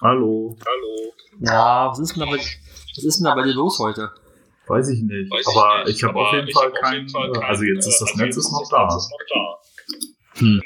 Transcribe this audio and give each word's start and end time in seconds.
Hallo. 0.00 0.56
Hallo. 0.64 1.12
Ja, 1.40 1.88
was 1.90 1.98
ist 1.98 2.14
denn 2.16 2.20
da 2.20 2.26
bei, 2.26 2.38
was 2.38 3.04
ist 3.04 3.18
denn 3.18 3.24
da 3.24 3.34
bei 3.34 3.42
dir 3.42 3.52
los 3.54 3.78
heute? 3.78 4.10
Weiß 4.66 4.88
ich 4.88 5.02
nicht. 5.02 5.30
Weiß 5.30 5.46
aber 5.48 5.84
nicht, 5.84 5.96
ich 5.96 6.04
habe 6.04 6.18
auf 6.18 6.32
jeden 6.32 6.48
ich 6.48 6.54
Fall 6.54 6.66
hab 6.66 6.72
auf 6.72 6.80
kein. 6.80 6.94
jeden 6.94 7.08
Fall 7.10 7.32
kein- 7.32 7.42
also 7.42 7.64
jetzt 7.64 7.86
ist 7.86 8.00
das 8.00 8.10
also 8.12 8.22
Netz 8.24 8.36
ist 8.36 8.52
noch 8.52 8.60
das 8.60 8.68
da. 8.70 8.84
Netz 8.84 8.94
ist 8.96 9.10
noch 9.10 9.26
da. 9.28 10.40
Hm. 10.40 10.62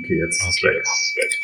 Okay, 0.00 0.18
jetzt 0.18 0.40
ist 0.42 0.48
es 0.48 0.62
weg. 0.62 0.80
Ist 0.82 1.16
weg. 1.16 1.43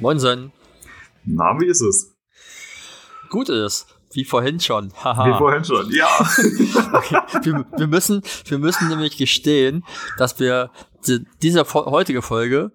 Moinsen. 0.00 0.52
Na, 1.24 1.58
wie 1.58 1.66
ist 1.66 1.80
es? 1.80 2.14
Gut 3.30 3.48
ist. 3.48 3.86
Wie 4.12 4.24
vorhin 4.24 4.60
schon. 4.60 4.92
Haha. 5.02 5.26
Wie 5.26 5.38
vorhin 5.38 5.64
schon. 5.64 5.90
Ja. 5.90 6.06
wir, 7.42 7.66
wir, 7.76 7.86
müssen, 7.86 8.22
wir 8.46 8.58
müssen 8.58 8.88
nämlich 8.88 9.16
gestehen, 9.16 9.84
dass 10.16 10.38
wir 10.38 10.70
die, 11.06 11.26
diese 11.42 11.64
heutige 11.74 12.22
Folge 12.22 12.72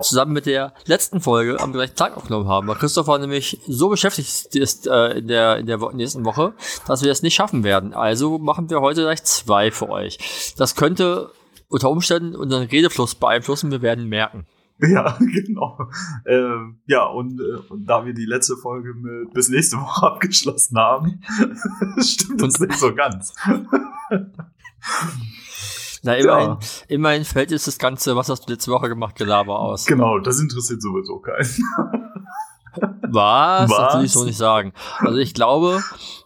zusammen 0.00 0.32
mit 0.32 0.46
der 0.46 0.74
letzten 0.86 1.20
Folge 1.20 1.60
am 1.60 1.72
gleichen 1.72 1.94
Tag 1.94 2.16
aufgenommen 2.16 2.48
haben. 2.48 2.66
Weil 2.66 2.76
Christopher 2.76 3.18
nämlich 3.18 3.60
so 3.66 3.88
beschäftigt 3.88 4.54
ist 4.56 4.86
äh, 4.86 5.18
in 5.18 5.28
der, 5.28 5.58
in 5.58 5.66
der 5.66 5.78
nächsten 5.92 6.24
Woche, 6.24 6.54
dass 6.86 7.02
wir 7.02 7.12
es 7.12 7.22
nicht 7.22 7.34
schaffen 7.34 7.64
werden. 7.64 7.94
Also 7.94 8.38
machen 8.38 8.68
wir 8.68 8.80
heute 8.80 9.02
gleich 9.02 9.22
zwei 9.24 9.70
für 9.70 9.88
euch. 9.88 10.54
Das 10.56 10.74
könnte 10.74 11.30
unter 11.68 11.90
Umständen 11.90 12.34
unseren 12.34 12.64
Redefluss 12.64 13.14
beeinflussen. 13.14 13.70
Wir 13.70 13.82
werden 13.82 14.08
merken. 14.08 14.46
Ja, 14.88 15.16
genau. 15.18 15.78
Ähm, 16.26 16.80
ja, 16.86 17.04
und, 17.06 17.40
äh, 17.40 17.58
und 17.68 17.86
da 17.86 18.04
wir 18.04 18.14
die 18.14 18.24
letzte 18.24 18.56
Folge 18.56 18.94
mit 18.94 19.32
bis 19.32 19.48
nächste 19.48 19.76
Woche 19.76 20.06
abgeschlossen 20.12 20.76
haben, 20.76 21.22
stimmt 22.00 22.42
das 22.42 22.58
nicht 22.58 22.78
so 22.78 22.92
ganz. 22.92 23.32
Na, 26.02 26.16
immerhin, 26.16 26.56
immerhin 26.88 27.24
fällt 27.24 27.52
jetzt 27.52 27.68
das 27.68 27.78
Ganze, 27.78 28.16
was 28.16 28.28
hast 28.28 28.48
du 28.48 28.52
letzte 28.52 28.72
Woche 28.72 28.88
gemacht, 28.88 29.14
Gelaber 29.14 29.60
aus. 29.60 29.86
Genau, 29.86 30.18
das 30.18 30.40
interessiert 30.40 30.82
sowieso 30.82 31.20
keinen. 31.20 31.48
Was? 33.08 33.70
Was? 33.70 33.78
Das 33.78 33.98
will 33.98 34.04
ich 34.06 34.12
so 34.12 34.24
nicht 34.24 34.38
sagen. 34.38 34.72
Also 34.98 35.18
ich 35.18 35.32
glaube, 35.34 35.80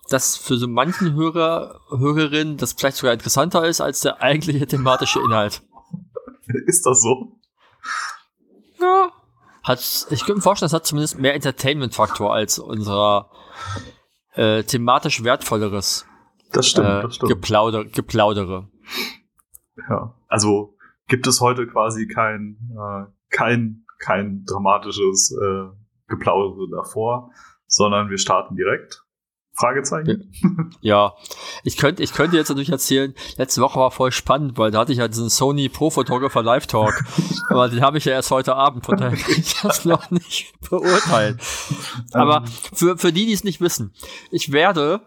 dass 0.08 0.38
für 0.38 0.56
so 0.56 0.66
manchen 0.66 1.12
Hörer, 1.14 1.80
Hörerinnen 1.90 2.56
das 2.56 2.72
vielleicht 2.72 2.96
sogar 2.96 3.12
interessanter 3.12 3.66
ist 3.66 3.82
als 3.82 4.00
der 4.00 4.22
eigentliche 4.22 4.66
thematische 4.66 5.20
Inhalt. 5.20 5.62
Ist 6.66 6.86
das 6.86 7.02
so? 7.02 7.36
Ja. 8.80 9.10
Hat, 9.62 10.06
ich 10.10 10.20
könnte 10.20 10.34
mir 10.36 10.42
vorstellen, 10.42 10.68
es 10.68 10.72
hat 10.72 10.86
zumindest 10.86 11.18
mehr 11.18 11.34
Entertainment-Faktor 11.34 12.32
als 12.32 12.58
unser 12.58 13.30
äh, 14.34 14.62
thematisch 14.62 15.24
wertvolleres 15.24 16.06
Das 16.52 16.68
stimmt, 16.68 16.86
äh, 16.86 17.02
das 17.02 17.16
stimmt. 17.16 17.30
Geplauder, 17.30 17.84
Geplaudere. 17.84 18.68
Ja, 19.88 20.14
also 20.28 20.76
gibt 21.08 21.26
es 21.26 21.40
heute 21.40 21.66
quasi 21.66 22.06
kein, 22.06 22.58
äh, 22.72 23.06
kein, 23.30 23.84
kein 23.98 24.44
dramatisches 24.44 25.32
äh, 25.32 25.66
Geplaudere 26.06 26.68
davor, 26.70 27.30
sondern 27.66 28.10
wir 28.10 28.18
starten 28.18 28.56
direkt. 28.56 29.05
Fragezeichen? 29.58 30.30
Ja, 30.80 31.14
ich 31.64 31.76
könnte, 31.76 32.02
ich 32.02 32.12
könnte 32.12 32.36
jetzt 32.36 32.48
natürlich 32.48 32.70
erzählen, 32.70 33.14
letzte 33.36 33.60
Woche 33.60 33.80
war 33.80 33.90
voll 33.90 34.12
spannend, 34.12 34.58
weil 34.58 34.70
da 34.70 34.80
hatte 34.80 34.92
ich 34.92 34.98
ja 34.98 35.08
diesen 35.08 35.30
Sony 35.30 35.68
Pro 35.68 35.90
Photographer 35.90 36.42
Live 36.42 36.66
Talk, 36.66 36.92
aber 37.50 37.68
den 37.68 37.80
habe 37.80 37.98
ich 37.98 38.04
ja 38.04 38.12
erst 38.12 38.30
heute 38.30 38.54
Abend, 38.54 38.84
von 38.84 38.96
daher 38.96 39.16
kann 39.16 39.34
ich 39.36 39.60
das 39.62 39.84
noch 39.84 40.10
nicht 40.10 40.52
beurteilen. 40.68 41.40
Aber 42.12 42.36
Ähm, 42.36 42.44
für, 42.74 42.98
für 42.98 43.12
die, 43.12 43.26
die 43.26 43.32
es 43.32 43.44
nicht 43.44 43.60
wissen, 43.60 43.92
ich 44.30 44.52
werde, 44.52 45.00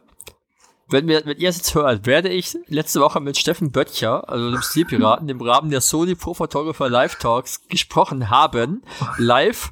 wenn, 0.87 1.07
wir, 1.07 1.25
wenn 1.25 1.37
ihr 1.37 1.49
es 1.49 1.57
jetzt 1.57 1.75
hört, 1.75 2.05
werde 2.05 2.29
ich 2.29 2.57
letzte 2.67 2.99
Woche 3.01 3.19
mit 3.19 3.37
Steffen 3.37 3.71
Böttcher, 3.71 4.27
also 4.29 4.51
dem 4.51 4.61
Stilpiraten, 4.61 5.29
im 5.29 5.41
Rahmen 5.41 5.69
der 5.69 5.81
Sony 5.81 6.15
Pro 6.15 6.33
Photographer 6.33 6.89
Live 6.89 7.15
Talks 7.15 7.67
gesprochen 7.67 8.29
haben, 8.29 8.83
live, 9.17 9.71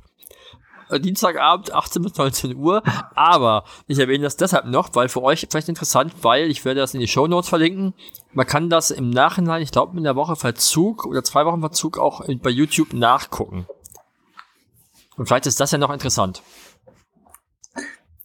Dienstagabend, 0.91 1.73
18 1.73 2.01
bis 2.01 2.15
19 2.15 2.55
Uhr. 2.55 2.83
Aber 3.15 3.63
ich 3.87 3.99
erwähne 3.99 4.23
das 4.23 4.37
deshalb 4.37 4.65
noch, 4.65 4.89
weil 4.93 5.09
für 5.09 5.23
euch 5.23 5.47
vielleicht 5.49 5.69
interessant, 5.69 6.13
weil 6.21 6.49
ich 6.49 6.65
werde 6.65 6.81
das 6.81 6.93
in 6.93 6.99
die 6.99 7.07
Show 7.07 7.27
Notes 7.27 7.49
verlinken. 7.49 7.93
Man 8.33 8.45
kann 8.47 8.69
das 8.69 8.91
im 8.91 9.09
Nachhinein, 9.09 9.61
ich 9.61 9.71
glaube, 9.71 9.97
in 9.97 10.03
der 10.03 10.15
Woche 10.15 10.35
Verzug 10.35 11.05
oder 11.05 11.23
zwei 11.23 11.45
Wochen 11.45 11.61
Verzug 11.61 11.97
auch 11.97 12.21
bei 12.41 12.49
YouTube 12.49 12.93
nachgucken. 12.93 13.67
Und 15.17 15.25
vielleicht 15.25 15.47
ist 15.47 15.59
das 15.59 15.71
ja 15.71 15.77
noch 15.77 15.91
interessant. 15.91 16.43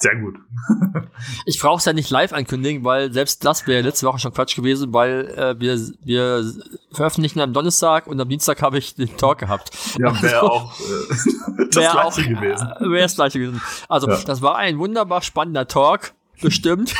Sehr 0.03 0.17
gut. 0.17 0.37
Ich 1.47 1.61
brauche 1.61 1.79
es 1.79 1.85
ja 1.85 1.93
nicht 1.93 2.11
live 2.11 2.33
ankündigen, 2.33 2.83
weil 2.85 3.13
selbst 3.13 3.45
das 3.45 3.67
wäre 3.69 3.83
letzte 3.83 4.07
Woche 4.07 4.19
schon 4.19 4.35
Quatsch 4.35 4.57
gewesen, 4.57 4.93
weil 4.93 5.29
äh, 5.37 5.61
wir, 5.61 5.79
wir 6.05 6.53
veröffentlichen 6.91 7.39
am 7.41 7.53
Donnerstag 7.53 8.09
und 8.09 8.21
am 8.21 8.29
Dienstag 8.29 8.61
habe 8.63 8.79
ich 8.79 8.97
den 8.97 9.17
Talk 9.17 9.39
gehabt. 9.39 9.71
Ja, 9.99 10.21
wäre 10.21 10.43
auch 10.43 10.73
äh, 10.81 10.85
das 11.71 11.77
Wär 11.77 11.91
gleiche 11.93 12.29
gewesen. 12.29 12.69
Äh, 12.69 12.91
wäre 12.91 13.03
das 13.03 13.15
gleiche 13.15 13.39
gewesen. 13.39 13.63
Also, 13.89 14.09
Ja. 14.09 14.19
das 14.25 14.43
war 14.43 14.57
ein 14.57 14.79
wunderbar 14.79 15.23
spannender 15.23 15.69
Talk. 15.69 16.13
Bestimmt. 16.41 16.93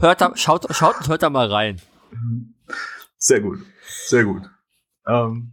hört 0.00 0.20
da, 0.20 0.32
schaut, 0.34 0.66
schaut 0.74 0.96
und 0.98 1.08
hört 1.08 1.22
da 1.22 1.30
mal 1.30 1.46
rein. 1.46 1.80
Sehr 3.18 3.40
gut. 3.40 3.60
Sehr 4.06 4.24
gut. 4.24 4.42
Ähm, 5.06 5.52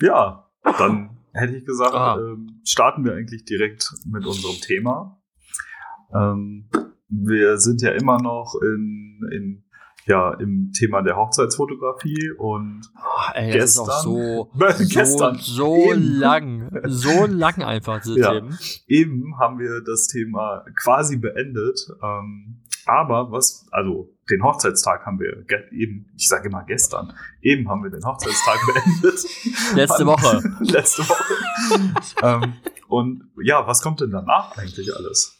ja, 0.00 0.48
dann 0.78 1.17
hätte 1.38 1.56
ich 1.56 1.64
gesagt, 1.64 1.94
Ah. 1.94 2.18
ähm, 2.18 2.60
starten 2.64 3.04
wir 3.04 3.14
eigentlich 3.14 3.44
direkt 3.44 3.90
mit 4.06 4.26
unserem 4.26 4.56
Thema. 4.60 5.18
Ähm, 6.14 6.68
wir 7.08 7.58
sind 7.58 7.82
ja 7.82 7.90
immer 7.92 8.20
noch 8.20 8.54
in, 8.62 9.20
in 9.32 9.64
ja, 10.06 10.32
im 10.40 10.72
Thema 10.72 11.02
der 11.02 11.16
Hochzeitsfotografie 11.16 12.30
und 12.38 12.80
Oh, 12.96 13.30
ey, 13.34 13.52
Gestern- 13.52 13.84
so, 14.02 14.50
Gestern. 14.88 15.34
so, 15.36 15.76
so 15.76 15.92
lang, 15.94 16.70
so 16.86 17.26
lang 17.28 17.62
einfach, 17.62 18.00
diese 18.00 18.18
Ja. 18.20 18.32
Themen. 18.32 18.58
eben 18.86 19.38
haben 19.38 19.58
wir 19.58 19.82
das 19.84 20.06
Thema 20.06 20.64
quasi 20.82 21.18
beendet. 21.18 21.78
Ähm, 22.02 22.62
aber 22.86 23.30
was, 23.30 23.66
also 23.70 24.08
den 24.30 24.42
Hochzeitstag 24.42 25.04
haben 25.06 25.18
wir 25.18 25.44
eben, 25.72 26.10
ich 26.16 26.28
sage 26.28 26.48
immer 26.48 26.64
gestern, 26.64 27.12
eben 27.42 27.68
haben 27.68 27.82
wir 27.82 27.90
den 27.90 28.04
Hochzeitstag 28.04 28.58
beendet. 28.74 29.20
Letzte 29.74 30.06
Woche. 30.06 30.42
Letzte 30.60 31.02
Woche. 31.08 31.24
ähm, 32.22 32.54
und 32.88 33.30
ja, 33.42 33.66
was 33.66 33.82
kommt 33.82 34.00
denn 34.00 34.10
danach 34.10 34.56
eigentlich 34.56 34.94
alles? 34.94 35.34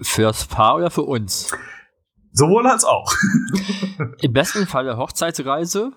Fürs 0.00 0.46
Paar 0.46 0.76
oder 0.76 0.90
für 0.90 1.02
uns? 1.02 1.50
Sowohl 2.32 2.66
als 2.68 2.84
auch. 2.84 3.12
Im 4.20 4.32
besten 4.32 4.66
Fall 4.66 4.88
eine 4.88 4.96
Hochzeitsreise. 4.96 5.92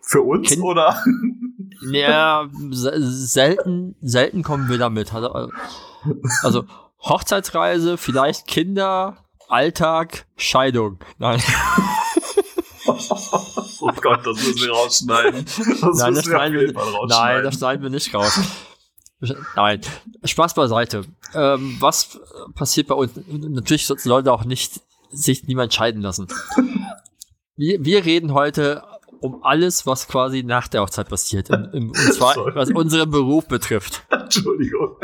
Für 0.00 0.22
uns 0.22 0.48
Kind- 0.48 0.62
oder? 0.62 1.02
Ja, 1.90 2.48
se- 2.70 2.98
selten, 3.02 3.96
selten 4.00 4.42
kommen 4.42 4.68
wir 4.70 4.78
damit. 4.78 5.12
Also, 5.12 5.50
also 6.42 6.64
Hochzeitsreise, 7.00 7.98
vielleicht 7.98 8.46
Kinder, 8.46 9.18
Alltag, 9.48 10.26
Scheidung. 10.36 10.98
Nein, 11.18 11.42
oh 12.86 13.92
Gott, 14.00 14.26
das 14.26 14.36
müssen 14.36 14.60
wir 14.60 14.72
rausschneiden. 14.72 15.44
Das 15.80 15.98
Nein, 15.98 16.14
das 16.14 16.24
schneiden 16.24 16.58
wir, 16.58 16.72
nein, 17.08 17.42
das 17.44 17.54
schneiden 17.56 17.82
wir 17.82 17.90
nicht 17.90 18.14
raus. 18.14 18.40
Nein, 19.56 19.80
Spaß 20.24 20.54
beiseite. 20.54 21.04
Ähm, 21.34 21.76
was 21.80 22.20
passiert 22.54 22.86
bei 22.88 22.94
uns? 22.94 23.12
Natürlich 23.26 23.86
sollten 23.86 24.08
Leute 24.08 24.32
auch 24.32 24.44
nicht 24.44 24.80
sich 25.10 25.44
niemand 25.44 25.74
scheiden 25.74 26.02
lassen. 26.02 26.28
Wir, 27.56 27.84
wir 27.84 28.04
reden 28.04 28.34
heute 28.34 28.84
um 29.20 29.42
alles, 29.42 29.86
was 29.86 30.06
quasi 30.08 30.42
nach 30.42 30.68
der 30.68 30.82
Hochzeit 30.82 31.08
passiert. 31.08 31.50
Im, 31.50 31.68
im, 31.72 31.88
und 31.90 31.96
zwar, 32.14 32.34
Sorry. 32.34 32.54
was 32.54 32.70
unseren 32.70 33.10
Beruf 33.10 33.46
betrifft. 33.48 34.02
Entschuldigung. 34.10 34.96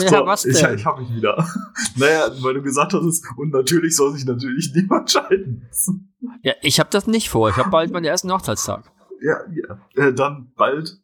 Ja, 0.00 0.08
so, 0.08 0.26
was 0.26 0.44
ich, 0.44 0.58
denn? 0.58 0.76
ich 0.76 0.86
habe 0.86 1.02
mich 1.02 1.14
wieder. 1.14 1.46
Naja, 1.96 2.28
weil 2.40 2.54
du 2.54 2.62
gesagt 2.62 2.92
hast, 2.92 3.24
und 3.36 3.50
natürlich 3.52 3.94
soll 3.94 4.12
sich 4.14 4.24
natürlich 4.24 4.72
niemand 4.74 5.10
scheiden 5.10 5.64
lassen. 5.68 6.14
Ja, 6.42 6.54
ich 6.62 6.80
habe 6.80 6.90
das 6.90 7.06
nicht 7.06 7.28
vor. 7.28 7.50
Ich 7.50 7.56
habe 7.56 7.70
bald 7.70 7.92
meinen 7.92 8.04
ersten 8.04 8.32
Hochzeitstag. 8.32 8.90
ja, 9.20 9.38
ja. 9.52 10.06
Äh, 10.06 10.12
dann 10.12 10.52
bald 10.56 10.98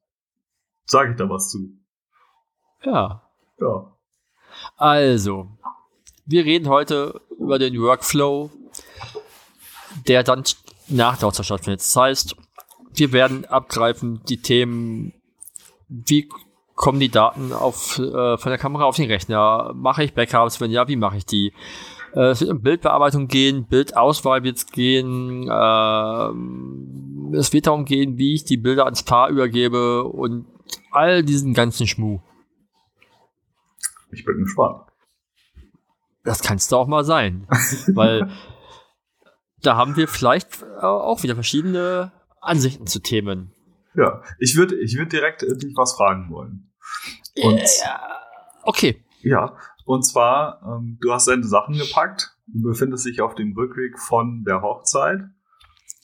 sage 0.87 1.13
ich 1.13 1.17
da 1.17 1.29
was 1.29 1.51
zu. 1.51 1.69
Ja. 2.83 3.23
Ja. 3.61 3.97
Also, 4.77 5.49
wir 6.27 6.45
reden 6.45 6.69
heute 6.69 7.21
über 7.39 7.59
den 7.59 7.81
Workflow, 7.81 8.51
der 10.09 10.23
dann 10.23 10.45
nach 10.89 11.19
der 11.19 11.29
Hochzeit 11.29 11.47
stattfindet. 11.47 11.81
Das 11.81 11.95
heißt, 11.95 12.37
wir 12.95 13.13
werden 13.13 13.45
abgreifen 13.45 14.23
die 14.29 14.41
Themen, 14.43 15.13
wie 15.89 16.29
kommen 16.81 16.99
die 16.99 17.11
Daten 17.11 17.53
auf, 17.53 17.99
äh, 17.99 18.39
von 18.39 18.51
der 18.51 18.57
Kamera 18.57 18.85
auf 18.85 18.97
den 18.97 19.11
Rechner? 19.11 19.75
Mache 19.75 20.03
ich 20.03 20.15
Backups? 20.15 20.63
Wenn 20.63 20.71
ja, 20.71 20.89
wie 20.89 20.97
mache 20.97 21.19
ich 21.19 21.27
die? 21.27 21.53
Äh, 22.15 22.31
es 22.31 22.41
wird 22.41 22.51
um 22.51 22.63
Bildbearbeitung 22.63 23.29
gehen, 23.29 23.67
Bildauswahl 23.67 24.43
wird 24.45 24.57
es 24.57 24.67
gehen, 24.67 25.47
äh, 25.47 27.37
es 27.37 27.53
wird 27.53 27.67
darum 27.67 27.85
gehen, 27.85 28.17
wie 28.17 28.35
ich 28.35 28.45
die 28.45 28.57
Bilder 28.57 28.87
ans 28.87 29.03
Paar 29.03 29.29
übergebe 29.29 30.05
und 30.05 30.47
all 30.91 31.23
diesen 31.23 31.53
ganzen 31.53 31.87
Schmuh. 31.87 32.21
Ich 34.11 34.25
bin 34.25 34.39
gespannt. 34.43 34.87
Das 36.25 36.43
kannst 36.43 36.73
du 36.73 36.77
auch 36.77 36.87
mal 36.87 37.05
sein. 37.05 37.47
weil 37.89 38.31
da 39.61 39.77
haben 39.77 39.97
wir 39.97 40.09
vielleicht 40.09 40.65
auch 40.81 41.23
wieder 41.23 41.35
verschiedene 41.35 42.11
Ansichten 42.41 42.87
zu 42.87 43.01
Themen. 43.01 43.53
Ja, 43.95 44.23
ich 44.39 44.57
würde 44.57 44.77
ich 44.77 44.97
würd 44.97 45.13
direkt 45.13 45.43
äh, 45.43 45.59
dich 45.59 45.77
was 45.77 45.93
fragen 45.93 46.31
wollen. 46.31 46.70
Und, 47.43 47.61
Ja, 47.81 48.01
okay. 48.63 49.05
ja, 49.23 49.57
und 49.85 50.03
zwar, 50.05 50.61
ähm, 50.65 50.99
du 51.01 51.13
hast 51.13 51.29
deine 51.29 51.45
Sachen 51.45 51.77
gepackt, 51.77 52.37
du 52.47 52.63
befindest 52.63 53.07
dich 53.07 53.21
auf 53.21 53.35
dem 53.35 53.53
Rückweg 53.57 53.99
von 53.99 54.45
der 54.45 54.63
Hochzeit. 54.63 55.21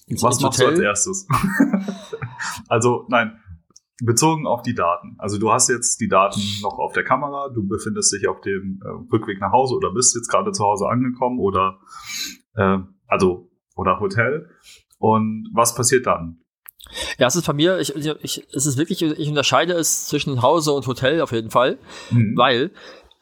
Ins- 0.07 0.23
Was 0.23 0.37
ins 0.37 0.43
machst 0.45 0.61
du 0.61 0.65
als 0.67 0.73
Hotel. 0.75 0.85
erstes? 0.85 1.27
also, 2.69 3.05
nein, 3.09 3.41
bezogen 4.03 4.47
auf 4.47 4.63
die 4.63 4.75
Daten. 4.75 5.17
Also 5.19 5.39
du 5.39 5.51
hast 5.51 5.69
jetzt 5.69 6.01
die 6.01 6.09
Daten 6.09 6.41
noch 6.63 6.79
auf 6.79 6.93
der 6.93 7.05
Kamera, 7.05 7.49
du 7.49 7.67
befindest 7.67 8.13
dich 8.13 8.29
auf 8.29 8.41
dem 8.43 8.81
äh, 8.85 8.89
Rückweg 9.13 9.41
nach 9.41 9.53
Hause 9.53 9.75
oder 9.75 9.93
bist 9.93 10.15
jetzt 10.15 10.29
gerade 10.29 10.53
zu 10.53 10.63
Hause 10.65 10.87
angekommen 10.89 11.39
oder 11.41 11.79
äh, 12.55 12.79
also 13.07 13.51
oder 13.75 13.99
Hotel. 14.01 14.51
Und 14.99 15.49
was 15.53 15.75
passiert 15.75 16.07
dann? 16.07 16.41
Ja, 17.19 17.27
es 17.27 17.37
ist 17.37 17.47
bei 17.47 17.53
mir, 17.53 17.79
ich, 17.79 17.95
ich, 17.95 18.47
es 18.53 18.67
ist 18.67 18.77
wirklich, 18.79 19.03
ich 19.03 19.29
unterscheide 19.29 19.73
es 19.75 20.07
zwischen 20.07 20.43
Hause 20.43 20.73
und 20.73 20.87
Hotel 20.87 21.21
auf 21.21 21.33
jeden 21.33 21.51
Fall, 21.51 21.79
Mhm. 22.11 22.37
weil, 22.37 22.71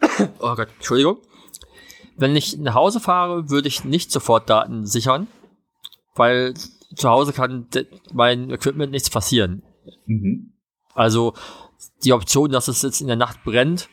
oh 0.40 0.54
Gott, 0.54 0.68
Entschuldigung, 0.76 1.18
wenn 2.16 2.36
ich 2.36 2.56
nach 2.58 2.74
Hause 2.74 3.00
fahre, 3.00 3.50
würde 3.50 3.68
ich 3.68 3.84
nicht 3.84 4.12
sofort 4.12 4.48
Daten 4.48 4.86
sichern, 4.86 5.26
weil 6.14 6.54
zu 6.94 7.08
Hause 7.08 7.32
kann 7.32 7.66
mein 8.12 8.50
Equipment 8.50 8.92
nichts 8.92 9.10
passieren. 9.10 9.62
Mhm. 10.06 10.52
Also 10.94 11.34
die 12.04 12.12
Option, 12.12 12.52
dass 12.52 12.68
es 12.68 12.82
jetzt 12.82 13.00
in 13.00 13.08
der 13.08 13.16
Nacht 13.16 13.42
brennt, 13.44 13.88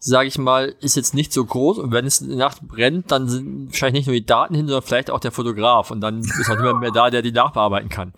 sage 0.00 0.28
ich 0.28 0.36
mal, 0.36 0.74
ist 0.80 0.96
jetzt 0.96 1.14
nicht 1.14 1.32
so 1.32 1.44
groß. 1.44 1.78
Und 1.78 1.92
wenn 1.92 2.04
es 2.06 2.20
in 2.20 2.28
der 2.30 2.38
Nacht 2.38 2.66
brennt, 2.66 3.10
dann 3.12 3.28
sind 3.28 3.68
wahrscheinlich 3.68 4.00
nicht 4.00 4.06
nur 4.06 4.14
die 4.16 4.26
Daten 4.26 4.54
hin, 4.54 4.66
sondern 4.66 4.82
vielleicht 4.82 5.10
auch 5.10 5.20
der 5.20 5.30
Fotograf. 5.32 5.90
Und 5.90 6.00
dann 6.00 6.18
ist 6.20 6.50
auch 6.50 6.56
niemand 6.56 6.80
mehr 6.80 6.90
da, 6.90 7.08
der 7.08 7.22
die 7.22 7.32
nachbearbeiten 7.32 7.88
kann. 7.88 8.12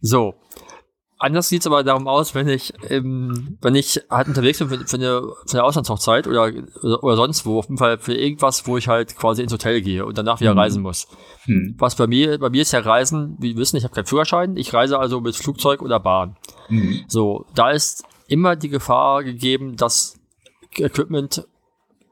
So. 0.00 0.34
Anders 1.18 1.48
sieht 1.48 1.60
es 1.60 1.66
aber 1.66 1.82
darum 1.82 2.08
aus, 2.08 2.34
wenn 2.34 2.46
ich, 2.46 2.74
ähm, 2.90 3.56
wenn 3.62 3.74
ich 3.74 4.02
halt 4.10 4.28
unterwegs 4.28 4.58
bin 4.58 4.68
für, 4.68 4.86
für, 4.86 4.96
eine, 4.96 5.22
für 5.46 5.54
eine 5.54 5.64
Auslandshochzeit 5.64 6.26
oder, 6.26 6.52
oder, 6.82 7.02
oder 7.02 7.16
sonst 7.16 7.46
wo, 7.46 7.58
auf 7.58 7.64
jeden 7.66 7.78
Fall 7.78 7.96
für 7.98 8.12
irgendwas, 8.14 8.66
wo 8.66 8.76
ich 8.76 8.86
halt 8.86 9.16
quasi 9.16 9.42
ins 9.42 9.52
Hotel 9.52 9.80
gehe 9.80 10.04
und 10.04 10.18
danach 10.18 10.40
wieder 10.40 10.52
Mhm. 10.52 10.58
reisen 10.58 10.82
muss. 10.82 11.08
Hm. 11.44 11.74
Was 11.78 11.94
bei 11.94 12.06
mir, 12.06 12.38
bei 12.38 12.50
mir 12.50 12.60
ist 12.60 12.72
ja 12.72 12.80
Reisen, 12.80 13.36
wie 13.40 13.54
wir 13.54 13.56
wissen, 13.62 13.78
ich 13.78 13.84
habe 13.84 13.94
keinen 13.94 14.04
Führerschein, 14.04 14.58
ich 14.58 14.74
reise 14.74 14.98
also 14.98 15.22
mit 15.22 15.36
Flugzeug 15.36 15.80
oder 15.80 16.00
Bahn. 16.00 16.36
Mhm. 16.68 17.04
So, 17.08 17.46
da 17.54 17.70
ist 17.70 18.04
immer 18.28 18.54
die 18.54 18.68
Gefahr 18.68 19.24
gegeben, 19.24 19.76
dass 19.76 20.20
Equipment 20.76 21.46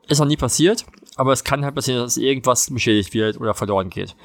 ist 0.09 0.19
noch 0.19 0.27
nie 0.27 0.39
passiert, 0.39 0.87
aber 1.17 1.33
es 1.33 1.45
kann 1.45 1.65
halt 1.65 1.75
passieren, 1.75 2.01
dass 2.01 2.17
irgendwas 2.17 2.73
beschädigt 2.73 3.15
wird 3.15 3.41
oder 3.41 3.55
verloren 3.55 3.91
geht. 3.91 4.17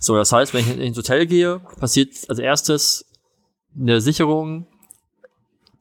So, 0.00 0.16
das 0.16 0.32
heißt, 0.32 0.52
wenn 0.54 0.60
ich 0.60 0.78
ins 0.78 0.96
Hotel 0.96 1.26
gehe, 1.26 1.60
passiert 1.80 2.14
als 2.28 2.38
erstes 2.38 3.06
eine 3.78 4.00
Sicherung 4.00 4.66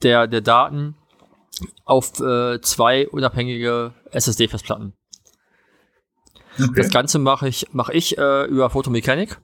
der, 0.01 0.27
der 0.27 0.41
Daten 0.41 0.95
auf 1.85 2.19
äh, 2.19 2.59
zwei 2.61 3.07
unabhängige 3.09 3.93
SSD-Festplatten. 4.11 4.93
Okay. 6.59 6.71
Das 6.75 6.91
Ganze 6.91 7.19
mache 7.19 7.47
ich, 7.47 7.67
mache 7.73 7.93
ich 7.93 8.17
äh, 8.17 8.45
über 8.45 8.69
Photomechanik, 8.69 9.39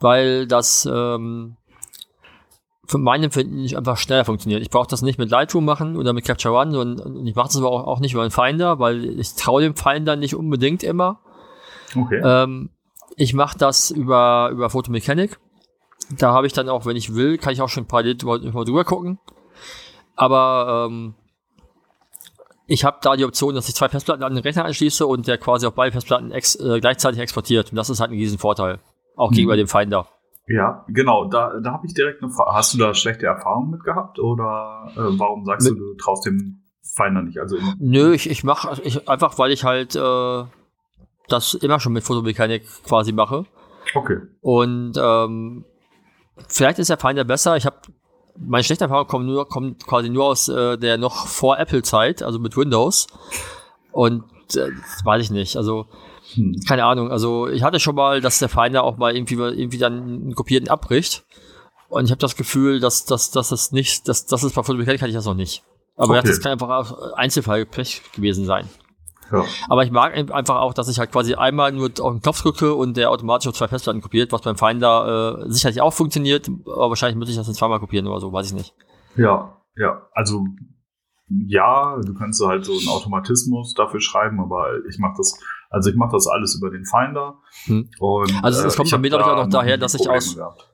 weil 0.00 0.46
das 0.46 0.88
ähm, 0.90 1.56
für 2.86 2.98
mein 2.98 3.22
Empfinden 3.22 3.62
nicht 3.62 3.76
einfach 3.76 3.96
schneller 3.96 4.24
funktioniert. 4.24 4.62
Ich 4.62 4.70
brauche 4.70 4.88
das 4.88 5.02
nicht 5.02 5.18
mit 5.18 5.30
Lightroom 5.30 5.64
machen 5.64 5.96
oder 5.96 6.12
mit 6.12 6.24
Capture 6.24 6.54
One 6.54 6.78
und, 6.78 7.00
und 7.00 7.26
ich 7.26 7.34
mache 7.34 7.48
das 7.48 7.56
aber 7.56 7.70
auch, 7.70 7.86
auch 7.86 8.00
nicht 8.00 8.12
über 8.12 8.26
den 8.26 8.30
Finder, 8.30 8.78
weil 8.78 9.18
ich 9.18 9.34
traue 9.34 9.62
dem 9.62 9.74
Finder 9.74 10.16
nicht 10.16 10.34
unbedingt 10.34 10.82
immer. 10.82 11.20
Okay. 11.96 12.20
Ähm, 12.24 12.70
ich 13.16 13.32
mache 13.34 13.56
das 13.58 13.90
über, 13.90 14.50
über 14.52 14.70
Photomechanik. 14.70 15.38
Da 16.18 16.32
habe 16.32 16.46
ich 16.46 16.52
dann 16.52 16.68
auch, 16.68 16.84
wenn 16.84 16.96
ich 16.96 17.14
will, 17.14 17.38
kann 17.38 17.52
ich 17.52 17.62
auch 17.62 17.68
schon 17.68 17.86
parallel 17.86 18.16
drüber 18.16 18.38
drüber 18.38 18.84
gucken. 18.84 19.18
Aber 20.16 20.86
ähm, 20.90 21.14
ich 22.66 22.84
habe 22.84 22.98
da 23.02 23.16
die 23.16 23.24
Option, 23.24 23.54
dass 23.54 23.68
ich 23.68 23.74
zwei 23.74 23.88
Festplatten 23.88 24.22
an 24.22 24.34
den 24.34 24.42
Rechner 24.42 24.64
anschließe 24.64 25.06
und 25.06 25.26
der 25.26 25.38
quasi 25.38 25.66
auf 25.66 25.74
beide 25.74 25.92
Festplatten 25.92 26.30
ex 26.32 26.56
äh, 26.56 26.80
gleichzeitig 26.80 27.20
exportiert. 27.20 27.70
Und 27.70 27.76
das 27.76 27.90
ist 27.90 28.00
halt 28.00 28.10
ein 28.10 28.16
riesen 28.18 28.38
Vorteil. 28.38 28.80
Auch 29.16 29.30
Mhm. 29.30 29.34
gegenüber 29.34 29.56
dem 29.56 29.68
Finder. 29.68 30.08
Ja, 30.46 30.84
genau. 30.88 31.24
Da, 31.26 31.58
da 31.60 31.72
habe 31.72 31.86
ich 31.86 31.94
direkt 31.94 32.22
eine 32.22 32.30
Frage. 32.30 32.52
Hast 32.52 32.74
du 32.74 32.78
da 32.78 32.92
schlechte 32.94 33.26
Erfahrungen 33.26 33.70
mit 33.70 33.84
gehabt? 33.84 34.18
Oder 34.18 34.92
äh, 34.94 35.18
warum 35.18 35.44
sagst 35.44 35.68
Mit- 35.70 35.78
du, 35.80 35.92
du 35.92 35.94
traust 35.94 36.26
dem 36.26 36.62
Finder 36.82 37.22
nicht? 37.22 37.38
Also 37.38 37.56
Nö, 37.78 38.12
ich, 38.12 38.28
ich 38.28 38.44
mache 38.44 38.80
ich, 38.82 39.08
einfach, 39.08 39.38
weil 39.38 39.52
ich 39.52 39.64
halt 39.64 39.96
äh, 39.96 40.44
das 41.28 41.54
immer 41.54 41.80
schon 41.80 41.94
mit 41.94 42.04
Photomechanik 42.04 42.64
quasi 42.84 43.12
mache. 43.12 43.46
okay. 43.94 44.18
Und 44.42 44.92
ähm, 44.98 45.64
vielleicht 46.48 46.78
ist 46.78 46.90
der 46.90 46.98
Finder 46.98 47.24
besser. 47.24 47.56
Ich 47.56 47.64
habe 47.64 47.76
meine 48.36 48.64
schlechte 48.64 48.84
Erfahrung 48.84 49.06
kommt 49.06 49.26
nur 49.26 49.48
kommt 49.48 49.86
quasi 49.86 50.10
nur 50.10 50.24
aus 50.24 50.48
äh, 50.48 50.76
der 50.76 50.98
noch 50.98 51.26
vor 51.26 51.58
Apple 51.58 51.82
Zeit, 51.82 52.22
also 52.22 52.38
mit 52.38 52.56
Windows. 52.56 53.06
Und 53.92 54.24
äh, 54.56 54.70
das 54.70 55.04
weiß 55.04 55.22
ich 55.22 55.30
nicht. 55.30 55.56
Also 55.56 55.86
Hm. 56.34 56.54
keine 56.66 56.84
Ahnung. 56.84 57.10
Also 57.10 57.48
ich 57.48 57.62
hatte 57.62 57.78
schon 57.80 57.94
mal, 57.94 58.20
dass 58.20 58.38
der 58.38 58.48
Finder 58.48 58.82
auch 58.82 58.96
mal 58.96 59.14
irgendwie 59.14 59.34
irgendwie 59.34 59.78
dann 59.78 59.92
einen 60.02 60.34
kopierten 60.34 60.68
abbricht. 60.70 61.24
Und 61.88 62.06
ich 62.06 62.10
habe 62.10 62.20
das 62.20 62.34
Gefühl, 62.36 62.80
dass 62.80 63.04
dass 63.04 63.30
dass 63.30 63.50
das 63.50 63.70
nicht, 63.72 64.08
dass 64.08 64.26
das 64.26 64.42
ist 64.42 64.54
bei 64.54 64.62
Photomechanik 64.62 65.00
hatte 65.02 65.10
ich 65.10 65.14
das 65.16 65.26
noch 65.26 65.34
nicht. 65.34 65.62
Aber 65.96 66.18
Okay. 66.18 66.26
das 66.26 66.40
kann 66.40 66.52
einfach 66.52 66.70
auch 66.70 67.12
Einzelfall 67.12 67.66
gewesen 68.14 68.46
sein. 68.46 68.68
Ja. 69.30 69.44
Aber 69.68 69.84
ich 69.84 69.90
mag 69.90 70.12
ein- 70.14 70.30
einfach 70.30 70.56
auch, 70.56 70.74
dass 70.74 70.88
ich 70.88 70.98
halt 70.98 71.12
quasi 71.12 71.34
einmal 71.34 71.72
nur 71.72 71.90
auf 72.00 72.12
den 72.12 72.20
Knopf 72.22 72.42
drücke 72.42 72.74
und 72.74 72.96
der 72.96 73.10
automatisch 73.10 73.48
auf 73.48 73.54
zwei 73.54 73.68
Festplatten 73.68 74.00
kopiert, 74.02 74.32
was 74.32 74.42
beim 74.42 74.56
Finder 74.56 75.38
äh, 75.46 75.50
sicherlich 75.52 75.80
auch 75.80 75.92
funktioniert, 75.92 76.48
aber 76.66 76.90
wahrscheinlich 76.90 77.16
muss 77.16 77.28
ich 77.30 77.36
das 77.36 77.48
in 77.48 77.54
zweimal 77.54 77.80
kopieren 77.80 78.06
oder 78.06 78.20
so, 78.20 78.32
weiß 78.32 78.48
ich 78.48 78.52
nicht. 78.54 78.74
Ja, 79.16 79.56
ja. 79.76 80.02
Also 80.12 80.44
ja, 81.28 81.98
du 82.04 82.14
kannst 82.14 82.38
so 82.38 82.48
halt 82.48 82.64
so 82.64 82.72
einen 82.72 82.88
Automatismus 82.88 83.74
dafür 83.74 84.00
schreiben, 84.00 84.40
aber 84.40 84.84
ich 84.88 84.98
mache 84.98 85.14
das, 85.16 85.38
also 85.70 85.90
ich 85.90 85.96
mache 85.96 86.12
das 86.12 86.26
alles 86.26 86.54
über 86.56 86.70
den 86.70 86.84
Finder. 86.84 87.38
Hm. 87.64 87.88
Und, 87.98 88.44
Also 88.44 88.66
es 88.66 88.76
kommt 88.76 88.88
ich 88.88 88.92
bei 88.92 88.98
mir, 88.98 89.08
glaub 89.10 89.20
ich, 89.22 89.26
auch 89.26 89.36
noch 89.44 89.48
daher, 89.48 89.78
dass 89.78 89.94
ich 89.94 90.08
aus- 90.08 90.34
gehabt. 90.36 90.70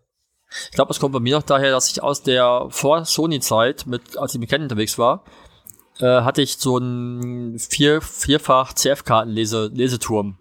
Ich 0.69 0.73
glaube, 0.73 0.91
es 0.91 0.99
kommt 0.99 1.13
bei 1.13 1.21
mir 1.21 1.37
noch 1.37 1.45
daher, 1.45 1.71
dass 1.71 1.89
ich 1.91 2.03
aus 2.03 2.25
der 2.25 2.67
Vor-Sony-Zeit, 2.71 3.87
mit, 3.87 4.17
als 4.19 4.35
ich 4.35 4.41
mit 4.41 4.51
Canon 4.51 4.65
unterwegs 4.65 4.99
war, 4.99 5.23
äh, 6.01 6.23
hatte 6.23 6.43
ich 6.43 6.57
so 6.57 6.77
einen 6.79 7.57
vier, 7.59 8.01
vierfach 8.01 8.73
CF-Karten-Leseturm. 8.75 10.39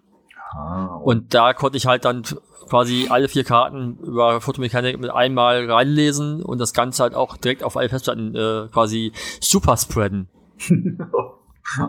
Ah, 0.52 0.96
Und 0.96 1.34
da 1.34 1.52
konnte 1.52 1.76
ich 1.76 1.86
halt 1.86 2.04
dann 2.04 2.22
quasi 2.68 3.08
alle 3.10 3.28
vier 3.28 3.44
Karten 3.44 3.98
über 3.98 4.40
Photomechanik 4.40 4.98
mit 4.98 5.10
einmal 5.10 5.70
reinlesen 5.70 6.42
und 6.42 6.58
das 6.58 6.72
Ganze 6.72 7.02
halt 7.02 7.14
auch 7.14 7.36
direkt 7.36 7.62
auf 7.62 7.76
alle 7.76 7.88
Festplatten 7.88 8.34
äh, 8.34 8.68
quasi 8.72 9.12
super 9.40 9.76
spreaden. 9.76 10.28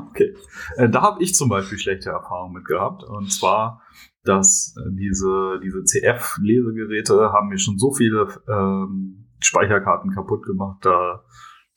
okay. 0.10 0.36
Äh, 0.78 0.90
da 0.90 1.02
habe 1.02 1.24
ich 1.24 1.36
zum 1.36 1.50
Beispiel 1.50 1.78
schlechte 1.78 2.10
Erfahrungen 2.10 2.54
mit 2.54 2.66
gehabt. 2.66 3.04
Und 3.04 3.32
zwar, 3.32 3.82
dass 4.24 4.76
äh, 4.78 4.90
diese, 4.92 5.60
diese 5.64 5.84
CF-Lesegeräte 5.84 7.32
haben 7.32 7.50
mir 7.50 7.60
schon 7.60 7.78
so 7.78 7.94
viele 7.94 8.28
ähm, 8.48 9.28
Speicherkarten 9.40 10.12
kaputt 10.12 10.44
gemacht, 10.46 10.80
da 10.82 11.24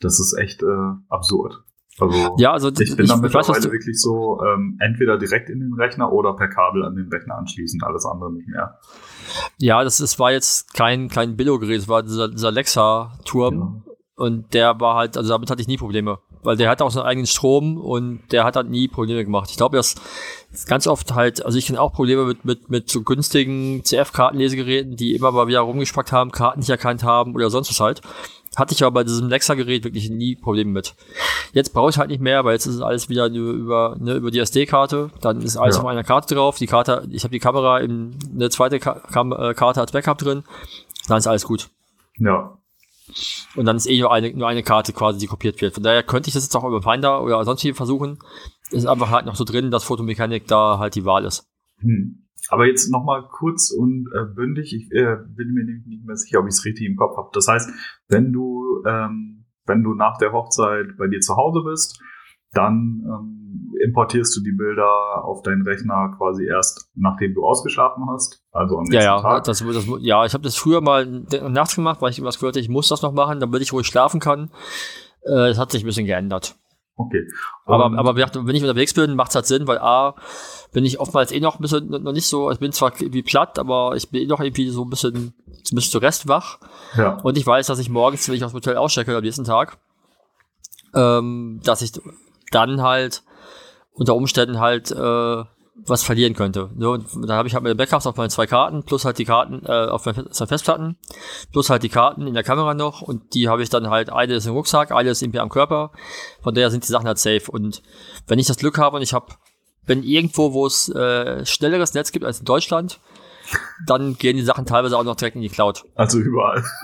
das 0.01 0.21
ist 0.21 0.37
echt 0.39 0.63
äh, 0.63 0.93
absurd. 1.09 1.64
Also 2.01 2.35
Ja, 2.39 2.53
also 2.53 2.69
ich 2.71 2.97
bin 2.97 3.07
da 3.07 3.15
weiß, 3.15 3.23
was 3.23 3.49
mittlerweile 3.49 3.73
wirklich 3.73 4.01
so 4.01 4.41
ähm, 4.43 4.77
entweder 4.81 5.17
direkt 5.19 5.49
in 5.51 5.61
den 5.61 5.73
Rechner 5.75 6.13
oder 6.13 6.35
per 6.35 6.49
Kabel 6.49 6.85
an 6.85 6.95
den 6.97 7.09
Rechner 7.09 7.37
anschließen, 7.37 7.81
alles 7.83 8.05
andere 8.05 8.33
nicht 8.33 8.49
mehr. 8.49 8.79
ja, 9.59 9.85
das, 9.85 9.99
das 9.99 10.19
war 10.19 10.33
jetzt 10.33 10.75
kein, 10.75 11.09
kein 11.09 11.37
Billo-Gerät, 11.37 11.79
es 11.81 11.89
war 11.89 12.03
dieser, 12.03 12.29
dieser 12.29 12.51
Lexa-Turm 12.51 13.55
Ja. 13.87 13.93
und 14.17 14.55
der 14.55 14.81
war 14.81 14.97
halt, 14.97 15.17
also 15.17 15.29
damit 15.31 15.51
hatte 15.51 15.63
ich 15.63 15.69
nie 15.69 15.77
Probleme. 15.79 16.19
weil 16.43 16.57
der 16.59 16.69
hat 16.69 16.83
auch 16.83 16.91
seinen 16.91 17.07
eigenen 17.07 17.27
Strom 17.27 17.79
und 17.79 18.21
der 18.31 18.45
hat 18.45 18.57
halt 18.57 18.69
nie 18.69 18.87
Probleme 18.89 19.25
gemacht. 19.25 19.49
Ich 19.51 19.57
glaube, 19.57 19.77
das 19.79 19.95
ist 20.53 20.69
ganz 20.69 20.87
oft 20.87 21.15
halt, 21.15 21.43
also 21.47 21.57
ich 21.57 21.67
kenne 21.67 21.81
auch 21.81 21.93
Probleme 21.93 22.25
mit, 22.27 22.45
mit, 22.45 22.69
mit 22.71 22.91
so 22.91 23.03
günstigen 23.03 23.83
CF-Kartenlesegeräten, 23.83 24.97
die 24.97 25.15
immer 25.15 25.33
mal 25.33 25.47
wieder 25.47 25.61
rumgespackt 25.61 26.13
haben, 26.13 26.33
Karten 26.33 26.61
nicht 26.61 26.69
erkannt 26.71 27.03
haben 27.03 27.35
oder 27.35 27.49
sonst 27.51 27.71
was 27.71 27.81
halt. 27.81 28.03
Hatte 28.57 28.75
ich 28.75 28.83
aber 28.83 28.93
bei 28.93 29.05
diesem 29.05 29.29
Lexa-Gerät 29.29 29.85
wirklich 29.85 30.11
nie 30.11 30.37
Probleme 30.37 30.71
mit. 30.71 30.95
Jetzt 31.53 31.73
brauche 31.73 31.91
ich 31.91 31.99
halt 31.99 32.11
nicht 32.11 32.21
mehr, 32.21 32.45
weil 32.45 32.53
jetzt 32.55 32.67
ist 32.67 32.77
es 32.77 32.81
alles 32.81 33.09
wieder 33.09 33.27
über, 33.27 33.97
ne, 33.99 34.15
über 34.15 34.31
die 34.31 34.39
SD-Karte. 34.39 35.11
Dann 35.21 35.43
ist 35.43 35.57
alles 35.57 35.77
Ja. 35.77 35.83
auf 35.83 35.89
einer 35.89 36.05
Karte 36.05 36.35
drauf. 36.35 36.59
Die 36.59 36.67
Karte, 36.67 37.07
ich 37.11 37.25
habe 37.25 37.33
die 37.33 37.39
Kamera 37.41 37.81
in 37.81 38.17
eine 38.35 38.51
zweite 38.51 38.79
Ka 38.79 38.95
Kam 39.13 39.33
äh, 39.33 39.55
Karte 39.55 39.81
als 39.81 39.93
Backup 39.93 40.19
drin. 40.19 40.45
Dann 41.09 41.19
ist 41.19 41.27
alles 41.27 41.45
gut. 41.45 41.69
Ja. 42.19 42.57
Und 43.55 43.67
dann 43.67 43.77
ist 43.77 43.87
eh 43.87 44.01
nur 44.01 44.13
eine, 44.13 44.33
nur 44.33 44.49
eine 44.49 44.63
Karte 44.63 44.93
quasi, 44.93 45.19
die 45.19 45.27
kopiert 45.27 45.61
wird. 45.61 45.75
Von 45.75 45.83
daher 45.83 46.03
könnte 46.03 46.29
ich 46.29 46.35
das 46.35 46.45
jetzt 46.45 46.57
auch 46.57 46.65
über 46.65 46.81
Finder 46.83 47.23
oder 47.23 47.45
sonst 47.45 47.63
wie 47.65 47.73
versuchen. 47.73 48.19
Ist 48.71 48.87
einfach 48.87 49.11
halt 49.11 49.27
noch 49.27 49.37
so 49.37 49.45
drin, 49.45 49.71
dass 49.71 49.85
Fotomechanik 49.85 50.47
da 50.49 50.79
halt 50.79 50.95
die 50.95 51.05
Wahl 51.05 51.25
ist. 51.25 51.47
Hm. 51.81 52.24
Aber 52.51 52.67
jetzt 52.67 52.91
nochmal 52.91 53.27
kurz 53.31 53.71
und 53.71 54.07
äh, 54.15 54.25
bündig, 54.35 54.75
ich 54.75 54.91
äh, 54.93 55.17
bin 55.29 55.53
mir 55.55 55.65
nämlich 55.65 55.87
nicht 55.87 56.05
mehr 56.05 56.17
sicher, 56.17 56.41
ob 56.41 56.47
ich 56.47 56.55
es 56.55 56.65
richtig 56.65 56.87
im 56.87 56.97
Kopf 56.97 57.17
habe. 57.17 57.31
Das 57.33 57.49
heißt, 57.49 57.71
wenn 58.09 58.33
du, 58.33 58.83
ähm, 58.87 59.47
wenn 59.67 59.83
du 59.83 59.95
nach 59.95 60.19
der 60.19 60.33
Hochzeit 60.33 60.97
bei 60.99 61.07
dir 61.09 61.21
zu 61.21 61.37
Hause 61.37 61.63
bist, 61.65 62.01
dann 62.53 63.03
ähm, 63.07 63.73
importierst 63.85 64.37
du 64.37 64.43
die 64.43 64.53
Bilder 64.53 65.25
auf 65.25 65.43
deinen 65.43 65.63
Rechner 65.63 66.15
quasi 66.19 66.45
erst, 66.47 66.91
nachdem 66.95 67.35
du 67.35 67.45
ausgeschlafen 67.45 68.05
hast. 68.11 68.45
Also 68.53 68.77
am 68.79 68.85
Ja, 68.87 68.91
nächsten 68.91 69.05
ja, 69.07 69.21
Tag. 69.23 69.45
das, 69.45 69.59
das, 69.67 69.87
ja, 70.01 70.25
ich 70.25 70.35
habe 70.35 70.45
das 70.45 70.57
früher 70.57 70.81
mal 70.81 71.07
nachts 71.49 71.75
gemacht, 71.75 72.01
weil 72.01 72.11
ich 72.11 72.19
irgendwas 72.19 72.39
gehört 72.39 72.55
habe, 72.57 72.61
ich 72.61 72.69
muss 72.69 72.89
das 72.89 73.03
noch 73.03 73.13
machen, 73.13 73.41
damit 73.41 73.63
ich 73.63 73.73
ruhig 73.73 73.87
schlafen 73.87 74.21
kann. 74.21 74.51
Äh, 75.23 75.49
Das 75.49 75.59
hat 75.59 75.73
sich 75.73 75.83
ein 75.83 75.87
bisschen 75.87 76.07
geändert. 76.07 76.57
Okay. 76.97 77.27
Aber, 77.67 77.87
Und- 77.87 77.99
aber 77.99 78.15
wenn 78.17 78.55
ich 78.55 78.63
unterwegs 78.63 78.95
bin, 78.95 79.17
macht 79.17 79.31
es 79.31 79.35
halt 79.35 79.47
Sinn, 79.47 79.67
weil 79.67 79.79
A, 79.79 80.15
bin 80.73 80.85
ich 80.85 81.01
oftmals 81.01 81.33
eh 81.33 81.41
noch 81.41 81.57
ein 81.59 81.63
bisschen, 81.63 81.89
noch 81.89 82.13
nicht 82.13 82.27
so, 82.27 82.51
ich 82.53 82.59
bin 82.61 82.71
zwar 82.73 82.93
wie 82.99 83.23
platt, 83.23 83.59
aber 83.59 83.97
ich 83.97 84.11
bin 84.11 84.23
eh 84.23 84.27
noch 84.27 84.41
irgendwie 84.41 84.69
so 84.71 84.85
ein 84.85 84.91
bisschen, 84.91 85.35
zumindest 85.65 85.91
zu 85.93 85.99
Rest 85.99 86.29
wach. 86.29 86.59
ja. 86.97 87.19
Und 87.23 87.37
ich 87.37 87.47
weiß, 87.47 87.67
dass 87.67 87.79
ich 87.81 87.89
morgens, 87.89 88.29
wenn 88.29 88.37
ich 88.37 88.45
aus 88.45 88.53
dem 88.53 88.57
Hotel 88.57 88.77
auschecke 88.77 89.17
am 89.17 89.23
nächsten 89.25 89.45
Tag, 89.45 89.79
ähm, 90.95 91.61
dass 91.65 91.83
ich 91.83 91.93
dann 92.53 92.81
halt 92.83 93.23
unter 93.93 94.15
Umständen 94.15 94.61
halt 94.61 94.91
äh, 94.93 95.45
was 95.77 96.03
verlieren 96.05 96.35
könnte. 96.35 96.67
Und 96.67 97.07
dann 97.29 97.37
habe 97.37 97.49
ich 97.49 97.55
halt 97.55 97.65
meine 97.65 97.75
Backups 97.75 98.07
auf 98.07 98.17
meine 98.17 98.29
zwei 98.31 98.47
Karten, 98.47 98.85
plus 98.85 99.05
halt 99.05 99.19
die 99.19 99.25
Karten 99.25 99.63
äh, 99.67 99.87
auf 99.87 100.07
meinen 100.07 100.31
zwei 100.33 100.47
Festplatten, 100.47 100.97
plus 101.53 101.69
halt 101.69 101.83
die 101.83 101.89
Karten 101.89 102.27
in 102.27 102.35
der 102.35 102.45
Kamera 102.45 102.75
noch 102.75 103.03
und 103.03 103.35
die 103.35 103.49
habe 103.49 103.63
ich 103.63 103.71
dann 103.71 103.91
halt, 103.91 104.11
eine 104.11 104.35
ist 104.35 104.47
im 104.47 104.53
Rucksack, 104.55 104.93
eine 104.93 105.11
ist 105.11 105.21
irgendwie 105.23 105.41
am 105.41 105.49
Körper, 105.49 105.91
von 106.43 106.55
daher 106.55 106.71
sind 106.71 106.85
die 106.85 106.93
Sachen 106.93 107.07
halt 107.07 107.19
safe. 107.19 107.51
Und 107.51 107.83
wenn 108.27 108.39
ich 108.39 108.47
das 108.47 108.57
Glück 108.59 108.79
habe 108.79 108.97
und 108.97 109.03
ich 109.03 109.13
habe, 109.13 109.35
bin 109.85 110.03
irgendwo, 110.05 110.53
wo 110.53 110.67
es 110.67 110.89
äh, 110.91 111.45
schnelleres 111.45 111.93
Netz 111.95 112.13
gibt 112.13 112.25
als 112.25 112.39
in 112.39 112.45
Deutschland, 112.45 113.01
dann 113.87 114.17
gehen 114.17 114.37
die 114.37 114.43
Sachen 114.43 114.65
teilweise 114.67 114.97
auch 114.97 115.05
noch 115.05 115.17
direkt 115.17 115.37
in 115.37 115.43
die 115.43 115.49
Cloud. 115.51 115.85
Also 115.95 116.19
überall. 116.19 116.65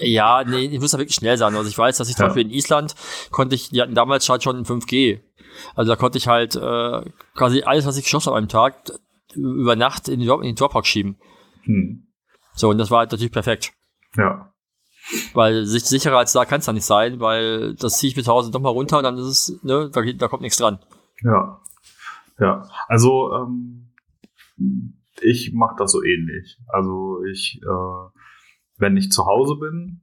Ja, 0.00 0.42
nee, 0.44 0.64
ich 0.64 0.80
muss 0.80 0.90
da 0.90 0.98
wirklich 0.98 1.14
schnell 1.14 1.36
sein. 1.38 1.54
Also 1.54 1.68
ich 1.68 1.78
weiß, 1.78 1.96
dass 1.96 2.08
ich 2.08 2.16
zum 2.16 2.24
Ja. 2.24 2.28
Beispiel 2.28 2.46
in 2.46 2.50
Island 2.50 2.96
konnte 3.30 3.54
ich, 3.54 3.70
die 3.70 3.80
hatten 3.80 3.94
damals 3.94 4.28
halt 4.28 4.42
schon 4.42 4.64
5G. 4.64 5.20
Also 5.74 5.92
da 5.92 5.96
konnte 5.96 6.18
ich 6.18 6.28
halt 6.28 6.56
äh, 6.56 7.10
quasi 7.34 7.62
alles, 7.62 7.86
was 7.86 7.96
ich 7.96 8.04
geschossen 8.04 8.30
habe 8.30 8.38
am 8.38 8.48
Tag, 8.48 8.92
über 9.34 9.76
Nacht 9.76 10.08
in 10.08 10.20
die 10.20 10.26
Dropbox 10.26 10.86
schieben. 10.86 11.16
Hm. 11.62 12.06
So, 12.54 12.70
und 12.70 12.78
das 12.78 12.90
war 12.90 13.00
halt 13.00 13.12
natürlich 13.12 13.32
perfekt. 13.32 13.72
Ja. 14.16 14.52
Weil 15.34 15.64
sich 15.64 15.84
sicherer 15.84 16.18
als 16.18 16.32
da 16.32 16.44
kann 16.44 16.60
es 16.60 16.66
da 16.66 16.72
nicht 16.72 16.84
sein, 16.84 17.18
weil 17.18 17.74
das 17.74 17.98
ziehe 17.98 18.10
ich 18.10 18.16
mir 18.16 18.22
zu 18.22 18.32
Hause 18.32 18.50
nochmal 18.50 18.72
runter 18.72 18.98
und 18.98 19.04
dann 19.04 19.18
ist 19.18 19.26
es, 19.26 19.60
ne, 19.62 19.90
da, 19.92 20.02
da 20.02 20.28
kommt 20.28 20.42
nichts 20.42 20.58
dran. 20.58 20.78
Ja. 21.22 21.60
Ja. 22.38 22.68
Also, 22.88 23.32
ähm, 23.34 23.92
ich 25.20 25.52
mache 25.52 25.76
das 25.78 25.92
so 25.92 26.02
ähnlich. 26.02 26.58
Also 26.68 27.22
ich, 27.30 27.60
äh, 27.62 28.18
wenn 28.78 28.96
ich 28.96 29.10
zu 29.10 29.26
Hause 29.26 29.56
bin, 29.56 30.02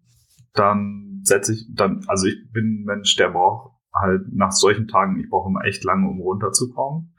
dann 0.53 1.22
setze 1.24 1.53
ich, 1.53 1.65
dann, 1.74 2.03
also 2.08 2.27
ich 2.27 2.51
bin 2.51 2.82
ein 2.82 2.84
Mensch, 2.86 3.15
der 3.15 3.29
braucht 3.29 3.78
halt 4.00 4.34
nach 4.34 4.51
solchen 4.51 4.88
Tagen, 4.88 5.20
ich 5.20 5.29
brauche 5.29 5.50
immer 5.50 5.65
echt 5.65 5.84
lange, 5.84 6.08
um 6.08 6.20
runterzukommen. 6.22 7.13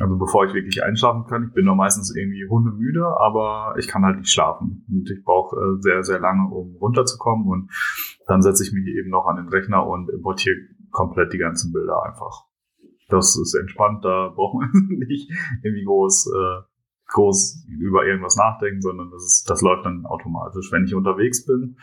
Also 0.00 0.16
bevor 0.16 0.44
ich 0.44 0.54
wirklich 0.54 0.82
einschlafen 0.82 1.26
kann, 1.26 1.48
ich 1.48 1.54
bin 1.54 1.64
nur 1.64 1.74
meistens 1.74 2.14
irgendwie 2.14 2.46
hundemüde, 2.48 3.04
aber 3.18 3.74
ich 3.78 3.88
kann 3.88 4.04
halt 4.04 4.18
nicht 4.18 4.30
schlafen. 4.30 4.84
Und 4.88 5.10
ich 5.10 5.24
brauche 5.24 5.56
äh, 5.56 5.80
sehr, 5.80 6.04
sehr 6.04 6.20
lange, 6.20 6.48
um 6.54 6.76
runterzukommen. 6.76 7.48
Und 7.48 7.70
dann 8.26 8.42
setze 8.42 8.62
ich 8.62 8.72
mich 8.72 8.86
eben 8.86 9.10
noch 9.10 9.26
an 9.26 9.36
den 9.36 9.48
Rechner 9.48 9.86
und 9.86 10.08
importiere 10.10 10.56
komplett 10.90 11.32
die 11.32 11.38
ganzen 11.38 11.72
Bilder 11.72 12.02
einfach. 12.04 12.44
Das 13.08 13.36
ist 13.36 13.54
entspannt, 13.54 14.04
da 14.04 14.32
braucht 14.34 14.54
man 14.54 14.70
nicht 15.08 15.30
irgendwie 15.62 15.84
groß, 15.84 16.32
äh, 16.32 16.62
groß 17.08 17.66
über 17.68 18.06
irgendwas 18.06 18.36
nachdenken, 18.36 18.82
sondern 18.82 19.10
das, 19.10 19.24
ist, 19.24 19.50
das 19.50 19.62
läuft 19.62 19.84
dann 19.84 20.06
automatisch. 20.06 20.70
Wenn 20.70 20.84
ich 20.84 20.94
unterwegs 20.94 21.44
bin, 21.44 21.76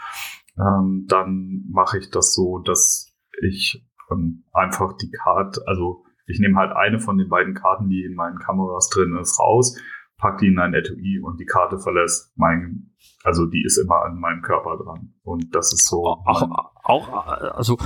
ähm, 0.57 1.05
dann 1.07 1.65
mache 1.69 1.97
ich 1.97 2.11
das 2.11 2.33
so, 2.33 2.59
dass 2.59 3.13
ich 3.41 3.85
ähm, 4.11 4.43
einfach 4.53 4.93
die 4.97 5.09
Karte, 5.11 5.61
also 5.65 6.03
ich 6.27 6.39
nehme 6.39 6.57
halt 6.57 6.75
eine 6.75 6.99
von 6.99 7.17
den 7.17 7.29
beiden 7.29 7.53
Karten, 7.53 7.87
die 7.89 8.03
in 8.03 8.15
meinen 8.15 8.39
Kameras 8.39 8.89
drin 8.89 9.15
ist, 9.21 9.39
raus, 9.39 9.77
pack 10.17 10.39
die 10.39 10.47
in 10.47 10.59
ein 10.59 10.73
Etui 10.73 11.19
und 11.21 11.39
die 11.39 11.45
Karte 11.45 11.77
verlässt 11.79 12.33
mein, 12.35 12.91
also 13.23 13.45
die 13.45 13.63
ist 13.63 13.77
immer 13.77 14.03
an 14.03 14.19
meinem 14.19 14.41
Körper 14.41 14.77
dran. 14.77 15.13
Und 15.23 15.53
das 15.55 15.71
ist 15.73 15.87
so. 15.87 16.03
Auch, 16.05 16.49
auch, 16.83 17.09
also, 17.09 17.77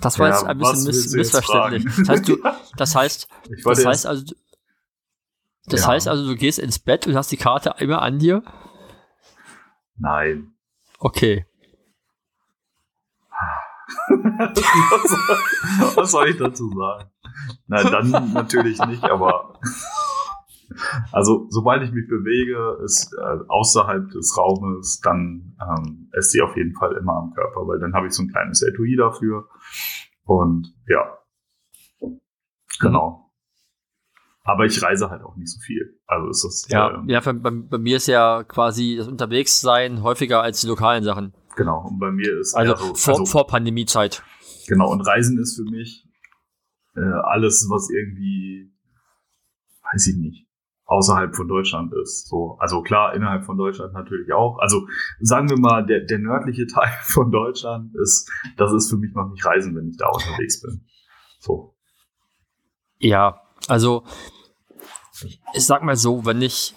das 0.00 0.18
war 0.18 0.28
Ja, 0.28 0.34
jetzt 0.34 0.44
ein 0.46 0.58
bisschen 0.58 0.84
miss 0.84 1.12
missverständlich. 1.12 1.84
Das 1.84 2.08
heißt, 2.08 2.28
du, 2.28 2.36
das 2.76 2.94
heißt, 2.94 3.28
das 3.64 3.84
heißt 3.86 4.06
also, 4.06 4.34
das 5.66 5.80
Ja. 5.82 5.88
heißt 5.88 6.08
also, 6.08 6.28
du 6.28 6.36
gehst 6.36 6.58
ins 6.60 6.78
Bett 6.78 7.06
und 7.06 7.14
hast 7.16 7.32
die 7.32 7.36
Karte 7.36 7.74
immer 7.78 8.02
an 8.02 8.18
dir? 8.18 8.42
nein. 9.96 10.52
Okay. 11.00 11.44
Was, 14.08 15.10
soll, 15.10 15.96
was 15.96 16.10
soll 16.10 16.28
ich 16.28 16.36
dazu 16.36 16.70
sagen? 16.70 17.10
Nein, 17.66 17.86
dann 17.90 18.32
natürlich 18.32 18.78
nicht, 18.86 19.04
aber 19.04 19.58
also 21.12 21.46
sobald 21.50 21.82
ich 21.82 21.92
mich 21.92 22.08
bewege, 22.08 22.78
ist 22.84 23.12
äh, 23.14 23.38
außerhalb 23.48 24.10
des 24.10 24.36
Raumes, 24.36 25.00
dann 25.00 25.56
ähm, 25.60 26.10
ist 26.12 26.30
sie 26.30 26.42
auf 26.42 26.56
jeden 26.56 26.74
Fall 26.74 26.96
immer 26.96 27.14
am 27.14 27.32
Körper, 27.32 27.66
weil 27.66 27.78
dann 27.78 27.94
habe 27.94 28.06
ich 28.06 28.12
so 28.12 28.22
ein 28.22 28.28
kleines 28.28 28.62
Etui 28.62 28.96
dafür 28.96 29.48
und 30.24 30.74
ja, 30.86 31.18
genau. 32.80 33.27
Aber 34.48 34.64
ich 34.64 34.82
reise 34.82 35.10
halt 35.10 35.22
auch 35.22 35.36
nicht 35.36 35.52
so 35.52 35.60
viel. 35.60 36.00
Also 36.06 36.30
ist 36.30 36.42
das 36.42 36.66
Ja, 36.70 36.94
ähm, 36.94 37.08
ja 37.08 37.20
bei, 37.20 37.34
bei, 37.34 37.50
bei 37.50 37.78
mir 37.78 37.98
ist 37.98 38.06
ja 38.06 38.44
quasi 38.44 38.96
das 38.96 39.06
Unterwegssein 39.06 40.02
häufiger 40.02 40.40
als 40.42 40.62
die 40.62 40.66
lokalen 40.68 41.04
Sachen. 41.04 41.34
genau. 41.54 41.86
Und 41.86 41.98
bei 41.98 42.10
mir 42.10 42.38
ist 42.40 42.54
Also, 42.54 42.74
so, 42.76 42.94
vor, 42.94 43.14
also 43.20 43.26
vor 43.26 43.46
Pandemiezeit. 43.46 44.22
Genau, 44.66 44.90
und 44.90 45.02
Reisen 45.02 45.38
ist 45.38 45.56
für 45.56 45.70
mich 45.70 46.06
äh, 46.96 47.00
alles, 47.00 47.66
was 47.68 47.90
irgendwie, 47.90 48.72
weiß 49.92 50.06
ich 50.08 50.16
nicht, 50.16 50.46
außerhalb 50.86 51.36
von 51.36 51.46
Deutschland 51.46 51.92
ist. 52.02 52.28
So, 52.28 52.56
also 52.58 52.80
klar, 52.80 53.14
innerhalb 53.14 53.44
von 53.44 53.58
Deutschland 53.58 53.92
natürlich 53.92 54.32
auch. 54.32 54.58
Also 54.60 54.86
sagen 55.20 55.50
wir 55.50 55.58
mal, 55.58 55.84
der, 55.84 56.06
der 56.06 56.18
nördliche 56.20 56.66
Teil 56.74 56.90
von 57.02 57.30
Deutschland 57.30 57.94
ist, 57.96 58.30
das 58.56 58.72
ist 58.72 58.88
für 58.88 58.96
mich 58.96 59.12
noch 59.14 59.28
nicht 59.30 59.44
Reisen, 59.44 59.76
wenn 59.76 59.88
ich 59.88 59.98
da 59.98 60.08
unterwegs 60.08 60.62
bin. 60.62 60.86
So. 61.38 61.74
Ja, 62.98 63.42
also 63.68 64.04
ich 65.24 65.66
sag 65.66 65.82
mal 65.82 65.96
so, 65.96 66.24
wenn 66.24 66.42
ich 66.42 66.74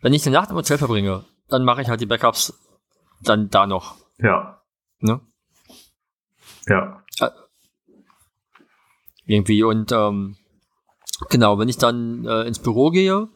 wenn 0.00 0.12
ich 0.12 0.26
eine 0.26 0.36
Nacht 0.36 0.50
im 0.50 0.56
Hotel 0.56 0.78
verbringe, 0.78 1.24
dann 1.48 1.64
mache 1.64 1.82
ich 1.82 1.88
halt 1.88 2.00
die 2.00 2.06
Backups 2.06 2.52
dann 3.22 3.48
da 3.48 3.66
noch. 3.66 3.96
Ja. 4.18 4.62
Ne? 5.00 5.20
Ja. 6.66 7.02
Irgendwie 9.24 9.62
und 9.64 9.90
ähm, 9.90 10.36
genau, 11.30 11.58
wenn 11.58 11.68
ich 11.68 11.78
dann 11.78 12.24
äh, 12.24 12.42
ins 12.42 12.60
Büro 12.60 12.90
gehe, 12.90 13.28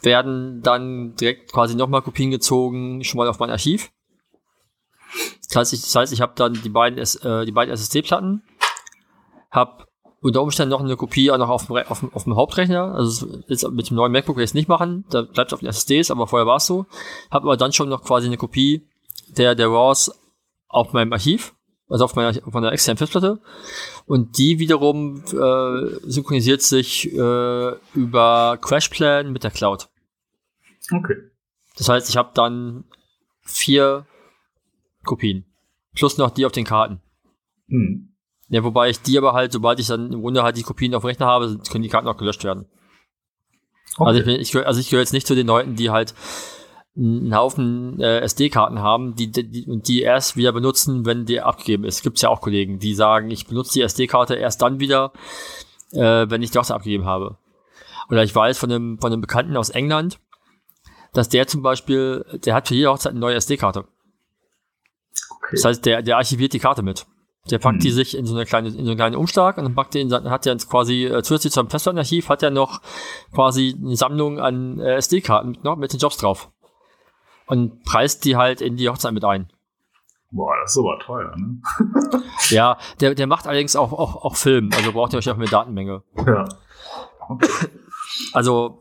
werden 0.00 0.62
dann 0.62 1.14
direkt 1.16 1.52
quasi 1.52 1.74
nochmal 1.74 2.02
Kopien 2.02 2.30
gezogen, 2.30 3.04
schon 3.04 3.18
mal 3.18 3.28
auf 3.28 3.38
mein 3.38 3.50
Archiv. 3.50 3.92
Das 5.48 5.56
heißt, 5.56 5.72
ich, 5.74 5.82
das 5.82 5.94
heißt, 5.94 6.12
ich 6.12 6.22
habe 6.22 6.32
dann 6.34 6.54
die 6.54 6.70
beiden, 6.70 6.98
äh, 6.98 7.44
die 7.44 7.52
beiden 7.52 7.74
SSD-Platten, 7.74 8.42
habe 9.50 9.86
unter 10.22 10.40
Umständen 10.40 10.70
noch 10.70 10.80
eine 10.80 10.96
Kopie 10.96 11.30
auch 11.30 11.38
noch 11.38 11.48
auf 11.48 11.66
dem, 11.66 11.76
auf 11.76 12.00
dem, 12.00 12.12
auf 12.14 12.24
dem 12.24 12.36
Hauptrechner. 12.36 12.94
Also 12.94 13.26
ist 13.48 13.68
mit 13.70 13.90
dem 13.90 13.96
neuen 13.96 14.12
MacBook 14.12 14.36
werde 14.36 14.44
ich 14.44 14.50
es 14.50 14.54
nicht 14.54 14.68
machen, 14.68 15.04
da 15.10 15.22
bleibt 15.22 15.50
es 15.50 15.54
auf 15.54 15.60
den 15.60 15.68
SSDs, 15.68 16.10
aber 16.10 16.26
vorher 16.28 16.46
war 16.46 16.56
es 16.56 16.66
so. 16.66 16.86
Habe 17.30 17.46
aber 17.46 17.56
dann 17.56 17.72
schon 17.72 17.88
noch 17.88 18.04
quasi 18.04 18.28
eine 18.28 18.36
Kopie 18.36 18.88
der, 19.36 19.54
der 19.54 19.68
RAWs 19.68 20.18
auf 20.68 20.92
meinem 20.92 21.12
Archiv, 21.12 21.54
also 21.88 22.04
auf 22.04 22.14
meiner, 22.14 22.38
auf 22.46 22.52
meiner 22.54 22.72
externen 22.72 22.98
Festplatte. 22.98 23.40
Und 24.06 24.38
die 24.38 24.60
wiederum 24.60 25.24
äh, 25.24 26.08
synchronisiert 26.08 26.62
sich 26.62 27.12
äh, 27.12 27.72
über 27.94 28.58
CrashPlan 28.62 29.32
mit 29.32 29.42
der 29.42 29.50
Cloud. 29.50 29.88
Okay. 30.90 31.16
Das 31.76 31.88
heißt, 31.88 32.08
ich 32.08 32.16
habe 32.16 32.30
dann 32.34 32.84
vier 33.40 34.06
Kopien. 35.04 35.46
Plus 35.94 36.16
noch 36.16 36.30
die 36.30 36.46
auf 36.46 36.52
den 36.52 36.64
Karten. 36.64 37.00
Hm. 37.68 38.11
Ja, 38.52 38.62
wobei 38.62 38.90
ich 38.90 39.00
die 39.00 39.16
aber 39.16 39.32
halt, 39.32 39.50
sobald 39.50 39.80
ich 39.80 39.86
dann 39.86 40.12
im 40.12 40.20
Grunde 40.20 40.42
halt 40.42 40.58
die 40.58 40.62
Kopien 40.62 40.94
auf 40.94 41.02
dem 41.02 41.06
Rechner 41.06 41.24
habe, 41.24 41.58
können 41.70 41.82
die 41.82 41.88
Karten 41.88 42.06
auch 42.06 42.18
gelöscht 42.18 42.44
werden. 42.44 42.66
Okay. 43.96 44.04
Also 44.04 44.20
ich, 44.20 44.26
bin, 44.26 44.38
ich, 44.38 44.66
also 44.66 44.78
ich 44.78 44.90
gehöre 44.90 45.00
jetzt 45.00 45.14
nicht 45.14 45.26
zu 45.26 45.34
den 45.34 45.46
Leuten, 45.46 45.74
die 45.74 45.88
halt 45.88 46.12
einen 46.94 47.34
Haufen 47.34 47.98
äh, 47.98 48.20
SD-Karten 48.20 48.80
haben, 48.80 49.16
die, 49.16 49.32
die, 49.32 49.64
die 49.80 50.02
erst 50.02 50.36
wieder 50.36 50.52
benutzen, 50.52 51.06
wenn 51.06 51.24
die 51.24 51.40
abgegeben 51.40 51.84
ist. 51.84 52.02
Gibt's 52.02 52.20
ja 52.20 52.28
auch 52.28 52.42
Kollegen, 52.42 52.78
die 52.78 52.94
sagen, 52.94 53.30
ich 53.30 53.46
benutze 53.46 53.72
die 53.72 53.80
SD-Karte 53.80 54.34
erst 54.34 54.60
dann 54.60 54.80
wieder, 54.80 55.14
äh, 55.92 56.26
wenn 56.28 56.42
ich 56.42 56.50
die 56.50 56.58
Hochzeit 56.58 56.76
abgegeben 56.76 57.06
habe. 57.06 57.38
Oder 58.10 58.22
ich 58.22 58.34
weiß 58.34 58.58
von 58.58 58.70
einem, 58.70 58.98
von 58.98 59.14
einem 59.14 59.22
Bekannten 59.22 59.56
aus 59.56 59.70
England, 59.70 60.18
dass 61.14 61.30
der 61.30 61.46
zum 61.46 61.62
Beispiel, 61.62 62.26
der 62.44 62.54
hat 62.54 62.68
für 62.68 62.74
jede 62.74 62.90
Hochzeit 62.90 63.12
eine 63.12 63.20
neue 63.20 63.36
SD-Karte. 63.36 63.86
Okay. 65.30 65.56
Das 65.56 65.64
heißt, 65.64 65.86
der, 65.86 66.02
der 66.02 66.18
archiviert 66.18 66.52
die 66.52 66.58
Karte 66.58 66.82
mit. 66.82 67.06
Der 67.50 67.58
packt 67.58 67.76
hm. 67.76 67.80
die 67.80 67.90
sich 67.90 68.16
in 68.16 68.24
so 68.24 68.34
eine 68.34 68.46
kleine, 68.46 68.68
in 68.68 68.74
so 68.74 68.80
einen 68.80 68.96
kleinen 68.96 69.16
Umschlag 69.16 69.58
und 69.58 69.64
dann 69.64 69.74
packt 69.74 69.94
den, 69.94 70.12
hat 70.12 70.46
er 70.46 70.56
quasi 70.58 71.06
äh, 71.06 71.22
zusätzlich 71.22 71.52
zum 71.52 71.68
Festplattenarchiv 71.68 72.28
hat 72.28 72.42
er 72.42 72.50
noch 72.50 72.80
quasi 73.34 73.76
eine 73.80 73.96
Sammlung 73.96 74.38
an 74.38 74.78
äh, 74.78 74.94
SD-Karten 74.94 75.58
noch 75.62 75.76
mit 75.76 75.92
den 75.92 75.98
Jobs 75.98 76.16
drauf. 76.18 76.50
Und 77.46 77.82
preist 77.84 78.24
die 78.24 78.36
halt 78.36 78.60
in 78.60 78.76
die 78.76 78.88
Hochzeit 78.88 79.12
mit 79.12 79.24
ein. 79.24 79.52
Boah, 80.30 80.54
das 80.62 80.72
ist 80.72 80.78
aber 80.78 80.98
teuer, 81.00 81.36
ne? 81.36 81.60
ja, 82.48 82.78
der, 83.00 83.14
der 83.14 83.26
macht 83.26 83.46
allerdings 83.46 83.76
auch, 83.76 83.92
auch, 83.92 84.24
auch 84.24 84.36
Film, 84.36 84.70
also 84.74 84.92
braucht 84.92 85.12
ihr 85.12 85.18
euch 85.18 85.28
auch 85.28 85.36
eine 85.36 85.46
Datenmenge. 85.46 86.02
Ja. 86.26 86.48
Okay. 87.28 87.48
Also, 88.32 88.80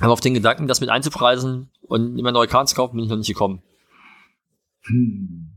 aber 0.00 0.12
auf 0.12 0.20
den 0.20 0.34
Gedanken, 0.34 0.66
das 0.66 0.80
mit 0.80 0.88
einzupreisen 0.88 1.70
und 1.82 2.18
immer 2.18 2.32
neue 2.32 2.46
Karten 2.46 2.68
zu 2.68 2.76
kaufen, 2.76 2.96
bin 2.96 3.04
ich 3.04 3.10
noch 3.10 3.18
nicht 3.18 3.28
gekommen. 3.28 3.62
Hm. 4.84 5.47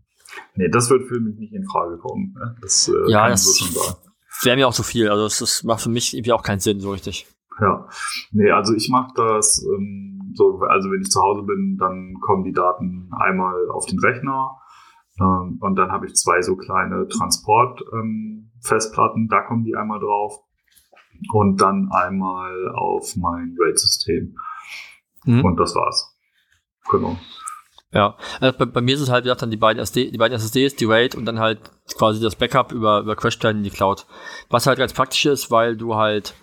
Nee, 0.55 0.70
das 0.70 0.89
wird 0.89 1.08
für 1.08 1.20
mich 1.20 1.38
nicht 1.38 1.53
in 1.53 1.65
Frage 1.65 1.98
kommen. 1.98 2.34
Ne? 2.38 2.55
Das, 2.62 2.89
äh, 2.89 3.12
ja, 3.12 3.29
das 3.29 3.62
wäre 4.43 4.58
mir 4.58 4.67
auch 4.67 4.74
zu 4.74 4.84
viel. 4.84 5.10
Also, 5.10 5.43
das 5.43 5.63
macht 5.63 5.81
für 5.81 5.89
mich 5.89 6.15
irgendwie 6.15 6.34
auch 6.34 6.43
keinen 6.43 6.60
Sinn, 6.60 6.79
so 6.79 6.91
richtig. 6.91 7.27
Ja, 7.60 7.88
nee, 8.31 8.50
also 8.50 8.74
ich 8.74 8.89
mache 8.89 9.12
das 9.15 9.63
ähm, 9.63 10.31
so, 10.34 10.62
also 10.62 10.89
wenn 10.89 11.01
ich 11.01 11.10
zu 11.10 11.22
Hause 11.22 11.43
bin, 11.43 11.77
dann 11.77 12.15
kommen 12.22 12.43
die 12.43 12.53
Daten 12.53 13.12
einmal 13.20 13.70
auf 13.70 13.86
den 13.86 14.00
Rechner 14.00 14.58
ähm, 15.20 15.58
und 15.60 15.75
dann 15.75 15.91
habe 15.91 16.08
ich 16.08 16.15
zwei 16.15 16.41
so 16.41 16.55
kleine 16.55 17.08
Transport-Festplatten, 17.08 19.22
ähm, 19.24 19.27
da 19.29 19.41
kommen 19.41 19.63
die 19.63 19.75
einmal 19.75 20.00
drauf 20.00 20.39
und 21.34 21.62
dann 21.62 21.89
einmal 21.91 22.74
auf 22.74 23.15
mein 23.15 23.55
RAID-System. 23.60 24.36
Mhm. 25.25 25.46
Und 25.46 25.60
das 25.60 25.75
war's. 25.75 26.17
Genau. 26.89 27.15
Ja, 27.93 28.15
also 28.39 28.57
bei, 28.57 28.65
bei, 28.65 28.81
mir 28.81 28.95
ist 28.95 29.01
es 29.01 29.10
halt, 29.10 29.25
wie 29.25 29.27
gesagt, 29.27 29.41
dann 29.41 29.51
die 29.51 29.57
beiden, 29.57 29.81
SD, 29.81 30.12
die 30.12 30.17
beiden 30.17 30.36
SSDs, 30.38 30.75
die 30.75 30.86
RAID 30.86 31.15
und 31.15 31.25
dann 31.25 31.39
halt 31.39 31.60
quasi 31.98 32.21
das 32.21 32.36
Backup 32.36 32.71
über, 32.71 33.01
über 33.01 33.15
Crashplan 33.15 33.57
in 33.57 33.63
die 33.63 33.69
Cloud. 33.69 34.05
Was 34.50 34.65
halt 34.65 34.77
ganz 34.77 34.93
praktisch 34.93 35.25
ist, 35.25 35.51
weil 35.51 35.75
du 35.75 35.95
halt 35.95 36.33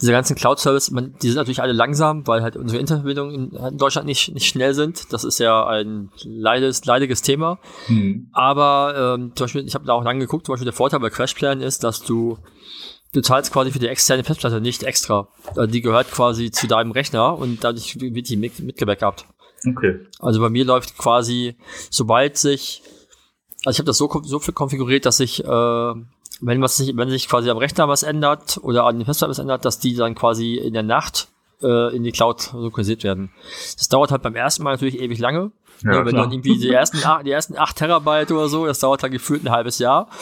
diese 0.00 0.12
ganzen 0.12 0.34
Cloud-Service, 0.34 0.92
die 1.22 1.28
sind 1.28 1.36
natürlich 1.36 1.62
alle 1.62 1.72
langsam, 1.72 2.26
weil 2.26 2.42
halt 2.42 2.56
unsere 2.56 2.80
Internetverbindungen 2.80 3.52
in, 3.52 3.78
Deutschland 3.78 4.06
nicht, 4.06 4.32
nicht 4.32 4.46
schnell 4.46 4.74
sind. 4.74 5.12
Das 5.12 5.24
ist 5.24 5.38
ja 5.38 5.66
ein 5.66 6.10
leides, 6.24 6.84
leidiges 6.84 7.22
Thema. 7.22 7.58
Mhm. 7.86 8.28
Aber 8.32 9.16
ähm, 9.18 9.32
zum 9.36 9.44
Beispiel, 9.44 9.66
ich 9.66 9.74
habe 9.74 9.84
da 9.84 9.92
auch 9.92 10.02
lange 10.02 10.20
geguckt, 10.20 10.46
zum 10.46 10.54
Beispiel 10.54 10.64
der 10.64 10.72
Vorteil 10.72 11.00
bei 11.00 11.10
Crashplan 11.10 11.60
ist, 11.60 11.84
dass 11.84 12.02
du 12.02 12.38
du 13.12 13.20
zahlst 13.20 13.52
quasi 13.52 13.70
für 13.72 13.78
die 13.78 13.88
externe 13.88 14.24
Festplatte 14.24 14.60
nicht 14.60 14.82
extra. 14.82 15.28
Also 15.48 15.66
die 15.66 15.80
gehört 15.80 16.10
quasi 16.10 16.50
zu 16.50 16.66
deinem 16.66 16.92
Rechner 16.92 17.36
und 17.36 17.62
dadurch 17.62 18.00
wird 18.00 18.28
die 18.28 18.36
mit, 18.36 18.58
mitgebackupt. 18.60 19.26
Okay. 19.66 20.00
Also 20.20 20.40
bei 20.40 20.48
mir 20.48 20.64
läuft 20.64 20.96
quasi, 20.96 21.56
sobald 21.90 22.36
sich, 22.36 22.82
also 23.64 23.70
ich 23.70 23.78
habe 23.78 23.86
das 23.86 23.98
so, 23.98 24.10
so 24.24 24.38
viel 24.38 24.54
konfiguriert, 24.54 25.06
dass 25.06 25.20
ich, 25.20 25.44
äh, 25.44 25.94
wenn 26.42 26.62
was 26.62 26.76
sich, 26.76 26.96
wenn 26.96 27.10
sich 27.10 27.28
quasi 27.28 27.50
am 27.50 27.58
Rechner 27.58 27.88
was 27.88 28.02
ändert 28.02 28.58
oder 28.62 28.84
an 28.86 28.98
den 28.98 29.04
Festplatten 29.04 29.30
was 29.30 29.38
ändert, 29.38 29.64
dass 29.64 29.78
die 29.78 29.94
dann 29.94 30.14
quasi 30.14 30.54
in 30.54 30.72
der 30.72 30.82
Nacht 30.82 31.28
äh, 31.62 31.94
in 31.94 32.02
die 32.02 32.12
Cloud 32.12 32.40
synchronisiert 32.40 33.04
werden. 33.04 33.30
Das 33.76 33.88
dauert 33.88 34.10
halt 34.10 34.22
beim 34.22 34.34
ersten 34.34 34.62
Mal 34.62 34.72
natürlich 34.72 35.00
ewig 35.00 35.18
lange. 35.18 35.52
Ja, 35.82 35.92
ja, 35.92 35.98
wenn 36.04 36.12
klar. 36.12 36.24
dann 36.24 36.32
irgendwie 36.32 36.58
die 36.58 36.70
ersten, 36.70 36.98
die 37.24 37.30
ersten 37.30 37.56
acht 37.56 37.76
Terabyte 37.76 38.32
oder 38.32 38.48
so, 38.48 38.66
das 38.66 38.80
dauert 38.80 39.02
halt 39.02 39.12
gefühlt 39.12 39.44
ein 39.44 39.50
halbes 39.50 39.78
Jahr. 39.78 40.08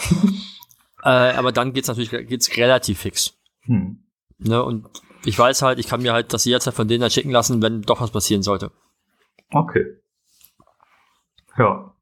Äh, 1.01 1.31
aber 1.37 1.53
dann 1.53 1.71
geht's 1.71 1.87
natürlich 1.87 2.09
geht's 2.09 2.57
relativ 2.57 2.99
fix. 2.99 3.33
Hm. 3.61 4.03
Ne, 4.37 4.61
und 4.61 4.85
ich 5.23 5.39
weiß 5.39 5.61
halt, 5.61 5.79
ich 5.79 5.87
kann 5.87 6.01
mir 6.01 6.11
halt 6.11 6.33
das 6.33 6.43
jederzeit 6.43 6.73
von 6.73 6.89
denen 6.89 6.99
dann 6.99 7.09
schicken 7.09 7.31
lassen, 7.31 7.61
wenn 7.61 7.83
doch 7.83 8.01
was 8.01 8.11
passieren 8.11 8.43
sollte. 8.43 8.71
Okay. 9.51 9.97
Ja. 11.57 11.93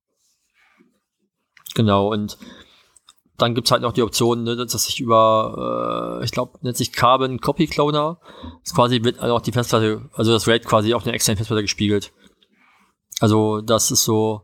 Genau, 1.76 2.12
und 2.12 2.38
dann 3.38 3.54
gibt's 3.54 3.72
halt 3.72 3.84
noch 3.84 3.94
die 3.94 4.02
Option, 4.02 4.44
ne, 4.44 4.56
dass 4.56 4.90
ich 4.90 5.00
über, 5.00 6.20
äh, 6.20 6.26
ich 6.26 6.32
glaube, 6.32 6.58
nennt 6.62 6.76
sich 6.76 6.92
Carbon 6.92 7.40
Copy 7.40 7.68
Cloner, 7.68 8.20
das 8.64 8.74
quasi 8.74 9.04
wird 9.04 9.20
auch 9.22 9.42
die 9.42 9.52
Festplatte, 9.52 10.10
also 10.14 10.32
das 10.32 10.48
RAID 10.48 10.66
quasi 10.66 10.94
auf 10.94 11.04
eine 11.04 11.14
externe 11.14 11.38
Festplatte 11.38 11.62
gespiegelt. 11.62 12.12
Also 13.20 13.62
das 13.62 13.92
ist 13.92 14.04
so, 14.04 14.42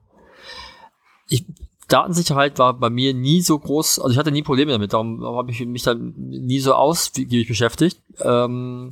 ich, 1.28 1.46
Datensicherheit 1.88 2.60
war 2.60 2.74
bei 2.74 2.90
mir 2.90 3.14
nie 3.14 3.42
so 3.42 3.58
groß, 3.58 4.00
also 4.00 4.12
ich 4.12 4.18
hatte 4.18 4.32
nie 4.32 4.44
Probleme 4.44 4.72
damit, 4.72 4.94
darum 4.94 5.24
habe 5.24 5.52
ich 5.52 5.66
mich 5.66 5.84
dann 5.84 6.14
nie 6.16 6.60
so 6.60 6.74
ausgiebig 6.76 7.48
beschäftigt. 7.48 8.00
Ähm, 8.20 8.92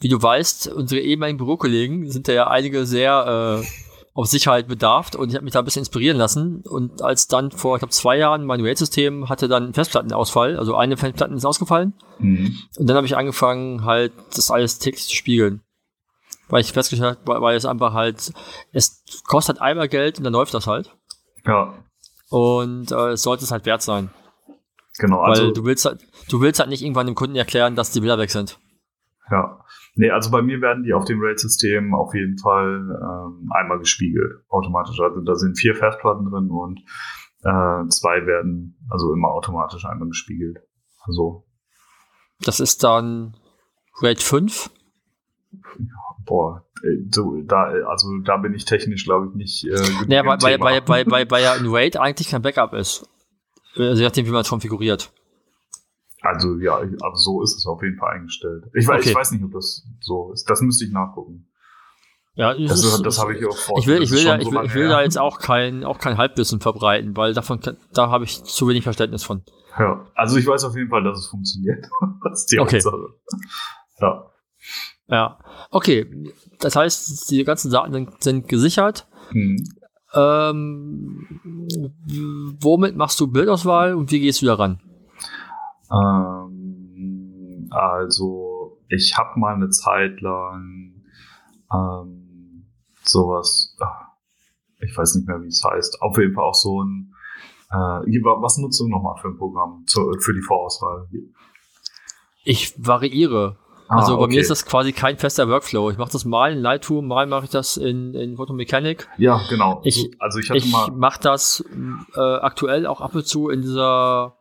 wie 0.00 0.08
du 0.08 0.20
weißt, 0.20 0.68
unsere 0.68 1.00
ehemaligen 1.00 1.38
Bürokollegen 1.38 2.10
sind 2.10 2.26
ja 2.28 2.48
einige 2.48 2.86
sehr 2.86 3.62
äh, 3.62 3.66
auf 4.14 4.26
Sicherheit 4.26 4.66
bedarft 4.66 5.14
und 5.14 5.28
ich 5.28 5.34
habe 5.34 5.44
mich 5.44 5.52
da 5.52 5.60
ein 5.60 5.64
bisschen 5.64 5.80
inspirieren 5.80 6.16
lassen. 6.16 6.62
Und 6.62 7.02
als 7.02 7.28
dann 7.28 7.50
vor, 7.50 7.76
ich 7.76 7.80
glaube, 7.80 7.92
zwei 7.92 8.16
Jahren 8.16 8.44
mein 8.44 8.64
Raid-System 8.64 9.28
hatte 9.28 9.46
dann 9.46 9.72
Festplattenausfall, 9.74 10.58
also 10.58 10.74
eine 10.74 10.96
Festplatte 10.96 11.34
ist 11.34 11.44
ausgefallen. 11.44 11.94
Mhm. 12.18 12.56
Und 12.76 12.86
dann 12.86 12.96
habe 12.96 13.06
ich 13.06 13.16
angefangen, 13.16 13.84
halt 13.84 14.12
das 14.34 14.50
alles 14.50 14.78
täglich 14.78 15.06
zu 15.06 15.14
spiegeln. 15.14 15.62
Weil 16.48 16.62
ich 16.62 16.72
festgestellt 16.72 17.18
habe, 17.24 17.40
weil 17.40 17.56
es 17.56 17.64
einfach 17.64 17.92
halt, 17.92 18.32
es 18.72 19.04
kostet 19.24 19.60
einmal 19.60 19.88
Geld 19.88 20.18
und 20.18 20.24
dann 20.24 20.32
läuft 20.32 20.52
das 20.54 20.66
halt. 20.66 20.90
Ja. 21.46 21.74
Und 22.30 22.90
äh, 22.90 23.10
es 23.10 23.22
sollte 23.22 23.44
es 23.44 23.52
halt 23.52 23.66
wert 23.66 23.82
sein. 23.82 24.10
Genau, 24.98 25.20
also. 25.20 25.44
Weil 25.44 25.52
du 25.52 25.64
willst 25.64 25.84
halt, 25.84 26.00
du 26.28 26.40
willst 26.40 26.58
halt 26.58 26.68
nicht 26.68 26.82
irgendwann 26.82 27.06
dem 27.06 27.14
Kunden 27.14 27.36
erklären, 27.36 27.76
dass 27.76 27.92
die 27.92 28.00
Bilder 28.00 28.18
weg 28.18 28.30
sind. 28.30 28.58
Ja. 29.30 29.64
Nee, 29.94 30.10
also 30.10 30.30
bei 30.30 30.42
mir 30.42 30.60
werden 30.60 30.84
die 30.84 30.92
auf 30.92 31.04
dem 31.04 31.20
RAID-System 31.20 31.94
auf 31.94 32.14
jeden 32.14 32.38
Fall 32.38 32.88
ähm, 32.90 33.50
einmal 33.52 33.78
gespiegelt, 33.78 34.44
automatisch. 34.48 35.00
Also 35.00 35.20
da 35.20 35.34
sind 35.34 35.58
vier 35.58 35.74
Festplatten 35.74 36.30
drin 36.30 36.50
und 36.50 36.80
äh, 37.42 37.88
zwei 37.88 38.26
werden 38.26 38.78
also 38.88 39.12
immer 39.12 39.28
automatisch 39.28 39.84
einmal 39.84 40.08
gespiegelt. 40.08 40.58
Also. 41.06 41.44
Das 42.40 42.60
ist 42.60 42.84
dann 42.84 43.36
RAID 44.00 44.22
5? 44.22 44.70
Boah, 46.24 46.64
äh, 46.82 47.08
so, 47.10 47.42
da, 47.42 47.64
also 47.88 48.18
da 48.24 48.36
bin 48.36 48.54
ich 48.54 48.64
technisch, 48.64 49.04
glaube 49.04 49.28
ich, 49.28 49.34
nicht. 49.34 49.64
Äh, 49.64 50.06
naja, 50.06 50.24
weil, 50.24 50.40
weil, 50.40 50.60
weil, 50.60 50.88
weil, 50.88 51.10
weil, 51.10 51.26
weil 51.30 51.42
ja 51.42 51.54
ein 51.54 51.66
RAID 51.66 51.96
eigentlich 51.96 52.28
kein 52.28 52.42
Backup 52.42 52.72
ist. 52.74 53.08
Also 53.76 54.00
je 54.00 54.06
nachdem, 54.06 54.26
wie 54.26 54.30
man 54.30 54.42
es 54.42 54.48
konfiguriert. 54.48 55.12
Also 56.22 56.58
ja, 56.58 56.76
also 56.76 57.14
so 57.14 57.42
ist 57.42 57.56
es 57.56 57.66
auf 57.66 57.82
jeden 57.82 57.96
Fall 57.96 58.16
eingestellt. 58.16 58.64
Ich 58.74 58.86
weiß, 58.86 59.00
okay. 59.00 59.10
ich 59.10 59.14
weiß 59.14 59.32
nicht, 59.32 59.44
ob 59.44 59.52
das 59.52 59.86
so 60.00 60.32
ist. 60.32 60.48
Das 60.50 60.60
müsste 60.60 60.84
ich 60.84 60.92
nachgucken. 60.92 61.46
Ja, 62.34 62.54
das, 62.54 62.84
ist, 62.84 63.04
das 63.04 63.18
habe 63.18 63.36
ich 63.36 63.44
auch 63.46 63.56
vor. 63.56 63.78
Ich 63.78 63.86
will, 63.86 64.02
ich 64.02 64.10
will, 64.10 64.24
da, 64.24 64.38
ich 64.38 64.50
will, 64.50 64.64
ich 64.64 64.74
will 64.74 64.88
da 64.88 65.02
jetzt 65.02 65.18
auch 65.18 65.38
kein, 65.38 65.84
auch 65.84 65.98
kein 65.98 66.16
Halbwissen 66.16 66.60
verbreiten, 66.60 67.16
weil 67.16 67.34
davon, 67.34 67.60
da 67.92 68.08
habe 68.08 68.24
ich 68.24 68.42
zu 68.44 68.68
wenig 68.68 68.84
Verständnis 68.84 69.24
von. 69.24 69.42
Ja, 69.78 70.06
also 70.14 70.36
ich 70.36 70.46
weiß 70.46 70.64
auf 70.64 70.76
jeden 70.76 70.88
Fall, 70.88 71.02
dass 71.02 71.18
es 71.18 71.26
funktioniert. 71.26 71.86
das 72.24 72.40
ist 72.40 72.52
die 72.52 72.58
okay. 72.58 72.76
Hauptsache. 72.76 72.96
Ja. 74.00 74.30
Ja, 75.08 75.38
okay. 75.70 76.32
Das 76.60 76.76
heißt, 76.76 77.30
die 77.30 77.42
ganzen 77.44 77.70
Daten 77.70 77.92
sind, 77.92 78.22
sind 78.22 78.48
gesichert. 78.48 79.08
Mhm. 79.32 79.64
Ähm, 80.14 81.26
womit 82.60 82.96
machst 82.96 83.18
du 83.20 83.26
Bildauswahl 83.26 83.94
und 83.94 84.10
wie 84.12 84.20
gehst 84.20 84.42
du 84.42 84.46
daran? 84.46 84.80
Ähm, 85.92 87.68
also, 87.70 88.78
ich 88.88 89.16
habe 89.16 89.38
mal 89.38 89.54
eine 89.54 89.70
Zeit 89.70 90.20
lang 90.20 91.04
ähm, 91.72 92.66
sowas, 93.02 93.76
ich 94.80 94.96
weiß 94.96 95.16
nicht 95.16 95.28
mehr, 95.28 95.40
wie 95.42 95.48
es 95.48 95.62
heißt, 95.64 96.02
auf 96.02 96.16
jeden 96.18 96.34
Fall 96.34 96.44
auch 96.44 96.54
so 96.54 96.82
ein, 96.82 97.14
äh, 97.70 97.74
was 97.74 98.58
nutzt 98.58 98.80
du 98.80 98.88
nochmal 98.88 99.16
für 99.20 99.28
ein 99.28 99.36
Programm 99.36 99.84
zu, 99.86 100.12
für 100.20 100.34
die 100.34 100.42
Vorauswahl? 100.42 101.08
Ich 102.44 102.74
variiere. 102.76 103.56
Ah, 103.88 103.98
also 103.98 104.16
bei 104.16 104.24
okay. 104.24 104.34
mir 104.34 104.40
ist 104.40 104.50
das 104.50 104.64
quasi 104.64 104.92
kein 104.92 105.18
fester 105.18 105.48
Workflow. 105.48 105.90
Ich 105.90 105.98
mache 105.98 106.12
das 106.12 106.24
mal 106.24 106.52
in 106.52 106.58
Lightroom, 106.58 107.08
mal 107.08 107.26
mache 107.26 107.44
ich 107.44 107.50
das 107.50 107.76
in, 107.76 108.14
in 108.14 108.36
Photomechanik. 108.36 109.08
Ja, 109.18 109.40
genau. 109.48 109.80
Ich, 109.84 110.10
also 110.20 110.38
ich, 110.38 110.50
ich 110.50 110.72
mache 110.92 111.20
das 111.20 111.64
äh, 112.14 112.20
aktuell 112.20 112.86
auch 112.86 113.00
ab 113.00 113.14
und 113.14 113.26
zu 113.26 113.48
in 113.48 113.62
dieser, 113.62 114.36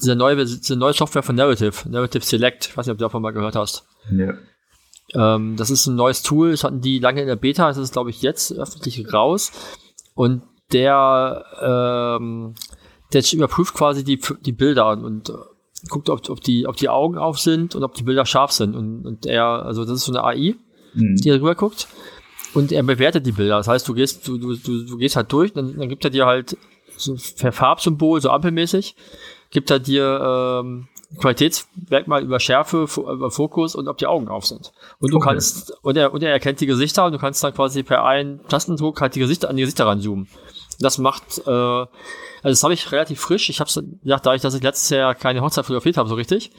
dieser, 0.00 0.14
neue, 0.14 0.36
diese 0.36 0.76
neue 0.76 0.92
Software 0.92 1.22
von 1.22 1.36
Narrative, 1.36 1.88
Narrative 1.88 2.24
Select. 2.24 2.66
Ich 2.66 2.76
weiß 2.76 2.86
nicht, 2.86 2.92
ob 2.92 2.98
du 2.98 3.04
davon 3.04 3.22
mal 3.22 3.32
gehört 3.32 3.56
hast. 3.56 3.86
Ja. 4.10 4.34
Ähm, 5.14 5.56
das 5.56 5.70
ist 5.70 5.86
ein 5.86 5.96
neues 5.96 6.22
Tool, 6.22 6.52
das 6.52 6.64
hatten 6.64 6.80
die 6.80 6.98
lange 6.98 7.20
in 7.20 7.26
der 7.26 7.36
Beta, 7.36 7.68
das 7.68 7.76
ist 7.76 7.92
glaube 7.92 8.10
ich 8.10 8.22
jetzt 8.22 8.52
öffentlich 8.52 9.12
raus. 9.12 9.52
Und 10.14 10.42
der, 10.72 11.44
ähm, 11.60 12.54
der 13.12 13.22
überprüft 13.32 13.74
quasi 13.74 14.04
die, 14.04 14.20
die 14.40 14.52
Bilder 14.52 14.90
und, 14.90 15.04
und 15.04 15.28
äh, 15.30 15.32
guckt, 15.88 16.08
ob, 16.08 16.28
ob, 16.30 16.40
die, 16.40 16.66
ob 16.66 16.76
die 16.76 16.88
Augen 16.88 17.18
auf 17.18 17.38
sind 17.38 17.74
und 17.74 17.84
ob 17.84 17.94
die 17.94 18.02
Bilder 18.02 18.24
scharf 18.24 18.52
sind. 18.52 18.74
Und, 18.74 19.04
und 19.06 19.26
er, 19.26 19.44
also 19.44 19.84
das 19.84 19.94
ist 19.94 20.04
so 20.04 20.12
eine 20.12 20.24
AI, 20.24 20.56
Mhm. 20.94 21.16
die 21.16 21.30
rüber 21.30 21.54
guckt 21.54 21.88
und 22.54 22.72
er 22.72 22.82
bewertet 22.82 23.26
die 23.26 23.32
Bilder. 23.32 23.56
Das 23.56 23.68
heißt, 23.68 23.88
du 23.88 23.94
gehst, 23.94 24.26
du, 24.28 24.38
du, 24.38 24.54
du, 24.54 24.84
du 24.84 24.96
gehst 24.96 25.16
halt 25.16 25.32
durch, 25.32 25.52
dann, 25.52 25.76
dann 25.76 25.88
gibt 25.88 26.04
er 26.04 26.10
dir 26.10 26.26
halt 26.26 26.56
so 26.96 27.14
ein 27.14 27.52
Farbsymbol, 27.52 28.20
so 28.20 28.30
ampelmäßig, 28.30 28.94
gibt 29.54 29.70
er 29.70 29.78
dir 29.78 30.60
ähm, 30.62 30.88
Qualitätsmerkmal 31.18 32.22
über 32.22 32.40
Schärfe, 32.40 32.86
über 32.96 33.30
Fokus 33.30 33.74
und 33.74 33.88
ob 33.88 33.96
die 33.98 34.06
Augen 34.06 34.28
auf 34.28 34.44
sind. 34.46 34.72
Und 34.98 35.12
du 35.12 35.16
Okay. 35.16 35.28
kannst, 35.30 35.72
und 35.82 35.96
er, 35.96 36.12
und 36.12 36.22
er 36.22 36.32
erkennt 36.32 36.60
die 36.60 36.66
Gesichter 36.66 37.06
und 37.06 37.12
du 37.12 37.18
kannst 37.18 37.42
dann 37.42 37.54
quasi 37.54 37.82
per 37.82 38.04
einen 38.04 38.46
Tastendruck 38.48 39.00
halt 39.00 39.14
die 39.14 39.20
Gesichter 39.20 39.48
an 39.48 39.56
die 39.56 39.62
Gesichter 39.62 39.86
ranzoomen. 39.86 40.28
Das 40.80 40.98
macht, 40.98 41.38
äh, 41.46 41.50
also 41.50 41.86
das 42.42 42.62
habe 42.64 42.74
ich 42.74 42.90
relativ 42.90 43.20
frisch. 43.20 43.48
Ich 43.48 43.60
habe 43.60 43.68
es 43.68 43.74
gesagt, 44.02 44.26
dadurch, 44.26 44.42
dass 44.42 44.54
ich 44.54 44.62
letztes 44.62 44.90
Jahr 44.90 45.14
keine 45.14 45.40
Hochzeit 45.40 45.64
fotografiert 45.64 45.96
habe, 45.96 46.08
so 46.08 46.16
richtig, 46.16 46.50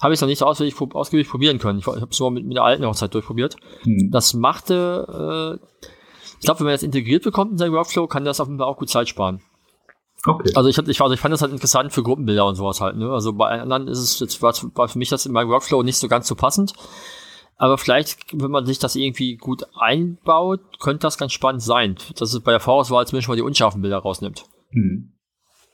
habe 0.00 0.14
ich 0.14 0.18
es 0.18 0.20
noch 0.22 0.28
nicht 0.28 0.38
so 0.38 0.46
ausführlich, 0.46 0.74
prob- 0.74 0.94
ausgiebig 0.94 1.28
probieren 1.28 1.58
können. 1.58 1.78
Ich, 1.78 1.86
ich 1.86 1.92
habe 2.00 2.10
es 2.10 2.18
nur 2.18 2.30
mit, 2.30 2.44
mit 2.46 2.56
der 2.56 2.64
alten 2.64 2.84
Hochzeit 2.86 3.12
durchprobiert. 3.14 3.56
Mhm. 3.84 4.10
Das 4.10 4.32
machte, 4.34 5.58
äh, 5.60 5.88
ich 6.40 6.46
glaube, 6.46 6.60
wenn 6.60 6.66
man 6.66 6.74
das 6.74 6.82
integriert 6.82 7.22
bekommt 7.24 7.52
in 7.52 7.58
seinen 7.58 7.72
Workflow, 7.74 8.06
kann 8.06 8.24
das 8.24 8.40
auf 8.40 8.48
jeden 8.48 8.58
Fall 8.58 8.66
auch 8.66 8.78
gut 8.78 8.88
Zeit 8.88 9.08
sparen. 9.08 9.42
Okay. 10.24 10.52
Also 10.54 10.68
ich, 10.68 10.78
ich, 10.78 11.00
also 11.00 11.14
ich 11.14 11.20
fand 11.20 11.32
das 11.32 11.42
halt 11.42 11.52
interessant 11.52 11.92
für 11.92 12.02
Gruppenbilder 12.02 12.46
und 12.46 12.54
sowas 12.54 12.80
halt. 12.80 12.96
Ne? 12.96 13.10
Also 13.10 13.32
bei 13.32 13.60
anderen 13.60 13.88
ist 13.88 13.98
es 13.98 14.20
jetzt 14.20 14.40
war, 14.40 14.54
war 14.74 14.88
für 14.88 14.98
mich 14.98 15.08
das 15.08 15.26
in 15.26 15.32
meinem 15.32 15.48
Workflow 15.48 15.82
nicht 15.82 15.98
so 15.98 16.08
ganz 16.08 16.28
so 16.28 16.34
passend. 16.34 16.72
Aber 17.56 17.78
vielleicht, 17.78 18.18
wenn 18.32 18.50
man 18.50 18.66
sich 18.66 18.78
das 18.78 18.96
irgendwie 18.96 19.36
gut 19.36 19.64
einbaut, 19.78 20.60
könnte 20.80 21.00
das 21.00 21.18
ganz 21.18 21.32
spannend 21.32 21.62
sein. 21.62 21.96
Dass 22.16 22.34
es 22.34 22.40
bei 22.40 22.50
der 22.52 22.60
Vorauswahl 22.60 23.06
zumindest 23.06 23.28
mal 23.28 23.36
die 23.36 23.42
unscharfen 23.42 23.82
Bilder 23.82 23.98
rausnimmt. 23.98 24.44
Mhm. 24.70 25.12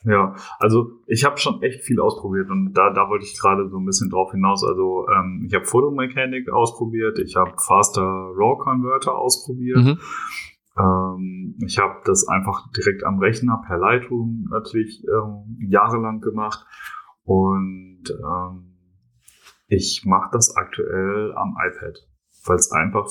Ja, 0.05 0.37
also 0.59 0.93
ich 1.07 1.25
habe 1.25 1.39
schon 1.39 1.61
echt 1.63 1.83
viel 1.83 2.01
ausprobiert 2.01 2.49
und 2.51 2.73
da, 2.73 2.91
da 2.91 3.09
wollte 3.09 3.25
ich 3.25 3.39
gerade 3.39 3.69
so 3.69 3.79
ein 3.79 3.85
bisschen 3.85 4.11
drauf 4.11 4.31
hinaus. 4.31 4.63
Also 4.65 5.07
ähm, 5.09 5.45
ich 5.47 5.55
habe 5.55 5.65
Photomechanik 5.65 6.51
ausprobiert, 6.51 7.19
ich 7.19 7.35
habe 7.37 7.53
Faster 7.59 8.03
RAW 8.03 8.59
Converter 8.59 9.17
ausprobiert. 9.17 9.79
Mhm. 9.79 9.99
Ähm, 10.79 11.57
ich 11.65 11.79
habe 11.79 12.01
das 12.05 12.27
einfach 12.29 12.71
direkt 12.73 13.05
am 13.05 13.19
Rechner 13.19 13.63
per 13.67 13.79
Lightroom 13.79 14.47
natürlich 14.51 15.05
ähm, 15.05 15.59
jahrelang 15.69 16.21
gemacht 16.21 16.67
und 17.25 18.05
ähm, 18.11 18.77
ich 19.67 20.05
mache 20.07 20.31
das 20.33 20.57
aktuell 20.57 21.35
am 21.35 21.57
iPad, 21.59 21.99
weil 22.45 22.57
es 22.57 22.73
einfach, 22.73 23.07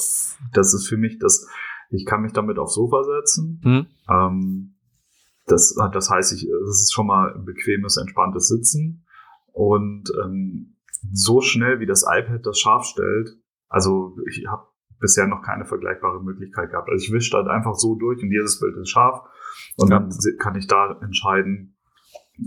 das 0.53 0.73
ist 0.73 0.87
für 0.87 0.97
mich 0.97 1.19
das, 1.19 1.47
ich 1.89 2.05
kann 2.05 2.21
mich 2.21 2.33
damit 2.33 2.57
aufs 2.57 2.75
Sofa 2.75 3.03
setzen. 3.03 3.61
Mhm. 3.63 3.85
Ähm, 4.09 4.73
das, 5.45 5.75
das 5.93 6.09
heißt, 6.09 6.33
ich, 6.33 6.47
das 6.65 6.81
ist 6.81 6.93
schon 6.93 7.07
mal 7.07 7.33
ein 7.33 7.45
bequemes, 7.45 7.97
entspanntes 7.97 8.47
Sitzen 8.47 9.05
und 9.53 10.11
ähm, 10.23 10.77
so 11.11 11.41
schnell 11.41 11.79
wie 11.79 11.85
das 11.85 12.03
iPad 12.03 12.45
das 12.45 12.59
scharf 12.59 12.85
stellt, 12.85 13.37
also 13.69 14.17
ich 14.27 14.45
habe 14.47 14.67
bisher 14.99 15.27
noch 15.27 15.41
keine 15.43 15.65
vergleichbare 15.65 16.21
Möglichkeit 16.23 16.71
gehabt. 16.71 16.89
Also 16.89 17.03
ich 17.05 17.11
wische 17.11 17.35
halt 17.37 17.47
einfach 17.47 17.75
so 17.75 17.95
durch 17.95 18.21
und 18.21 18.31
jedes 18.31 18.59
Bild 18.59 18.75
ist 18.77 18.89
scharf 18.89 19.21
und 19.77 19.89
Ja. 19.89 19.99
dann 19.99 20.09
kann 20.39 20.55
ich 20.55 20.67
da 20.67 20.97
entscheiden, 21.01 21.75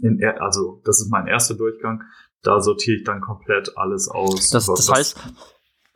in, 0.02 0.22
also 0.38 0.80
das 0.84 1.00
ist 1.00 1.10
mein 1.10 1.26
erster 1.26 1.54
Durchgang, 1.54 2.02
da 2.42 2.60
sortiere 2.60 2.96
ich 2.98 3.04
dann 3.04 3.20
komplett 3.20 3.76
alles 3.76 4.08
aus. 4.08 4.48
Das, 4.50 4.68
was- 4.68 4.78
das 4.78 4.88
was- 4.88 4.96
heißt, 4.98 5.34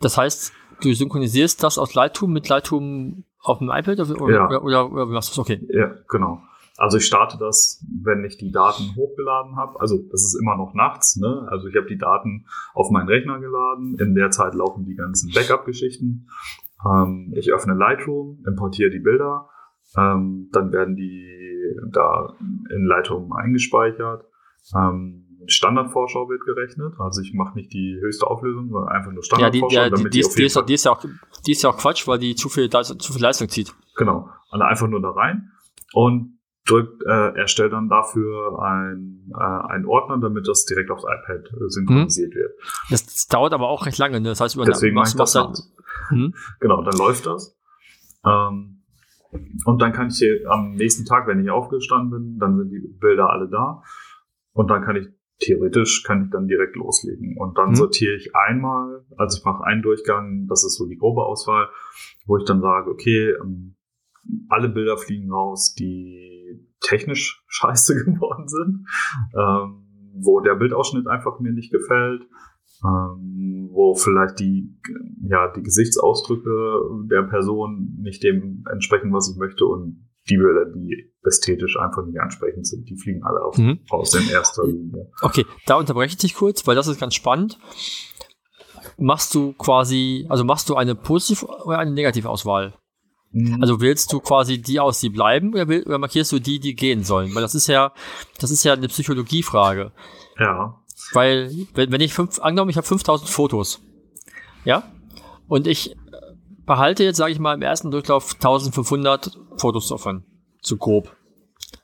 das 0.01 0.17
heißt, 0.19 0.53
du 0.83 0.93
synchronisierst 0.93 1.63
das 1.63 1.79
aus 1.79 1.95
Lightroom 1.95 2.33
mit 2.33 2.49
Lightroom 2.49 3.25
auf 3.41 3.59
dem 3.59 3.71
iPad 3.71 4.01
oder, 4.01 4.31
Ja. 4.33 4.47
oder, 4.47 4.63
oder, 4.65 4.93
oder 4.93 5.09
wie 5.09 5.13
machst 5.13 5.31
du 5.31 5.33
das? 5.33 5.39
Okay. 5.39 5.67
Ja, 5.71 5.95
genau. 6.09 6.41
Also 6.77 6.99
ich 6.99 7.07
starte 7.07 7.39
das, 7.39 7.85
wenn 8.03 8.25
ich 8.25 8.37
die 8.37 8.51
Daten 8.51 8.97
hochgeladen 8.97 9.57
habe. 9.57 9.81
Also 9.81 9.97
das 10.11 10.25
ist 10.25 10.35
immer 10.41 10.57
noch 10.57 10.75
nachts. 10.75 11.17
Ne? 11.17 11.47
Also 11.49 11.69
ich 11.69 11.77
habe 11.77 11.87
die 11.87 11.99
Daten 11.99 12.47
auf 12.75 12.91
meinen 12.91 13.09
Rechner 13.09 13.39
geladen. 13.39 13.97
In 14.01 14.15
der 14.15 14.31
Zeit 14.31 14.55
laufen 14.55 14.85
die 14.85 14.97
ganzen 14.97 15.33
Backup-Geschichten. 15.33 16.27
Ähm, 16.85 17.33
ich 17.37 17.53
öffne 17.53 17.75
Lightroom, 17.75 18.43
importiere 18.47 18.91
die 18.91 18.99
Bilder. 18.99 19.49
Ähm, 19.97 20.49
dann 20.53 20.73
werden 20.73 20.97
die 20.97 21.25
da 21.93 22.35
in 22.41 22.85
Lightroom 22.87 23.33
eingespeichert. 23.33 24.25
Ähm, 24.77 25.21
Standardvorschau 25.47 26.29
wird 26.29 26.45
gerechnet. 26.45 26.95
Also 26.99 27.21
ich 27.21 27.35
mache 27.35 27.57
nicht 27.57 27.73
die 27.73 27.99
höchste 28.01 28.27
Auflösung, 28.27 28.71
sondern 28.71 28.89
einfach 28.89 29.13
nur 29.13 29.23
Standardvorschau. 29.23 29.77
ja, 29.77 29.91
die, 29.91 30.11
die, 30.11 30.21
ist, 30.21 30.37
die, 30.37 30.45
ist, 30.75 30.85
ja 30.85 30.93
auch, 30.93 31.05
die 31.47 31.53
ist 31.53 31.63
ja 31.63 31.71
auch 31.71 31.77
Quatsch, 31.77 32.09
weil 32.09 32.19
die 32.19 32.35
zu 32.35 32.49
viel, 32.49 32.69
Leistung- 32.69 32.99
zu 32.99 33.13
viel 33.13 33.23
Leistung 33.23 33.49
zieht. 33.49 33.73
Genau. 33.97 34.29
Und 34.51 34.63
einfach 34.63 34.89
nur 34.89 35.01
da 35.01 35.11
rein 35.11 35.53
und 35.93 36.39
drückt, 36.67 37.03
äh, 37.05 37.37
erstellt 37.39 37.73
dann 37.73 37.89
dafür 37.89 38.59
ein, 38.63 39.31
äh, 39.39 39.43
einen 39.73 39.85
Ordner, 39.87 40.19
damit 40.19 40.49
das 40.49 40.65
direkt 40.65 40.91
aufs 40.91 41.05
iPad 41.05 41.47
äh, 41.53 41.69
synchronisiert 41.69 42.35
wird. 42.35 42.53
Das, 42.91 43.05
das 43.05 43.27
dauert 43.27 43.53
aber 43.53 43.69
auch 43.69 43.87
recht 43.87 43.99
lange. 43.99 44.21
Ne? 44.21 44.29
Das 44.31 44.41
heißt, 44.41 44.55
über 44.55 44.65
Deswegen 44.65 44.95
mache 44.95 45.09
ich 45.09 45.15
das 45.17 45.33
dann, 45.33 45.47
nachts. 45.49 45.73
hm? 46.09 46.35
Genau, 46.61 46.83
dann 46.83 46.97
läuft 46.97 47.27
das. 47.27 47.57
Ähm, 48.25 48.83
und 49.65 49.83
dann 49.83 49.93
kann 49.93 50.09
ich 50.09 50.17
hier 50.19 50.41
am 50.49 50.75
nächsten 50.77 51.05
Tag, 51.05 51.27
wenn 51.27 51.41
ich 51.43 51.51
aufgestanden 51.51 52.11
bin, 52.11 52.39
dann 52.39 52.57
sind 52.57 52.71
die 52.71 52.81
Bilder 53.01 53.31
alle 53.31 53.49
da. 53.49 53.83
Und 54.53 54.71
dann 54.71 54.83
kann 54.85 54.97
ich 54.97 55.09
theoretisch 55.41 56.05
kann 56.05 56.25
ich 56.25 56.31
dann 56.31 56.47
direkt 56.47 56.77
loslegen. 56.77 57.37
Und 57.39 57.59
dann 57.59 57.71
Mhm. 57.71 57.75
sortiere 57.75 58.15
ich 58.15 58.31
einmal, 58.37 59.05
also 59.19 59.37
ich 59.39 59.45
mache 59.45 59.65
einen 59.65 59.83
Durchgang, 59.83 60.47
das 60.49 60.65
ist 60.65 60.77
so 60.79 60.87
die 60.87 60.97
grobe 60.97 61.23
Auswahl, 61.25 61.69
wo 62.27 62.37
ich 62.39 62.45
dann 62.45 62.61
sage, 62.61 62.89
okay, 62.91 63.35
ähm, 63.43 63.77
alle 64.49 64.69
Bilder 64.69 64.97
fliegen 64.97 65.31
raus, 65.33 65.75
die 65.75 66.67
technisch 66.81 67.43
scheiße 67.49 68.05
geworden 68.05 68.49
sind, 68.49 68.87
ähm, 69.39 69.87
wo 70.17 70.41
der 70.41 70.55
Bildausschnitt 70.55 71.07
einfach 71.09 71.41
mir 71.41 71.53
nicht 71.53 71.73
gefällt, 71.73 72.23
ähm, 72.85 73.69
wo 73.73 73.95
vielleicht 73.95 74.39
die, 74.41 74.77
ja, 75.29 75.51
die 75.53 75.63
Gesichtsausdrücke 75.63 76.81
der 77.11 77.23
Person 77.23 77.97
nicht 78.01 78.23
dem 78.23 78.65
entsprechen, 78.71 79.13
was 79.13 79.31
ich 79.31 79.37
möchte 79.37 79.65
und 79.67 80.09
die 80.29 80.37
Bilder, 80.39 80.65
die 80.67 81.13
ästhetisch 81.23 81.79
einfach 81.79 82.05
nicht 82.07 82.19
ansprechend 82.21 82.67
sind, 82.67 82.89
die 82.89 82.97
fliegen 82.97 83.23
alle 83.25 83.43
auf, 83.43 83.59
Mhm. 83.59 83.81
raus 83.93 84.15
in 84.15 84.29
erster 84.31 84.67
Linie. 84.67 85.11
Okay, 85.21 85.45
da 85.67 85.75
unterbreche 85.77 86.13
ich 86.13 86.17
dich 86.19 86.35
kurz, 86.35 86.67
weil 86.67 86.75
das 86.77 86.87
ist 86.87 86.99
ganz 87.01 87.15
spannend. 87.15 87.59
Machst 88.99 89.35
du 89.35 89.53
quasi, 89.55 90.27
also 90.29 90.45
machst 90.45 90.69
du 90.69 90.77
eine 90.77 90.95
Positiv- 90.95 91.43
oder 91.43 91.79
eine 91.79 91.91
Negativauswahl? 91.93 92.75
Also 93.61 93.81
wählst 93.81 94.13
du 94.13 94.21
quasi 94.21 94.63
die 94.63 94.79
aus, 94.79 95.01
die 95.01 95.09
bleiben, 95.09 95.53
oder, 95.55 95.69
wähl- 95.69 95.85
oder 95.85 95.99
markierst 95.99 96.31
du 96.33 96.39
die, 96.39 96.61
die 96.61 96.75
gehen 96.75 97.03
sollen? 97.03 97.35
Weil 97.35 97.43
das 97.43 97.55
ist 97.55 97.67
ja, 97.67 97.93
das 98.41 98.51
ist 98.51 98.63
ja 98.65 98.75
eine 98.75 98.89
Psychologiefrage. 98.89 99.93
ja, 100.39 100.81
Weil, 101.13 101.51
wenn, 101.75 101.91
wenn 101.91 102.01
ich 102.01 102.15
fünf, 102.15 102.39
angenommen, 102.39 102.71
ich 102.71 102.77
habe 102.77 102.87
5000 102.87 103.29
Fotos, 103.29 103.81
ja, 104.65 104.85
und 105.49 105.67
ich 105.67 105.97
behalte 106.65 107.03
jetzt, 107.05 107.17
sage 107.17 107.33
ich 107.33 107.41
mal, 107.41 107.55
im 107.55 107.63
ersten 107.63 107.91
Durchlauf 107.91 108.35
1500 108.35 109.39
Fotos 109.57 109.89
davon, 109.89 110.25
zu 110.63 110.77
grob, 110.77 111.15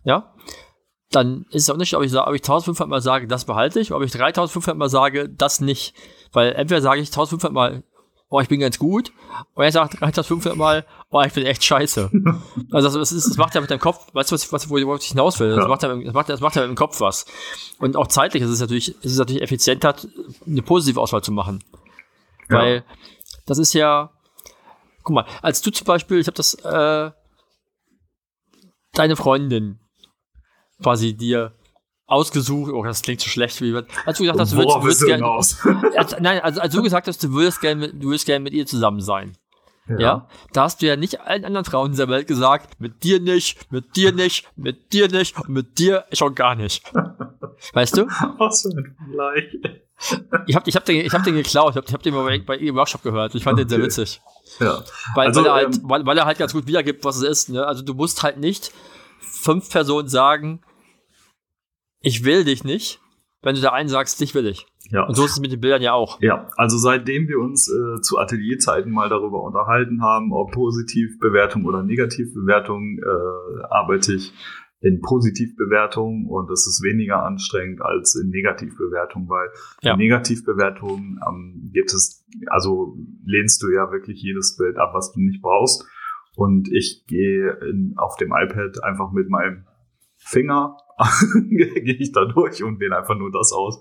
ja, 0.05 0.33
dann 1.11 1.47
ist 1.51 1.67
der 1.67 1.75
Unterschied, 1.75 1.99
ob 1.99 2.05
ich, 2.05 2.15
ob 2.15 2.35
ich 2.35 2.43
1500 2.43 2.89
mal 2.89 3.01
sage, 3.01 3.27
das 3.27 3.45
behalte 3.45 3.81
ich, 3.81 3.91
oder 3.91 3.99
ob 3.99 4.05
ich 4.05 4.13
3500 4.13 4.79
mal 4.79 4.89
sage, 4.89 5.29
das 5.29 5.61
nicht. 5.61 5.95
Weil 6.33 6.53
entweder 6.53 6.81
sage 6.81 7.01
ich 7.01 7.09
1500 7.09 7.53
mal, 7.53 7.83
oh, 8.31 8.41
ich 8.41 8.49
bin 8.49 8.61
ganz 8.61 8.79
gut, 8.79 9.13
oder 9.57 9.67
er 9.67 9.73
sagt 9.73 10.01
3500 10.01 10.57
mal, 10.57 10.87
oh, 11.11 11.21
ich 11.21 11.33
bin 11.33 11.45
echt 11.45 11.65
scheiße. 11.65 12.11
also 12.71 12.99
das, 12.99 13.13
ist, 13.13 13.29
das 13.29 13.37
macht 13.37 13.55
ja 13.55 13.61
mit 13.61 13.71
deinem 13.71 13.81
Kopf, 13.81 14.07
weißt 14.15 14.31
du, 14.31 14.35
was, 14.35 14.53
was, 14.53 14.71
wo 14.71 14.79
ich 14.79 15.09
hinaus 15.09 15.41
will? 15.41 15.51
Das, 15.51 15.59
Ja. 15.59 15.69
macht 15.69 15.83
ja, 15.83 15.95
das, 15.95 16.15
macht, 16.15 16.29
das 16.29 16.41
macht 16.41 16.57
ja 16.57 16.63
mit 16.63 16.71
dem 16.71 16.77
Kopf 16.77 17.01
was. 17.01 17.27
Und 17.79 17.97
auch 17.97 18.07
zeitlich 18.07 18.43
ist 18.43 18.51
es 18.51 18.61
natürlich, 18.61 18.89
ist 19.05 19.13
es 19.13 19.19
natürlich 19.19 19.43
effizienter, 19.43 19.97
eine 20.47 20.63
positive 20.63 21.01
Auswahl 21.01 21.23
zu 21.23 21.33
machen. 21.33 21.63
Ja. 22.49 22.59
Weil 22.59 22.85
das 23.47 23.59
ist 23.59 23.73
ja, 23.75 24.13
guck 25.03 25.15
mal, 25.15 25.27
als 25.43 25.61
du 25.61 25.71
zum 25.73 25.85
Beispiel, 25.87 26.21
ich 26.21 26.29
habe 26.29 26.37
das, 26.37 26.55
äh, 26.55 27.11
deine 28.93 29.17
Freundin 29.17 29.81
quasi 30.83 31.17
dir 31.17 31.53
ausgesucht, 32.11 32.73
oh, 32.73 32.85
das 32.85 33.03
klingt 33.03 33.21
so 33.21 33.29
schlecht, 33.29 33.61
wie 33.61 33.75
als 34.07 34.19
du 34.19 34.25
gesagt 34.25 34.41
hast, 34.41 34.53
du 34.53 34.57
würdest, 34.57 34.77
du 34.77 34.83
würdest 34.83 35.07
gerne, 35.07 35.27
als, 35.97 36.17
nein, 36.21 36.41
also 36.41 36.61
als 36.61 36.75
du 36.75 36.83
gesagt 36.83 37.07
hast, 37.07 37.23
du 37.23 37.33
würdest 37.33 37.61
gerne 37.61 37.87
mit, 37.87 38.03
du 38.03 38.09
würdest 38.09 38.27
gerne 38.27 38.43
mit 38.43 38.53
ihr 38.53 38.67
zusammen 38.67 39.01
sein. 39.01 39.37
Ja. 39.99 40.29
Da 40.53 40.65
hast 40.65 40.83
du 40.83 40.87
ja 40.87 40.95
nicht 40.97 41.21
allen 41.21 41.45
anderen 41.45 41.65
Frauen 41.65 41.91
dieser 41.91 42.09
Welt 42.09 42.29
gesagt, 42.29 42.81
mit 42.81 43.03
dir 43.03 43.19
nicht, 43.21 43.73
mit 43.73 43.97
dir 43.97 44.13
nicht, 44.13 44.49
mit 44.57 44.93
dir 44.93 45.09
nicht 45.09 45.37
und 45.37 45.49
mit 45.49 45.79
dir 45.79 46.05
schon 46.13 46.35
gar 46.35 46.55
nicht. 46.55 46.85
Weißt 47.73 47.97
du? 47.97 48.07
Was 48.39 48.63
für 48.63 48.69
ein 48.69 48.95
Vergleich. 48.97 49.59
Ich 50.47 50.57
hab, 50.57 50.67
ich 50.67 50.77
hab 50.77 50.85
den, 50.85 51.05
ich 51.05 51.13
hab 51.13 51.25
den 51.25 51.35
geklaut, 51.35 51.73
ich 51.73 51.77
hab, 51.77 51.89
ich 51.89 51.93
hab 51.93 52.03
den 52.03 52.15
bei, 52.15 52.39
bei 52.39 52.57
ihr 52.57 52.71
im 52.71 52.77
Workshop 52.77 53.03
gehört. 53.03 53.35
Ich 53.35 53.43
fand 53.43 53.59
den 53.59 53.69
sehr 53.69 53.79
Okay. 53.79 53.87
witzig. 53.87 54.21
Ja. 54.61 54.83
Weil, 55.15 55.27
Also, 55.29 55.41
weil, 55.41 55.47
er 55.49 55.55
halt, 55.55 55.77
ähm, 55.77 55.81
weil, 55.85 56.07
weil 56.07 56.19
er 56.19 56.25
halt 56.25 56.39
ganz 56.39 56.53
gut 56.53 56.67
wiedergibt, 56.67 57.05
was 57.05 57.17
es 57.17 57.23
ist. 57.23 57.49
Ne? 57.51 57.67
Also 57.67 57.83
du 57.83 57.95
musst 57.95 58.23
halt 58.23 58.39
nicht 58.39 58.73
fünf 59.19 59.71
Personen 59.71 60.09
sagen, 60.09 60.61
ich 62.01 62.25
will 62.25 62.45
dich 62.45 62.65
nicht, 62.65 63.01
wenn 63.43 63.55
du 63.55 63.61
der 63.61 63.73
einen 63.73 63.89
sagst, 63.89 64.21
dich 64.21 64.35
will 64.35 64.47
ich. 64.47 64.67
ja. 64.91 65.07
Und 65.07 65.15
so 65.15 65.25
ist 65.25 65.33
es 65.33 65.41
mit 65.41 65.53
den 65.53 65.61
Bildern 65.61 65.83
ja 65.83 65.93
auch. 65.95 66.21
Ja, 66.21 66.49
also 66.57 66.77
seitdem 66.79 67.27
wir 67.29 67.39
uns 67.39 67.69
äh, 67.71 68.01
zu 68.03 68.19
Atelierzeiten 68.19 68.93
mal 68.93 69.09
darüber 69.09 69.43
unterhalten 69.43 70.03
haben, 70.03 70.33
ob 70.33 70.53
Positivbewertung 70.53 71.65
oder 71.65 71.83
Negativbewertung, 71.83 72.99
äh, 72.99 73.63
arbeite 73.71 74.15
ich 74.15 74.33
in 74.83 75.01
Positivbewertungen 75.03 76.27
und 76.27 76.51
es 76.51 76.67
ist 76.67 76.83
weniger 76.83 77.23
anstrengend 77.23 77.83
als 77.83 78.15
in 78.15 78.31
Negativbewertungen, 78.31 79.29
weil 79.29 79.49
Ja. 79.83 79.93
in 79.93 79.99
Negativbewertungen 79.99 81.21
ähm, 81.29 81.71
gibt 81.73 81.93
es, 81.93 82.25
also 82.47 82.97
lehnst 83.25 83.63
du 83.63 83.69
ja 83.71 83.91
wirklich 83.93 84.23
jedes 84.23 84.57
Bild 84.57 84.79
ab, 84.79 84.91
was 84.95 85.13
du 85.13 85.21
nicht 85.21 85.43
brauchst. 85.43 85.85
Und 86.35 86.69
ich 86.73 87.05
gehe 87.07 87.59
in, 87.69 87.95
auf 87.97 88.17
dem 88.17 88.29
iPad 88.33 88.83
einfach 88.83 89.13
mit 89.13 89.29
meinem 89.29 89.67
Finger, 90.17 90.77
gehe 91.49 91.97
ich 91.97 92.13
da 92.13 92.25
durch 92.25 92.63
und 92.63 92.81
wähle 92.81 92.97
einfach 92.97 93.17
nur 93.17 93.31
das 93.31 93.53
aus, 93.53 93.81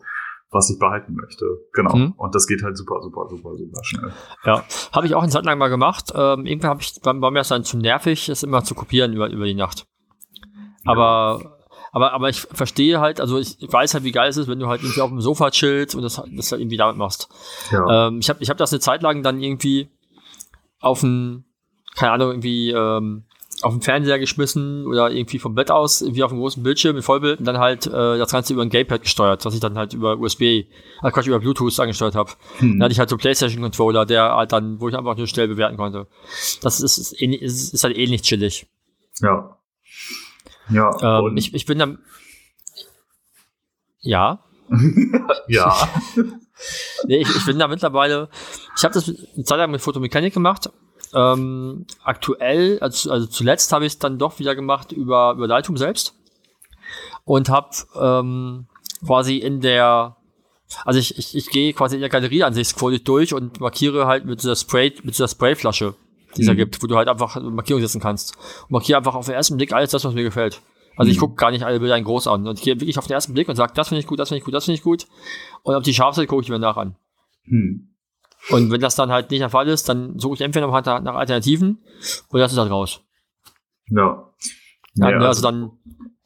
was 0.52 0.70
ich 0.70 0.80
behalten 0.80 1.14
möchte. 1.14 1.46
Genau. 1.74 1.96
Mhm. 1.96 2.14
Und 2.18 2.36
das 2.36 2.48
geht 2.48 2.64
halt 2.64 2.78
super, 2.78 3.02
super, 3.02 3.28
super, 3.30 3.56
super 3.56 3.84
schnell. 3.84 4.12
Ja, 4.46 4.64
habe 4.92 5.06
ich 5.06 5.16
auch 5.16 5.22
eine 5.22 5.32
Zeit 5.32 5.46
lang 5.46 5.58
mal 5.58 5.70
gemacht. 5.70 6.12
Ähm, 6.16 6.46
irgendwann 6.46 6.72
habe 6.72 6.82
ich, 6.82 6.96
war, 7.04 7.20
war 7.22 7.32
mir 7.32 7.40
das 7.40 7.50
dann 7.50 7.64
zu 7.64 7.78
nervig, 7.78 8.30
es 8.30 8.44
immer 8.44 8.64
zu 8.64 8.76
kopieren 8.76 9.14
über, 9.14 9.30
über 9.30 9.46
die 9.46 9.54
Nacht. 9.54 9.86
Aber, 10.86 11.58
aber, 11.92 12.14
aber 12.14 12.30
ich 12.30 12.42
verstehe 12.42 13.00
halt, 13.00 13.22
also 13.22 13.38
ich, 13.38 13.58
weiß 13.60 13.94
halt, 13.94 14.04
wie 14.04 14.12
geil 14.12 14.30
es 14.30 14.38
ist, 14.38 14.48
wenn 14.48 14.60
du 14.60 14.68
halt 14.68 14.82
irgendwie 14.82 15.02
auf 15.02 15.10
dem 15.10 15.22
Sofa 15.22 15.52
chillst 15.52 15.96
und 15.96 16.02
das, 16.02 16.16
das 16.16 16.52
halt 16.52 16.62
irgendwie 16.62 16.78
damit 16.78 16.98
machst. 16.98 17.30
Ja. 17.72 18.08
Ähm, 18.08 18.20
ich 18.20 18.30
habe 18.30 18.42
ich 18.42 18.50
hab 18.50 18.58
das 18.58 18.72
eine 18.72 18.80
Zeit 18.80 19.02
lang 19.02 19.22
dann 19.24 19.42
irgendwie 19.42 19.90
auf 20.80 21.02
den, 21.02 21.46
keine 21.96 22.14
Ahnung, 22.14 22.30
irgendwie 22.30 22.72
ähm, 22.72 23.26
auf 23.62 23.74
den 23.74 23.82
Fernseher 23.82 24.20
geschmissen 24.20 24.86
oder 24.86 25.12
irgendwie 25.12 25.40
vom 25.40 25.56
Bett 25.56 25.72
aus, 25.72 26.02
irgendwie 26.02 26.24
auf 26.24 26.32
einem 26.32 26.40
großen 26.40 26.64
Bildschirm 26.64 26.96
mit 26.96 27.04
Vollbild 27.04 27.40
und 27.40 27.46
dann 27.46 27.58
halt 27.58 27.88
äh, 27.88 28.18
das 28.18 28.32
Ganze 28.32 28.54
über 28.54 28.62
ein 28.62 28.70
Gamepad 28.70 29.02
gesteuert, 29.02 29.44
was 29.46 29.54
ich 29.54 29.60
dann 29.60 29.78
halt 29.78 29.94
über 29.94 30.18
USB, 30.18 30.42
äh 30.42 30.66
Quatsch, 31.02 31.28
über 31.28 31.40
Bluetooth 31.40 31.78
angesteuert 31.80 32.16
habe. 32.16 32.32
Hm. 32.60 32.80
Dann 32.80 32.84
hatte 32.84 32.94
ich 32.94 33.00
halt 33.00 33.10
so 33.10 33.18
PlayStation-Controller, 33.18 34.06
der 34.06 34.36
halt 34.36 34.52
dann, 34.52 34.80
wo 34.80 34.88
ich 34.88 34.96
einfach 34.96 35.18
nur 35.18 35.28
schnell 35.28 35.48
bewerten 35.48 35.78
konnte. 35.78 36.08
Das 36.62 36.80
ist, 36.80 36.98
ist, 36.98 37.14
ist, 37.14 37.74
ist 37.74 37.84
halt 37.84 37.98
ähnlich 37.98 38.22
chillig. 38.22 38.68
Ja. 39.22 39.58
Ja. 40.70 41.20
Ähm, 41.20 41.36
ich, 41.36 41.54
ich 41.54 41.66
bin 41.66 41.80
dann. 41.80 42.00
Ja. 44.02 44.44
ja. 45.48 45.90
Nee, 47.06 47.22
ich, 47.22 47.36
ich 47.36 47.46
bin 47.46 47.58
da 47.58 47.68
mittlerweile. 47.68 48.30
Ich 48.76 48.84
habe 48.84 48.94
das 48.94 49.08
eine 49.08 49.44
Zeit 49.46 49.58
lang 49.58 49.72
mit 49.72 49.82
Fotomechanik 49.82 50.34
gemacht. 50.34 50.70
Ähm, 51.14 51.86
aktuell, 52.04 52.80
also, 52.82 53.12
also 53.12 53.26
zuletzt 53.28 53.72
habe 53.74 53.86
ich 53.86 53.94
es 53.94 54.00
dann 54.00 54.20
doch 54.20 54.40
wieder 54.40 54.56
gemacht 54.56 54.92
über, 54.92 55.34
über 55.36 55.48
Lightroom 55.48 55.78
selbst. 55.78 56.14
Und 57.26 57.50
habe 57.50 57.70
ähm, 58.00 58.68
quasi 59.06 59.38
in 59.38 59.62
der. 59.62 60.16
Also 60.86 61.00
ich, 61.00 61.18
ich, 61.18 61.36
ich 61.36 61.50
gehe 61.50 61.74
quasi 61.74 61.96
in 61.96 62.02
der 62.02 62.10
Galerieansicht 62.10 62.70
scroll 62.70 62.94
ich 62.94 63.04
durch 63.04 63.34
und 63.34 63.60
markiere 63.60 64.06
halt 64.06 64.26
mit 64.26 64.42
dieser 64.42 64.56
Spray, 64.56 64.94
mit 65.04 65.16
dieser 65.16 65.28
Sprayflasche, 65.28 65.96
die 66.38 66.42
es 66.42 66.48
da 66.48 66.54
Mhm. 66.54 66.58
gibt, 66.58 66.84
wo 66.84 66.88
du 66.88 66.96
halt 66.96 67.08
einfach 67.08 67.42
Markierung 67.42 67.82
setzen 67.82 68.00
kannst. 68.02 68.36
Und 68.64 68.72
markiere 68.72 68.98
einfach 69.00 69.16
auf 69.16 69.26
den 69.26 69.34
ersten 69.36 69.58
Blick 69.58 69.74
alles 69.74 69.90
das, 69.92 70.04
was 70.04 70.14
mir 70.14 70.24
gefällt. 70.24 70.62
Also 70.96 71.10
ich 71.12 71.18
Mhm. 71.18 71.22
gucke 71.22 71.36
gar 71.36 71.50
nicht 71.52 71.64
alle 71.64 71.80
Bilder 71.80 71.98
in 71.98 72.04
groß 72.04 72.28
an. 72.28 72.48
Und 72.48 72.60
ich 72.60 72.66
gehe 72.66 72.80
wirklich 72.80 73.00
auf 73.00 73.08
den 73.08 73.14
ersten 73.14 73.34
Blick 73.34 73.50
und 73.50 73.56
sage, 73.56 73.74
das 73.76 73.88
finde 73.88 74.02
ich 74.02 74.08
gut, 74.08 74.20
das 74.20 74.30
finde 74.30 74.40
ich 74.40 74.46
gut, 74.46 74.54
das 74.54 74.66
finde 74.66 74.76
ich 74.78 74.84
gut. 74.84 75.08
Und 75.64 75.74
ob 75.76 75.84
die 75.84 75.94
scharf 75.94 76.16
sind, 76.16 76.28
gucke 76.28 76.44
ich 76.44 76.50
mir 76.50 76.60
nach 76.60 76.78
an. 76.78 76.96
Hm. 77.46 77.89
Und 78.50 78.72
wenn 78.72 78.82
das 78.82 78.96
dann 78.96 79.12
halt 79.12 79.30
nicht 79.32 79.42
der 79.42 79.50
Fall 79.50 79.68
ist, 79.68 79.90
dann 79.90 80.18
suche 80.18 80.36
ich 80.36 80.42
entweder 80.42 80.68
noch 80.68 80.74
nach, 80.74 81.02
nach 81.02 81.16
Alternativen 81.16 81.80
oder 82.30 82.44
das 82.44 82.54
ist 82.54 82.58
halt 82.58 82.72
raus. 82.72 83.02
Ja. 83.88 84.32
Ja, 84.96 85.12
Ja, 85.12 85.20
ne, 85.20 85.28
also 85.28 85.42
dann, 85.42 85.72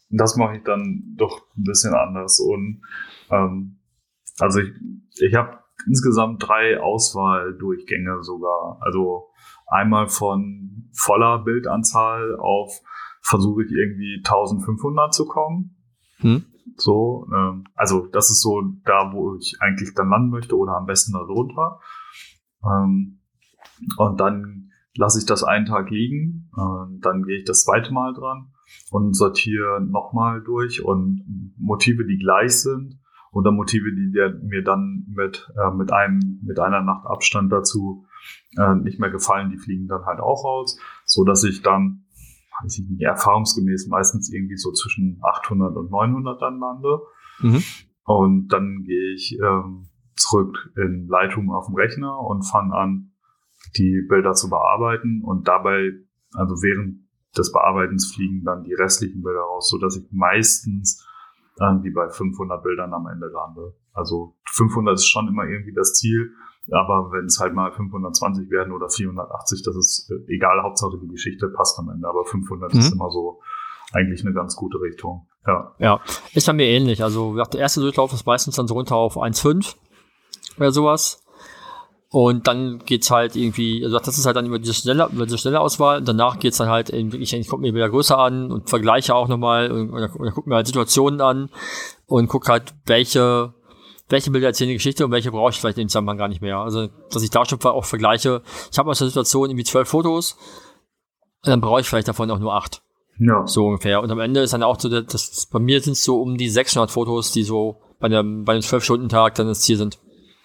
das 0.09 0.37
mache 0.37 0.57
ich 0.57 0.63
dann 0.63 1.15
doch 1.17 1.41
ein 1.57 1.63
bisschen 1.63 1.93
anders. 1.93 2.39
Und 2.39 2.81
ähm, 3.29 3.79
also 4.39 4.59
ich, 4.59 4.71
ich 5.19 5.35
habe 5.35 5.59
insgesamt 5.87 6.47
drei 6.47 6.79
Auswahldurchgänge 6.79 8.21
sogar. 8.21 8.77
Also 8.81 9.29
einmal 9.67 10.07
von 10.07 10.89
voller 10.93 11.39
Bildanzahl 11.39 12.35
auf 12.37 12.79
versuche 13.21 13.63
ich 13.63 13.71
irgendwie 13.71 14.17
1500 14.17 15.13
zu 15.13 15.25
kommen. 15.25 15.75
hm? 16.17 16.45
So, 16.77 17.27
ähm, 17.33 17.65
also 17.75 18.07
das 18.07 18.29
ist 18.29 18.41
so 18.41 18.61
da, 18.85 19.11
wo 19.13 19.35
ich 19.35 19.57
eigentlich 19.59 19.93
dann 19.95 20.09
landen 20.09 20.29
möchte 20.29 20.57
oder 20.57 20.77
am 20.77 20.85
besten 20.85 21.13
darunter. 21.13 21.79
Ähm, 22.65 23.19
und 23.97 24.19
dann 24.19 24.71
lasse 24.95 25.19
ich 25.19 25.25
das 25.25 25.43
einen 25.43 25.65
Tag 25.65 25.89
liegen, 25.89 26.49
äh, 26.55 26.99
dann 27.01 27.23
gehe 27.23 27.39
ich 27.39 27.45
das 27.45 27.63
zweite 27.63 27.93
Mal 27.93 28.13
dran 28.13 28.53
und 28.91 29.15
sortiere 29.15 29.81
nochmal 29.81 30.41
durch 30.41 30.83
und 30.83 31.53
Motive, 31.57 32.05
die 32.05 32.17
gleich 32.17 32.61
sind 32.61 32.99
oder 33.31 33.51
Motive, 33.51 33.91
die 33.91 34.11
mir 34.45 34.63
dann 34.63 35.05
mit, 35.09 35.51
äh, 35.57 35.71
mit 35.75 35.91
einem, 35.91 36.39
mit 36.43 36.59
einer 36.59 36.81
Nacht 36.81 37.05
Abstand 37.07 37.51
dazu 37.51 38.05
äh, 38.57 38.75
nicht 38.75 38.99
mehr 38.99 39.09
gefallen, 39.09 39.49
die 39.49 39.57
fliegen 39.57 39.87
dann 39.87 40.05
halt 40.05 40.19
auch 40.19 40.45
raus, 40.45 40.79
so 41.05 41.23
dass 41.23 41.43
ich 41.43 41.61
dann, 41.61 42.02
weiß 42.61 42.79
ich 42.79 42.89
nicht, 42.89 43.01
erfahrungsgemäß 43.01 43.87
meistens 43.87 44.31
irgendwie 44.31 44.57
so 44.57 44.71
zwischen 44.71 45.19
800 45.21 45.75
und 45.75 45.91
900 45.91 46.41
dann 46.41 46.59
lande. 46.59 46.99
Mhm. 47.39 47.63
Und 48.05 48.47
dann 48.49 48.83
gehe 48.83 49.13
ich 49.13 49.37
ähm, 49.41 49.87
zurück 50.15 50.71
in 50.75 51.07
Lightroom 51.07 51.51
auf 51.51 51.67
dem 51.67 51.75
Rechner 51.75 52.19
und 52.19 52.43
fange 52.43 52.73
an, 52.75 53.11
die 53.77 54.05
Bilder 54.07 54.33
zu 54.33 54.49
bearbeiten. 54.49 55.21
Und 55.23 55.47
dabei, 55.47 55.91
also 56.33 56.55
während 56.61 57.03
des 57.37 57.51
Bearbeitens 57.51 58.13
fliegen 58.13 58.43
dann 58.43 58.63
die 58.63 58.73
restlichen 58.73 59.23
Bilder 59.23 59.41
raus, 59.41 59.69
so 59.69 59.77
dass 59.79 59.97
ich 59.97 60.05
meistens 60.11 61.07
irgendwie 61.59 61.91
bei 61.91 62.09
500 62.09 62.63
Bildern 62.63 62.93
am 62.93 63.07
Ende 63.07 63.27
lande. 63.27 63.75
Also 63.93 64.35
500 64.51 64.95
ist 64.95 65.07
schon 65.07 65.27
immer 65.27 65.45
irgendwie 65.45 65.73
das 65.73 65.93
Ziel, 65.93 66.31
aber 66.71 67.11
wenn 67.11 67.25
es 67.25 67.39
halt 67.39 67.53
mal 67.53 67.71
520 67.71 68.49
werden 68.49 68.73
oder 68.73 68.89
480, 68.89 69.63
das 69.63 69.75
ist 69.75 70.11
äh, 70.11 70.33
egal, 70.33 70.63
Hauptsache 70.63 70.97
die 71.01 71.07
Geschichte 71.07 71.47
passt 71.49 71.77
am 71.79 71.89
Ende, 71.89 72.07
aber 72.07 72.25
500 72.25 72.73
ist 72.73 72.87
Mhm. 72.91 72.99
immer 72.99 73.11
so 73.11 73.41
eigentlich 73.91 74.21
eine 74.25 74.33
ganz 74.33 74.55
gute 74.55 74.79
Richtung. 74.79 75.27
Ja. 75.45 75.75
Ja, 75.77 75.99
ist 76.33 76.47
bei 76.47 76.53
mir 76.53 76.65
ähnlich. 76.67 77.03
Also 77.03 77.35
der 77.35 77.59
erste 77.59 77.81
Durchlauf 77.81 78.13
ist 78.13 78.25
meistens 78.25 78.55
dann 78.55 78.67
so 78.67 78.73
runter 78.75 78.95
auf 78.95 79.17
1,5 79.17 79.75
oder 80.57 80.71
sowas. 80.71 81.19
Und 82.09 82.47
dann 82.47 82.79
geht's 82.85 83.09
halt 83.09 83.35
irgendwie, 83.35 83.83
also 83.83 83.97
das 83.97 84.19
ist 84.19 84.25
halt 84.27 84.35
dann 84.35 84.45
über 84.45 84.59
diese 84.59 84.75
schnelle, 84.75 85.09
über 85.11 85.25
diese 85.25 85.39
schnelle 85.39 85.59
Auswahl. 85.59 85.97
Und 85.97 86.07
danach 86.07 86.37
geht's 86.37 86.57
dann 86.57 86.69
halt 86.69 86.91
in 86.91 87.11
wirklich, 87.11 87.33
ich 87.33 87.47
gucke 87.47 87.61
mir 87.63 87.73
wieder 87.73 87.89
größer 87.89 88.17
an 88.17 88.51
und 88.51 88.69
vergleiche 88.69 89.15
auch 89.15 89.27
nochmal 89.27 89.71
und, 89.71 89.89
oder, 89.91 90.09
oder 90.19 90.31
gucke 90.31 90.47
mir 90.47 90.55
halt 90.55 90.67
Situationen 90.67 91.21
an 91.21 91.49
und 92.05 92.27
gucke 92.27 92.51
halt, 92.51 92.73
welche, 92.85 93.53
welche 94.09 94.31
Bilder 94.31 94.47
erzählen 94.47 94.69
die 94.69 94.75
Geschichte 94.75 95.05
und 95.05 95.11
welche 95.11 95.31
brauche 95.31 95.51
ich 95.51 95.59
vielleicht 95.59 95.77
in 95.77 95.85
dem 95.85 95.89
Zusammenhang 95.89 96.17
gar 96.17 96.27
nicht 96.27 96.41
mehr. 96.41 96.57
Also, 96.57 96.87
dass 97.09 97.23
ich 97.23 97.29
da 97.29 97.45
schon 97.45 97.61
auch 97.61 97.85
vergleiche. 97.85 98.41
Ich 98.71 98.77
habe 98.77 98.89
aus 98.89 98.99
der 98.99 99.07
Situation 99.07 99.49
irgendwie 99.49 99.63
zwölf 99.63 99.87
Fotos 99.87 100.37
und 101.43 101.49
dann 101.49 101.61
brauche 101.61 101.81
ich 101.81 101.87
vielleicht 101.87 102.07
davon 102.07 102.29
auch 102.31 102.39
nur 102.39 102.53
acht. 102.53 102.81
Ja. 103.19 103.45
So 103.45 103.67
ungefähr. 103.67 104.01
Und 104.01 104.11
am 104.11 104.19
Ende 104.19 104.41
ist 104.41 104.53
dann 104.53 104.63
auch 104.63 104.79
so, 104.79 104.89
das 104.89 105.47
bei 105.51 105.59
mir 105.59 105.81
sind 105.81 105.93
es 105.93 106.03
so 106.03 106.21
um 106.21 106.37
die 106.37 106.49
600 106.49 106.91
Fotos, 106.91 107.31
die 107.31 107.43
so 107.43 107.81
bei 107.99 108.07
einem, 108.07 108.43
bei 108.43 108.53
einem 108.53 108.61
12-Stunden-Tag 108.61 109.35
dann 109.35 109.47
das 109.47 109.61
Ziel 109.61 109.77
sind. 109.77 109.99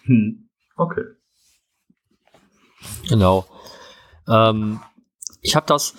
Hm. 0.05 0.49
Okay. 0.77 1.03
Genau. 3.09 3.47
Ähm, 4.29 4.81
ich 5.41 5.57
habe 5.57 5.67
das, 5.67 5.95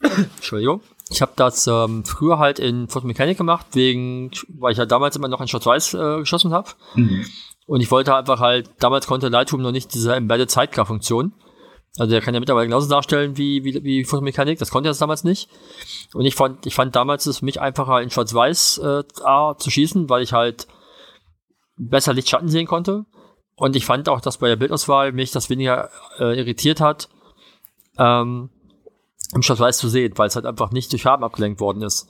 Entschuldigung, 0.00 0.80
ich 1.10 1.20
habe 1.22 1.32
das 1.36 1.66
ähm, 1.66 2.04
früher 2.04 2.38
halt 2.38 2.58
in 2.58 2.88
Fotomechanik 2.88 3.36
gemacht, 3.36 3.66
wegen, 3.72 4.30
weil 4.48 4.72
ich 4.72 4.78
ja 4.78 4.86
damals 4.86 5.16
immer 5.16 5.28
noch 5.28 5.40
in 5.40 5.48
Schwarz-Weiß 5.48 5.94
äh, 5.94 6.18
geschossen 6.18 6.52
habe. 6.52 6.70
Mhm. 6.94 7.26
Und 7.66 7.80
ich 7.80 7.90
wollte 7.90 8.14
einfach 8.14 8.40
halt, 8.40 8.70
damals 8.78 9.06
konnte 9.06 9.28
Lightroom 9.28 9.62
noch 9.62 9.72
nicht 9.72 9.94
diese 9.94 10.14
Embedded 10.14 10.50
Sidecar-Funktion. 10.50 11.32
Also 11.96 12.10
der 12.10 12.20
kann 12.20 12.34
ja 12.34 12.40
mittlerweile 12.40 12.66
genauso 12.66 12.88
darstellen 12.88 13.36
wie, 13.36 13.64
wie, 13.64 13.84
wie 13.84 14.04
Fotomechanik, 14.04 14.58
das 14.58 14.70
konnte 14.70 14.88
er 14.88 14.90
das 14.90 14.98
damals 14.98 15.24
nicht. 15.24 15.48
Und 16.12 16.24
ich 16.24 16.34
fand, 16.34 16.66
ich 16.66 16.74
fand 16.74 16.96
damals 16.96 17.26
es 17.26 17.38
für 17.38 17.44
mich 17.44 17.60
einfacher 17.60 18.02
in 18.02 18.10
Schwarz-Weiß 18.10 18.78
äh, 18.78 19.02
A 19.22 19.54
zu 19.56 19.70
schießen, 19.70 20.08
weil 20.08 20.22
ich 20.22 20.32
halt 20.32 20.66
besser 21.76 22.12
Lichtschatten 22.12 22.48
sehen 22.48 22.66
konnte. 22.66 23.04
Und 23.56 23.76
ich 23.76 23.86
fand 23.86 24.08
auch, 24.08 24.20
dass 24.20 24.38
bei 24.38 24.48
der 24.48 24.56
Bildauswahl 24.56 25.12
mich 25.12 25.30
das 25.30 25.50
weniger 25.50 25.90
äh, 26.18 26.36
irritiert 26.36 26.80
hat, 26.80 27.08
ähm, 27.98 28.50
im 29.34 29.42
Schwarz-Weiß 29.42 29.78
zu 29.78 29.88
sehen, 29.88 30.12
weil 30.16 30.28
es 30.28 30.36
halt 30.36 30.46
einfach 30.46 30.70
nicht 30.70 30.92
durch 30.92 31.02
Farben 31.02 31.24
abgelenkt 31.24 31.60
worden 31.60 31.82
ist. 31.82 32.08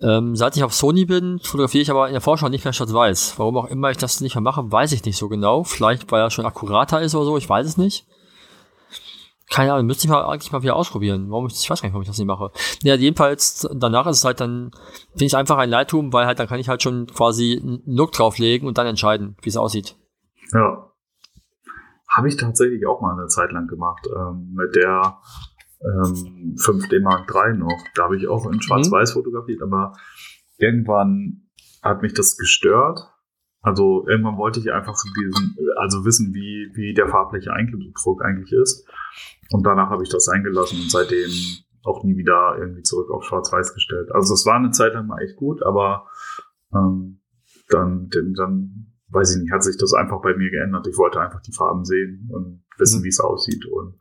Ähm, 0.00 0.36
seit 0.36 0.56
ich 0.56 0.64
auf 0.64 0.74
Sony 0.74 1.04
bin, 1.04 1.40
fotografiere 1.42 1.82
ich 1.82 1.90
aber 1.90 2.06
in 2.08 2.12
der 2.12 2.20
Vorschau 2.20 2.48
nicht 2.48 2.64
mehr 2.64 2.72
Schwarz-Weiß. 2.72 3.34
Warum 3.38 3.56
auch 3.56 3.66
immer 3.66 3.90
ich 3.90 3.96
das 3.96 4.20
nicht 4.20 4.34
mehr 4.34 4.42
mache, 4.42 4.70
weiß 4.70 4.92
ich 4.92 5.04
nicht 5.04 5.16
so 5.16 5.28
genau. 5.28 5.64
Vielleicht, 5.64 6.10
weil 6.10 6.20
er 6.20 6.30
schon 6.30 6.46
akkurater 6.46 7.00
ist 7.00 7.14
oder 7.14 7.24
so, 7.24 7.36
ich 7.36 7.48
weiß 7.48 7.66
es 7.66 7.76
nicht. 7.76 8.06
Keine 9.50 9.72
Ahnung, 9.72 9.86
müsste 9.86 10.06
ich 10.06 10.10
mal 10.10 10.24
eigentlich 10.24 10.52
mal 10.52 10.62
wieder 10.62 10.76
ausprobieren. 10.76 11.30
Warum 11.30 11.46
ich, 11.46 11.54
ich 11.54 11.70
weiß 11.70 11.80
gar 11.80 11.86
nicht, 11.86 11.94
warum 11.94 12.02
ich 12.02 12.08
das 12.08 12.18
nicht 12.18 12.26
mache. 12.26 12.50
Ja, 12.82 12.96
jedenfalls, 12.96 13.66
danach 13.72 14.06
ist 14.06 14.18
es 14.18 14.24
halt 14.24 14.40
dann, 14.40 14.72
finde 15.12 15.24
ich 15.24 15.36
einfach 15.36 15.56
ein 15.56 15.70
Lightroom, 15.70 16.12
weil 16.12 16.26
halt, 16.26 16.38
dann 16.38 16.48
kann 16.48 16.60
ich 16.60 16.68
halt 16.68 16.82
schon 16.82 17.06
quasi 17.06 17.58
einen 17.60 17.82
Look 17.86 18.12
drauflegen 18.12 18.68
und 18.68 18.76
dann 18.76 18.86
entscheiden, 18.86 19.36
wie 19.42 19.48
es 19.48 19.56
aussieht. 19.56 19.96
Ja. 20.52 20.90
Habe 22.08 22.28
ich 22.28 22.36
tatsächlich 22.36 22.86
auch 22.86 23.00
mal 23.00 23.18
eine 23.18 23.26
Zeit 23.28 23.50
lang 23.52 23.66
gemacht. 23.68 24.06
Ähm, 24.14 24.52
mit 24.54 24.76
der 24.76 25.18
ähm, 25.80 26.56
5D 26.56 27.00
Mark 27.02 27.32
III 27.32 27.58
noch. 27.58 27.84
Da 27.94 28.04
habe 28.04 28.16
ich 28.16 28.28
auch 28.28 28.50
in 28.50 28.60
Schwarz-Weiß 28.60 29.12
fotografiert, 29.12 29.62
aber 29.62 29.92
irgendwann 30.56 31.48
hat 31.82 32.02
mich 32.02 32.14
das 32.14 32.36
gestört. 32.36 33.00
Also 33.60 34.06
irgendwann 34.08 34.36
wollte 34.36 34.60
ich 34.60 34.72
einfach 34.72 34.96
diesen, 35.16 35.56
also 35.76 36.04
wissen, 36.04 36.32
wie, 36.32 36.70
wie 36.74 36.94
der 36.94 37.08
farbliche 37.08 37.52
Eindruck 37.52 38.24
eigentlich 38.24 38.52
ist. 38.52 38.86
Und 39.50 39.64
danach 39.66 39.90
habe 39.90 40.02
ich 40.02 40.08
das 40.08 40.28
eingelassen 40.28 40.80
und 40.80 40.90
seitdem 40.90 41.30
auch 41.84 42.04
nie 42.04 42.16
wieder 42.16 42.56
irgendwie 42.58 42.82
zurück 42.82 43.10
auf 43.10 43.24
Schwarz-Weiß 43.24 43.74
gestellt. 43.74 44.10
Also 44.12 44.34
es 44.34 44.44
war 44.46 44.56
eine 44.56 44.70
Zeit 44.70 44.94
lang 44.94 45.06
mal 45.06 45.22
echt 45.22 45.36
gut, 45.36 45.62
aber 45.62 46.06
ähm, 46.74 47.20
dann, 47.68 48.08
dann, 48.36 48.94
weiß 49.10 49.36
ich 49.36 49.42
nicht, 49.42 49.52
hat 49.52 49.62
sich 49.62 49.76
das 49.78 49.94
einfach 49.94 50.20
bei 50.20 50.34
mir 50.36 50.50
geändert. 50.50 50.86
Ich 50.86 50.96
wollte 50.96 51.20
einfach 51.20 51.40
die 51.40 51.52
Farben 51.52 51.84
sehen 51.84 52.28
und 52.32 52.64
wissen, 52.78 53.00
mhm. 53.00 53.04
wie 53.04 53.08
es 53.08 53.20
aussieht. 53.20 53.64
Und 53.66 53.98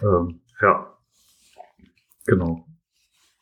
ähm, 0.00 0.40
ja, 0.60 0.93
genau. 2.24 2.66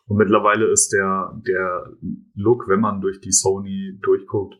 Und 0.06 0.16
mittlerweile 0.16 0.66
ist 0.66 0.92
der, 0.92 1.40
der 1.46 1.90
Look, 2.34 2.68
wenn 2.68 2.80
man 2.80 3.00
durch 3.00 3.20
die 3.20 3.32
Sony 3.32 3.98
durchguckt 4.02 4.54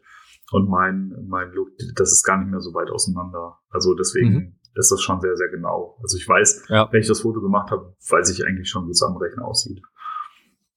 und 0.53 0.69
mein, 0.69 1.15
mein 1.27 1.51
Look, 1.53 1.69
das 1.95 2.13
ist 2.13 2.25
gar 2.25 2.39
nicht 2.39 2.51
mehr 2.51 2.61
so 2.61 2.73
weit 2.75 2.91
auseinander. 2.91 3.59
Also 3.69 3.95
deswegen 3.95 4.33
mhm. 4.33 4.59
ist 4.75 4.91
das 4.91 5.03
schon 5.03 5.21
sehr, 5.21 5.37
sehr 5.37 5.49
genau. 5.49 5.99
Also 6.03 6.17
ich 6.17 6.29
weiß, 6.29 6.69
ja. 6.69 6.89
wenn 6.91 7.01
ich 7.01 7.09
das 7.09 7.21
Foto 7.21 7.41
gemacht 7.41 7.71
habe, 7.71 7.95
weiß 8.09 8.31
ich 8.31 8.47
eigentlich 8.47 8.71
schon, 8.71 8.87
wie 8.87 8.93
es 8.93 9.03
am 9.03 9.17
Rechner 9.17 9.45
aussieht. 9.45 9.83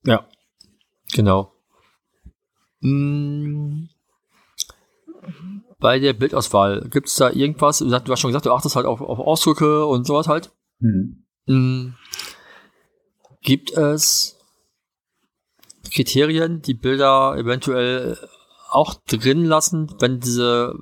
Ja, 0.03 0.27
genau. 1.13 1.53
Hm. 2.81 3.89
Bei 5.79 5.99
der 5.99 6.13
Bildauswahl, 6.13 6.88
gibt 6.89 7.08
es 7.08 7.15
da 7.15 7.29
irgendwas? 7.31 7.79
Du 7.79 7.91
hast 7.91 8.19
schon 8.19 8.29
gesagt, 8.29 8.45
du 8.45 8.51
achtest 8.51 8.75
halt 8.75 8.86
auf, 8.86 9.01
auf 9.01 9.19
Ausdrücke 9.19 9.86
und 9.86 10.05
sowas 10.05 10.27
halt. 10.27 10.51
Mhm. 10.79 11.25
Hm. 11.47 11.95
Gibt 13.45 13.77
es 13.77 14.39
Kriterien, 15.93 16.63
die 16.63 16.73
Bilder 16.73 17.36
eventuell 17.38 18.17
auch 18.71 18.95
drin 19.08 19.45
lassen, 19.45 19.93
wenn 19.99 20.19
diese, 20.19 20.73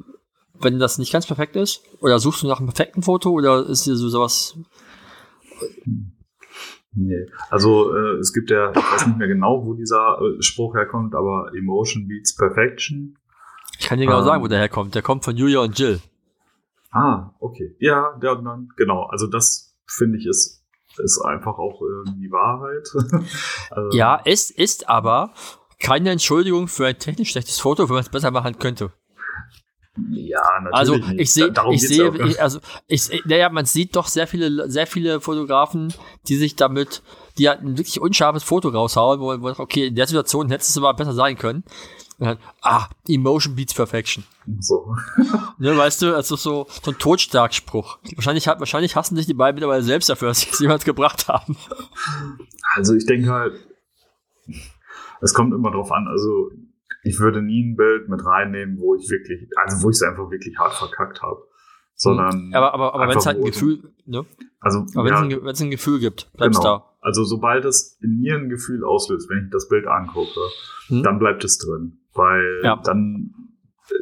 wenn 0.53 0.79
das 0.79 0.97
nicht 0.97 1.11
ganz 1.11 1.27
perfekt 1.27 1.57
ist? 1.57 1.83
Oder 1.99 2.19
suchst 2.19 2.41
du 2.41 2.47
nach 2.47 2.59
einem 2.59 2.69
perfekten 2.69 3.03
Foto 3.03 3.31
oder 3.31 3.67
ist 3.67 3.85
dir 3.85 3.97
so 3.97 4.07
sowas? 4.07 4.57
Nee. 6.93 7.25
Also 7.49 7.93
äh, 7.93 8.19
es 8.19 8.31
gibt 8.31 8.49
ja, 8.49 8.71
ich 8.71 8.77
weiß 8.77 9.07
nicht 9.07 9.17
mehr 9.17 9.27
genau, 9.27 9.65
wo 9.65 9.73
dieser 9.73 10.17
äh, 10.21 10.41
Spruch 10.41 10.73
herkommt, 10.73 11.15
aber 11.15 11.51
Emotion 11.53 12.07
beats 12.07 12.33
Perfection. 12.33 13.17
Ich 13.77 13.87
kann 13.87 13.99
dir 13.99 14.05
genau 14.05 14.19
ähm, 14.19 14.25
sagen, 14.25 14.41
wo 14.41 14.47
der 14.47 14.59
herkommt. 14.59 14.95
Der 14.95 15.01
kommt 15.01 15.25
von 15.25 15.35
Julia 15.35 15.59
und 15.59 15.77
Jill. 15.77 15.99
Ah, 16.91 17.31
okay. 17.39 17.75
Ja, 17.79 18.17
der, 18.21 18.35
dann, 18.37 18.69
genau. 18.77 19.03
Also 19.03 19.27
das 19.27 19.75
finde 19.85 20.17
ich 20.17 20.27
ist 20.27 20.62
ist 20.99 21.21
einfach 21.21 21.57
auch 21.57 21.81
irgendwie 21.81 22.31
Wahrheit. 22.31 22.87
also, 23.71 23.97
ja, 23.97 24.21
es 24.25 24.49
ist 24.51 24.89
aber 24.89 25.33
keine 25.79 26.11
Entschuldigung 26.11 26.67
für 26.67 26.87
ein 26.87 26.97
technisch 26.97 27.31
schlechtes 27.31 27.59
Foto, 27.59 27.89
wenn 27.89 27.95
man 27.95 28.03
es 28.03 28.09
besser 28.09 28.31
machen 28.31 28.57
könnte. 28.57 28.91
Ja, 30.11 30.41
natürlich. 30.63 30.73
Also 30.73 30.95
ich 31.17 31.31
sehe, 31.31 31.53
ich 31.71 31.87
sehe, 31.87 32.27
ich, 32.27 32.41
also 32.41 32.59
ich, 32.87 33.23
naja, 33.25 33.49
man 33.49 33.65
sieht 33.65 33.95
doch 33.95 34.07
sehr 34.07 34.25
viele, 34.25 34.69
sehr 34.69 34.87
viele 34.87 35.21
Fotografen, 35.21 35.93
die 36.27 36.35
sich 36.35 36.55
damit, 36.55 37.03
die 37.37 37.47
halt 37.47 37.61
ein 37.61 37.77
wirklich 37.77 38.01
unscharfes 38.01 38.41
Foto 38.43 38.69
raushauen, 38.69 39.19
wo, 39.19 39.39
wo 39.39 39.61
okay, 39.61 39.87
in 39.87 39.95
der 39.95 40.07
Situation 40.07 40.49
hättest 40.49 40.75
du 40.75 40.79
es 40.79 40.83
aber 40.83 40.95
besser 40.95 41.13
sein 41.13 41.37
können. 41.37 41.63
Dann, 42.19 42.37
ah, 42.61 42.87
Emotion 43.07 43.55
beats 43.55 43.73
Perfection. 43.73 44.23
So. 44.59 44.95
ne, 45.57 45.75
weißt 45.75 46.01
du, 46.01 46.15
also 46.15 46.35
so, 46.35 46.67
so 46.69 46.91
ein 46.91 46.97
Totstarkspruch. 46.97 47.99
Wahrscheinlich, 48.15 48.47
wahrscheinlich 48.47 48.95
hassen 48.95 49.15
sich 49.15 49.25
die 49.25 49.33
beiden 49.33 49.55
mittlerweile 49.55 49.83
selbst 49.83 50.09
dafür, 50.09 50.29
dass 50.29 50.41
sie 50.41 50.49
es 50.51 50.59
jemals 50.59 50.85
gebracht 50.85 51.27
haben. 51.27 51.57
Also 52.75 52.95
ich 52.95 53.05
denke 53.05 53.29
halt, 53.29 53.53
es 55.21 55.33
kommt 55.33 55.53
immer 55.53 55.71
drauf 55.71 55.91
an. 55.91 56.07
Also 56.07 56.51
ich 57.03 57.19
würde 57.19 57.41
nie 57.41 57.63
ein 57.63 57.75
Bild 57.75 58.09
mit 58.09 58.25
reinnehmen, 58.25 58.79
wo 58.79 58.95
ich 58.95 59.09
wirklich, 59.09 59.47
also 59.57 59.83
wo 59.83 59.89
ich 59.89 59.95
es 59.95 60.01
einfach 60.01 60.29
wirklich 60.31 60.57
hart 60.57 60.73
verkackt 60.73 61.21
habe. 61.21 61.41
Sondern. 61.95 62.47
Mhm. 62.47 62.53
Aber, 62.55 62.73
aber, 62.73 62.95
aber 62.95 63.07
wenn 63.07 63.17
es 63.17 63.25
halt 63.25 63.37
ein 63.37 63.45
Gefühl, 63.45 63.93
ne? 64.05 64.25
Also, 64.59 64.79
aber 64.95 65.05
wenn 65.05 65.13
ja, 65.13 65.49
es 65.49 65.61
ein, 65.61 65.67
ein, 65.67 65.71
Gefühl 65.71 65.99
gibt, 65.99 66.31
bleibst 66.33 66.61
genau. 66.61 66.77
da. 66.77 66.89
Also 67.01 67.25
sobald 67.25 67.65
es 67.65 67.99
in 68.01 68.19
mir 68.19 68.35
ein 68.35 68.49
Gefühl 68.49 68.83
auslöst, 68.83 69.29
wenn 69.29 69.45
ich 69.45 69.51
das 69.51 69.67
Bild 69.67 69.87
angucke, 69.87 70.39
hm. 70.87 71.03
dann 71.03 71.19
bleibt 71.19 71.43
es 71.43 71.57
drin. 71.57 71.99
Weil 72.13 72.61
ja. 72.63 72.79
dann, 72.83 73.33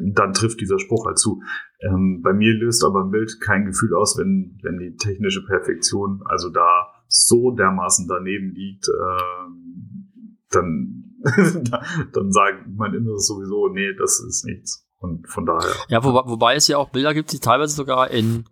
dann 0.01 0.33
trifft 0.33 0.61
dieser 0.61 0.79
Spruch 0.79 1.05
halt 1.05 1.17
zu. 1.17 1.41
Ähm, 1.79 2.21
bei 2.23 2.33
mir 2.33 2.53
löst 2.53 2.83
aber 2.83 3.03
ein 3.03 3.11
Bild 3.11 3.39
kein 3.41 3.65
Gefühl 3.65 3.93
aus, 3.95 4.17
wenn, 4.17 4.59
wenn 4.63 4.77
die 4.77 4.95
technische 4.95 5.45
Perfektion 5.45 6.21
also 6.25 6.49
da 6.49 6.87
so 7.07 7.51
dermaßen 7.51 8.07
daneben 8.07 8.53
liegt, 8.53 8.87
äh, 8.87 10.31
dann 10.51 11.01
dann 12.13 12.31
sagt 12.31 12.67
mein 12.75 12.93
Inneres 12.93 13.27
sowieso, 13.27 13.67
nee, 13.67 13.93
das 13.99 14.19
ist 14.19 14.45
nichts. 14.45 14.87
Und 14.97 15.27
von 15.27 15.45
daher. 15.45 15.71
Ja, 15.87 16.03
wo, 16.03 16.13
wobei 16.13 16.55
es 16.55 16.67
ja 16.67 16.77
auch 16.77 16.89
Bilder 16.89 17.13
gibt, 17.13 17.31
die 17.31 17.39
teilweise 17.39 17.75
sogar 17.75 18.11
in 18.11 18.45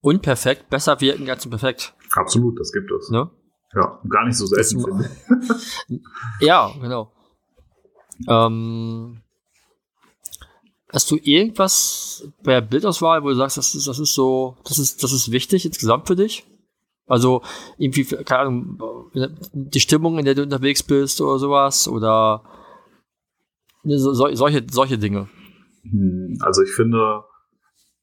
unperfekt 0.00 0.70
besser 0.70 1.00
wirken 1.00 1.28
als 1.28 1.44
in 1.44 1.50
perfekt. 1.50 1.94
Absolut, 2.14 2.58
das 2.60 2.72
gibt 2.72 2.90
es. 2.92 3.10
Ne? 3.10 3.30
Ja, 3.74 4.00
gar 4.08 4.24
nicht 4.24 4.36
so 4.36 4.46
selten, 4.46 4.82
finde 4.82 5.10
ich. 5.88 6.00
ja, 6.46 6.70
genau. 6.80 7.12
Ähm, 8.28 9.20
hast 10.92 11.10
du 11.10 11.16
irgendwas 11.22 12.28
bei 12.42 12.60
Bildauswahl, 12.60 13.22
wo 13.22 13.28
du 13.28 13.34
sagst, 13.34 13.56
das 13.56 13.74
ist, 13.74 13.86
das 13.86 13.98
ist 13.98 14.14
so, 14.14 14.56
das 14.64 14.78
ist, 14.78 15.02
das 15.02 15.12
ist 15.12 15.32
wichtig 15.32 15.66
insgesamt 15.66 16.06
für 16.06 16.16
dich? 16.16 16.44
Also 17.06 17.42
irgendwie, 17.78 18.04
keine 18.04 18.40
Ahnung, 18.40 19.10
die 19.52 19.80
Stimmung, 19.80 20.18
in 20.18 20.24
der 20.24 20.34
du 20.34 20.42
unterwegs 20.42 20.82
bist 20.82 21.20
oder 21.20 21.38
sowas 21.38 21.86
oder 21.86 22.42
so, 23.84 24.12
solche, 24.12 24.66
solche 24.68 24.98
Dinge. 24.98 25.28
Hm, 25.82 26.38
also 26.40 26.62
ich 26.62 26.72
finde, 26.72 27.22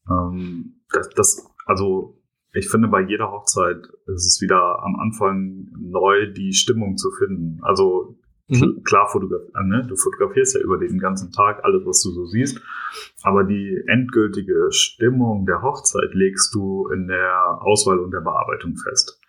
ähm, 0.10 0.82
das, 0.90 1.10
das, 1.10 1.48
also 1.66 2.22
ich 2.54 2.70
finde, 2.70 2.88
bei 2.88 3.02
jeder 3.02 3.32
Hochzeit 3.32 3.78
ist 4.08 4.26
es 4.26 4.40
wieder 4.42 4.80
am 4.84 4.96
Anfang 4.96 5.68
neu, 5.80 6.32
die 6.32 6.54
Stimmung 6.54 6.96
zu 6.96 7.10
finden. 7.12 7.60
Also 7.64 8.16
Mhm. 8.48 8.82
Klar, 8.84 9.08
fotograf 9.08 9.42
äh, 9.56 9.64
ne? 9.64 9.86
du 9.88 9.96
fotografierst 9.96 10.56
ja 10.56 10.62
über 10.62 10.78
den 10.78 11.00
ganzen 11.00 11.32
Tag 11.32 11.64
alles, 11.64 11.86
was 11.86 12.02
du 12.04 12.12
so 12.12 12.26
siehst, 12.26 12.62
aber 13.24 13.46
die 13.46 13.82
endgültige 13.88 14.68
Stimmung 14.72 15.46
der 15.46 15.62
Hochzeit 15.62 16.14
legst 16.14 16.54
du 16.54 16.90
in 16.90 17.08
der 17.08 17.62
Auswahl 17.62 18.00
und 18.00 18.12
der 18.12 18.20
Bearbeitung 18.20 18.76
fest. 18.76 19.20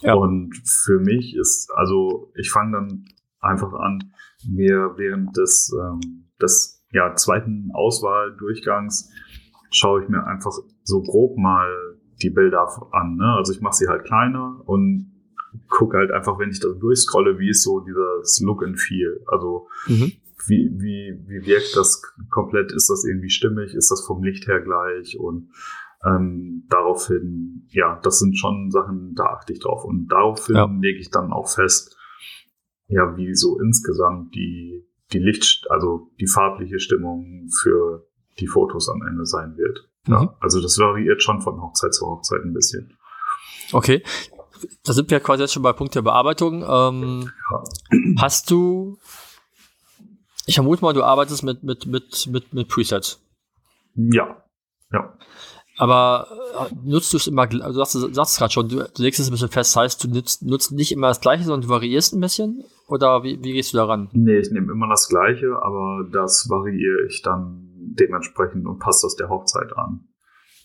Ja. 0.00 0.14
Und 0.14 0.54
für 0.84 0.98
mich 0.98 1.36
ist, 1.36 1.70
also 1.74 2.32
ich 2.34 2.50
fange 2.50 2.72
dann 2.72 3.04
einfach 3.40 3.72
an, 3.74 4.12
mir 4.48 4.94
während 4.96 5.36
des, 5.36 5.72
ähm, 5.78 6.30
des 6.40 6.82
ja, 6.92 7.14
zweiten 7.14 7.70
Auswahldurchgangs 7.74 9.10
schaue 9.70 10.02
ich 10.02 10.08
mir 10.08 10.26
einfach 10.26 10.52
so 10.82 11.02
grob 11.02 11.36
mal 11.38 11.68
die 12.22 12.30
Bilder 12.30 12.66
an. 12.92 13.16
Ne? 13.16 13.34
Also 13.36 13.52
ich 13.52 13.60
mache 13.60 13.74
sie 13.74 13.88
halt 13.88 14.04
kleiner 14.04 14.60
und 14.64 15.11
gucke 15.68 15.98
halt 15.98 16.10
einfach, 16.10 16.38
wenn 16.38 16.50
ich 16.50 16.60
da 16.60 16.68
durchscrolle, 16.68 17.38
wie 17.38 17.50
ist 17.50 17.62
so 17.62 17.80
dieses 17.80 18.40
Look 18.40 18.62
and 18.62 18.78
Feel. 18.78 19.22
Also 19.26 19.68
mhm. 19.86 20.12
wie, 20.46 20.70
wie, 20.74 21.18
wie 21.26 21.46
wirkt 21.46 21.76
das 21.76 22.02
komplett? 22.30 22.72
Ist 22.72 22.88
das 22.88 23.04
irgendwie 23.04 23.30
stimmig? 23.30 23.74
Ist 23.74 23.90
das 23.90 24.04
vom 24.06 24.22
Licht 24.22 24.46
her 24.46 24.60
gleich? 24.60 25.18
Und 25.18 25.50
ähm, 26.04 26.64
daraufhin, 26.68 27.66
ja, 27.70 28.00
das 28.02 28.18
sind 28.18 28.36
schon 28.36 28.70
Sachen, 28.70 29.14
da 29.14 29.24
achte 29.24 29.52
ich 29.52 29.60
drauf. 29.60 29.84
Und 29.84 30.08
daraufhin 30.08 30.56
ja. 30.56 30.64
lege 30.80 30.98
ich 30.98 31.10
dann 31.10 31.32
auch 31.32 31.48
fest, 31.48 31.96
ja, 32.88 33.16
wie 33.16 33.34
so 33.34 33.58
insgesamt 33.60 34.34
die, 34.34 34.86
die 35.12 35.18
Licht, 35.18 35.70
also 35.70 36.10
die 36.20 36.26
farbliche 36.26 36.80
Stimmung 36.80 37.48
für 37.62 38.06
die 38.40 38.46
Fotos 38.46 38.88
am 38.88 39.02
Ende 39.06 39.26
sein 39.26 39.56
wird. 39.56 39.88
Ja, 40.08 40.22
mhm. 40.22 40.30
also 40.40 40.60
das 40.60 40.78
variiert 40.78 41.22
schon 41.22 41.40
von 41.40 41.60
Hochzeit 41.60 41.94
zu 41.94 42.06
Hochzeit 42.06 42.42
ein 42.42 42.52
bisschen. 42.52 42.96
Okay 43.72 44.02
da 44.84 44.92
sind 44.92 45.10
wir 45.10 45.20
quasi 45.20 45.42
jetzt 45.42 45.52
schon 45.52 45.62
bei 45.62 45.72
Punkt 45.72 45.94
der 45.94 46.02
Bearbeitung. 46.02 46.64
Ähm, 46.66 47.30
ja. 47.50 47.64
Hast 48.18 48.50
du, 48.50 48.98
ich 50.46 50.54
vermute 50.54 50.82
mal, 50.82 50.92
du 50.92 51.02
arbeitest 51.02 51.42
mit, 51.42 51.62
mit, 51.62 51.86
mit, 51.86 52.26
mit, 52.30 52.54
mit 52.54 52.68
Presets. 52.68 53.20
Ja. 53.94 54.42
Ja. 54.92 55.16
Aber 55.78 56.28
äh, 56.70 56.74
nutzt 56.84 57.12
du 57.12 57.16
es 57.16 57.26
immer, 57.26 57.42
also 57.42 57.66
du 57.66 57.72
sagst, 57.72 58.14
sagst 58.14 58.32
es 58.32 58.38
gerade 58.38 58.52
schon, 58.52 58.68
du, 58.68 58.84
legst 58.98 59.20
es 59.20 59.28
ein 59.28 59.32
bisschen 59.32 59.48
fest, 59.48 59.74
heißt, 59.74 60.04
du 60.04 60.08
nutzt, 60.08 60.44
nutzt 60.44 60.72
nicht 60.72 60.92
immer 60.92 61.08
das 61.08 61.20
Gleiche, 61.20 61.44
sondern 61.44 61.62
du 61.62 61.68
variierst 61.68 62.14
ein 62.14 62.20
bisschen? 62.20 62.64
Oder 62.88 63.22
wie, 63.22 63.42
wie 63.42 63.52
gehst 63.52 63.72
du 63.72 63.78
daran? 63.78 64.08
Nee, 64.12 64.38
ich 64.38 64.50
nehme 64.50 64.70
immer 64.70 64.88
das 64.88 65.08
Gleiche, 65.08 65.56
aber 65.62 66.04
das 66.12 66.46
variiere 66.50 67.06
ich 67.08 67.22
dann 67.22 67.70
dementsprechend 67.98 68.66
und 68.66 68.78
passe 68.78 69.06
das 69.06 69.16
der 69.16 69.30
Hochzeit 69.30 69.76
an. 69.76 70.08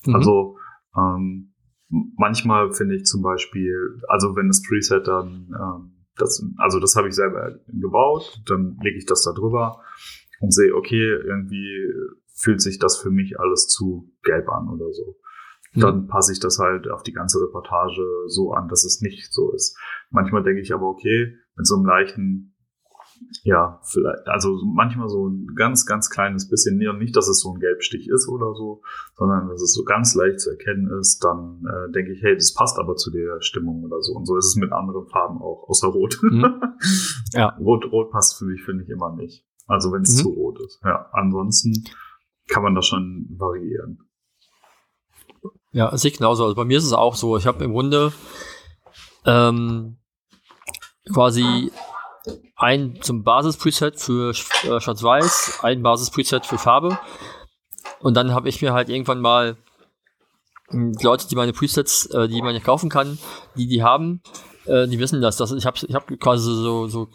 Mhm. 0.05 0.15
Also, 0.15 0.57
ähm, 0.95 1.53
manchmal 1.89 2.71
finde 2.71 2.95
ich 2.95 3.05
zum 3.05 3.21
Beispiel, 3.21 4.01
also 4.07 4.35
wenn 4.35 4.47
das 4.47 4.61
Preset 4.61 5.07
dann, 5.07 5.49
ähm, 5.53 6.05
das, 6.17 6.43
also 6.57 6.79
das 6.79 6.95
habe 6.95 7.07
ich 7.07 7.15
selber 7.15 7.59
gebaut, 7.67 8.41
dann 8.47 8.77
lege 8.81 8.97
ich 8.97 9.05
das 9.05 9.23
da 9.23 9.33
drüber 9.33 9.81
und 10.39 10.53
sehe, 10.53 10.73
okay, 10.75 11.19
irgendwie 11.23 11.91
fühlt 12.33 12.61
sich 12.61 12.79
das 12.79 12.97
für 12.97 13.09
mich 13.09 13.39
alles 13.39 13.67
zu 13.67 14.11
gelb 14.23 14.49
an 14.49 14.69
oder 14.69 14.91
so. 14.91 15.17
Mhm. 15.73 15.81
Dann 15.81 16.07
passe 16.07 16.31
ich 16.31 16.39
das 16.39 16.59
halt 16.59 16.89
auf 16.89 17.03
die 17.03 17.13
ganze 17.13 17.39
Reportage 17.41 18.03
so 18.27 18.51
an, 18.53 18.67
dass 18.67 18.83
es 18.83 19.01
nicht 19.01 19.31
so 19.31 19.51
ist. 19.53 19.77
Manchmal 20.09 20.43
denke 20.43 20.61
ich 20.61 20.73
aber, 20.73 20.87
okay, 20.87 21.35
mit 21.55 21.67
so 21.67 21.75
einem 21.75 21.85
leichten 21.85 22.55
ja, 23.43 23.79
vielleicht, 23.83 24.27
also 24.27 24.57
manchmal 24.65 25.09
so 25.09 25.27
ein 25.27 25.47
ganz, 25.55 25.85
ganz 25.85 26.09
kleines 26.09 26.49
bisschen 26.49 26.77
näher, 26.77 26.93
nicht, 26.93 27.15
dass 27.15 27.27
es 27.27 27.39
so 27.41 27.53
ein 27.53 27.59
Gelbstich 27.59 28.07
ist 28.09 28.27
oder 28.27 28.53
so, 28.55 28.81
sondern 29.15 29.47
dass 29.49 29.61
es 29.61 29.73
so 29.73 29.83
ganz 29.83 30.15
leicht 30.15 30.39
zu 30.39 30.49
erkennen 30.51 30.89
ist, 30.99 31.23
dann 31.23 31.63
äh, 31.65 31.91
denke 31.91 32.13
ich, 32.13 32.21
hey, 32.23 32.35
das 32.35 32.53
passt 32.53 32.77
aber 32.79 32.95
zu 32.95 33.11
der 33.11 33.41
Stimmung 33.41 33.83
oder 33.83 34.01
so. 34.01 34.13
Und 34.13 34.25
so 34.25 34.37
ist 34.37 34.45
es 34.47 34.55
mit 34.55 34.71
anderen 34.71 35.07
Farben 35.07 35.41
auch, 35.41 35.67
außer 35.67 35.87
Rot. 35.87 36.19
Mhm. 36.21 36.61
Ja. 37.33 37.49
Rot, 37.59 37.85
Rot 37.91 38.11
passt 38.11 38.37
für 38.37 38.45
mich, 38.45 38.63
finde 38.63 38.83
ich, 38.85 38.89
immer 38.89 39.13
nicht. 39.15 39.45
Also 39.67 39.91
wenn 39.91 40.03
es 40.03 40.15
Mhm. 40.17 40.21
zu 40.23 40.29
rot 40.29 40.59
ist. 40.65 40.79
Ja, 40.83 41.09
ansonsten 41.11 41.83
kann 42.47 42.63
man 42.63 42.73
das 42.73 42.85
schon 42.85 43.27
variieren. 43.37 43.99
Ja, 45.73 45.95
sehe 45.97 46.11
ich 46.11 46.17
genauso. 46.17 46.43
Also 46.43 46.55
bei 46.55 46.63
mir 46.63 46.77
ist 46.77 46.85
es 46.85 46.93
auch 46.93 47.15
so. 47.15 47.35
Ich 47.37 47.45
habe 47.45 47.63
im 47.65 47.71
Grunde 47.73 48.13
ähm, 49.25 49.97
quasi 51.13 51.71
ein 52.55 52.97
zum 53.01 53.23
Basis-Preset 53.23 53.99
für 53.99 54.29
äh, 54.31 54.33
Schwarz-Weiß, 54.79 55.59
ein 55.63 55.83
Basis-Preset 55.83 56.45
für 56.45 56.57
Farbe. 56.57 56.97
Und 57.99 58.15
dann 58.15 58.33
habe 58.33 58.49
ich 58.49 58.61
mir 58.61 58.73
halt 58.73 58.89
irgendwann 58.89 59.21
mal 59.21 59.57
die 60.71 61.03
Leute, 61.03 61.27
die 61.27 61.35
meine 61.35 61.53
Presets, 61.53 62.07
äh, 62.07 62.27
die 62.27 62.41
man 62.41 62.53
ja 62.53 62.59
kaufen 62.59 62.89
kann, 62.89 63.17
die 63.55 63.67
die 63.67 63.83
haben, 63.83 64.21
äh, 64.65 64.87
die 64.87 64.99
wissen 64.99 65.21
das. 65.21 65.37
das 65.37 65.51
ich 65.53 65.65
habe 65.65 65.77
ich 65.87 65.95
hab 65.95 66.07
quasi 66.19 66.43
so, 66.53 66.87
so 66.87 67.07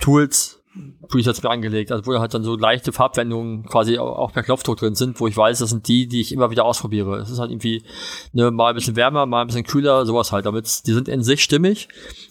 Tools, 0.00 0.62
Presets 1.08 1.42
mir 1.42 1.50
angelegt, 1.50 1.92
also 1.92 2.04
wo 2.06 2.18
halt 2.18 2.34
dann 2.34 2.42
so 2.42 2.56
leichte 2.56 2.92
Farbwendungen 2.92 3.64
quasi 3.66 3.98
au- 3.98 4.08
auch 4.16 4.32
per 4.32 4.42
Knopfdruck 4.42 4.78
drin 4.78 4.96
sind, 4.96 5.20
wo 5.20 5.28
ich 5.28 5.36
weiß, 5.36 5.60
das 5.60 5.70
sind 5.70 5.86
die, 5.86 6.08
die 6.08 6.20
ich 6.20 6.32
immer 6.32 6.50
wieder 6.50 6.64
ausprobiere. 6.64 7.18
Es 7.18 7.30
ist 7.30 7.38
halt 7.38 7.50
irgendwie 7.52 7.84
ne, 8.32 8.50
mal 8.50 8.70
ein 8.70 8.74
bisschen 8.74 8.96
wärmer, 8.96 9.24
mal 9.26 9.42
ein 9.42 9.46
bisschen 9.46 9.64
kühler, 9.64 10.04
sowas 10.04 10.32
halt. 10.32 10.46
Damit 10.46 10.86
die 10.86 10.92
sind 10.92 11.06
in 11.06 11.22
sich 11.22 11.44
stimmig 11.44 11.88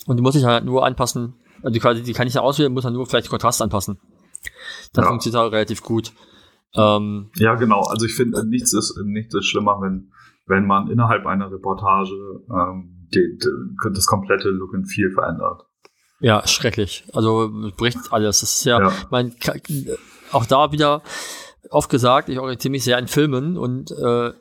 und 0.07 0.17
die 0.17 0.23
muss 0.23 0.36
ich 0.36 0.43
halt 0.43 0.65
nur 0.65 0.86
anpassen. 0.86 1.36
Also 1.64 1.74
die, 1.74 1.80
quasi- 1.80 2.03
die 2.03 2.14
kann 2.14 2.28
ich 2.28 2.34
ja 2.36 2.41
auswählen, 2.41 2.72
muss 2.74 2.84
dann 2.84 2.93
nur 2.93 3.05
vielleicht 3.07 3.30
Kontrast 3.30 3.61
anpassen. 3.61 3.97
Das 4.93 5.03
Ja. 5.03 5.09
funktioniert 5.09 5.41
halt 5.41 5.53
relativ 5.53 5.82
gut. 5.82 6.11
Ähm, 6.76 7.30
Ja, 7.36 7.55
genau. 7.55 7.82
Also 7.82 8.05
ich 8.05 8.14
finde, 8.16 8.45
nichts 8.47 8.74
ist, 8.74 8.97
nichts 9.05 9.34
ist 9.34 9.45
schlimmer, 9.45 9.80
wenn, 9.82 10.11
wenn 10.47 10.66
man 10.66 10.89
innerhalb 10.89 11.26
einer 11.26 11.51
Reportage 11.51 12.11
ähm, 12.49 13.07
die, 13.14 13.38
die, 13.41 13.93
das 13.93 14.05
komplette 14.05 14.49
Look 14.49 14.74
and 14.74 14.88
Feel 14.89 15.11
verändert. 15.11 15.64
ja, 16.20 16.45
schrecklich. 16.47 17.03
Also 17.14 17.49
bricht 17.78 17.97
alles. 18.11 18.39
Das 18.41 18.55
ist 18.57 18.66
ja, 18.66 18.80
Ja. 18.82 18.91
mein, 19.11 19.36
auch 20.32 20.45
da 20.45 20.72
wieder 20.72 21.01
oft 21.70 21.89
gesagt, 21.89 22.30
ich 22.30 22.39
orientiere 22.39 22.72
mich 22.72 22.84
sehr 22.84 22.97
an 22.97 23.07
Filmen 23.07 23.57
und 23.57 23.91
äh, 23.91 24.32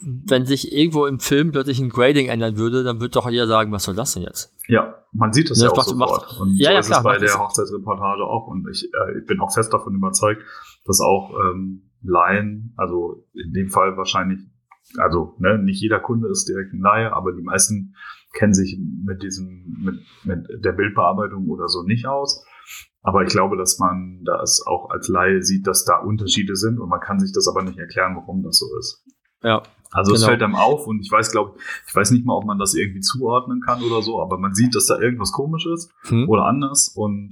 wenn 0.00 0.46
sich 0.46 0.72
irgendwo 0.72 1.04
im 1.06 1.20
Film 1.20 1.52
plötzlich 1.52 1.78
ein 1.78 1.90
Grading 1.90 2.28
ändern 2.28 2.56
würde, 2.56 2.84
dann 2.84 3.00
würde 3.00 3.10
doch 3.10 3.28
jeder 3.28 3.46
sagen, 3.46 3.70
was 3.72 3.82
soll 3.84 3.94
das 3.94 4.14
denn 4.14 4.22
jetzt? 4.22 4.53
Ja, 4.68 4.94
man 5.12 5.32
sieht 5.32 5.50
es 5.50 5.60
Ja, 5.60 5.68
ja, 5.68 5.74
das 5.74 5.88
auch 5.88 5.94
macht- 5.94 6.08
sofort. 6.28 6.40
und 6.40 6.56
ja, 6.56 6.68
so 6.68 6.72
ja, 6.72 6.78
ist 6.80 6.86
klar, 6.86 6.98
es 7.00 7.04
bei 7.04 7.18
der. 7.18 7.38
Hochzeitsreportage 7.38 8.24
auch. 8.24 8.46
Und 8.48 8.66
ich, 8.70 8.84
äh, 8.92 9.18
ich 9.18 9.26
bin 9.26 9.40
auch 9.40 9.52
fest 9.52 9.72
davon 9.72 9.94
überzeugt, 9.94 10.42
dass 10.86 11.00
auch 11.00 11.32
ähm, 11.38 11.90
Laien, 12.02 12.74
also 12.76 13.26
in 13.34 13.52
dem 13.52 13.68
Fall 13.68 13.96
wahrscheinlich, 13.96 14.40
also 14.98 15.34
ne, 15.38 15.58
nicht 15.58 15.80
jeder 15.80 16.00
Kunde 16.00 16.28
ist 16.28 16.48
direkt 16.48 16.72
ein 16.72 16.80
Laie, 16.80 17.12
aber 17.12 17.32
die 17.32 17.42
meisten 17.42 17.94
kennen 18.32 18.52
sich 18.54 18.78
mit 19.04 19.22
diesem, 19.22 19.76
mit, 19.82 19.94
mit 20.24 20.64
der 20.64 20.72
Bildbearbeitung 20.72 21.48
oder 21.48 21.68
so 21.68 21.82
nicht 21.82 22.06
aus. 22.06 22.44
Aber 23.02 23.22
ich 23.22 23.28
glaube, 23.28 23.56
dass 23.58 23.78
man 23.78 24.22
das 24.24 24.62
auch 24.66 24.88
als 24.90 25.08
Laie 25.08 25.42
sieht, 25.42 25.66
dass 25.66 25.84
da 25.84 25.98
Unterschiede 25.98 26.56
sind 26.56 26.78
und 26.80 26.88
man 26.88 27.00
kann 27.00 27.20
sich 27.20 27.32
das 27.32 27.46
aber 27.48 27.62
nicht 27.62 27.78
erklären, 27.78 28.16
warum 28.16 28.42
das 28.42 28.58
so 28.58 28.66
ist. 28.78 29.04
Ja, 29.42 29.62
Also 29.94 30.12
es 30.12 30.20
Genau. 30.20 30.30
fällt 30.30 30.42
einem 30.42 30.56
auf 30.56 30.86
und 30.86 31.00
ich 31.00 31.10
weiß, 31.10 31.30
glaube 31.30 31.54
ich, 31.86 31.94
weiß 31.94 32.10
nicht 32.10 32.26
mal, 32.26 32.34
ob 32.36 32.44
man 32.44 32.58
das 32.58 32.74
irgendwie 32.74 33.00
zuordnen 33.00 33.60
kann 33.60 33.82
oder 33.82 34.02
so, 34.02 34.20
aber 34.20 34.38
man 34.38 34.52
sieht, 34.54 34.74
dass 34.74 34.86
da 34.86 34.98
irgendwas 34.98 35.30
komisch 35.32 35.66
ist 35.66 35.90
hm. 36.08 36.28
oder 36.28 36.44
anders 36.46 36.88
und 36.88 37.30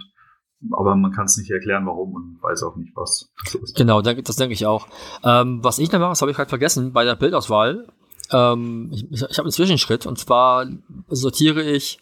aber 0.71 0.95
man 0.95 1.11
kann 1.11 1.25
es 1.25 1.37
nicht 1.37 1.51
erklären, 1.51 1.85
warum 1.87 2.15
und 2.15 2.39
weiß 2.41 2.63
auch 2.63 2.77
nicht, 2.77 2.93
was. 2.95 3.33
Genau, 3.75 4.01
das 4.01 4.37
denke 4.37 4.53
ich 4.55 4.65
auch. 4.65 4.87
Ähm, 5.25 5.59
was 5.65 5.81
ich 5.81 5.91
noch 5.91 5.99
mache, 5.99 6.11
das 6.11 6.21
habe 6.23 6.31
ich 6.31 6.37
gerade 6.37 6.49
vergessen, 6.49 6.93
bei 6.93 7.05
der 7.05 7.17
Bildauswahl. 7.17 7.89
Ähm, 8.31 8.89
ich 8.93 9.11
ich, 9.11 9.23
ich 9.23 9.39
habe 9.39 9.47
einen 9.47 9.51
Zwischenschritt 9.51 10.07
und 10.07 10.19
zwar 10.21 10.67
sortiere 11.09 11.63
ich 11.65 11.99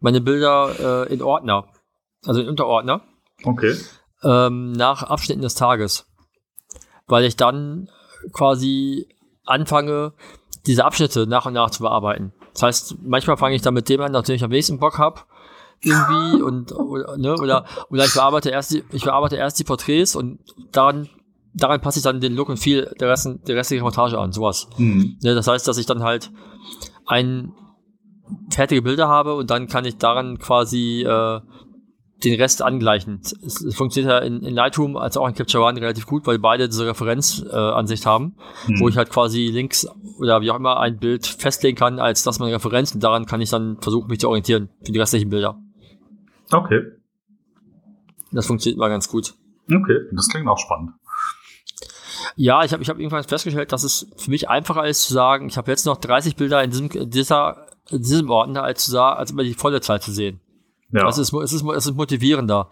meine 0.00 0.20
Bilder 0.20 1.06
äh, 1.08 1.12
in 1.14 1.22
Ordner, 1.22 1.68
also 2.26 2.40
in 2.40 2.48
Unterordner, 2.48 3.02
Okay. 3.44 3.76
ähm, 4.24 4.72
nach 4.72 5.04
Abschnitten 5.04 5.42
des 5.42 5.54
Tages. 5.54 6.06
Weil 7.06 7.24
ich 7.24 7.36
dann 7.36 7.88
quasi 8.32 9.06
anfange, 9.44 10.12
diese 10.66 10.84
Abschnitte 10.84 11.26
nach 11.26 11.46
und 11.46 11.54
nach 11.54 11.70
zu 11.70 11.82
bearbeiten. 11.82 12.32
Das 12.52 12.62
heißt, 12.62 12.96
manchmal 13.02 13.36
fange 13.36 13.54
ich 13.54 13.62
dann 13.62 13.74
mit 13.74 13.88
dem 13.88 14.00
an, 14.00 14.12
den 14.12 14.34
ich 14.34 14.44
am 14.44 14.50
wenigsten 14.50 14.78
Bock 14.78 14.98
habe. 14.98 15.20
Irgendwie 15.80 16.42
und 16.42 16.72
oder, 16.72 17.16
ne, 17.16 17.34
oder, 17.34 17.64
oder 17.90 18.04
ich 18.04 18.14
bearbeite 18.14 18.50
erst 18.50 18.72
die, 18.72 18.84
ich 18.92 19.04
bearbeite 19.04 19.36
erst 19.36 19.58
die 19.58 19.64
Porträts 19.64 20.14
und 20.14 20.38
daran, 20.70 21.08
daran 21.54 21.80
passe 21.80 21.98
ich 21.98 22.04
dann 22.04 22.20
den 22.20 22.34
Look 22.34 22.48
und 22.48 22.58
Feel 22.58 22.94
der, 23.00 23.08
Rest, 23.08 23.28
der 23.48 23.56
restlichen 23.56 23.82
Reportage 23.82 24.18
an, 24.18 24.32
sowas. 24.32 24.68
Mhm. 24.76 25.18
Ne, 25.22 25.34
das 25.34 25.48
heißt, 25.48 25.66
dass 25.66 25.78
ich 25.78 25.86
dann 25.86 26.02
halt 26.02 26.30
ein 27.06 27.52
fertige 28.50 28.82
Bilder 28.82 29.08
habe 29.08 29.34
und 29.34 29.50
dann 29.50 29.66
kann 29.66 29.84
ich 29.84 29.96
daran 29.98 30.38
quasi 30.38 31.02
äh, 31.02 31.40
den 32.24 32.40
Rest 32.40 32.62
angleichen. 32.62 33.20
Es, 33.22 33.60
es 33.60 33.74
funktioniert 33.74 34.12
ja 34.12 34.18
in, 34.18 34.42
in 34.42 34.54
Lightroom 34.54 34.96
als 34.96 35.16
auch 35.16 35.26
in 35.28 35.34
Capture 35.34 35.64
One 35.64 35.80
relativ 35.80 36.06
gut, 36.06 36.26
weil 36.26 36.38
beide 36.38 36.68
diese 36.68 36.86
Referenzansicht 36.86 38.04
äh, 38.04 38.08
haben, 38.08 38.36
Mhm. 38.66 38.80
wo 38.80 38.88
ich 38.88 38.96
halt 38.96 39.10
quasi 39.10 39.46
links 39.46 39.86
oder 40.18 40.40
wie 40.40 40.50
auch 40.50 40.56
immer 40.56 40.78
ein 40.80 40.98
Bild 40.98 41.26
festlegen 41.26 41.76
kann, 41.76 41.98
als 41.98 42.22
das 42.22 42.38
meine 42.38 42.54
Referenz 42.54 42.92
und 42.94 43.02
daran 43.02 43.26
kann 43.26 43.40
ich 43.40 43.50
dann 43.50 43.78
versuchen, 43.80 44.08
mich 44.08 44.20
zu 44.20 44.28
orientieren 44.28 44.68
für 44.84 44.92
die 44.92 44.98
restlichen 44.98 45.30
Bilder. 45.30 45.58
Okay. 46.50 46.82
Das 48.30 48.46
funktioniert 48.46 48.76
immer 48.78 48.88
ganz 48.88 49.08
gut. 49.08 49.34
Okay. 49.66 49.98
Das 50.12 50.28
klingt 50.28 50.48
auch 50.48 50.58
spannend. 50.58 50.92
Ja, 52.36 52.64
ich 52.64 52.72
habe 52.72 52.82
ich 52.82 52.88
hab 52.88 52.98
irgendwann 52.98 53.24
festgestellt, 53.24 53.72
dass 53.72 53.84
es 53.84 54.06
für 54.16 54.30
mich 54.30 54.48
einfacher 54.48 54.86
ist 54.86 55.04
zu 55.04 55.12
sagen, 55.12 55.48
ich 55.48 55.56
habe 55.56 55.70
jetzt 55.70 55.86
noch 55.86 55.96
30 55.98 56.36
Bilder 56.36 56.62
in 56.62 56.70
diesem, 56.70 57.10
dieser, 57.10 57.66
in 57.90 57.98
diesem 57.98 58.30
Ordner, 58.30 58.62
als, 58.62 58.84
zu 58.84 58.90
sagen, 58.92 59.18
als 59.18 59.32
immer 59.32 59.42
die 59.42 59.54
volle 59.54 59.80
Zeit 59.80 60.02
zu 60.02 60.12
sehen. 60.12 60.40
Ja. 60.92 61.08
Es, 61.08 61.18
ist, 61.18 61.32
es, 61.32 61.52
ist, 61.52 61.64
es 61.64 61.86
ist 61.86 61.96
motivierender. 61.96 62.68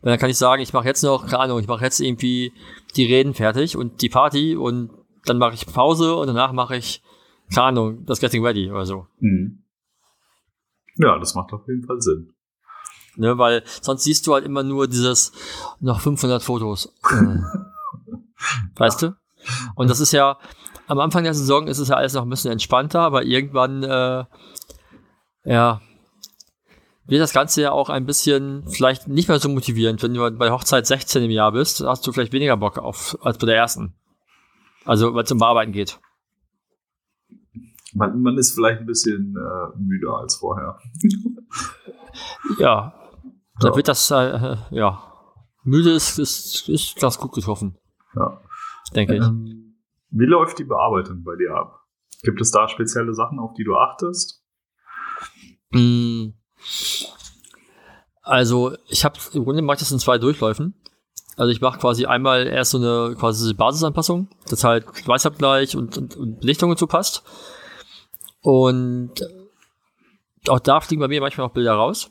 Weil 0.00 0.12
dann 0.12 0.18
kann 0.18 0.30
ich 0.30 0.38
sagen, 0.38 0.62
ich 0.62 0.72
mache 0.72 0.86
jetzt 0.86 1.02
noch, 1.02 1.26
keine 1.26 1.40
Ahnung, 1.40 1.60
ich 1.60 1.66
mache 1.66 1.84
jetzt 1.84 2.00
irgendwie 2.00 2.52
die 2.96 3.04
Reden 3.04 3.34
fertig 3.34 3.76
und 3.76 4.00
die 4.00 4.08
Party 4.08 4.56
und 4.56 4.90
dann 5.26 5.38
mache 5.38 5.54
ich 5.54 5.66
Pause 5.66 6.16
und 6.16 6.28
danach 6.28 6.52
mache 6.52 6.76
ich, 6.76 7.02
keine 7.54 7.68
Ahnung, 7.68 8.04
das 8.06 8.20
Getting 8.20 8.44
Ready 8.44 8.70
oder 8.70 8.86
so. 8.86 9.06
Mhm. 9.20 9.64
Ja, 10.96 11.18
das 11.18 11.34
macht 11.34 11.52
auf 11.52 11.66
jeden 11.68 11.84
Fall 11.84 12.00
Sinn. 12.00 12.32
Ne, 13.16 13.36
weil 13.36 13.64
sonst 13.80 14.04
siehst 14.04 14.26
du 14.26 14.34
halt 14.34 14.44
immer 14.44 14.62
nur 14.62 14.86
dieses 14.86 15.32
noch 15.80 16.00
500 16.00 16.42
Fotos. 16.42 16.94
Äh. 17.10 17.38
weißt 18.76 19.02
du? 19.02 19.16
Und 19.74 19.90
das 19.90 20.00
ist 20.00 20.12
ja, 20.12 20.38
am 20.86 21.00
Anfang 21.00 21.24
der 21.24 21.34
Saison 21.34 21.66
ist 21.66 21.78
es 21.78 21.88
ja 21.88 21.96
alles 21.96 22.14
noch 22.14 22.22
ein 22.22 22.30
bisschen 22.30 22.52
entspannter, 22.52 23.00
aber 23.00 23.24
irgendwann, 23.24 23.82
äh, 23.82 24.24
ja, 25.44 25.80
wird 27.08 27.20
das 27.20 27.32
Ganze 27.32 27.62
ja 27.62 27.72
auch 27.72 27.88
ein 27.88 28.06
bisschen 28.06 28.64
vielleicht 28.68 29.08
nicht 29.08 29.28
mehr 29.28 29.38
so 29.40 29.48
motivierend. 29.48 30.02
Wenn 30.02 30.14
du 30.14 30.30
bei 30.32 30.50
Hochzeit 30.50 30.86
16 30.86 31.24
im 31.24 31.30
Jahr 31.30 31.52
bist, 31.52 31.80
hast 31.80 32.06
du 32.06 32.12
vielleicht 32.12 32.32
weniger 32.32 32.56
Bock 32.56 32.78
auf 32.78 33.16
als 33.22 33.38
bei 33.38 33.46
der 33.46 33.56
ersten. 33.56 33.94
Also, 34.84 35.14
weil 35.14 35.24
es 35.24 35.32
um 35.32 35.38
Bearbeiten 35.38 35.72
geht. 35.72 35.98
Man, 37.94 38.20
man 38.22 38.36
ist 38.36 38.52
vielleicht 38.54 38.80
ein 38.80 38.86
bisschen 38.86 39.34
äh, 39.36 39.78
müder 39.78 40.18
als 40.18 40.36
vorher. 40.36 40.78
Ja, 42.58 42.94
da 43.60 43.68
Ja. 43.68 43.76
wird 43.76 43.86
das, 43.88 44.10
äh, 44.10 44.56
ja, 44.70 45.02
müde 45.62 45.92
ist, 45.92 46.18
ist, 46.18 46.68
ist 46.68 46.96
ganz 47.00 47.18
gut 47.18 47.32
getroffen, 47.32 47.76
Ja. 48.16 48.40
denke 48.94 49.14
ich. 49.16 49.22
Ähm, 49.22 49.76
wie 50.10 50.24
läuft 50.24 50.58
die 50.58 50.64
Bearbeitung 50.64 51.22
bei 51.22 51.36
dir 51.36 51.54
ab? 51.54 51.80
Gibt 52.22 52.40
es 52.40 52.50
da 52.50 52.66
spezielle 52.68 53.14
Sachen, 53.14 53.38
auf 53.38 53.52
die 53.54 53.62
du 53.64 53.76
achtest? 53.76 54.42
Mm. 55.70 56.30
Also, 58.22 58.76
ich 58.88 59.04
habe 59.04 59.18
im 59.32 59.44
Grunde 59.44 59.62
mache 59.62 59.76
ich 59.76 59.80
das 59.80 59.92
in 59.92 59.98
zwei 59.98 60.18
Durchläufen. 60.18 60.74
Also 61.36 61.52
ich 61.52 61.60
mache 61.60 61.78
quasi 61.78 62.04
einmal 62.04 62.48
erst 62.48 62.72
so 62.72 62.78
eine 62.78 63.14
quasi 63.16 63.54
Basisanpassung, 63.54 64.28
dass 64.50 64.64
halt 64.64 64.84
Weißabgleich 65.06 65.76
und, 65.76 65.96
und, 65.96 66.16
und 66.16 66.40
Belichtung 66.40 66.70
und 66.70 66.78
so 66.80 66.88
passt. 66.88 67.22
Und 68.40 69.12
auch 70.48 70.58
da 70.58 70.80
fliegen 70.80 71.00
bei 71.00 71.08
mir 71.08 71.20
manchmal 71.20 71.46
noch 71.46 71.54
Bilder 71.54 71.74
raus. 71.74 72.10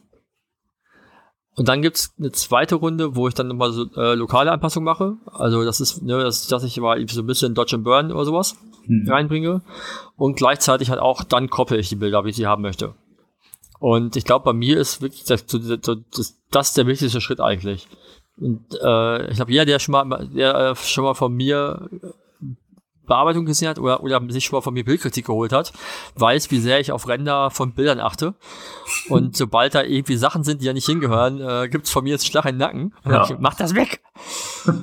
Und 1.55 1.67
dann 1.67 1.81
gibt's 1.81 2.13
eine 2.17 2.31
zweite 2.31 2.75
Runde, 2.75 3.15
wo 3.15 3.27
ich 3.27 3.33
dann 3.33 3.47
nochmal 3.47 3.71
so 3.73 3.85
äh, 3.95 4.13
lokale 4.13 4.51
Anpassungen 4.51 4.85
mache. 4.85 5.17
Also 5.25 5.65
das 5.65 5.81
ist, 5.81 6.03
ne, 6.03 6.23
das, 6.23 6.47
dass 6.47 6.63
ich 6.63 6.79
mal 6.79 7.05
so 7.09 7.21
ein 7.21 7.27
bisschen 7.27 7.53
Dodge 7.53 7.75
and 7.75 7.83
Burn 7.83 8.11
oder 8.11 8.25
sowas 8.25 8.55
Hm. 8.85 9.05
reinbringe. 9.09 9.61
Und 10.15 10.37
gleichzeitig 10.37 10.89
halt 10.89 11.01
auch 11.01 11.23
dann 11.23 11.49
koppel 11.49 11.79
ich 11.79 11.89
die 11.89 11.95
Bilder, 11.95 12.23
wie 12.23 12.29
ich 12.29 12.35
sie 12.35 12.47
haben 12.47 12.61
möchte. 12.61 12.93
Und 13.79 14.15
ich 14.15 14.25
glaube, 14.25 14.45
bei 14.45 14.53
mir 14.53 14.77
ist 14.77 15.01
wirklich 15.01 15.23
das, 15.23 15.45
das, 15.45 16.35
das, 16.51 16.73
der 16.73 16.87
wichtigste 16.87 17.21
Schritt 17.21 17.39
eigentlich. 17.39 17.87
Und 18.39 18.65
äh, 18.81 19.29
ich 19.29 19.35
glaube, 19.35 19.51
jeder, 19.51 19.65
der 19.65 19.79
schon 19.79 19.93
mal, 19.93 20.27
der 20.27 20.55
äh, 20.55 20.75
schon 20.75 21.03
mal 21.03 21.13
von 21.13 21.33
mir 21.33 21.89
Bearbeitung 23.07 23.45
gesehen 23.45 23.69
hat 23.69 23.79
oder, 23.79 24.03
oder 24.03 24.21
sich 24.29 24.45
schon 24.45 24.57
mal 24.57 24.61
von 24.61 24.73
mir 24.73 24.83
Bildkritik 24.83 25.25
geholt 25.25 25.51
hat, 25.51 25.73
weiß, 26.15 26.51
wie 26.51 26.59
sehr 26.59 26.79
ich 26.79 26.91
auf 26.91 27.07
Ränder 27.07 27.49
von 27.49 27.73
Bildern 27.73 27.99
achte. 27.99 28.35
Und 29.09 29.35
sobald 29.35 29.73
da 29.73 29.81
irgendwie 29.81 30.17
Sachen 30.17 30.43
sind, 30.43 30.61
die 30.61 30.65
ja 30.65 30.73
nicht 30.73 30.85
hingehören, 30.85 31.41
äh, 31.41 31.69
gibt's 31.69 31.89
von 31.89 32.03
mir 32.03 32.11
jetzt 32.11 32.27
Schlag 32.27 32.45
in 32.45 32.55
den 32.55 32.59
Nacken. 32.59 32.93
Ja. 33.05 33.23
ich, 33.23 33.35
mach 33.39 33.55
das 33.55 33.73
weg! 33.73 34.01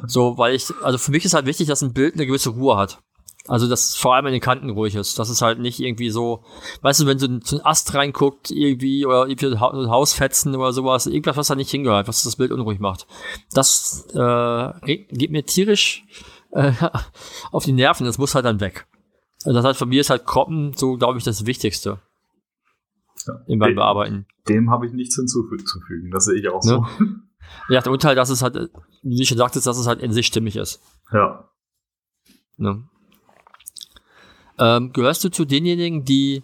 so, 0.07 0.37
weil 0.39 0.55
ich, 0.55 0.73
also 0.83 0.99
für 0.99 1.13
mich 1.13 1.25
ist 1.25 1.35
halt 1.35 1.47
wichtig, 1.47 1.69
dass 1.69 1.83
ein 1.83 1.93
Bild 1.93 2.15
eine 2.15 2.27
gewisse 2.27 2.51
Ruhe 2.51 2.77
hat. 2.77 2.99
Also, 3.47 3.69
dass 3.69 3.91
es 3.91 3.97
vor 3.97 4.15
allem 4.15 4.25
in 4.27 4.33
den 4.33 4.41
Kanten 4.41 4.71
ruhig 4.71 4.95
ist. 4.95 5.19
Das 5.19 5.29
ist 5.29 5.43
halt 5.43 5.59
nicht 5.59 5.79
irgendwie 5.79 6.09
so, 6.09 6.43
weißt 6.81 7.01
du, 7.01 7.07
wenn 7.07 7.19
so 7.19 7.27
ein, 7.27 7.43
so 7.43 7.59
ein 7.59 7.65
Ast 7.67 7.93
reinguckt, 7.93 8.51
irgendwie, 8.51 9.05
oder 9.05 9.27
irgendwie 9.29 9.49
ein 9.49 9.61
Hausfetzen 9.91 10.55
oder 10.57 10.73
sowas, 10.73 11.07
irgendwas, 11.07 11.37
was 11.37 11.49
da 11.49 11.55
nicht 11.55 11.71
hingehört, 11.71 12.09
was 12.09 12.23
das 12.23 12.37
Bild 12.37 12.53
unruhig 12.53 12.79
macht. 12.81 13.07
Das 13.53 14.07
äh, 14.15 14.73
geht 14.83 15.31
mir 15.31 15.45
tierisch 15.45 16.05
äh, 16.53 16.73
auf 17.53 17.65
die 17.65 17.73
Nerven, 17.73 18.07
das 18.07 18.17
muss 18.17 18.35
halt 18.35 18.47
dann 18.47 18.61
weg. 18.61 18.87
Also 19.45 19.57
das 19.59 19.65
heißt, 19.67 19.79
von 19.79 19.91
mir 19.91 20.01
ist 20.01 20.09
halt 20.09 20.25
Kroppen 20.25 20.73
so, 20.75 20.97
glaube 20.97 21.19
ich, 21.19 21.25
das 21.25 21.45
Wichtigste 21.45 22.01
Ja. 23.27 23.35
im 23.47 23.59
beim 23.59 23.71
Dem- 23.73 23.77
Bearbeiten. 23.77 24.27
Dem 24.49 24.71
habe 24.71 24.87
ich 24.87 24.95
nichts 24.95 25.17
hinzuzufügen. 25.17 26.11
Das 26.11 26.25
sehe 26.25 26.41
ich 26.41 26.49
auch 26.49 26.63
Ne? 26.65 26.83
so. 26.87 26.87
Ja, 27.69 27.87
und 27.87 28.05
halt, 28.05 28.17
dass 28.17 28.31
es 28.31 28.41
halt, 28.41 28.71
wie 29.03 29.19
du 29.19 29.25
schon 29.27 29.37
sagtest, 29.37 29.67
dass 29.67 29.77
es 29.77 29.87
halt 29.87 30.01
in 30.01 30.13
sich 30.15 30.27
stimmig 30.27 30.57
ist. 30.57 30.81
Ja. 31.13 31.51
Ne? 32.57 32.85
Ähm, 34.59 34.93
gehörst 34.93 35.25
du 35.25 35.31
zu 35.31 35.45
denjenigen, 35.45 36.05
die 36.05 36.43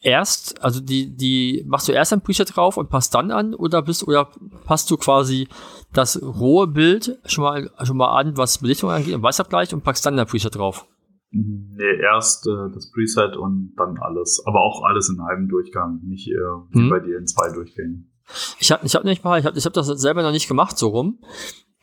erst, 0.00 0.62
also 0.62 0.80
die, 0.80 1.16
die, 1.16 1.64
machst 1.66 1.88
du 1.88 1.92
erst 1.92 2.12
ein 2.12 2.22
Preset 2.22 2.56
drauf 2.56 2.76
und 2.76 2.90
passt 2.90 3.14
dann 3.14 3.30
an 3.30 3.54
oder 3.54 3.82
bist, 3.82 4.06
oder 4.06 4.28
passt 4.64 4.90
du 4.90 4.96
quasi 4.96 5.48
das 5.92 6.20
rohe 6.20 6.66
Bild 6.66 7.18
schon 7.26 7.44
mal, 7.44 7.70
schon 7.84 7.96
mal 7.96 8.18
an, 8.18 8.36
was 8.36 8.58
Belichtung 8.58 8.90
angeht 8.90 9.14
und 9.14 9.22
Weißabgleich 9.22 9.72
und 9.72 9.84
packst 9.84 10.04
dann 10.04 10.18
ein 10.18 10.26
Preset 10.26 10.56
drauf? 10.56 10.86
Nee, 11.30 11.96
erst 12.02 12.46
äh, 12.46 12.70
das 12.74 12.90
Preset 12.90 13.36
und 13.36 13.74
dann 13.76 13.96
alles. 13.98 14.42
Aber 14.44 14.60
auch 14.60 14.82
alles 14.84 15.08
in 15.08 15.18
einem 15.20 15.48
Durchgang, 15.48 16.00
nicht 16.04 16.28
äh, 16.28 16.34
wie 16.70 16.80
Hm. 16.80 16.90
bei 16.90 17.00
dir 17.00 17.16
in 17.18 17.26
zwei 17.26 17.50
Durchgängen. 17.52 18.12
Ich 18.58 18.70
habe 18.70 18.84
ich 18.84 18.94
hab 18.94 19.04
nicht 19.04 19.24
mal, 19.24 19.38
ich 19.40 19.46
habe 19.46 19.56
ich 19.56 19.64
hab 19.64 19.72
das 19.72 19.86
selber 19.86 20.22
noch 20.22 20.30
nicht 20.32 20.48
gemacht, 20.48 20.76
so 20.76 20.88
rum. 20.88 21.18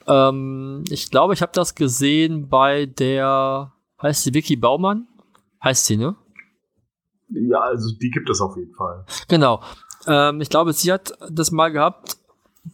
Ähm, 0.08 0.84
ich 0.90 1.10
glaube, 1.10 1.34
ich 1.34 1.42
habe 1.42 1.52
das 1.54 1.74
gesehen 1.74 2.48
bei 2.50 2.86
der, 2.86 3.74
heißt 4.02 4.24
sie 4.24 4.34
Vicky 4.34 4.56
Baumann? 4.56 5.08
Heißt 5.64 5.86
sie, 5.86 5.98
ne? 5.98 6.16
Ja, 7.30 7.60
also 7.60 7.96
die 7.96 8.10
gibt 8.10 8.30
es 8.30 8.42
auf 8.42 8.56
jeden 8.58 8.74
Fall. 8.74 9.06
Genau. 9.28 9.62
Ähm, 10.08 10.42
ich 10.42 10.50
glaube, 10.50 10.74
sie 10.74 10.92
hat 10.92 11.14
das 11.30 11.52
mal 11.52 11.70
gehabt, 11.70 12.18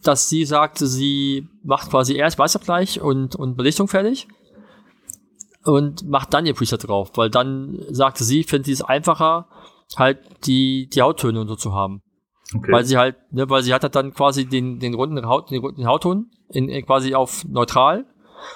dass 0.02 0.28
sie 0.28 0.44
sagte, 0.44 0.86
sie 0.86 1.48
macht 1.62 1.90
quasi 1.90 2.14
erst 2.14 2.38
Weißabgleich 2.38 3.00
und, 3.00 3.34
und 3.36 3.56
Belichtung 3.56 3.88
fertig 3.88 4.28
und 5.64 6.08
macht 6.08 6.32
dann 6.32 6.46
ihr 6.46 6.54
Preset 6.54 6.86
drauf, 6.86 7.10
weil 7.16 7.30
dann 7.30 7.78
sagte 7.90 8.24
sie, 8.24 8.44
findet 8.44 8.66
sie 8.66 8.72
es 8.72 8.82
einfacher, 8.82 9.48
halt 9.96 10.18
die, 10.46 10.88
die 10.88 11.02
Hauttöne 11.02 11.40
und 11.40 11.48
so 11.48 11.56
zu 11.56 11.74
haben. 11.74 12.02
Okay. 12.54 12.72
Weil 12.72 12.84
sie 12.84 12.96
halt, 12.96 13.16
ne, 13.32 13.50
weil 13.50 13.62
sie 13.62 13.74
hat 13.74 13.82
halt 13.82 13.96
dann 13.96 14.14
quasi 14.14 14.46
den, 14.46 14.78
den 14.78 14.94
runden 14.94 15.26
Haut, 15.26 15.50
den, 15.50 15.60
runden 15.60 15.86
Hautton 15.86 16.30
in, 16.48 16.68
in 16.68 16.86
quasi 16.86 17.14
auf 17.14 17.44
neutral 17.44 18.06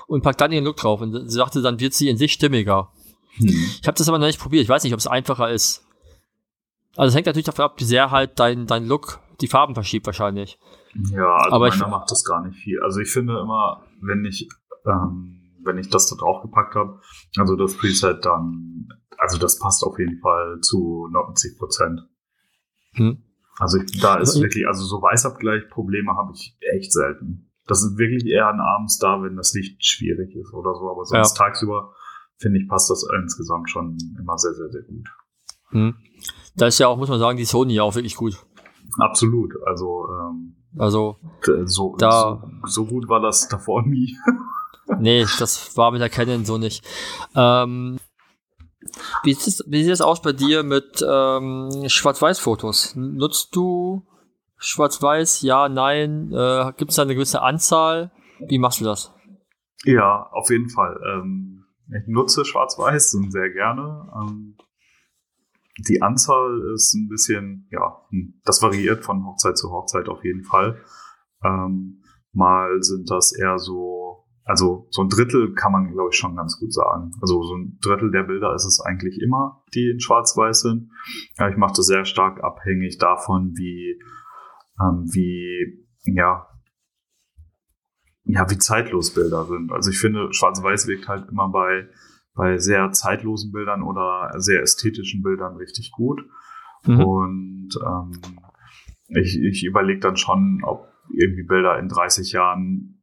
und 0.06 0.22
packt 0.22 0.40
dann 0.40 0.52
ihren 0.52 0.64
Look 0.64 0.76
drauf. 0.76 1.00
Und 1.00 1.28
sie 1.28 1.36
sagte, 1.36 1.60
dann 1.60 1.80
wird 1.80 1.94
sie 1.94 2.08
in 2.08 2.16
sich 2.16 2.32
stimmiger. 2.32 2.92
Hm. 3.36 3.46
Ich 3.48 3.86
habe 3.86 3.96
das 3.96 4.08
aber 4.08 4.18
noch 4.18 4.26
nicht 4.26 4.40
probiert. 4.40 4.62
Ich 4.64 4.68
weiß 4.68 4.84
nicht, 4.84 4.92
ob 4.92 4.98
es 4.98 5.06
einfacher 5.06 5.50
ist. 5.50 5.84
Also 6.96 7.08
es 7.10 7.14
hängt 7.14 7.26
natürlich 7.26 7.46
davon 7.46 7.64
ab, 7.66 7.74
wie 7.78 7.84
sehr 7.84 8.10
halt 8.10 8.38
dein, 8.40 8.66
dein 8.66 8.86
Look 8.86 9.20
die 9.40 9.46
Farben 9.48 9.74
verschiebt 9.74 10.06
wahrscheinlich. 10.06 10.58
Ja, 11.12 11.34
also 11.36 11.56
Aber 11.56 11.68
ich- 11.68 11.76
meiner 11.78 11.90
macht 11.90 12.10
das 12.10 12.24
gar 12.24 12.44
nicht 12.44 12.58
viel. 12.58 12.80
Also 12.82 13.00
ich 13.00 13.10
finde 13.10 13.38
immer, 13.38 13.84
wenn 14.02 14.24
ich, 14.24 14.48
ähm, 14.86 15.54
wenn 15.62 15.78
ich 15.78 15.88
das 15.88 16.08
da 16.10 16.16
drauf 16.16 16.42
gepackt 16.42 16.74
habe, 16.74 17.00
also 17.38 17.56
das 17.56 17.76
Preset 17.76 18.24
dann, 18.24 18.88
also 19.18 19.38
das 19.38 19.58
passt 19.58 19.84
auf 19.84 19.98
jeden 19.98 20.18
Fall 20.20 20.58
zu 20.60 21.08
90 21.12 21.58
Prozent. 21.58 22.00
Hm. 22.94 23.22
Also 23.58 23.78
ich, 23.78 24.00
da 24.00 24.16
ist 24.16 24.30
Also- 24.30 24.42
wirklich, 24.42 24.66
also 24.66 24.84
so 24.84 25.00
Weißabgleich-Probleme 25.00 26.16
habe 26.16 26.32
ich 26.34 26.56
echt 26.76 26.92
selten. 26.92 27.50
Das 27.66 27.82
ist 27.84 27.96
wirklich 27.98 28.26
eher 28.26 28.48
an 28.48 28.58
abends 28.60 28.98
da, 28.98 29.22
wenn 29.22 29.36
das 29.36 29.52
Licht 29.54 29.84
schwierig 29.84 30.34
ist 30.34 30.52
oder 30.52 30.74
so. 30.74 30.90
Aber 30.90 31.04
sonst 31.04 31.34
tagsüber, 31.34 31.92
finde 32.40 32.58
ich, 32.58 32.68
passt 32.68 32.90
das 32.90 33.06
insgesamt 33.22 33.70
schon 33.70 33.96
immer 34.18 34.36
sehr, 34.38 34.54
sehr, 34.54 34.70
sehr 34.70 34.82
gut. 34.82 35.08
Hm. 35.70 35.94
Da 36.56 36.66
ist 36.66 36.78
ja 36.78 36.88
auch, 36.88 36.96
muss 36.96 37.08
man 37.08 37.20
sagen, 37.20 37.36
die 37.38 37.44
Sony 37.44 37.74
ja 37.74 37.82
auch 37.84 37.94
wirklich 37.94 38.16
gut. 38.16 38.34
Absolut. 38.98 39.52
Also 39.66 40.08
ähm, 40.10 40.56
Also, 40.78 41.16
so, 41.64 41.94
Da- 41.98 42.42
so, 42.64 42.84
so 42.84 42.86
gut 42.86 43.08
war 43.08 43.20
das 43.20 43.48
davor 43.48 43.86
nie. 43.86 44.16
nee, 44.98 45.24
das 45.38 45.76
war 45.76 45.90
mit 45.92 46.00
der 46.00 46.08
Canon 46.10 46.44
so 46.44 46.58
nicht. 46.58 46.84
Ähm, 47.36 47.98
wie, 49.22 49.30
es, 49.32 49.62
wie 49.68 49.82
sieht 49.84 49.92
es 49.92 50.00
aus 50.00 50.22
bei 50.22 50.32
dir 50.32 50.62
mit 50.62 51.04
ähm, 51.08 51.68
Schwarz-Weiß-Fotos? 51.86 52.96
Nutzt 52.96 53.54
du 53.54 54.06
Schwarz-Weiß? 54.56 55.42
Ja, 55.42 55.68
nein? 55.68 56.32
Äh, 56.32 56.72
Gibt 56.76 56.90
es 56.90 56.96
da 56.96 57.02
eine 57.02 57.14
gewisse 57.14 57.42
Anzahl? 57.42 58.10
Wie 58.48 58.58
machst 58.58 58.80
du 58.80 58.84
das? 58.84 59.12
Ja, 59.84 60.28
auf 60.32 60.50
jeden 60.50 60.68
Fall. 60.70 60.98
Ähm, 61.06 61.59
ich 61.96 62.06
nutze 62.06 62.44
Schwarz-Weiß 62.44 63.14
und 63.14 63.30
sehr 63.30 63.50
gerne. 63.50 64.08
Ähm, 64.14 64.56
die 65.88 66.02
Anzahl 66.02 66.60
ist 66.74 66.94
ein 66.94 67.08
bisschen, 67.08 67.68
ja, 67.70 67.96
das 68.44 68.62
variiert 68.62 69.04
von 69.04 69.24
Hochzeit 69.24 69.56
zu 69.56 69.70
Hochzeit 69.70 70.08
auf 70.08 70.24
jeden 70.24 70.44
Fall. 70.44 70.82
Ähm, 71.42 72.02
mal 72.32 72.82
sind 72.82 73.10
das 73.10 73.32
eher 73.32 73.58
so, 73.58 74.26
also 74.44 74.86
so 74.90 75.02
ein 75.02 75.08
Drittel 75.08 75.54
kann 75.54 75.72
man, 75.72 75.90
glaube 75.90 76.10
ich, 76.12 76.18
schon 76.18 76.36
ganz 76.36 76.58
gut 76.58 76.72
sagen. 76.72 77.12
Also 77.20 77.42
so 77.42 77.54
ein 77.54 77.78
Drittel 77.82 78.10
der 78.10 78.24
Bilder 78.24 78.54
ist 78.54 78.66
es 78.66 78.80
eigentlich 78.80 79.20
immer, 79.20 79.64
die 79.74 79.90
in 79.90 80.00
Schwarz-Weiß 80.00 80.60
sind. 80.60 80.90
Ja, 81.38 81.48
ich 81.48 81.56
mache 81.56 81.74
das 81.76 81.86
sehr 81.86 82.04
stark 82.04 82.42
abhängig 82.42 82.98
davon, 82.98 83.54
wie, 83.56 84.00
ähm, 84.80 85.06
wie, 85.12 85.86
ja, 86.04 86.46
ja, 88.24 88.48
wie 88.50 88.58
zeitlos 88.58 89.14
Bilder 89.14 89.44
sind. 89.46 89.72
Also 89.72 89.90
ich 89.90 89.98
finde, 89.98 90.32
Schwarz-Weiß 90.32 90.86
wirkt 90.86 91.08
halt 91.08 91.28
immer 91.30 91.48
bei, 91.48 91.88
bei 92.34 92.58
sehr 92.58 92.90
zeitlosen 92.92 93.52
Bildern 93.52 93.82
oder 93.82 94.30
sehr 94.38 94.62
ästhetischen 94.62 95.22
Bildern 95.22 95.56
richtig 95.56 95.92
gut. 95.92 96.20
Mhm. 96.86 97.04
Und 97.04 97.68
ähm, 97.84 98.12
ich, 99.08 99.38
ich 99.40 99.64
überlege 99.64 100.00
dann 100.00 100.16
schon, 100.16 100.60
ob 100.62 100.88
irgendwie 101.12 101.42
Bilder 101.42 101.78
in 101.78 101.88
30 101.88 102.32
Jahren, 102.32 103.02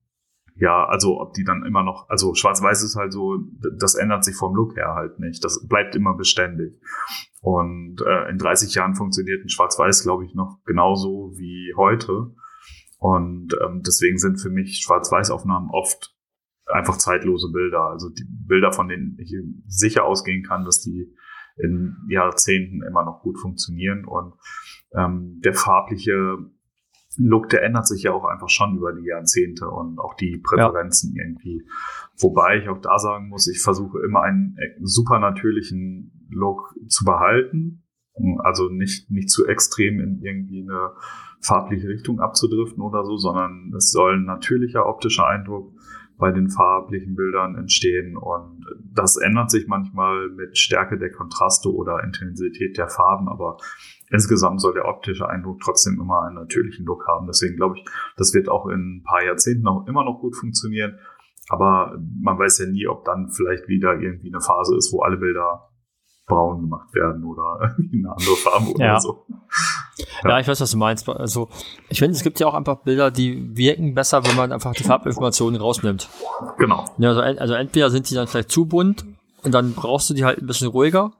ja, 0.56 0.86
also 0.86 1.20
ob 1.20 1.34
die 1.34 1.44
dann 1.44 1.66
immer 1.66 1.84
noch, 1.84 2.10
also 2.10 2.34
Schwarz-Weiß 2.34 2.84
ist 2.84 2.96
halt 2.96 3.14
so, 3.14 3.38
das 3.78 3.96
ändert 3.96 4.24
sich 4.24 4.36
vom 4.36 4.56
Look 4.56 4.76
her 4.76 4.96
halt 4.96 5.20
nicht. 5.20 5.44
Das 5.44 5.68
bleibt 5.68 5.96
immer 5.96 6.16
beständig. 6.16 6.80
Und 7.42 8.02
äh, 8.02 8.30
in 8.30 8.38
30 8.38 8.74
Jahren 8.74 8.96
funktioniert 8.96 9.44
ein 9.44 9.50
Schwarz-Weiß, 9.50 10.04
glaube 10.04 10.26
ich, 10.26 10.34
noch 10.34 10.60
genauso 10.66 11.34
wie 11.36 11.74
heute. 11.76 12.34
Und 12.98 13.56
ähm, 13.64 13.84
deswegen 13.86 14.18
sind 14.18 14.42
für 14.42 14.50
mich 14.50 14.80
Schwarz-Weiß-Aufnahmen 14.80 15.70
oft 15.72 16.16
einfach 16.66 16.98
zeitlose 16.98 17.52
Bilder. 17.52 17.90
Also 17.90 18.10
die 18.10 18.26
Bilder, 18.28 18.72
von 18.72 18.88
denen 18.88 19.18
ich 19.20 19.34
sicher 19.68 20.04
ausgehen 20.04 20.44
kann, 20.44 20.66
dass 20.66 20.82
die 20.82 21.14
in 21.58 21.96
Jahrzehnten 22.10 22.84
immer 22.84 23.04
noch 23.04 23.22
gut 23.22 23.40
funktionieren. 23.40 24.06
Und 24.06 24.34
ähm, 24.94 25.40
der 25.44 25.54
farbliche 25.54 26.38
Look, 27.18 27.50
der 27.50 27.64
ändert 27.64 27.88
sich 27.88 28.04
ja 28.04 28.14
auch 28.14 28.26
einfach 28.26 28.50
schon 28.50 28.78
über 28.78 28.94
die 28.94 29.08
Jahrzehnte 29.08 29.68
und 29.68 30.00
auch 30.00 30.14
die 30.16 30.38
Präferenzen 30.38 31.16
irgendwie. 31.16 31.68
Wobei 32.20 32.60
ich 32.60 32.70
auch 32.70 32.80
da 32.80 33.00
sagen 33.00 33.30
muss, 33.30 33.48
ich 33.48 33.62
versuche 33.62 34.00
immer 34.06 34.22
einen 34.22 34.56
äh, 34.58 34.80
super 34.82 35.20
natürlichen 35.20 36.28
Look 36.30 36.76
zu 36.88 37.06
behalten. 37.06 37.84
Also 38.40 38.70
nicht, 38.70 39.12
nicht 39.12 39.30
zu 39.30 39.46
extrem 39.46 40.00
in 40.00 40.22
irgendwie 40.22 40.62
eine 40.62 40.92
farbliche 41.42 41.88
Richtung 41.88 42.20
abzudriften 42.20 42.82
oder 42.82 43.06
so, 43.06 43.18
sondern 43.18 43.72
es 43.76 43.92
soll 43.92 44.16
ein 44.16 44.26
natürlicher 44.26 44.88
optischer 44.88 45.28
Eindruck 45.28 45.72
bei 46.18 46.32
den 46.32 46.50
farblichen 46.50 47.16
Bildern 47.16 47.56
entstehen 47.56 48.18
und 48.18 48.66
das 48.92 49.18
ändert 49.18 49.52
sich 49.52 49.68
manchmal 49.68 50.30
mit 50.30 50.58
Stärke 50.58 50.98
der 50.98 51.12
Kontraste 51.12 51.72
oder 51.72 52.04
Intensität 52.04 52.76
der 52.78 52.88
Farben, 52.88 53.30
aber 53.30 53.58
insgesamt 54.10 54.60
soll 54.60 54.74
der 54.74 54.88
optische 54.88 55.30
Eindruck 55.30 55.60
trotzdem 55.60 56.00
immer 56.02 56.24
einen 56.24 56.36
natürlichen 56.36 56.86
Look 56.86 57.08
haben. 57.08 57.28
Deswegen 57.28 57.56
glaube 57.56 57.78
ich, 57.78 57.86
das 58.16 58.34
wird 58.34 58.50
auch 58.50 58.68
in 58.68 58.98
ein 58.98 59.04
paar 59.04 59.24
Jahrzehnten 59.24 59.68
auch 59.68 59.86
immer 59.88 60.04
noch 60.04 60.20
gut 60.20 60.36
funktionieren, 60.36 60.98
aber 61.50 61.98
man 62.20 62.40
weiß 62.40 62.60
ja 62.60 62.66
nie, 62.66 62.88
ob 62.88 63.06
dann 63.06 63.30
vielleicht 63.30 63.68
wieder 63.68 64.00
irgendwie 64.00 64.34
eine 64.34 64.42
Phase 64.42 64.76
ist, 64.76 64.92
wo 64.92 65.02
alle 65.02 65.18
Bilder 65.18 65.67
braun 66.28 66.62
gemacht 66.62 66.94
werden 66.94 67.24
oder 67.24 67.60
eine 67.78 68.12
andere 68.12 68.36
Farbe 68.36 68.72
oder 68.72 68.86
Ja. 68.86 69.00
so. 69.00 69.26
Ja. 70.24 70.40
ich 70.40 70.48
weiß, 70.48 70.60
was 70.60 70.72
du 70.72 70.78
meinst. 70.78 71.08
Also, 71.10 71.50
ich 71.90 72.00
finde, 72.00 72.16
es 72.16 72.24
gibt 72.24 72.40
ja 72.40 72.48
auch 72.48 72.54
einfach 72.54 72.80
Bilder, 72.84 73.10
die 73.10 73.56
wirken 73.58 73.96
besser, 73.96 74.24
wenn 74.26 74.36
man 74.36 74.52
einfach 74.52 74.74
die 74.74 74.84
Farbinformationen 74.84 75.60
rausnimmt. 75.60 76.10
Genau. 76.60 76.86
Ja, 76.98 77.10
also, 77.10 77.22
also 77.22 77.54
entweder 77.54 77.90
sind 77.90 78.10
die 78.10 78.14
dann 78.16 78.28
vielleicht 78.28 78.52
zu 78.52 78.66
bunt 78.66 79.06
und 79.44 79.54
dann 79.54 79.74
brauchst 79.74 80.10
du 80.10 80.14
die 80.14 80.26
halt 80.26 80.40
ein 80.40 80.46
bisschen 80.48 80.68
ruhiger. 80.68 81.14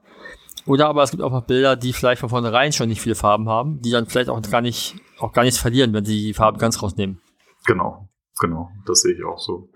Oder 0.66 0.88
aber 0.88 1.02
es 1.02 1.10
gibt 1.10 1.22
auch 1.22 1.32
noch 1.32 1.44
Bilder, 1.44 1.76
die 1.76 1.94
vielleicht 1.94 2.20
von 2.20 2.28
vornherein 2.28 2.72
schon 2.72 2.88
nicht 2.90 3.00
viele 3.00 3.14
Farben 3.14 3.48
haben, 3.48 3.80
die 3.80 3.90
dann 3.90 4.04
vielleicht 4.06 4.28
auch 4.28 4.40
gar 4.42 4.60
nicht, 4.60 4.96
auch 5.18 5.32
gar 5.32 5.42
nichts 5.44 5.58
verlieren, 5.58 5.94
wenn 5.94 6.04
sie 6.04 6.22
die 6.26 6.34
Farbe 6.34 6.58
ganz 6.58 6.82
rausnehmen. 6.82 7.22
Genau, 7.64 8.08
genau, 8.38 8.68
das 8.86 9.00
sehe 9.00 9.14
ich 9.14 9.24
auch 9.24 9.38
so. 9.38 9.70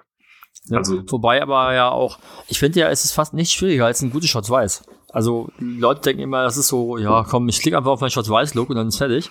Ja, 0.66 0.78
Also- 0.78 1.02
wobei 1.08 1.40
aber 1.40 1.72
ja 1.72 1.88
auch, 1.90 2.18
ich 2.48 2.58
finde 2.58 2.80
ja, 2.80 2.90
es 2.90 3.06
ist 3.06 3.12
fast 3.12 3.32
nicht 3.32 3.52
schwieriger 3.52 3.86
als 3.86 4.02
ein 4.02 4.10
gutes 4.10 4.28
Schwarz-Weiß. 4.28 4.84
Also 5.12 5.50
die 5.60 5.78
Leute 5.78 6.00
denken 6.00 6.22
immer, 6.22 6.42
das 6.42 6.56
ist 6.56 6.68
so, 6.68 6.96
ja 6.96 7.24
komm, 7.28 7.48
ich 7.48 7.60
klicke 7.60 7.76
einfach 7.76 7.92
auf 7.92 8.00
meinen 8.00 8.10
Schwarz-Weiß-Look 8.10 8.70
und 8.70 8.76
dann 8.76 8.88
ist 8.88 8.98
fertig. 8.98 9.30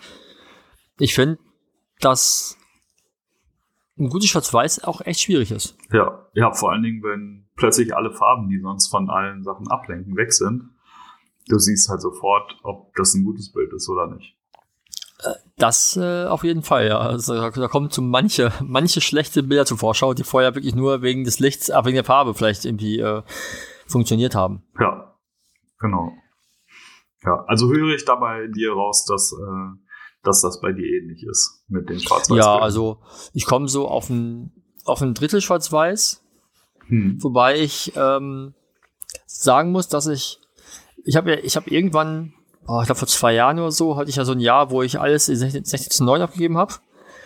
Ich 1.00 1.16
finde, 1.16 1.40
dass 2.00 2.58
ein 3.98 4.10
gutes 4.10 4.30
Schwarz-Weiß 4.30 4.84
auch 4.84 5.02
echt 5.02 5.22
schwierig 5.22 5.52
ist. 5.52 5.76
Ja, 5.92 6.28
ja, 6.34 6.52
vor 6.54 6.72
allen 6.72 6.84
Dingen, 6.84 7.04
wenn 7.04 7.48
plötzlich 7.56 7.96
alle 7.96 8.12
Farben, 8.12 8.50
die 8.50 8.60
sonst 8.60 8.88
von 8.88 9.10
allen 9.10 9.44
Sachen 9.44 9.68
ablenken, 9.70 10.16
weg 10.16 10.34
sind. 10.34 10.70
Du 11.48 11.58
siehst 11.58 11.90
halt 11.90 12.02
sofort, 12.02 12.56
ob 12.64 12.94
das 12.96 13.14
ein 13.14 13.26
gutes 13.26 13.52
Bild 13.52 13.74
ist 13.74 13.90
oder 13.90 14.08
nicht. 14.08 14.36
Das 15.58 15.98
äh, 15.98 16.26
auf 16.26 16.44
jeden 16.44 16.64
Fall, 16.64 16.88
ja. 16.88 17.00
Also, 17.00 17.36
da, 17.36 17.52
da 17.52 17.68
kommen 17.68 17.90
so 17.92 18.02
manche, 18.02 18.52
manche 18.64 19.02
schlechte 19.02 19.44
Bilder 19.44 19.66
zur 19.66 19.78
Vorschau, 19.78 20.14
die 20.14 20.24
vorher 20.24 20.56
wirklich 20.56 20.76
nur 20.76 21.02
wegen 21.02 21.24
des 21.24 21.40
Lichts, 21.40 21.70
aber 21.70 21.88
wegen 21.88 21.96
der 21.96 22.04
Farbe 22.04 22.34
vielleicht 22.34 22.66
irgendwie 22.66 23.00
äh, 23.00 23.22
funktioniert 23.86 24.34
haben. 24.34 24.64
Ja, 24.80 25.11
genau. 25.82 26.14
Ja, 27.24 27.44
also 27.48 27.70
höre 27.70 27.94
ich 27.96 28.06
dabei 28.06 28.48
dir 28.48 28.74
raus, 28.74 29.06
dass, 29.06 29.34
äh, 29.34 29.78
dass 30.24 30.42
das 30.42 30.62
bei 30.62 30.72
dir 30.72 30.86
ähnlich 30.86 31.24
ist 31.24 31.64
mit 31.68 31.90
den 31.90 32.00
schwarz 32.00 32.30
weiß 32.30 32.38
Ja, 32.38 32.58
also 32.58 33.00
ich 33.34 33.46
komme 33.46 33.68
so 33.68 33.88
auf 33.88 34.10
ein, 34.10 34.52
auf 34.86 35.02
ein 35.02 35.14
Drittel 35.14 35.42
Schwarz-Weiß, 35.42 36.24
Hm. 36.88 37.24
wobei 37.24 37.60
ich 37.60 37.94
ähm, 37.96 38.54
sagen 39.26 39.72
muss, 39.72 39.88
dass 39.88 40.08
ich, 40.08 40.40
ich 41.06 41.16
habe 41.16 41.32
ja, 41.32 41.38
ich 41.42 41.56
habe 41.56 41.70
irgendwann, 41.70 42.34
oh, 42.68 42.80
ich 42.82 42.88
glaube 42.88 43.00
vor 43.00 43.08
zwei 43.08 43.34
Jahren 43.34 43.60
oder 43.60 43.72
so, 43.72 43.96
hatte 43.98 44.10
ich 44.10 44.16
ja 44.16 44.26
so 44.26 44.34
ein 44.34 44.40
Jahr, 44.40 44.72
wo 44.72 44.82
ich 44.82 45.00
alles 45.00 45.30
in 45.30 45.36
16, 45.36 45.64
16 45.64 45.92
zu 45.92 46.04
9 46.04 46.22
abgegeben 46.22 46.58
habe. 46.58 46.74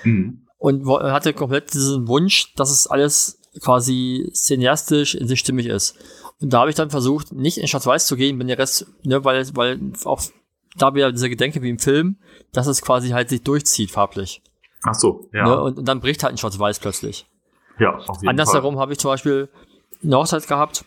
Hm. 0.01 0.45
und 0.57 0.85
hatte 0.87 1.33
komplett 1.33 1.73
diesen 1.73 2.07
Wunsch, 2.07 2.53
dass 2.55 2.69
es 2.69 2.85
alles 2.85 3.39
quasi 3.61 4.29
cineastisch 4.33 5.15
in 5.15 5.27
sich 5.27 5.39
stimmig 5.39 5.67
ist. 5.67 5.95
Und 6.41 6.51
da 6.51 6.59
habe 6.61 6.69
ich 6.69 6.75
dann 6.75 6.89
versucht, 6.89 7.31
nicht 7.31 7.57
in 7.57 7.67
Schwarz-Weiß 7.67 8.07
zu 8.07 8.15
gehen, 8.15 8.39
wenn 8.39 8.47
der 8.47 8.57
Rest, 8.57 8.87
ne, 9.03 9.23
weil, 9.23 9.45
weil 9.55 9.79
auch 10.03 10.21
da 10.77 10.93
wieder 10.93 11.11
dieser 11.11 11.29
Gedanke 11.29 11.61
wie 11.61 11.69
im 11.69 11.79
Film, 11.79 12.17
dass 12.51 12.67
es 12.67 12.81
quasi 12.81 13.09
halt 13.09 13.29
sich 13.29 13.43
durchzieht 13.43 13.91
farblich. 13.91 14.41
Ach 14.83 14.93
so, 14.93 15.29
ja. 15.33 15.45
Ne, 15.45 15.61
und, 15.61 15.79
und 15.79 15.87
dann 15.87 16.01
bricht 16.01 16.23
halt 16.23 16.33
ein 16.33 16.37
Schwarz-Weiß 16.37 16.79
plötzlich. 16.79 17.25
ja, 17.79 17.95
auf 17.95 18.17
jeden 18.17 18.29
Andersherum 18.29 18.79
habe 18.79 18.93
ich 18.93 18.99
zum 18.99 19.11
Beispiel 19.11 19.49
eine 20.03 20.17
Hochzeit 20.17 20.47
gehabt, 20.47 20.83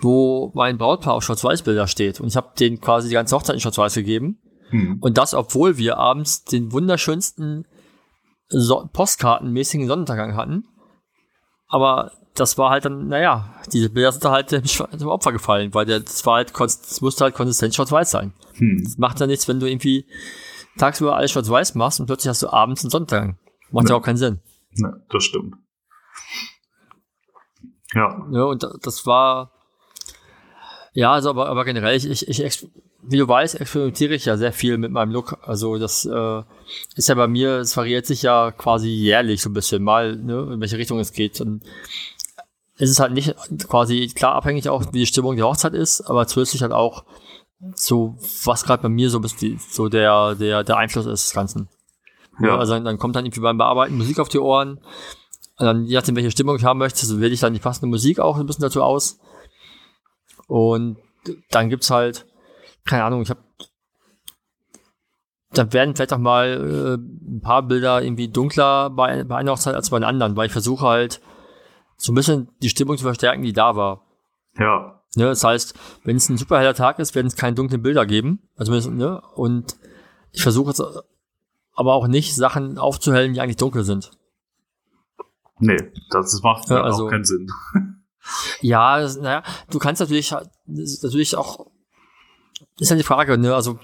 wo 0.00 0.50
mein 0.54 0.76
Brautpaar 0.76 1.14
auf 1.14 1.22
Schwarz-Weiß-Bilder 1.22 1.86
steht. 1.86 2.20
Und 2.20 2.28
ich 2.28 2.36
habe 2.36 2.52
denen 2.58 2.80
quasi 2.80 3.08
die 3.08 3.14
ganze 3.14 3.36
Hochzeit 3.36 3.54
in 3.54 3.60
Schwarz-Weiß 3.60 3.94
gegeben. 3.94 4.40
Hm. 4.70 4.98
Und 5.00 5.16
das, 5.16 5.34
obwohl 5.34 5.78
wir 5.78 5.98
abends 5.98 6.44
den 6.44 6.72
wunderschönsten 6.72 7.66
so 8.48 8.88
Postkartenmäßigen 8.92 9.86
Sonnenuntergang 9.86 10.36
hatten. 10.36 10.64
Aber 11.68 12.12
das 12.34 12.56
war 12.58 12.70
halt 12.70 12.84
dann, 12.84 13.08
naja, 13.08 13.54
diese 13.72 13.90
Bilder 13.90 14.12
sind 14.12 14.24
da 14.24 14.30
halt 14.30 14.52
dem 14.52 14.62
dem 14.98 15.08
Opfer 15.08 15.32
gefallen, 15.32 15.74
weil 15.74 15.86
der, 15.86 16.00
das 16.00 16.24
war 16.26 16.36
halt, 16.36 16.52
das 16.58 17.00
musste 17.00 17.24
halt 17.24 17.34
konsistent 17.34 17.74
schwarz-weiß 17.74 18.10
sein. 18.10 18.32
Hm. 18.54 18.82
Das 18.84 18.98
macht 18.98 19.18
ja 19.20 19.26
nichts, 19.26 19.48
wenn 19.48 19.60
du 19.60 19.66
irgendwie 19.66 20.06
tagsüber 20.78 21.16
alles 21.16 21.32
schwarz-weiß 21.32 21.74
machst 21.74 21.98
und 22.00 22.06
plötzlich 22.06 22.28
hast 22.28 22.42
du 22.42 22.48
abends 22.52 22.82
einen 22.84 22.90
Sonnenuntergang. 22.90 23.38
Macht 23.70 23.88
ja, 23.88 23.94
Ja. 23.94 24.00
auch 24.00 24.04
keinen 24.04 24.16
Sinn. 24.16 24.40
Ne, 24.76 25.04
das 25.10 25.24
stimmt. 25.24 25.54
Ja, 27.94 28.26
Ja, 28.32 28.42
und 28.44 28.62
da- 28.62 28.74
das 28.82 29.06
war, 29.06 29.52
ja, 30.92 31.12
also 31.12 31.30
aber, 31.30 31.48
aber 31.48 31.64
generell, 31.64 31.96
ich, 31.96 32.06
ich, 32.28 32.40
ich, 32.42 32.68
wie 33.02 33.16
du 33.16 33.26
weißt, 33.26 33.60
experimentiere 33.60 34.14
ich 34.14 34.24
ja 34.26 34.36
sehr 34.36 34.52
viel 34.52 34.76
mit 34.76 34.90
meinem 34.92 35.10
Look. 35.12 35.38
Also 35.42 35.78
das 35.78 36.04
äh, 36.04 36.42
ist 36.96 37.08
ja 37.08 37.14
bei 37.14 37.28
mir, 37.28 37.58
es 37.58 37.76
variiert 37.76 38.04
sich 38.06 38.22
ja 38.22 38.50
quasi 38.52 38.88
jährlich 38.88 39.40
so 39.40 39.48
ein 39.50 39.54
bisschen 39.54 39.82
mal, 39.82 40.16
ne, 40.16 40.50
in 40.52 40.60
welche 40.60 40.76
Richtung 40.78 40.98
es 40.98 41.12
geht. 41.12 41.40
Und 41.40 41.62
es 42.78 42.90
ist 42.90 43.00
halt 43.00 43.12
nicht 43.12 43.34
quasi 43.68 44.10
klar 44.14 44.34
abhängig 44.34 44.68
auch, 44.68 44.84
wie 44.92 45.00
die 45.00 45.06
Stimmung 45.06 45.36
der 45.36 45.46
Hochzeit 45.46 45.74
ist, 45.74 46.00
aber 46.02 46.26
zusätzlich 46.26 46.62
halt 46.62 46.72
auch 46.72 47.04
so, 47.74 48.16
was 48.44 48.64
gerade 48.64 48.82
bei 48.84 48.88
mir 48.88 49.10
so, 49.10 49.20
bis 49.20 49.34
die, 49.36 49.58
so 49.70 49.88
der, 49.88 50.36
der, 50.36 50.62
der 50.62 50.76
Einfluss 50.76 51.06
ist 51.06 51.26
des 51.26 51.34
Ganzen. 51.34 51.68
Ja. 52.40 52.56
Also 52.56 52.74
dann, 52.74 52.84
dann 52.84 52.98
kommt 52.98 53.16
dann 53.16 53.26
irgendwie 53.26 53.40
beim 53.40 53.58
Bearbeiten 53.58 53.96
Musik 53.96 54.20
auf 54.20 54.28
die 54.28 54.38
Ohren. 54.38 54.78
Und 55.58 55.66
dann, 55.66 55.84
je 55.84 55.96
nachdem, 55.96 56.14
welche 56.14 56.30
Stimmung 56.30 56.54
ich 56.56 56.64
haben 56.64 56.78
möchte, 56.78 57.04
so 57.04 57.20
wähle 57.20 57.34
ich 57.34 57.40
dann 57.40 57.52
die 57.52 57.58
passende 57.58 57.88
Musik 57.88 58.20
auch 58.20 58.38
ein 58.38 58.46
bisschen 58.46 58.62
dazu 58.62 58.80
aus. 58.80 59.18
Und 60.46 60.98
dann 61.50 61.68
gibt's 61.68 61.90
halt, 61.90 62.26
keine 62.84 63.02
Ahnung, 63.02 63.22
ich 63.22 63.30
habe 63.30 63.40
dann 65.52 65.72
werden 65.72 65.96
vielleicht 65.96 66.12
auch 66.12 66.18
mal 66.18 66.46
äh, 66.46 66.94
ein 66.94 67.40
paar 67.40 67.62
Bilder 67.62 68.02
irgendwie 68.02 68.28
dunkler 68.28 68.90
bei, 68.90 69.24
bei 69.24 69.36
einer 69.36 69.52
Hochzeit 69.52 69.74
als 69.74 69.90
bei 69.90 69.96
einer 69.96 70.06
anderen, 70.06 70.36
weil 70.36 70.46
ich 70.46 70.52
versuche 70.52 70.86
halt 70.86 71.20
so 71.98 72.12
ein 72.12 72.14
bisschen 72.14 72.48
die 72.62 72.68
Stimmung 72.70 72.96
zu 72.96 73.02
verstärken, 73.04 73.42
die 73.42 73.52
da 73.52 73.76
war. 73.76 74.06
ja, 74.58 74.94
Ne, 75.16 75.24
das 75.24 75.42
heißt, 75.42 75.74
wenn 76.04 76.16
es 76.16 76.28
ein 76.28 76.36
super 76.36 76.58
heller 76.58 76.74
Tag 76.74 76.98
ist, 76.98 77.14
werden 77.14 77.26
es 77.28 77.34
keine 77.34 77.54
dunklen 77.54 77.82
Bilder 77.82 78.04
geben. 78.06 78.42
Also, 78.56 78.90
ne, 78.90 79.20
und 79.34 79.76
ich 80.32 80.42
versuche 80.42 80.68
jetzt 80.68 80.82
aber 81.74 81.94
auch 81.94 82.06
nicht, 82.08 82.34
Sachen 82.36 82.76
aufzuhellen, 82.78 83.32
die 83.34 83.40
eigentlich 83.40 83.56
dunkel 83.56 83.84
sind. 83.84 84.10
nee, 85.58 85.76
das 86.10 86.40
macht 86.42 86.68
Ja, 86.70 86.82
also- 86.82 87.06
auch 87.06 87.10
keinen 87.10 87.24
Sinn. 87.24 87.48
Ja, 88.60 89.08
naja, 89.20 89.42
du 89.70 89.78
kannst 89.78 90.00
natürlich, 90.00 90.34
natürlich 90.66 91.34
auch, 91.34 91.70
ist 92.78 92.90
ja 92.90 92.96
die 92.96 93.02
Frage, 93.02 93.38
ne, 93.38 93.54
also, 93.54 93.78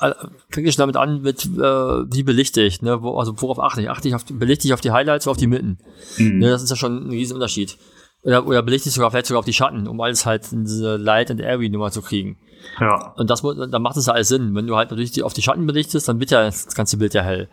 äh, 0.00 0.12
fängt 0.50 0.66
ich 0.68 0.76
damit 0.76 0.96
an 0.96 1.22
mit, 1.22 1.44
äh, 1.44 1.58
wie 1.58 2.22
belichte 2.22 2.62
ich, 2.62 2.82
ne, 2.82 3.02
wo, 3.02 3.16
also 3.18 3.40
worauf 3.40 3.60
achte 3.60 3.82
ich? 3.82 3.90
Achte 3.90 4.08
ich 4.08 4.14
auf, 4.14 4.24
belichte 4.24 4.66
ich 4.66 4.74
auf 4.74 4.80
die 4.80 4.90
Highlights 4.92 5.26
oder 5.26 5.32
auf 5.32 5.36
die 5.36 5.46
Mitten? 5.46 5.78
Hm. 6.16 6.38
Ne, 6.38 6.50
das 6.50 6.62
ist 6.62 6.70
ja 6.70 6.76
schon 6.76 7.06
ein 7.06 7.10
riesen 7.10 7.34
Unterschied. 7.34 7.76
Oder, 8.22 8.46
oder 8.46 8.62
belichte 8.62 8.88
ich 8.88 8.94
sogar 8.94 9.10
vielleicht 9.10 9.26
sogar 9.26 9.40
auf 9.40 9.44
die 9.44 9.52
Schatten, 9.52 9.86
um 9.86 10.00
alles 10.00 10.24
halt 10.24 10.50
in 10.52 10.64
diese 10.64 10.96
Light 10.96 11.30
and 11.30 11.40
Airy 11.42 11.68
Nummer 11.68 11.90
zu 11.90 12.00
kriegen. 12.00 12.38
Ja, 12.80 13.12
Und 13.18 13.28
das, 13.28 13.42
mu- 13.42 13.52
dann 13.52 13.82
macht 13.82 13.98
es 13.98 14.06
ja 14.06 14.14
alles 14.14 14.28
Sinn. 14.28 14.54
Wenn 14.54 14.66
du 14.66 14.74
halt 14.76 14.90
natürlich 14.90 15.12
die, 15.12 15.22
auf 15.22 15.34
die 15.34 15.42
Schatten 15.42 15.66
belichtest, 15.66 16.08
dann 16.08 16.18
wird 16.20 16.30
ja 16.30 16.44
das 16.44 16.74
ganze 16.74 16.96
Bild 16.96 17.12
ja 17.12 17.20
hell. 17.22 17.48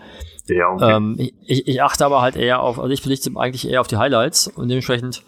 ja, 0.47 0.69
okay. 0.69 0.93
Ähm, 0.95 1.15
ich, 1.45 1.67
ich 1.67 1.81
achte 1.83 2.05
aber 2.05 2.21
halt 2.21 2.37
eher 2.37 2.61
auf, 2.61 2.79
also 2.79 2.89
ich 2.93 3.03
belichte 3.03 3.29
eigentlich 3.35 3.67
eher 3.67 3.81
auf 3.81 3.87
die 3.87 3.97
Highlights 3.97 4.47
und 4.47 4.69
dementsprechend 4.69 5.23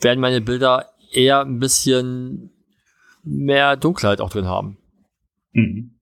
werden 0.00 0.20
meine 0.20 0.40
Bilder 0.40 0.86
eher 1.12 1.40
ein 1.42 1.58
bisschen 1.58 2.50
mehr 3.24 3.76
Dunkelheit 3.76 4.20
auch 4.20 4.30
drin 4.30 4.46
haben. 4.46 4.76
Mhm. 5.52 5.98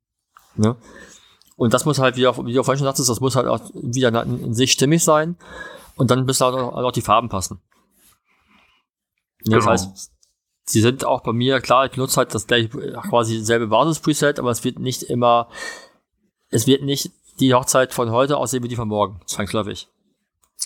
Ne? 0.56 0.76
Und 1.56 1.72
das 1.74 1.84
muss 1.84 1.98
halt, 1.98 2.16
wie, 2.16 2.26
auch, 2.26 2.44
wie 2.44 2.52
du 2.52 2.62
vorhin 2.62 2.78
schon 2.78 2.86
sagtest, 2.86 3.08
das 3.08 3.20
muss 3.20 3.36
halt 3.36 3.46
auch 3.46 3.60
wieder 3.74 4.22
in, 4.24 4.54
sich 4.54 4.72
stimmig 4.72 5.04
sein 5.04 5.36
und 5.96 6.10
dann 6.10 6.24
müssen 6.24 6.44
halt 6.44 6.54
auch, 6.56 6.74
auch 6.74 6.92
die 6.92 7.02
Farben 7.02 7.28
passen. 7.28 7.60
Ja, 9.44 9.56
Das 9.56 9.64
Genau. 9.64 9.70
heißt, 9.72 10.12
sie 10.64 10.80
sind 10.80 11.04
auch 11.04 11.20
bei 11.22 11.32
mir, 11.32 11.60
klar, 11.60 11.86
ich 11.86 11.92
benutze 11.92 12.16
halt 12.16 12.34
das 12.34 12.46
gleiche, 12.46 12.68
quasi 12.68 13.38
selbe 13.40 13.68
Basis-Preset, 13.68 14.38
aber 14.38 14.50
es 14.50 14.64
wird 14.64 14.78
nicht 14.78 15.02
immer, 15.04 15.48
es 16.48 16.66
wird 16.66 16.82
nicht 16.82 17.10
die 17.40 17.54
Hochzeit 17.54 17.92
von 17.92 18.10
heute 18.10 18.36
aussehen 18.36 18.62
wie 18.62 18.68
die 18.68 18.76
von 18.76 18.88
morgen, 18.88 19.20
zwangsläufig. 19.26 19.88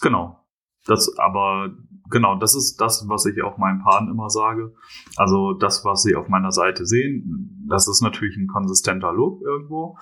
Genau. 0.00 0.38
Das, 0.86 1.10
aber 1.18 1.70
genau, 2.10 2.36
das 2.38 2.54
ist 2.54 2.76
das, 2.80 3.04
was 3.08 3.26
ich 3.26 3.42
auch 3.42 3.58
meinen 3.58 3.82
Paaren 3.82 4.10
immer 4.10 4.30
sage. 4.30 4.74
Also 5.16 5.52
das, 5.52 5.84
was 5.84 6.02
sie 6.02 6.14
auf 6.16 6.28
meiner 6.28 6.52
Seite 6.52 6.86
sehen, 6.86 7.64
das 7.68 7.88
ist 7.88 8.02
natürlich 8.02 8.36
ein 8.36 8.48
konsistenter 8.48 9.12
Look 9.12 9.42
irgendwo. 9.42 9.96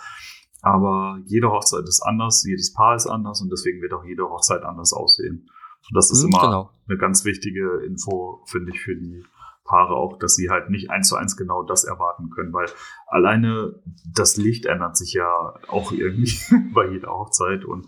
Aber 0.63 1.19
jede 1.27 1.51
Hochzeit 1.51 1.85
ist 1.87 2.03
anders, 2.03 2.45
jedes 2.45 2.73
Paar 2.73 2.97
ist 2.97 3.07
anders 3.07 3.43
und 3.43 3.51
deswegen 3.51 3.83
wird 3.83 3.93
auch 3.93 4.05
jede 4.05 4.25
Hochzeit 4.25 4.63
anders 4.63 4.93
aussehen. 4.93 5.51
Und 5.91 5.97
das 5.97 6.11
ist 6.11 6.23
Hm, 6.23 6.31
immer 6.31 6.41
genau. 6.41 6.71
eine 6.89 6.97
ganz 6.99 7.25
wichtige 7.27 7.83
Info, 7.85 8.43
finde 8.47 8.73
ich, 8.73 8.81
für 8.81 8.97
die 8.97 9.25
Paare 9.65 9.95
auch, 9.95 10.19
dass 10.19 10.35
sie 10.35 10.51
halt 10.51 10.71
nicht 10.71 10.91
eins 10.91 11.09
zu 11.09 11.17
eins 11.17 11.37
genau 11.37 11.63
das 11.63 11.85
erwarten 11.85 12.31
können, 12.31 12.53
weil 12.53 12.67
alleine 13.07 13.75
das 14.15 14.37
Licht 14.37 14.67
ändert 14.67 14.97
sich 14.97 15.15
ja 15.15 15.55
auch 15.69 15.91
irgendwie 15.93 16.39
bei 16.75 16.89
jeder 16.91 17.09
Hochzeit 17.09 17.65
und 17.65 17.87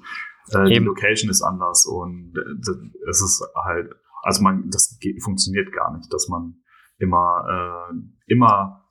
äh, 0.51 0.69
die. 0.69 0.85
Location 0.85 1.31
ist 1.31 1.43
anders 1.43 1.87
und 1.87 2.35
äh, 2.37 3.09
es 3.09 3.21
ist 3.23 3.47
halt, 3.55 3.95
also 4.27 4.43
man, 4.43 4.69
das 4.71 4.99
geht, 5.01 5.23
funktioniert 5.23 5.73
gar 5.73 5.97
nicht, 5.97 6.13
dass 6.13 6.29
man 6.29 6.57
immer, 6.99 7.91
äh, 7.91 8.33
immer 8.33 8.85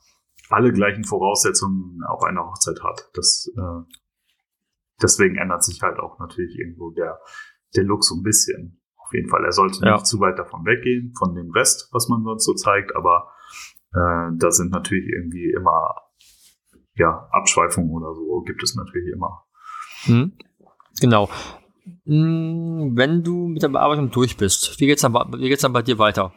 alle 0.50 0.72
gleichen 0.72 1.04
Voraussetzungen 1.04 2.02
auf 2.08 2.24
einer 2.24 2.46
Hochzeit 2.46 2.82
hat. 2.84 3.10
Das, 3.14 3.52
äh, 3.58 3.96
deswegen 5.02 5.36
ändert 5.36 5.64
sich 5.64 5.82
halt 5.82 6.00
auch 6.00 6.20
natürlich 6.20 6.58
irgendwo 6.58 6.92
der, 6.92 7.20
der 7.76 7.84
Look 7.84 8.04
so 8.04 8.16
ein 8.16 8.24
bisschen. 8.24 8.82
Auf 8.98 9.14
jeden 9.14 9.30
Fall. 9.30 9.44
Er 9.44 9.52
sollte 9.52 9.86
Ja. 9.86 9.94
nicht 9.94 10.08
zu 10.08 10.20
weit 10.20 10.40
davon 10.40 10.66
weggehen, 10.66 11.14
von 11.18 11.36
dem 11.36 11.52
Rest, 11.52 11.90
was 11.92 12.08
man 12.08 12.24
sonst 12.24 12.46
so 12.46 12.54
zeigt, 12.54 12.96
aber 12.96 13.30
äh, 13.94 14.32
da 14.38 14.52
sind 14.52 14.72
natürlich 14.72 15.08
irgendwie 15.12 15.52
immer 15.52 15.96
ja, 16.96 17.28
Abschweifungen 17.32 17.92
oder 17.92 18.14
so 18.16 18.42
gibt 18.44 18.64
es 18.64 18.76
natürlich 18.76 19.14
immer. 19.14 19.46
Hm? 20.06 20.32
Genau. 21.02 21.30
Hm, 22.06 22.92
Wenn 22.96 23.24
du 23.24 23.48
mit 23.48 23.64
der 23.64 23.70
Bearbeitung 23.70 24.12
durch 24.12 24.38
bist, 24.38 24.80
wie 24.80 24.86
geht's 24.88 25.02
dann, 25.02 25.14
wie 25.14 25.50
geht's 25.50 25.62
dann 25.64 25.74
bei 25.74 25.82
dir 25.82 25.98
weiter? 25.98 26.34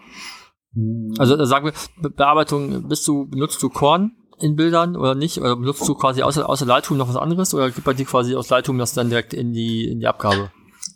Also 1.19 1.37
äh, 1.37 1.47
sagen 1.47 1.66
wir, 1.66 1.73
Be- 2.03 2.11
Bearbeitung, 2.11 2.89
bist 2.89 3.07
du, 3.09 3.27
benutzt 3.27 3.62
du 3.62 3.69
Korn 3.69 4.12
in 4.41 4.55
Bildern 4.57 4.97
oder 4.97 5.14
nicht? 5.14 5.39
Oder 5.39 5.57
benutzt 5.57 5.87
du 5.89 5.95
quasi 5.95 6.23
außer, 6.23 6.49
außer 6.49 6.66
Lightroom 6.66 6.99
noch 6.99 7.09
was 7.09 7.16
anderes? 7.16 7.55
Oder 7.55 7.71
gibt 7.71 7.85
bei 7.85 7.95
dir 7.95 8.07
quasi 8.07 8.35
aus 8.35 8.49
Lightroom 8.51 8.79
das 8.79 8.95
dann 8.95 9.09
direkt 9.09 9.35
in 9.35 9.53
die, 9.53 9.89
in 9.91 10.01
die 10.01 10.07
Abgabe? 10.07 10.51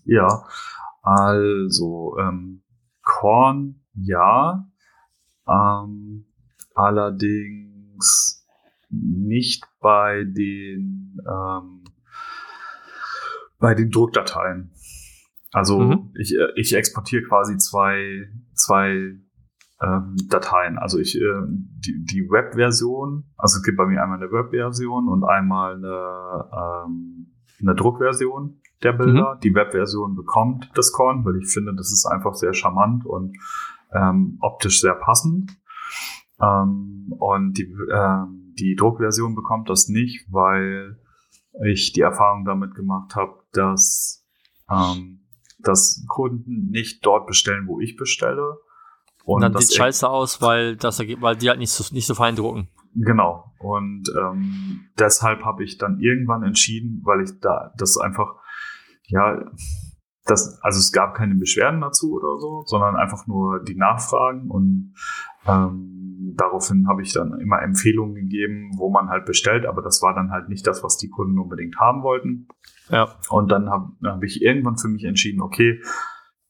Ja, 0.04 0.44
also 1.02 2.16
ähm, 2.20 2.62
Korn, 3.02 3.80
ja. 3.94 4.66
Ähm, 5.48 6.26
allerdings 6.74 8.46
nicht 8.90 9.64
bei 9.80 10.24
den 10.24 11.18
ähm, 11.28 11.81
bei 13.62 13.74
den 13.74 13.90
Druckdateien. 13.90 14.72
Also 15.52 15.80
Mhm. 15.80 16.10
ich, 16.18 16.34
äh, 16.34 16.48
ich 16.56 16.74
exportiere 16.74 17.22
quasi 17.22 17.56
zwei, 17.56 18.28
zwei 18.54 19.16
ähm, 19.80 20.16
Dateien. 20.28 20.78
Also 20.78 20.98
ich 20.98 21.16
äh, 21.16 21.42
die, 21.48 22.04
die 22.04 22.28
Web-Version, 22.28 23.24
also 23.36 23.58
es 23.58 23.62
gibt 23.62 23.78
bei 23.78 23.86
mir 23.86 24.02
einmal 24.02 24.18
eine 24.18 24.30
Web-Version 24.30 25.08
und 25.08 25.24
einmal 25.24 25.76
eine, 25.76 26.86
ähm, 26.86 27.32
eine 27.60 27.74
Druckversion 27.74 28.60
der 28.82 28.92
Bilder. 28.94 29.38
Die 29.42 29.54
Web-Version 29.54 30.16
bekommt 30.16 30.70
das 30.74 30.92
Korn, 30.92 31.24
weil 31.24 31.36
ich 31.36 31.48
finde, 31.52 31.74
das 31.76 31.92
ist 31.92 32.04
einfach 32.06 32.34
sehr 32.34 32.52
charmant 32.54 33.06
und 33.06 33.36
ähm, 33.92 34.38
optisch 34.40 34.80
sehr 34.80 34.94
passend. 34.94 35.52
Ähm, 36.40 37.12
und 37.18 37.52
die, 37.58 37.72
ähm, 37.94 38.54
die 38.58 38.74
Druckversion 38.74 39.34
bekommt 39.36 39.68
das 39.70 39.88
nicht, 39.88 40.26
weil 40.32 40.98
ich 41.64 41.92
die 41.92 42.00
Erfahrung 42.00 42.44
damit 42.44 42.74
gemacht 42.74 43.14
habe, 43.14 43.41
dass, 43.52 44.24
ähm, 44.70 45.26
dass 45.58 46.04
Kunden 46.08 46.70
nicht 46.70 47.04
dort 47.04 47.26
bestellen, 47.26 47.66
wo 47.66 47.80
ich 47.80 47.96
bestelle. 47.96 48.58
Und 49.24 49.42
dann 49.42 49.52
das 49.52 49.68
sieht 49.68 49.76
scheiße 49.76 50.08
aus, 50.08 50.42
weil 50.42 50.76
das 50.76 50.98
weil 50.98 51.36
die 51.36 51.48
halt 51.48 51.58
nicht 51.58 51.70
so, 51.70 51.94
nicht 51.94 52.06
so 52.06 52.14
fein 52.14 52.34
drucken. 52.34 52.68
Genau. 52.94 53.52
Und 53.58 54.04
ähm, 54.18 54.88
deshalb 54.98 55.44
habe 55.44 55.64
ich 55.64 55.78
dann 55.78 56.00
irgendwann 56.00 56.42
entschieden, 56.42 57.00
weil 57.04 57.22
ich 57.22 57.38
da 57.40 57.72
das 57.78 57.96
einfach, 57.96 58.36
ja, 59.06 59.38
das, 60.24 60.60
also 60.62 60.78
es 60.78 60.92
gab 60.92 61.14
keine 61.14 61.34
Beschwerden 61.34 61.80
dazu 61.80 62.12
oder 62.12 62.38
so, 62.38 62.62
sondern 62.66 62.96
einfach 62.96 63.26
nur 63.26 63.62
die 63.64 63.74
Nachfragen 63.74 64.50
und 64.50 64.94
ähm, 65.46 66.34
daraufhin 66.36 66.86
habe 66.86 67.02
ich 67.02 67.12
dann 67.12 67.40
immer 67.40 67.60
Empfehlungen 67.62 68.14
gegeben, 68.14 68.70
wo 68.76 68.90
man 68.90 69.08
halt 69.08 69.26
bestellt, 69.26 69.66
aber 69.66 69.82
das 69.82 70.00
war 70.02 70.14
dann 70.14 70.30
halt 70.30 70.48
nicht 70.48 70.66
das, 70.66 70.84
was 70.84 70.96
die 70.96 71.08
Kunden 71.08 71.38
unbedingt 71.38 71.78
haben 71.78 72.02
wollten. 72.02 72.46
Ja. 72.92 73.16
Und 73.30 73.50
dann 73.50 73.70
habe 73.70 73.92
hab 74.04 74.22
ich 74.22 74.42
irgendwann 74.42 74.76
für 74.76 74.88
mich 74.88 75.04
entschieden, 75.04 75.40
okay, 75.40 75.80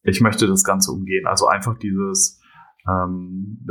ich 0.02 0.20
möchte 0.20 0.48
das 0.48 0.64
Ganze 0.64 0.90
umgehen. 0.90 1.26
Also 1.26 1.46
einfach 1.46 1.78
dieses, 1.78 2.40
ähm, 2.88 3.64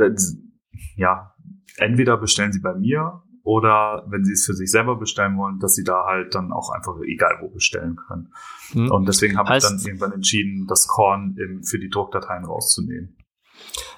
ja, 0.96 1.34
entweder 1.76 2.16
bestellen 2.16 2.52
sie 2.52 2.60
bei 2.60 2.74
mir 2.74 3.22
oder 3.44 4.06
wenn 4.08 4.24
sie 4.24 4.32
es 4.32 4.46
für 4.46 4.54
sich 4.54 4.70
selber 4.70 4.96
bestellen 4.96 5.36
wollen, 5.36 5.58
dass 5.58 5.74
sie 5.74 5.84
da 5.84 6.04
halt 6.06 6.34
dann 6.34 6.52
auch 6.52 6.70
einfach 6.70 6.94
egal 7.06 7.38
wo 7.42 7.50
bestellen 7.50 7.96
können. 7.96 8.32
Hm. 8.70 8.90
Und 8.90 9.06
deswegen 9.06 9.36
habe 9.36 9.56
ich 9.56 9.62
dann 9.62 9.78
irgendwann 9.78 10.12
entschieden, 10.12 10.66
das 10.66 10.86
Korn 10.88 11.36
im, 11.38 11.62
für 11.62 11.78
die 11.78 11.90
Druckdateien 11.90 12.44
rauszunehmen. 12.44 13.16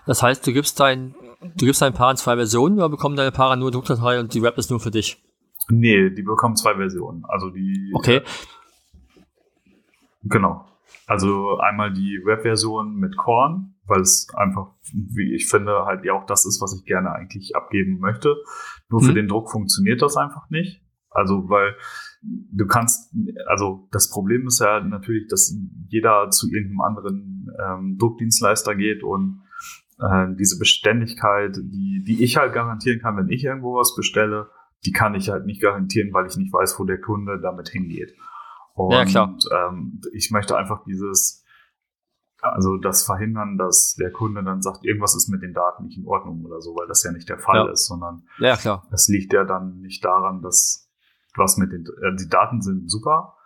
Das 0.07 0.23
heißt, 0.23 0.47
du 0.47 0.53
gibst 0.53 0.81
dein, 0.81 1.15
du 1.57 1.67
gibst 1.67 1.81
dein 1.81 1.95
Paar 1.95 2.11
in 2.11 2.17
zwei 2.17 2.37
Versionen 2.37 2.77
oder 2.79 2.89
bekommen 2.89 3.17
deine 3.17 3.33
Paare 3.33 3.57
nur 3.57 3.71
Druckdatei 3.71 4.19
und 4.19 4.35
die 4.35 4.43
Web 4.43 4.59
ist 4.59 4.71
nur 4.71 4.81
für 4.81 4.91
dich? 4.91 5.23
Nee, 5.69 6.11
die 6.11 6.23
bekommen 6.23 6.57
zwei 6.57 6.75
Versionen. 6.75 7.25
Also 7.27 7.51
die 7.51 7.91
Okay. 7.95 8.23
Genau. 10.25 10.67
Also 11.07 11.59
einmal 11.59 11.93
die 11.93 12.21
Web-Version 12.25 12.97
mit 12.97 13.17
Korn, 13.17 13.75
weil 13.87 14.01
es 14.01 14.27
einfach, 14.37 14.69
wie 14.93 15.35
ich 15.35 15.49
finde, 15.49 15.85
halt 15.85 16.05
ja 16.05 16.13
auch 16.15 16.27
das 16.27 16.47
ist, 16.47 16.61
was 16.63 16.75
ich 16.79 16.85
gerne 16.87 17.13
eigentlich 17.13 17.55
abgeben 17.57 17.99
möchte. 17.99 18.37
Nur 18.89 19.01
für 19.03 19.11
Mhm. 19.11 19.15
den 19.17 19.29
Druck 19.29 19.51
funktioniert 19.51 20.03
das 20.03 20.17
einfach 20.17 20.49
nicht. 20.51 20.83
Also, 21.11 21.49
weil 21.49 21.77
du 22.23 22.67
kannst, 22.67 23.15
also 23.47 23.89
das 23.93 24.11
Problem 24.11 24.47
ist 24.47 24.61
ja 24.61 24.81
natürlich, 24.81 25.29
dass 25.29 25.55
jeder 25.89 26.31
zu 26.31 26.49
irgendeinem 26.51 26.81
anderen 26.81 27.49
ähm, 27.63 27.97
Druckdienstleister 27.99 28.75
geht 28.75 29.05
und 29.05 29.43
äh, 30.01 30.27
diese 30.39 30.59
Beständigkeit, 30.59 31.57
die, 31.57 32.03
die 32.05 32.25
ich 32.25 32.37
halt 32.37 32.53
garantieren 32.53 33.01
kann, 33.01 33.17
wenn 33.17 33.29
ich 33.29 33.45
irgendwo 33.45 33.77
was 33.77 33.95
bestelle, 33.95 34.49
die 34.87 34.93
kann 34.93 35.15
ich 35.15 35.31
halt 35.31 35.47
nicht 35.47 35.63
garantieren, 35.63 36.13
weil 36.13 36.27
ich 36.27 36.37
nicht 36.37 36.53
weiß, 36.53 36.79
wo 36.81 36.85
der 36.85 37.01
Kunde 37.01 37.41
damit 37.41 37.69
hingeht. 37.69 38.13
Und 38.75 38.93
Ja, 38.93 39.05
klar. 39.05 39.37
Ähm, 39.53 40.01
ich 40.13 40.31
möchte 40.31 40.57
einfach 40.57 40.85
dieses, 40.85 41.45
also 42.41 42.77
das 42.77 43.05
verhindern, 43.05 43.57
dass 43.57 43.95
der 43.99 44.11
Kunde 44.13 44.43
dann 44.45 44.63
sagt, 44.63 44.85
irgendwas 44.85 45.15
ist 45.15 45.29
mit 45.29 45.43
den 45.43 45.55
Daten 45.55 45.85
nicht 45.85 45.97
in 45.99 46.07
Ordnung 46.07 46.45
oder 46.45 46.61
so, 46.61 46.75
weil 46.77 46.87
das 46.89 47.03
ja 47.05 47.13
nicht 47.13 47.29
der 47.29 47.39
Fall 47.39 47.67
Ja. 47.67 47.73
ist, 47.73 47.87
sondern 47.87 48.27
Ja, 48.39 48.57
klar. 48.57 48.87
es 48.93 49.09
liegt 49.09 49.33
ja 49.33 49.45
dann 49.45 49.81
nicht 49.81 50.05
daran, 50.05 50.43
dass 50.43 50.91
was 51.37 51.57
mit 51.57 51.73
den, 51.73 51.85
äh, 52.03 52.15
die 52.17 52.29
Daten 52.29 52.61
sind 52.63 52.91
super, 52.91 53.37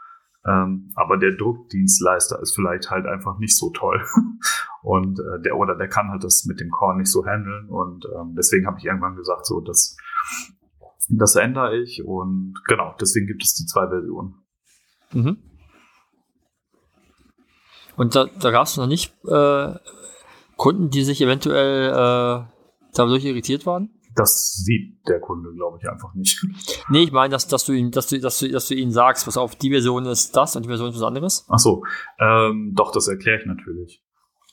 ähm, 0.46 0.92
aber 0.94 1.16
der 1.18 1.32
Druckdienstleister 1.36 2.40
ist 2.40 2.54
vielleicht 2.54 2.90
halt 2.90 3.06
einfach 3.06 3.38
nicht 3.38 3.56
so 3.56 3.70
toll. 3.70 4.02
Und 4.82 5.18
äh, 5.18 5.42
der 5.42 5.56
oder 5.56 5.74
der 5.74 5.88
kann 5.88 6.08
halt 6.10 6.22
das 6.24 6.44
mit 6.46 6.60
dem 6.60 6.70
Korn 6.70 6.98
nicht 6.98 7.10
so 7.10 7.26
handeln. 7.26 7.68
Und 7.68 8.06
ähm, 8.16 8.34
deswegen 8.36 8.66
habe 8.66 8.78
ich 8.78 8.84
irgendwann 8.84 9.16
gesagt, 9.16 9.44
so, 9.44 9.60
das, 9.60 9.96
das 11.08 11.34
ändere 11.36 11.76
ich. 11.78 12.02
Und 12.04 12.54
genau, 12.66 12.94
deswegen 13.00 13.26
gibt 13.26 13.42
es 13.42 13.54
die 13.54 13.66
zwei 13.66 13.88
Versionen. 13.88 14.36
Mhm. 15.12 15.38
Und 17.96 18.14
da, 18.14 18.26
da 18.26 18.50
gab 18.50 18.66
es 18.66 18.76
noch 18.76 18.86
nicht 18.86 19.12
äh, 19.26 19.74
Kunden, 20.56 20.90
die 20.90 21.02
sich 21.02 21.20
eventuell 21.20 21.90
äh, 21.90 22.44
dadurch 22.94 23.24
irritiert 23.24 23.66
waren? 23.66 23.90
Das 24.14 24.54
sieht 24.54 25.06
der 25.08 25.20
Kunde, 25.20 25.52
glaube 25.54 25.78
ich, 25.80 25.88
einfach 25.88 26.12
nicht. 26.14 26.44
Nee, 26.88 27.04
ich 27.04 27.12
meine, 27.12 27.30
dass, 27.30 27.46
dass 27.46 27.64
du 27.64 27.72
ihn, 27.72 27.90
dass 27.92 28.08
du, 28.08 28.18
dass 28.20 28.38
du, 28.40 28.48
dass 28.50 28.66
du 28.66 28.74
ihnen 28.74 28.90
sagst, 28.90 29.24
pass 29.24 29.36
auf, 29.36 29.54
die 29.54 29.70
Version 29.70 30.06
ist 30.06 30.36
das 30.36 30.56
und 30.56 30.64
die 30.64 30.68
Version 30.68 30.88
ist 30.90 30.96
was 30.96 31.02
anderes. 31.02 31.46
Ach 31.48 31.58
so, 31.58 31.84
ähm, 32.18 32.72
doch, 32.74 32.90
das 32.90 33.06
erkläre 33.08 33.38
ich 33.38 33.46
natürlich. 33.46 34.02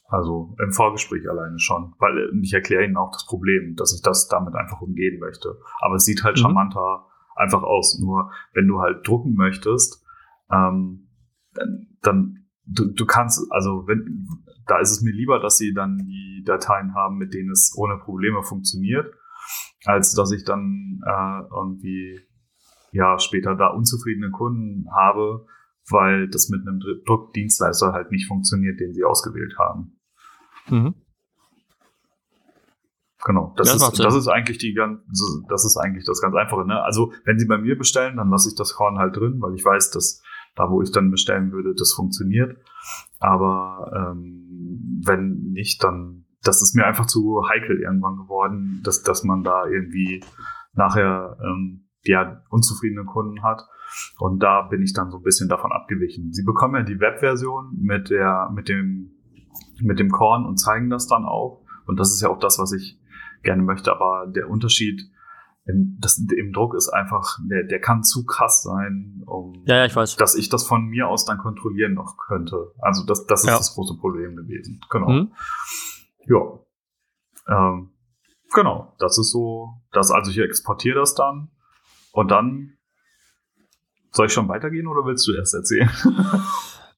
Also 0.07 0.55
im 0.61 0.71
Vorgespräch 0.71 1.27
alleine 1.27 1.57
schon, 1.57 1.95
weil 1.97 2.15
äh, 2.17 2.39
ich 2.43 2.53
erkläre 2.53 2.85
ihnen 2.85 2.97
auch 2.97 3.11
das 3.11 3.25
Problem, 3.25 3.75
dass 3.75 3.93
ich 3.95 4.03
das 4.03 4.27
damit 4.27 4.53
einfach 4.53 4.81
umgehen 4.81 5.19
möchte. 5.19 5.57
Aber 5.79 5.95
es 5.95 6.05
sieht 6.05 6.23
halt 6.23 6.37
Mhm. 6.37 6.41
charmanter 6.41 7.07
einfach 7.35 7.63
aus. 7.63 7.97
Nur 7.99 8.31
wenn 8.53 8.67
du 8.67 8.79
halt 8.81 9.07
drucken 9.07 9.33
möchtest, 9.33 10.03
ähm, 10.51 11.09
dann, 12.01 12.45
du, 12.65 12.91
du 12.93 13.05
kannst, 13.05 13.45
also 13.51 13.87
wenn, 13.87 14.27
da 14.67 14.79
ist 14.79 14.91
es 14.91 15.01
mir 15.01 15.11
lieber, 15.13 15.39
dass 15.39 15.57
sie 15.57 15.73
dann 15.73 15.97
die 15.97 16.43
Dateien 16.45 16.93
haben, 16.95 17.17
mit 17.17 17.33
denen 17.33 17.51
es 17.51 17.73
ohne 17.77 17.97
Probleme 17.97 18.43
funktioniert, 18.43 19.13
als 19.85 20.13
dass 20.13 20.31
ich 20.31 20.43
dann 20.43 21.01
äh, 21.05 21.41
irgendwie 21.53 22.19
ja 22.91 23.19
später 23.19 23.55
da 23.55 23.67
unzufriedene 23.67 24.31
Kunden 24.31 24.87
habe, 24.95 25.45
weil 25.89 26.27
das 26.29 26.49
mit 26.49 26.61
einem 26.61 26.79
Dr- 26.79 27.03
Druckdienstleister 27.05 27.93
halt 27.93 28.11
nicht 28.11 28.27
funktioniert, 28.27 28.79
den 28.79 28.93
sie 28.93 29.03
ausgewählt 29.03 29.55
haben. 29.59 29.99
Mhm. 30.69 30.95
Genau, 33.23 33.53
das, 33.57 33.67
Ja, 33.69 33.75
ist, 33.75 33.99
das 33.99 34.15
ist 34.15 34.27
eigentlich 34.27 34.59
die 34.59 34.73
ganz, 34.73 34.99
das 35.49 35.65
ist 35.65 35.77
eigentlich 35.77 36.05
das 36.05 36.21
ganz 36.21 36.35
einfache. 36.35 36.65
Ne? 36.65 36.81
Also 36.83 37.11
wenn 37.23 37.39
sie 37.39 37.47
bei 37.47 37.57
mir 37.57 37.77
bestellen, 37.77 38.17
dann 38.17 38.29
lasse 38.29 38.49
ich 38.49 38.55
das 38.55 38.75
Korn 38.75 38.99
halt 38.99 39.15
drin, 39.15 39.41
weil 39.41 39.55
ich 39.55 39.65
weiß, 39.65 39.89
dass 39.91 40.21
da, 40.55 40.69
wo 40.69 40.81
ich 40.81 40.91
dann 40.91 41.11
bestellen 41.11 41.51
würde, 41.51 41.73
das 41.75 41.93
funktioniert. 41.93 42.57
Aber 43.19 43.91
ähm, 43.95 45.01
wenn 45.05 45.51
nicht, 45.51 45.83
dann 45.83 46.25
das 46.43 46.61
ist 46.61 46.75
mir 46.75 46.85
einfach 46.85 47.07
zu 47.07 47.43
heikel 47.49 47.81
irgendwann 47.81 48.17
geworden, 48.17 48.81
dass 48.83 49.03
dass 49.03 49.23
man 49.23 49.43
da 49.43 49.65
irgendwie 49.65 50.23
nachher 50.73 51.37
ähm, 51.43 51.87
ja 52.03 52.41
unzufriedene 52.49 53.05
Kunden 53.05 53.43
hat. 53.43 53.67
Und 54.19 54.43
da 54.43 54.63
bin 54.63 54.81
ich 54.81 54.93
dann 54.93 55.09
so 55.09 55.17
ein 55.17 55.23
bisschen 55.23 55.49
davon 55.49 55.71
abgewichen. 55.71 56.33
Sie 56.33 56.43
bekommen 56.43 56.75
ja 56.75 56.83
die 56.83 56.99
Webversion 56.99 57.77
mit 57.79 58.09
der 58.09 58.49
mit 58.53 58.69
dem 58.69 59.11
mit 59.81 59.99
dem 59.99 60.09
Korn 60.09 60.45
und 60.45 60.57
zeigen 60.57 60.89
das 60.89 61.07
dann 61.07 61.25
auch. 61.25 61.63
Und 61.87 61.99
das 61.99 62.13
ist 62.13 62.21
ja 62.21 62.29
auch 62.29 62.39
das, 62.39 62.59
was 62.59 62.73
ich 62.73 62.99
gerne 63.43 63.63
möchte. 63.63 63.91
Aber 63.91 64.27
der 64.27 64.49
Unterschied 64.49 65.09
im, 65.67 65.97
das, 65.99 66.17
im 66.19 66.53
Druck 66.53 66.75
ist 66.75 66.89
einfach, 66.89 67.39
der, 67.49 67.63
der 67.63 67.79
kann 67.81 68.03
zu 68.03 68.23
krass 68.25 68.61
sein, 68.63 69.23
um, 69.25 69.63
Ja, 69.65 69.77
ja, 69.77 69.85
ich 69.85 69.95
weiß. 69.95 70.15
dass 70.17 70.35
ich 70.35 70.49
das 70.49 70.65
von 70.65 70.85
mir 70.85 71.07
aus 71.07 71.25
dann 71.25 71.37
kontrollieren 71.39 71.93
noch 71.93 72.17
könnte. 72.27 72.71
Also 72.79 73.03
das, 73.05 73.25
das 73.25 73.41
ist 73.41 73.47
Ja. 73.47 73.57
das 73.57 73.73
große 73.73 73.97
Problem 73.99 74.35
gewesen. 74.35 74.79
Genau. 74.91 75.09
Mhm. 75.09 75.31
Ja. 76.27 76.59
Ähm, 77.47 77.91
genau, 78.53 78.93
das 78.99 79.17
ist 79.17 79.31
so, 79.31 79.81
das, 79.91 80.11
also 80.11 80.31
ich 80.31 80.37
exportiere 80.39 80.99
das 80.99 81.15
dann 81.15 81.49
und 82.11 82.29
dann 82.31 82.77
soll 84.11 84.27
ich 84.27 84.33
schon 84.33 84.47
weitergehen 84.47 84.87
oder 84.87 85.05
willst 85.05 85.27
du 85.27 85.33
erst 85.33 85.53
erzählen? 85.53 85.89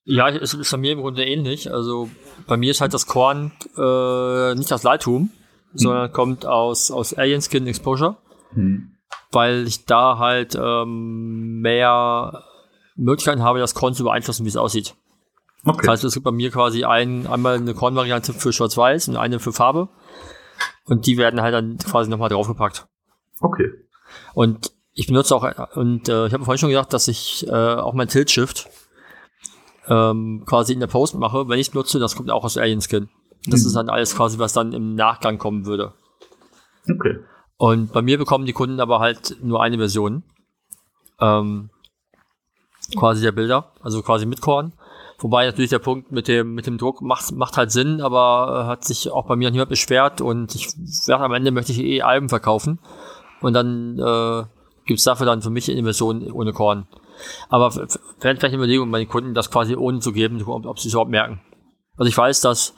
Ja, 0.09 0.30
es 0.30 0.53
ist 0.53 0.72
bei 0.72 0.78
mir 0.78 0.93
im 0.93 1.01
Grunde 1.01 1.26
ähnlich. 1.26 1.70
Also 1.70 2.09
bei 2.47 2.55
mir 2.55 2.72
ist 2.72 2.80
halt 2.80 2.93
das 2.93 3.07
Korn 3.07 3.51
äh, 3.76 4.55
nicht 4.55 4.72
aus 4.72 4.84
Lightroom, 4.84 5.32
sondern 5.74 6.13
kommt 6.13 6.45
aus, 6.45 6.91
aus 6.91 7.13
Alien 7.13 7.41
Skin 7.41 7.68
Exposure, 7.68 8.15
Hm. 8.54 8.91
weil 9.32 9.68
ich 9.68 9.86
da 9.86 10.18
halt 10.18 10.56
ähm, 10.56 11.60
mehr 11.62 12.43
Möglichkeiten 12.95 13.43
habe, 13.43 13.60
das 13.60 13.76
Korn 13.76 13.93
zu 13.93 14.04
beeinflussen, 14.04 14.45
wie 14.45 14.50
es 14.50 14.58
aussieht. 14.58 14.95
Okay. 15.66 15.80
Das 15.82 15.88
heißt, 15.89 16.04
es 16.06 16.14
gibt 16.14 16.24
bei 16.24 16.32
mir 16.32 16.50
quasi 16.50 16.84
ein, 16.86 17.28
einmal 17.28 17.56
eine 17.56 17.74
Kornvariante 17.74 18.34
für 18.34 18.54
Schwarz-Weiß 18.54 19.10
und 19.10 19.18
eine 19.18 19.39
für 19.39 19.52
Farbe. 19.52 19.89
Und 20.86 21.06
die 21.06 21.18
werden 21.18 21.41
halt 21.41 21.54
dann 21.54 21.78
quasi 21.78 22.10
nochmal 22.10 22.30
draufgepackt. 22.30 22.88
okay. 23.41 23.72
Und 24.34 24.72
ich 24.93 25.08
benutze 25.08 25.36
auch, 25.36 25.76
und 25.76 26.08
äh, 26.10 26.28
ich 26.28 26.34
habe 26.34 26.45
vorhin 26.45 26.58
schon 26.58 26.70
gesagt, 26.70 26.93
dass 26.93 27.08
ich 27.08 27.45
äh, 27.48 27.52
auch 27.52 27.93
mein 27.93 28.08
Tilt-Shift 28.08 28.68
ähm, 29.88 30.43
quasi 30.48 30.74
in 30.74 30.80
der 30.80 30.88
Post 30.88 31.16
mache. 31.16 31.48
Wenn 31.50 31.60
ich 31.60 31.68
es 31.68 31.74
nutze, 31.74 32.00
das 32.00 32.16
kommt 32.16 32.32
auch 32.32 32.43
aus 32.43 32.58
Alien 32.58 32.82
Skin. 32.82 33.10
Das 33.45 33.62
Mhm. 33.62 33.68
ist 33.68 33.76
dann 33.76 33.89
alles 33.89 34.16
quasi, 34.16 34.39
was 34.39 34.54
dann 34.54 34.74
im 34.74 34.95
Nachgang 34.95 35.38
kommen 35.38 35.66
würde. 35.66 35.93
Okay. 36.89 37.20
Und 37.58 37.91
bei 37.91 38.01
mir 38.01 38.18
bekommen 38.18 38.45
die 38.45 38.53
Kunden 38.53 38.80
aber 38.80 38.99
halt 38.99 39.38
nur 39.41 39.62
eine 39.62 39.78
Version. 39.78 40.24
Ähm, 41.20 41.70
quasi 42.95 43.22
der 43.22 43.32
Bilder, 43.32 43.72
also 43.82 44.01
quasi 44.01 44.26
mit 44.26 44.41
Korn. 44.41 44.74
Wobei 45.20 45.47
natürlich 45.47 45.72
der 45.72 45.80
Punkt 45.80 46.12
mit 46.12 46.28
dem, 46.28 46.53
mit 46.53 46.68
dem 46.68 46.78
Druck 46.78 47.01
macht, 47.01 47.32
macht 47.32 47.58
halt 47.58 47.72
Sinn, 47.72 48.01
aber 48.01 48.66
äh, 48.66 48.68
hat 48.68 48.86
sich 48.86 49.10
auch 49.10 49.26
bei 49.26 49.36
mir 49.36 49.49
niemand 49.49 49.70
beschwert 49.70 50.22
und 50.22 50.53
ich 50.53 50.68
werde 51.08 51.24
am 51.24 51.34
Ende 51.34 51.49
möchte 51.49 51.72
ich 51.72 51.80
eh 51.80 52.03
Alben 52.03 52.30
verkaufen. 52.30 52.80
Und 53.41 53.53
dann 53.53 53.97
äh, 53.97 54.43
gibt's 54.86 55.03
dafür 55.03 55.26
dann 55.26 55.41
für 55.41 55.49
mich 55.49 55.70
eine 55.72 55.84
Version 55.84 56.32
ohne 56.32 56.53
Korn. 56.53 56.88
Aber 57.49 57.76
wäre 57.76 57.88
vielleicht 58.20 58.43
eine 58.43 58.55
Überlegung, 58.55 58.89
meine 58.89 59.08
Kunden 59.08 59.34
das 59.34 59.49
quasi 59.49 59.76
ohne 59.76 59.99
zu 59.99 60.12
geben, 60.12 60.41
ob, 60.45 60.68
ob 60.68 60.80
sie 60.80 60.88
es 60.88 60.93
überhaupt 60.93 61.10
merken. 61.10 61.41
Also 61.98 62.10
ich 62.10 62.18
weiß, 62.18 62.41
dass, 62.41 62.74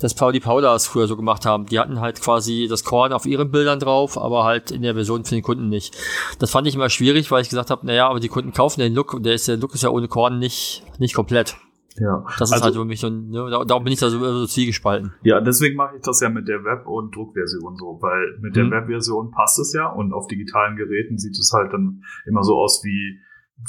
dass 0.00 0.14
Pauli 0.14 0.40
Paula 0.40 0.74
es 0.74 0.86
früher 0.86 1.06
so 1.06 1.16
gemacht 1.16 1.44
haben. 1.44 1.66
Die 1.66 1.78
hatten 1.78 2.00
halt 2.00 2.20
quasi 2.22 2.66
das 2.68 2.84
Korn 2.84 3.12
auf 3.12 3.26
ihren 3.26 3.50
Bildern 3.50 3.78
drauf, 3.78 4.16
aber 4.16 4.44
halt 4.44 4.70
in 4.70 4.82
der 4.82 4.94
Version 4.94 5.24
für 5.24 5.34
den 5.34 5.42
Kunden 5.42 5.68
nicht. 5.68 5.94
Das 6.38 6.50
fand 6.50 6.66
ich 6.66 6.74
immer 6.74 6.88
schwierig, 6.88 7.30
weil 7.30 7.42
ich 7.42 7.50
gesagt 7.50 7.70
habe, 7.70 7.86
naja, 7.86 8.08
aber 8.08 8.18
die 8.20 8.28
Kunden 8.28 8.52
kaufen 8.52 8.80
den 8.80 8.94
Look 8.94 9.12
und 9.14 9.24
der, 9.26 9.34
ist, 9.34 9.46
der 9.48 9.58
Look 9.58 9.74
ist 9.74 9.82
ja 9.82 9.90
ohne 9.90 10.08
Korn 10.08 10.38
nicht, 10.38 10.82
nicht 10.98 11.14
komplett. 11.14 11.56
Ja. 11.98 12.24
Das 12.38 12.48
ist 12.48 12.52
Also- 12.54 12.64
halt 12.64 12.74
für 12.74 12.84
mich 12.86 13.00
so 13.00 13.10
ne, 13.10 13.50
da- 13.50 13.64
darum 13.66 13.84
bin 13.84 13.92
ich 13.92 13.98
da 14.00 14.08
so, 14.08 14.18
so 14.18 14.46
zwiegespalten. 14.46 15.12
Ja, 15.22 15.42
deswegen 15.42 15.76
mache 15.76 15.96
ich 15.96 16.02
das 16.02 16.20
ja 16.20 16.30
mit 16.30 16.48
der 16.48 16.64
Web- 16.64 16.86
und 16.86 17.14
Druckversion 17.14 17.76
so, 17.76 17.98
weil 18.00 18.38
mit 18.40 18.56
der 18.56 18.64
Mhm. 18.64 18.70
Webversion 18.70 19.30
passt 19.30 19.58
es 19.58 19.74
ja 19.74 19.88
und 19.92 20.14
auf 20.14 20.26
digitalen 20.28 20.76
Geräten 20.76 21.18
sieht 21.18 21.36
es 21.38 21.52
halt 21.54 21.74
dann 21.74 22.02
immer 22.26 22.42
so 22.42 22.56
aus, 22.56 22.80
wie, 22.84 23.18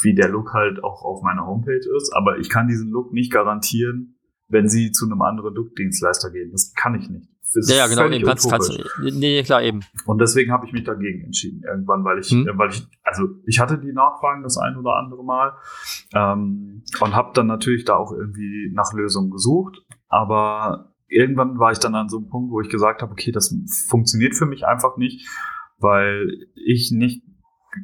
wie 0.02 0.16
der 0.16 0.30
Look 0.30 0.54
halt 0.54 0.82
auch 0.82 1.04
auf 1.04 1.22
meiner 1.22 1.46
Homepage 1.46 1.76
ist. 1.98 2.14
Aber 2.16 2.38
ich 2.40 2.48
kann 2.50 2.70
diesen 2.70 2.90
Look 2.92 3.12
nicht 3.12 3.30
garantieren, 3.34 4.13
wenn 4.54 4.70
sie 4.70 4.92
zu 4.92 5.06
einem 5.06 5.22
anderen 5.22 5.54
Look-Dienstleister 5.54 6.32
gehen. 6.32 6.52
Das 6.52 6.74
kann 6.76 6.96
ich 6.96 7.10
nicht. 7.10 7.28
Ja, 7.68 7.76
ja, 7.76 7.88
genau, 7.88 8.10
eben 8.10 8.26
kannst, 8.26 8.50
kannst, 8.50 8.72
nee, 9.00 9.44
klar, 9.44 9.62
eben. 9.62 9.82
Und 10.06 10.20
deswegen 10.20 10.52
habe 10.52 10.66
ich 10.66 10.74
mich 10.74 10.84
dagegen 10.84 11.24
entschieden 11.24 11.62
irgendwann, 11.64 12.04
weil 12.04 12.20
ich, 12.20 12.32
Hm. 12.32 12.50
weil 12.56 12.70
ich, 12.70 12.88
also 13.04 13.28
ich 13.46 13.60
hatte 13.60 13.78
die 13.78 13.94
Nachfragen 13.94 14.42
das 14.42 14.58
ein 14.58 14.76
oder 14.76 14.96
andere 14.96 15.24
Mal 15.24 15.54
ähm, 16.16 16.84
und 17.00 17.14
habe 17.14 17.32
dann 17.36 17.48
natürlich 17.48 17.86
da 17.86 17.96
auch 17.96 18.12
irgendwie 18.12 18.72
nach 18.74 18.92
Lösungen 18.94 19.30
gesucht, 19.30 19.84
aber 20.08 20.94
irgendwann 21.08 21.60
war 21.60 21.72
ich 21.72 21.80
dann 21.80 21.94
an 21.96 22.10
so 22.10 22.18
einem 22.18 22.30
Punkt, 22.30 22.52
wo 22.52 22.60
ich 22.62 22.70
gesagt 22.70 23.02
habe, 23.02 23.12
okay, 23.12 23.32
das 23.32 23.56
funktioniert 23.88 24.36
für 24.36 24.48
mich 24.48 24.66
einfach 24.66 24.98
nicht, 24.98 25.28
weil 25.78 26.48
ich 26.56 26.92
nicht, 26.92 27.24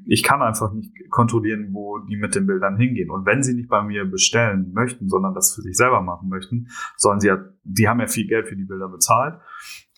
ich 0.06 0.24
kann 0.24 0.42
einfach 0.42 0.74
nicht 0.74 0.92
kontrollieren, 1.10 1.70
wo 1.74 2.00
die 2.00 2.18
mit 2.18 2.36
den 2.36 2.46
Bildern 2.46 2.78
hingehen. 2.78 3.10
Und 3.10 3.26
wenn 3.26 3.44
sie 3.44 3.54
nicht 3.54 3.70
bei 3.70 3.82
mir 3.82 4.06
bestellen 4.06 4.72
möchten, 4.74 5.10
sondern 5.10 5.34
das 5.34 5.54
für 5.54 5.62
sich 5.62 5.76
selber 5.76 6.02
machen 6.02 6.30
möchten, 6.30 6.68
sollen 6.98 7.20
sie 7.20 7.28
ja, 7.28 7.38
die 7.64 7.88
haben 7.88 8.00
ja 8.00 8.08
viel 8.08 8.28
Geld 8.28 8.48
für 8.48 8.56
die 8.56 8.66
Bilder 8.66 8.90
bezahlt. 8.90 9.40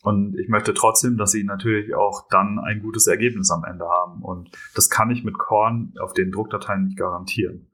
Und 0.03 0.37
ich 0.39 0.49
möchte 0.49 0.73
trotzdem, 0.73 1.17
dass 1.17 1.31
sie 1.31 1.43
natürlich 1.43 1.93
auch 1.95 2.27
dann 2.29 2.59
ein 2.59 2.81
gutes 2.81 3.07
Ergebnis 3.07 3.51
am 3.51 3.63
Ende 3.63 3.85
haben. 3.85 4.23
Und 4.23 4.49
das 4.75 4.89
kann 4.89 5.11
ich 5.11 5.23
mit 5.23 5.37
Korn 5.37 5.93
auf 5.99 6.13
den 6.13 6.31
Druckdateien 6.31 6.85
nicht 6.85 6.97
garantieren. 6.97 7.67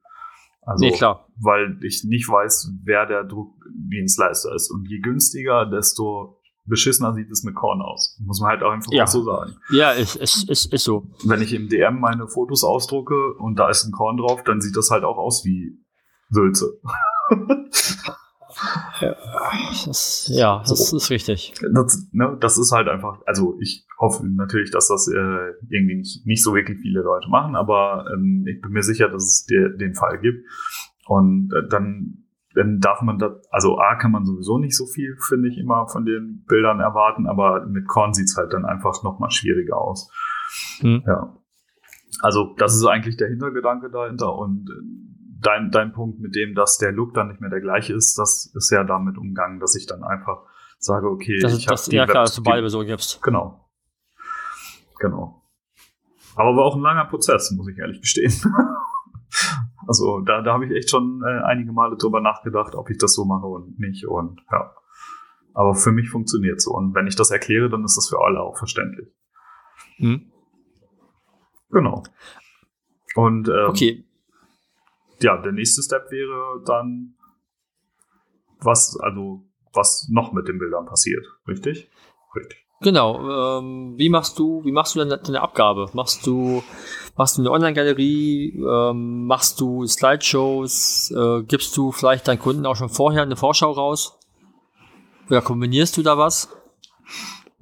Also, 0.61 0.83
nee, 0.85 0.91
klar. 0.91 1.25
weil 1.39 1.77
ich 1.81 2.03
nicht 2.03 2.27
weiß, 2.27 2.73
wer 2.83 3.05
der 3.05 3.23
Druckdienstleister 3.23 4.53
ist. 4.53 4.69
Und 4.69 4.85
je 4.89 4.99
günstiger, 4.99 5.65
desto 5.65 6.36
beschissener 6.67 7.13
sieht 7.13 7.31
es 7.31 7.43
mit 7.43 7.55
Korn 7.55 7.81
aus. 7.81 8.19
Muss 8.25 8.39
man 8.39 8.49
halt 8.51 8.63
auch 8.63 8.71
einfach 8.71 8.91
Ja. 8.91 9.07
so 9.07 9.23
sagen. 9.23 9.55
Ja, 9.71 9.91
ist, 9.91 10.15
ist, 10.15 10.49
ist, 10.49 10.73
ist 10.73 10.83
so. 10.83 11.07
Wenn 11.25 11.41
ich 11.41 11.53
im 11.53 11.69
DM 11.69 11.99
meine 11.99 12.27
Fotos 12.27 12.63
ausdrucke 12.63 13.33
und 13.39 13.57
da 13.57 13.69
ist 13.69 13.85
ein 13.85 13.91
Korn 13.91 14.17
drauf, 14.17 14.43
dann 14.43 14.61
sieht 14.61 14.75
das 14.77 14.89
halt 14.91 15.03
auch 15.03 15.17
aus 15.17 15.43
wie 15.45 15.79
Sülze. 16.29 16.79
Das, 19.85 20.29
ja, 20.33 20.63
das 20.67 20.89
So. 20.89 20.97
ist 20.97 21.09
richtig. 21.11 21.53
Das, 21.73 22.07
ne, 22.11 22.35
das 22.39 22.57
ist 22.57 22.71
halt 22.71 22.87
einfach, 22.87 23.19
also 23.27 23.55
ich 23.61 23.85
hoffe 23.99 24.25
natürlich, 24.25 24.71
dass 24.71 24.87
das 24.87 25.07
äh, 25.07 25.51
irgendwie 25.69 25.95
nicht, 25.95 26.25
nicht 26.25 26.43
so 26.43 26.55
wirklich 26.55 26.79
viele 26.79 27.01
Leute 27.01 27.29
machen, 27.29 27.55
aber 27.55 28.05
ähm, 28.13 28.45
ich 28.47 28.59
bin 28.61 28.71
mir 28.71 28.81
sicher, 28.83 29.09
dass 29.09 29.23
es 29.23 29.45
der, 29.45 29.69
den 29.69 29.93
Fall 29.93 30.19
gibt. 30.19 30.43
Und 31.05 31.51
äh, 31.55 31.67
dann, 31.69 32.25
dann 32.57 32.79
darf 32.79 33.01
man 33.01 33.19
das, 33.19 33.31
also 33.51 33.77
A 33.77 33.95
kann 33.95 34.11
man 34.11 34.25
sowieso 34.25 34.57
nicht 34.57 34.75
so 34.75 34.85
viel, 34.85 35.15
finde 35.27 35.49
ich, 35.49 35.57
immer 35.57 35.87
von 35.87 36.05
den 36.05 36.43
Bildern 36.47 36.79
erwarten, 36.79 37.27
aber 37.27 37.65
mit 37.65 37.87
Korn 37.87 38.13
sieht's 38.13 38.35
halt 38.35 38.53
dann 38.53 38.65
einfach 38.65 39.03
nochmal 39.03 39.29
schwieriger 39.31 39.77
aus. 39.77 40.11
Hm. 40.79 41.03
Ja. 41.05 41.37
Also 42.21 42.55
das 42.57 42.75
ist 42.75 42.85
eigentlich 42.85 43.17
der 43.17 43.29
Hintergedanke 43.29 43.91
dahinter 43.91 44.35
und 44.35 44.69
äh, 44.69 44.73
dein, 45.39 45.69
dein 45.69 45.93
Punkt 45.93 46.19
mit 46.19 46.35
dem, 46.35 46.55
dass 46.55 46.77
der 46.77 46.91
Look 46.91 47.13
dann 47.13 47.27
nicht 47.27 47.41
mehr 47.41 47.49
der 47.49 47.61
gleiche 47.61 47.93
ist, 47.93 48.17
das 48.17 48.51
ist 48.55 48.71
ja 48.71 48.83
damit 48.83 49.17
umgangen, 49.17 49.59
dass 49.59 49.75
ich 49.75 49.85
dann 49.85 50.03
einfach 50.03 50.43
sage, 50.79 51.07
okay, 51.07 51.37
Das, 51.39 51.53
ich 51.53 51.59
ist, 51.59 51.67
hab 51.67 51.71
das, 51.73 51.85
die 51.85 51.95
ja 51.95 52.05
klar, 52.05 52.23
dass 52.23 52.35
du 52.35 52.43
beide 52.43 52.61
Versionen 52.61 52.87
gibst. 52.87 53.21
Genau. 53.21 53.69
Genau. 54.99 55.43
Aber 56.35 56.55
war 56.55 56.65
auch 56.65 56.75
ein 56.75 56.81
langer 56.81 57.05
Prozess, 57.05 57.51
muss 57.51 57.67
ich 57.67 57.77
ehrlich 57.77 58.01
gestehen. 58.01 58.31
also 59.87 60.21
da, 60.21 60.41
da 60.41 60.53
habe 60.53 60.65
ich 60.65 60.71
echt 60.71 60.89
schon 60.89 61.23
äh, 61.25 61.43
einige 61.43 61.71
Male 61.71 61.97
drüber 61.97 62.21
nachgedacht, 62.21 62.75
ob 62.75 62.89
ich 62.89 62.97
das 62.97 63.13
so 63.13 63.25
mache 63.25 63.45
und 63.47 63.79
nicht. 63.79 64.05
Und 64.05 64.41
ja. 64.51 64.73
Aber 65.53 65.73
für 65.73 65.91
mich 65.91 66.09
funktioniert 66.09 66.61
so. 66.61 66.71
Und 66.73 66.93
wenn 66.93 67.07
ich 67.07 67.15
das 67.15 67.31
erkläre, 67.31 67.69
dann 67.69 67.83
ist 67.83 67.97
das 67.97 68.09
für 68.09 68.19
alle 68.19 68.41
auch 68.41 68.57
verständlich. 68.57 69.07
Hm. 69.97 70.31
Genau. 71.71 72.03
Und 73.15 73.49
ähm, 73.49 73.69
Okay, 73.69 74.05
ja, 75.21 75.37
der 75.41 75.51
nächste 75.51 75.81
Step 75.81 76.11
wäre 76.11 76.61
dann, 76.65 77.15
was, 78.59 78.99
also, 78.99 79.45
was 79.73 80.07
noch 80.11 80.33
mit 80.33 80.47
den 80.47 80.59
Bildern 80.59 80.85
passiert, 80.85 81.25
richtig? 81.47 81.89
Richtig. 82.35 82.66
Genau. 82.81 83.59
Ähm, 83.59 83.95
wie 83.97 84.09
machst 84.09 84.37
du, 84.37 84.63
wie 84.63 84.71
machst 84.71 84.95
du 84.95 84.99
deine, 84.99 85.17
deine 85.17 85.41
Abgabe? 85.41 85.89
Machst 85.93 86.25
du, 86.27 86.63
machst 87.15 87.37
du 87.37 87.41
eine 87.41 87.51
Online-Galerie? 87.51 88.53
Ähm, 88.57 89.25
machst 89.25 89.59
du 89.59 89.85
Slideshows? 89.85 91.11
Äh, 91.11 91.43
gibst 91.43 91.75
du 91.75 91.91
vielleicht 91.91 92.27
deinen 92.27 92.39
Kunden 92.39 92.65
auch 92.65 92.75
schon 92.75 92.89
vorher 92.89 93.23
eine 93.23 93.35
Vorschau 93.35 93.71
raus? 93.71 94.19
Oder 95.29 95.41
kombinierst 95.41 95.97
du 95.97 96.03
da 96.03 96.17
was? 96.17 96.49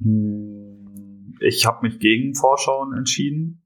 Hm, 0.01 1.35
Ich 1.39 1.65
habe 1.65 1.87
mich 1.87 1.99
gegen 1.99 2.35
Vorschauen 2.35 2.93
entschieden. 2.93 3.63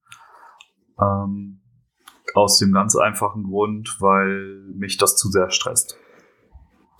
Ähm, 1.01 1.61
aus 2.35 2.59
dem 2.59 2.71
ganz 2.73 2.95
einfachen 2.95 3.43
Grund, 3.43 3.97
weil 3.99 4.63
mich 4.75 4.97
das 4.97 5.17
zu 5.17 5.29
sehr 5.29 5.49
stresst. 5.49 5.97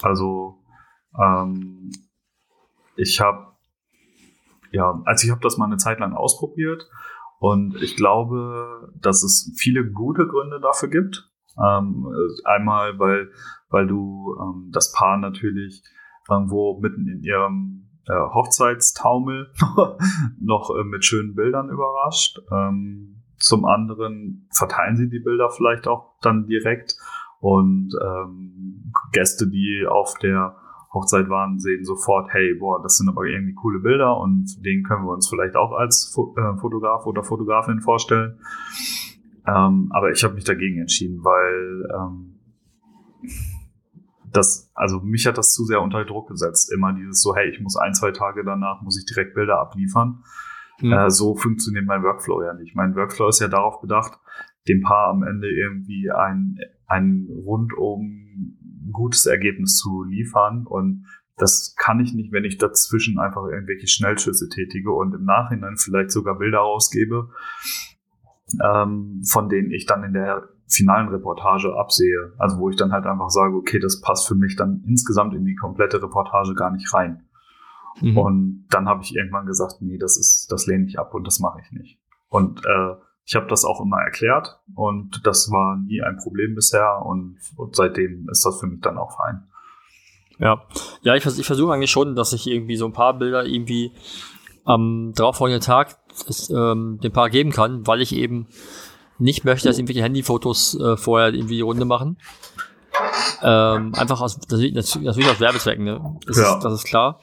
Also 0.01 0.55
ähm, 1.21 1.91
ich 2.95 3.21
habe 3.21 3.48
ja, 4.71 5.01
also 5.05 5.25
ich 5.25 5.31
habe 5.31 5.41
das 5.41 5.57
mal 5.57 5.65
eine 5.65 5.77
Zeit 5.77 5.99
lang 5.99 6.13
ausprobiert 6.13 6.87
und 7.39 7.75
ich 7.81 7.95
glaube, 7.95 8.91
dass 8.99 9.23
es 9.23 9.53
viele 9.57 9.89
gute 9.91 10.27
Gründe 10.27 10.59
dafür 10.59 10.89
gibt. 10.89 11.29
Ähm, 11.57 12.07
äh, 12.07 12.47
einmal, 12.47 12.99
weil 12.99 13.29
weil 13.69 13.87
du 13.87 14.35
ähm, 14.39 14.69
das 14.71 14.91
Paar 14.91 15.17
natürlich 15.17 15.83
irgendwo 16.29 16.79
mitten 16.79 17.07
in 17.07 17.23
ihrem 17.23 17.89
äh, 18.07 18.13
Hochzeitstaumel 18.13 19.51
noch 20.39 20.75
äh, 20.75 20.83
mit 20.83 21.05
schönen 21.05 21.35
Bildern 21.35 21.69
überrascht. 21.69 22.39
Ähm, 22.51 23.23
zum 23.37 23.65
anderen 23.65 24.47
verteilen 24.51 24.97
sie 24.97 25.09
die 25.09 25.19
Bilder 25.19 25.49
vielleicht 25.49 25.87
auch 25.87 26.17
dann 26.21 26.45
direkt 26.45 26.95
und 27.39 27.93
ähm, 28.03 28.91
Gäste, 29.13 29.47
die 29.47 29.85
auf 29.87 30.15
der 30.21 30.57
Hochzeit 30.93 31.29
waren, 31.29 31.59
sehen 31.59 31.85
sofort, 31.85 32.33
hey, 32.33 32.55
boah, 32.55 32.81
das 32.81 32.97
sind 32.97 33.09
aber 33.09 33.25
irgendwie 33.25 33.53
coole 33.53 33.79
Bilder 33.79 34.17
und 34.17 34.65
den 34.65 34.83
können 34.83 35.05
wir 35.05 35.13
uns 35.13 35.29
vielleicht 35.29 35.55
auch 35.55 35.71
als 35.71 36.15
äh, 36.17 36.57
Fotograf 36.59 37.05
oder 37.05 37.23
Fotografin 37.23 37.81
vorstellen. 37.81 38.39
Ähm, 39.45 39.89
aber 39.91 40.11
ich 40.11 40.23
habe 40.23 40.33
mich 40.33 40.45
dagegen 40.45 40.79
entschieden, 40.79 41.23
weil 41.23 41.87
ähm, 41.95 42.39
das, 44.31 44.71
also 44.73 44.99
mich 45.01 45.25
hat 45.27 45.37
das 45.37 45.53
zu 45.53 45.63
sehr 45.63 45.81
unter 45.81 46.05
Druck 46.05 46.29
gesetzt. 46.29 46.71
Immer 46.71 46.93
dieses 46.93 47.21
so, 47.21 47.35
hey, 47.35 47.49
ich 47.49 47.59
muss 47.59 47.77
ein, 47.77 47.93
zwei 47.93 48.11
Tage 48.11 48.43
danach, 48.43 48.81
muss 48.81 48.97
ich 48.97 49.05
direkt 49.05 49.35
Bilder 49.35 49.59
abliefern. 49.59 50.23
Hm. 50.79 50.91
Äh, 50.91 51.09
so 51.09 51.35
funktioniert 51.35 51.85
mein 51.85 52.03
Workflow 52.03 52.43
ja 52.43 52.53
nicht. 52.53 52.75
Mein 52.75 52.95
Workflow 52.95 53.29
ist 53.29 53.39
ja 53.39 53.47
darauf 53.47 53.81
bedacht, 53.81 54.19
dem 54.67 54.81
Paar 54.81 55.09
am 55.09 55.23
Ende 55.23 55.47
irgendwie 55.49 56.09
ein, 56.11 56.57
ein 56.87 57.27
rundum 57.29 58.57
gutes 58.91 59.25
Ergebnis 59.25 59.77
zu 59.77 60.03
liefern. 60.03 60.65
Und 60.65 61.05
das 61.37 61.75
kann 61.77 61.99
ich 61.99 62.13
nicht, 62.13 62.31
wenn 62.31 62.43
ich 62.43 62.57
dazwischen 62.57 63.19
einfach 63.19 63.45
irgendwelche 63.45 63.87
Schnellschüsse 63.87 64.49
tätige 64.49 64.91
und 64.91 65.13
im 65.13 65.23
Nachhinein 65.23 65.77
vielleicht 65.77 66.11
sogar 66.11 66.37
Bilder 66.37 66.59
rausgebe, 66.59 67.29
ähm, 68.63 69.21
von 69.25 69.49
denen 69.49 69.71
ich 69.71 69.85
dann 69.85 70.03
in 70.03 70.13
der 70.13 70.49
finalen 70.67 71.09
Reportage 71.09 71.75
absehe. 71.75 72.33
Also 72.37 72.57
wo 72.59 72.69
ich 72.69 72.75
dann 72.75 72.91
halt 72.91 73.05
einfach 73.05 73.29
sage, 73.29 73.55
okay, 73.55 73.79
das 73.79 74.01
passt 74.01 74.27
für 74.27 74.35
mich 74.35 74.55
dann 74.55 74.83
insgesamt 74.87 75.33
in 75.33 75.45
die 75.45 75.55
komplette 75.55 76.01
Reportage 76.01 76.53
gar 76.53 76.71
nicht 76.71 76.93
rein. 76.93 77.23
Mhm. 78.01 78.17
Und 78.17 78.65
dann 78.69 78.87
habe 78.87 79.01
ich 79.03 79.15
irgendwann 79.15 79.45
gesagt, 79.45 79.81
nee, 79.81 79.97
das 79.97 80.17
ist, 80.17 80.47
das 80.51 80.67
lehne 80.67 80.85
ich 80.85 80.99
ab 80.99 81.13
und 81.13 81.25
das 81.25 81.39
mache 81.39 81.59
ich 81.61 81.71
nicht. 81.71 81.99
Und 82.27 82.63
äh, 82.65 82.95
ich 83.25 83.35
habe 83.35 83.47
das 83.47 83.63
auch 83.65 83.79
immer 83.81 83.97
erklärt 84.01 84.59
und 84.75 85.21
das 85.25 85.51
war 85.51 85.77
nie 85.77 86.01
ein 86.01 86.17
Problem 86.17 86.55
bisher 86.55 87.03
und, 87.05 87.37
und 87.57 87.75
seitdem 87.75 88.27
ist 88.29 88.45
das 88.45 88.59
für 88.59 88.67
mich 88.67 88.81
dann 88.81 88.97
auch 88.97 89.15
fein. 89.15 89.43
Ja, 90.39 90.61
ja, 91.01 91.15
ich, 91.15 91.25
ich 91.25 91.45
versuche 91.45 91.73
eigentlich 91.73 91.91
schon, 91.91 92.15
dass 92.15 92.33
ich 92.33 92.47
irgendwie 92.47 92.77
so 92.77 92.85
ein 92.85 92.93
paar 92.93 93.13
Bilder 93.13 93.45
irgendwie 93.45 93.91
am 94.65 95.13
darauffolgenden 95.15 95.61
Tag 95.61 95.97
es, 96.27 96.49
ähm, 96.49 96.99
dem 97.03 97.11
Paar 97.11 97.29
geben 97.29 97.51
kann, 97.51 97.85
weil 97.87 98.01
ich 98.01 98.15
eben 98.15 98.47
nicht 99.17 99.43
möchte, 99.43 99.67
dass 99.67 99.77
irgendwelche 99.77 100.01
Handyfotos 100.03 100.79
äh, 100.79 100.95
vorher 100.97 101.33
irgendwie 101.33 101.55
die 101.55 101.61
Runde 101.61 101.85
machen. 101.85 102.17
Ähm, 103.41 103.93
einfach 103.95 104.21
aus, 104.21 104.37
natürlich, 104.37 104.73
natürlich 104.73 105.29
aus 105.29 105.39
Werbezwecken, 105.39 105.83
ne? 105.85 106.17
Das, 106.25 106.37
Ja. 106.37 106.55
ist, 106.55 106.63
das 106.63 106.73
ist 106.73 106.85
klar. 106.85 107.19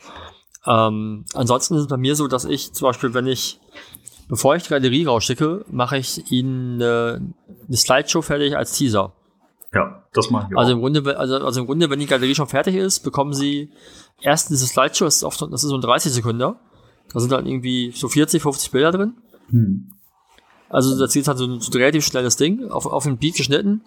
Ähm, 0.66 1.24
ansonsten 1.34 1.74
ist 1.74 1.82
es 1.82 1.88
bei 1.88 1.96
mir 1.96 2.16
so, 2.16 2.26
dass 2.28 2.44
ich 2.44 2.72
zum 2.72 2.88
Beispiel, 2.88 3.14
wenn 3.14 3.26
ich, 3.26 3.60
bevor 4.28 4.56
ich 4.56 4.64
die 4.64 4.70
Galerie 4.70 5.04
rausschicke, 5.04 5.64
mache 5.70 5.98
ich 5.98 6.30
ihnen 6.30 6.80
äh, 6.80 6.84
eine 7.18 7.76
Slideshow 7.76 8.22
fertig 8.22 8.56
als 8.56 8.72
Teaser. 8.72 9.12
Ja, 9.72 10.04
das 10.12 10.30
mache 10.30 10.48
ich 10.48 10.56
auch. 10.56 10.60
Also 10.60 10.72
im 10.72 10.80
Grunde, 10.80 11.18
also, 11.18 11.36
also 11.36 11.60
im 11.60 11.66
Grunde, 11.66 11.90
wenn 11.90 11.98
die 11.98 12.06
Galerie 12.06 12.34
schon 12.34 12.48
fertig 12.48 12.76
ist, 12.76 13.00
bekommen 13.00 13.32
sie 13.32 13.70
erst 14.20 14.50
diese 14.50 14.66
Slideshow, 14.66 15.04
das 15.04 15.16
ist 15.16 15.24
oft, 15.24 15.40
das 15.42 15.62
ist 15.62 15.70
so 15.70 15.76
ein 15.76 15.80
30 15.80 16.12
Sekunden. 16.12 16.54
Da 17.12 17.20
sind 17.20 17.30
dann 17.30 17.46
irgendwie 17.46 17.92
so 17.92 18.08
40, 18.08 18.42
50 18.42 18.70
Bilder 18.70 18.92
drin. 18.92 19.14
hm. 19.50 19.90
Also 20.68 20.98
das 20.98 21.14
ist 21.14 21.28
halt 21.28 21.38
so 21.38 21.46
ein, 21.46 21.60
so 21.60 21.70
ein 21.70 21.80
relativ 21.80 22.04
schnelles 22.04 22.36
Ding, 22.36 22.68
auf, 22.70 22.86
auf 22.86 23.04
den 23.04 23.18
Beat 23.18 23.36
geschnitten. 23.36 23.82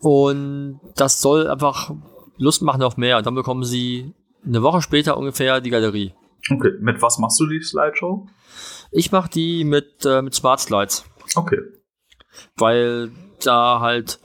Und 0.00 0.80
das 0.96 1.20
soll 1.20 1.48
einfach 1.48 1.92
Lust 2.38 2.62
machen 2.62 2.82
auf 2.82 2.96
mehr. 2.96 3.18
Und 3.18 3.26
dann 3.26 3.34
bekommen 3.34 3.64
sie 3.64 4.14
eine 4.46 4.62
Woche 4.62 4.82
später 4.82 5.16
ungefähr 5.16 5.60
die 5.60 5.70
Galerie. 5.70 6.14
Okay, 6.50 6.72
mit 6.80 7.00
was 7.00 7.18
machst 7.18 7.40
du 7.40 7.46
die 7.46 7.62
Slideshow? 7.62 8.26
Ich 8.90 9.12
mache 9.12 9.30
die 9.30 9.64
mit, 9.64 10.04
äh, 10.04 10.22
mit 10.22 10.34
Smart 10.34 10.60
Slides, 10.60 11.04
Okay. 11.34 11.58
weil 12.56 13.10
da 13.44 13.80
halt 13.80 14.18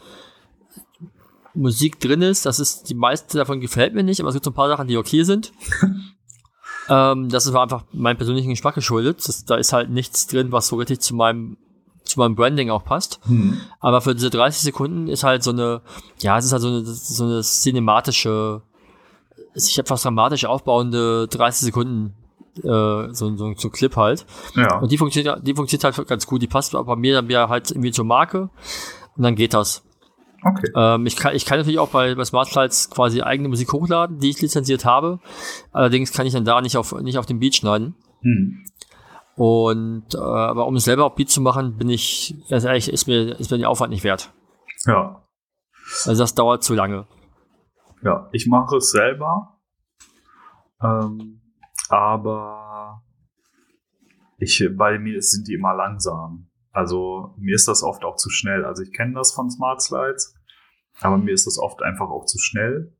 Musik 1.53 1.99
drin 1.99 2.21
ist. 2.21 2.45
Das 2.45 2.59
ist, 2.59 2.89
die 2.89 2.95
meiste 2.95 3.37
davon 3.37 3.59
gefällt 3.59 3.93
mir 3.93 4.03
nicht, 4.03 4.19
aber 4.19 4.29
es 4.29 4.35
gibt 4.35 4.45
so 4.45 4.51
ein 4.51 4.55
paar 4.55 4.69
Sachen, 4.69 4.87
die 4.87 4.97
okay 4.97 5.23
sind. 5.23 5.51
ähm, 6.89 7.29
das 7.29 7.45
ist 7.45 7.55
einfach 7.55 7.83
meinem 7.91 8.17
persönlichen 8.17 8.49
Geschmack 8.49 8.75
geschuldet. 8.75 9.27
Das, 9.27 9.45
da 9.45 9.55
ist 9.55 9.73
halt 9.73 9.89
nichts 9.89 10.27
drin, 10.27 10.51
was 10.51 10.67
so 10.67 10.77
richtig 10.77 10.99
zu 11.01 11.15
meinem, 11.15 11.57
zu 12.03 12.19
meinem 12.19 12.35
Branding 12.35 12.69
auch 12.69 12.83
passt. 12.83 13.19
Hm. 13.25 13.59
Aber 13.79 14.01
für 14.01 14.15
diese 14.15 14.29
30 14.29 14.61
Sekunden 14.61 15.07
ist 15.07 15.23
halt 15.23 15.43
so 15.43 15.51
eine, 15.51 15.81
ja, 16.19 16.37
es 16.37 16.45
ist 16.45 16.51
halt 16.53 16.61
so 16.61 16.69
eine, 16.69 16.85
so 16.85 17.23
eine 17.23 17.41
cinematische, 17.41 18.61
sich 19.53 19.77
etwas 19.79 20.03
dramatisch 20.03 20.45
aufbauende 20.45 21.27
30 21.27 21.65
Sekunden, 21.65 22.13
äh, 22.57 23.13
so, 23.13 23.35
so, 23.35 23.53
so 23.55 23.67
ein 23.67 23.71
Clip 23.71 23.95
halt. 23.95 24.25
Ja. 24.55 24.79
Und 24.79 24.91
die 24.91 24.97
funktioniert, 24.97 25.45
die 25.45 25.53
funktioniert 25.53 25.97
halt 25.97 26.07
ganz 26.07 26.27
gut. 26.27 26.41
Die 26.41 26.47
passt 26.47 26.73
bei 26.73 26.95
mir 26.95 27.15
dann 27.15 27.27
wieder 27.27 27.49
halt 27.49 27.71
irgendwie 27.71 27.91
zur 27.91 28.05
Marke. 28.05 28.49
Und 29.15 29.23
dann 29.23 29.35
geht 29.35 29.53
das. 29.53 29.83
Okay. 30.43 30.71
Ähm, 30.75 31.05
ich, 31.05 31.15
kann, 31.15 31.35
ich 31.35 31.45
kann 31.45 31.57
natürlich 31.57 31.79
auch 31.79 31.89
bei, 31.89 32.15
bei 32.15 32.23
Smart 32.23 32.47
Slides 32.47 32.89
quasi 32.89 33.21
eigene 33.21 33.49
Musik 33.49 33.73
hochladen, 33.73 34.19
die 34.19 34.29
ich 34.29 34.41
lizenziert 34.41 34.85
habe. 34.85 35.19
Allerdings 35.71 36.13
kann 36.13 36.25
ich 36.25 36.33
dann 36.33 36.45
da 36.45 36.61
nicht 36.61 36.77
auf, 36.77 36.93
nicht 37.01 37.17
auf 37.17 37.25
den 37.25 37.39
Beat 37.39 37.55
schneiden. 37.55 37.95
Hm. 38.21 38.63
Und, 39.35 40.15
äh, 40.15 40.17
aber 40.17 40.67
um 40.67 40.75
es 40.75 40.85
selber 40.85 41.05
auf 41.05 41.15
Beat 41.15 41.29
zu 41.29 41.41
machen, 41.41 41.77
bin 41.77 41.89
ich, 41.89 42.35
ganz 42.49 42.63
ehrlich, 42.65 42.91
ist 42.91 43.07
mir, 43.07 43.39
ist 43.39 43.51
mir 43.51 43.57
der 43.57 43.69
Aufwand 43.69 43.91
nicht 43.91 44.03
wert. 44.03 44.31
Ja. 44.85 45.23
Also 46.05 46.23
das 46.23 46.35
dauert 46.35 46.63
zu 46.63 46.73
lange. 46.73 47.07
Ja, 48.03 48.29
ich 48.31 48.47
mache 48.47 48.77
es 48.77 48.91
selber. 48.91 49.59
Ähm, 50.81 51.38
aber 51.89 53.01
ich, 54.37 54.63
bei 54.77 54.97
mir 54.99 55.21
sind 55.21 55.47
die 55.47 55.53
immer 55.55 55.73
langsam. 55.75 56.47
Also 56.71 57.33
mir 57.37 57.55
ist 57.55 57.67
das 57.67 57.83
oft 57.83 58.03
auch 58.03 58.15
zu 58.15 58.29
schnell. 58.29 58.63
Also 58.65 58.83
ich 58.83 58.93
kenne 58.93 59.13
das 59.15 59.33
von 59.33 59.49
Smart 59.49 59.81
Slides, 59.81 60.35
aber 61.01 61.17
mir 61.17 61.33
ist 61.33 61.45
das 61.47 61.57
oft 61.57 61.81
einfach 61.81 62.09
auch 62.09 62.25
zu 62.25 62.37
schnell. 62.39 62.93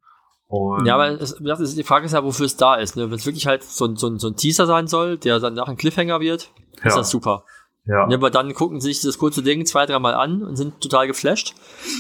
Und 0.48 0.86
Ja, 0.86 0.96
aber 0.96 1.10
es, 1.22 1.32
ist, 1.34 1.78
die 1.78 1.84
Frage 1.84 2.08
ist 2.08 2.14
ja, 2.14 2.24
wofür 2.24 2.46
es 2.48 2.58
da 2.58 2.76
ist. 2.76 2.96
Ne? 2.96 3.10
Wenn 3.10 3.18
es 3.18 3.26
wirklich 3.26 3.46
halt 3.48 3.64
so, 3.64 3.86
ein- 3.86 3.96
so, 3.96 4.18
so 4.18 4.28
ein 4.30 4.36
Teaser 4.36 4.66
sein 4.66 4.88
soll, 4.88 5.18
der 5.18 5.40
dann 5.40 5.54
nach 5.54 5.68
ein 5.68 5.78
Cliffhanger 5.78 6.20
wird, 6.20 6.52
ist 6.78 6.84
ja, 6.86 6.96
das 6.96 7.10
super. 7.12 7.44
ja, 7.86 8.08
Ne, 8.08 8.16
aber 8.16 8.32
dann 8.32 8.54
gucken 8.56 8.82
sie 8.82 8.92
sich 8.92 9.02
das 9.04 9.20
kurze 9.20 9.44
Ding 9.44 9.66
zwei, 9.68 9.86
dreimal 9.86 10.16
an 10.16 10.42
und 10.42 10.56
sind 10.56 10.82
total 10.82 11.06
geflasht, 11.06 11.54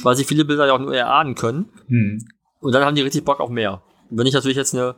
weil 0.03 0.15
sie 0.15 0.23
viele 0.23 0.45
Bilder 0.45 0.65
ja 0.65 0.73
auch 0.73 0.79
nur 0.79 0.95
erahnen 0.95 1.35
können. 1.35 1.69
hm, 1.87 2.27
Und 2.59 2.73
dann 2.73 2.83
haben 2.83 2.95
die 2.95 3.03
richtig 3.03 3.23
Bock 3.23 3.39
auf 3.39 3.49
mehr. 3.51 3.83
Wenn 4.09 4.25
ich 4.25 4.33
natürlich 4.33 4.57
jetzt 4.57 4.73
eine 4.73 4.95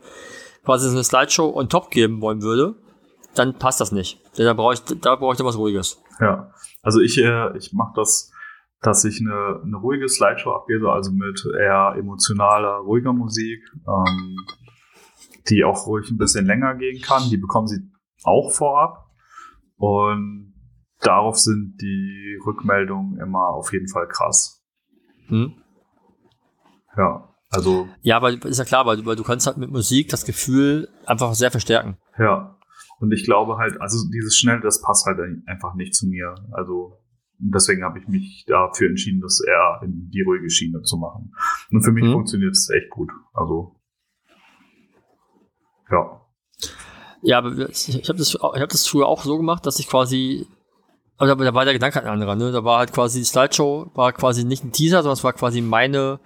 quasi 0.64 0.88
so 0.88 0.94
eine 0.94 1.04
Slideshow 1.04 1.54
on 1.54 1.68
top 1.68 1.90
geben 1.90 2.20
wollen 2.20 2.42
würde, 2.42 2.76
dann 3.34 3.58
passt 3.58 3.80
das 3.80 3.92
nicht. 3.92 4.20
Denn 4.38 4.46
da 4.46 4.54
brauche 4.54 4.74
ich, 4.74 4.80
da 5.00 5.16
brauche 5.16 5.32
ich 5.32 5.38
dann 5.38 5.46
was 5.46 5.58
Ruhiges. 5.58 6.02
ja. 6.20 6.52
Also 6.82 7.00
ich, 7.00 7.18
äh, 7.18 7.56
ich 7.56 7.72
mache 7.72 7.92
das, 7.94 8.32
dass 8.80 9.04
ich 9.04 9.20
eine, 9.20 9.60
eine 9.62 9.76
ruhige 9.76 10.08
Slideshow 10.08 10.50
abgebe, 10.50 10.92
also 10.92 11.12
mit 11.12 11.44
eher 11.58 11.94
emotionaler, 11.96 12.78
ruhiger 12.78 13.12
Musik, 13.12 13.62
ähm, 13.86 14.36
die 15.48 15.64
auch 15.64 15.86
ruhig 15.86 16.10
ein 16.10 16.18
bisschen 16.18 16.46
länger 16.46 16.74
gehen 16.74 17.00
kann. 17.00 17.28
Die 17.30 17.36
bekommen 17.36 17.68
sie 17.68 17.88
auch 18.24 18.50
vorab. 18.50 19.06
Und 19.76 20.54
darauf 21.00 21.38
sind 21.38 21.76
die 21.80 22.38
Rückmeldungen 22.44 23.20
immer 23.20 23.48
auf 23.48 23.72
jeden 23.72 23.88
Fall 23.88 24.08
krass. 24.08 24.64
Hm? 25.28 25.54
Ja, 26.96 27.31
also, 27.52 27.88
Ja, 28.02 28.16
aber 28.16 28.30
ist 28.44 28.58
ja 28.58 28.64
klar, 28.64 28.84
weil, 28.86 29.04
weil 29.06 29.16
du 29.16 29.22
kannst 29.22 29.46
halt 29.46 29.56
mit 29.58 29.70
Musik 29.70 30.08
das 30.08 30.24
Gefühl 30.24 30.88
einfach 31.06 31.34
sehr 31.34 31.50
verstärken. 31.50 31.96
ja. 32.18 32.56
Und 33.00 33.10
ich 33.10 33.24
glaube 33.24 33.56
halt, 33.56 33.80
also 33.80 33.98
dieses 34.12 34.36
Schnell, 34.38 34.60
das 34.60 34.80
passt 34.80 35.06
halt 35.06 35.18
einfach 35.46 35.74
nicht 35.74 35.92
zu 35.92 36.06
mir. 36.06 36.36
Also 36.52 36.98
deswegen 37.38 37.82
habe 37.82 37.98
ich 37.98 38.06
mich 38.06 38.44
dafür 38.46 38.90
entschieden, 38.90 39.20
das 39.20 39.40
eher 39.44 39.80
in 39.82 40.08
die 40.10 40.22
ruhige 40.22 40.48
Schiene 40.48 40.82
zu 40.82 40.96
machen. 40.98 41.34
Und 41.72 41.82
für 41.82 41.90
mich 41.90 42.04
Mhm. 42.04 42.12
funktioniert 42.12 42.52
es 42.52 42.70
echt 42.70 42.90
gut. 42.90 43.10
Also, 43.34 43.74
ja. 45.90 46.20
Ja, 47.22 47.38
aber 47.38 47.68
ich, 47.68 47.88
ich 47.88 48.08
habe 48.08 48.18
das, 48.18 48.34
ich 48.34 48.40
hab 48.40 48.68
das 48.68 48.86
früher 48.86 49.06
auch 49.08 49.22
so 49.24 49.36
gemacht, 49.36 49.66
dass 49.66 49.78
ich 49.80 49.88
quasi, 49.88 50.46
aber 51.30 51.44
da, 51.44 51.54
war 51.54 51.64
der 51.64 51.74
Gedanke 51.74 52.00
ein 52.02 52.08
anderer, 52.08 52.36
ne? 52.36 52.52
Da 52.52 52.64
war 52.64 52.78
halt 52.78 52.92
quasi 52.92 53.20
die 53.20 53.24
Slideshow, 53.24 53.90
war 53.94 54.12
quasi 54.12 54.44
nicht 54.44 54.64
ein 54.64 54.72
Teaser, 54.72 55.02
sondern 55.02 55.14
es 55.18 55.24
war 55.24 55.32
quasi 55.32 55.60
meine, 55.60 56.20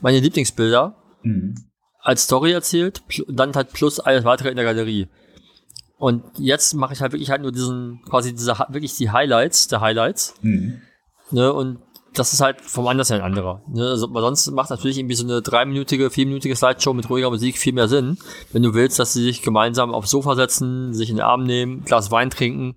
meine 0.00 0.20
Lieblingsbilder 0.20 0.96
Mhm. 1.22 1.54
als 2.00 2.24
Story 2.24 2.52
erzählt, 2.52 3.02
dann 3.28 3.54
halt 3.54 3.72
plus 3.72 3.98
alles 4.00 4.24
weitere 4.24 4.50
in 4.50 4.56
der 4.56 4.64
Galerie. 4.64 5.08
Und 5.96 6.22
jetzt 6.36 6.74
mache 6.74 6.92
ich 6.92 7.00
halt 7.00 7.12
wirklich 7.12 7.30
halt 7.30 7.40
nur 7.42 7.52
diesen, 7.52 8.02
quasi 8.08 8.32
diese, 8.34 8.52
wirklich 8.68 8.94
die 8.96 9.10
Highlights, 9.10 9.68
der 9.68 9.80
Highlights, 9.80 10.34
Mhm. 10.42 10.82
ne? 11.30 11.52
Und 11.52 11.78
das 12.12 12.32
ist 12.32 12.40
halt 12.40 12.60
vom 12.60 12.86
Anders 12.86 13.10
her 13.10 13.16
ein 13.16 13.22
anderer. 13.24 13.62
Ne? 13.68 13.88
Also, 13.88 14.06
sonst 14.12 14.48
macht 14.52 14.70
natürlich 14.70 14.98
irgendwie 14.98 15.16
so 15.16 15.24
eine 15.24 15.42
dreiminütige, 15.42 16.10
vierminütige 16.10 16.54
Slideshow 16.54 16.92
mit 16.92 17.10
ruhiger 17.10 17.30
Musik 17.30 17.58
viel 17.58 17.72
mehr 17.72 17.88
Sinn, 17.88 18.18
wenn 18.52 18.62
du 18.62 18.72
willst, 18.74 18.98
dass 19.00 19.14
sie 19.14 19.22
sich 19.22 19.42
gemeinsam 19.42 19.92
aufs 19.92 20.10
Sofa 20.10 20.36
setzen, 20.36 20.94
sich 20.94 21.10
in 21.10 21.16
den 21.16 21.24
Arm 21.24 21.42
nehmen, 21.42 21.78
ein 21.80 21.84
Glas 21.84 22.10
Wein 22.12 22.30
trinken. 22.30 22.76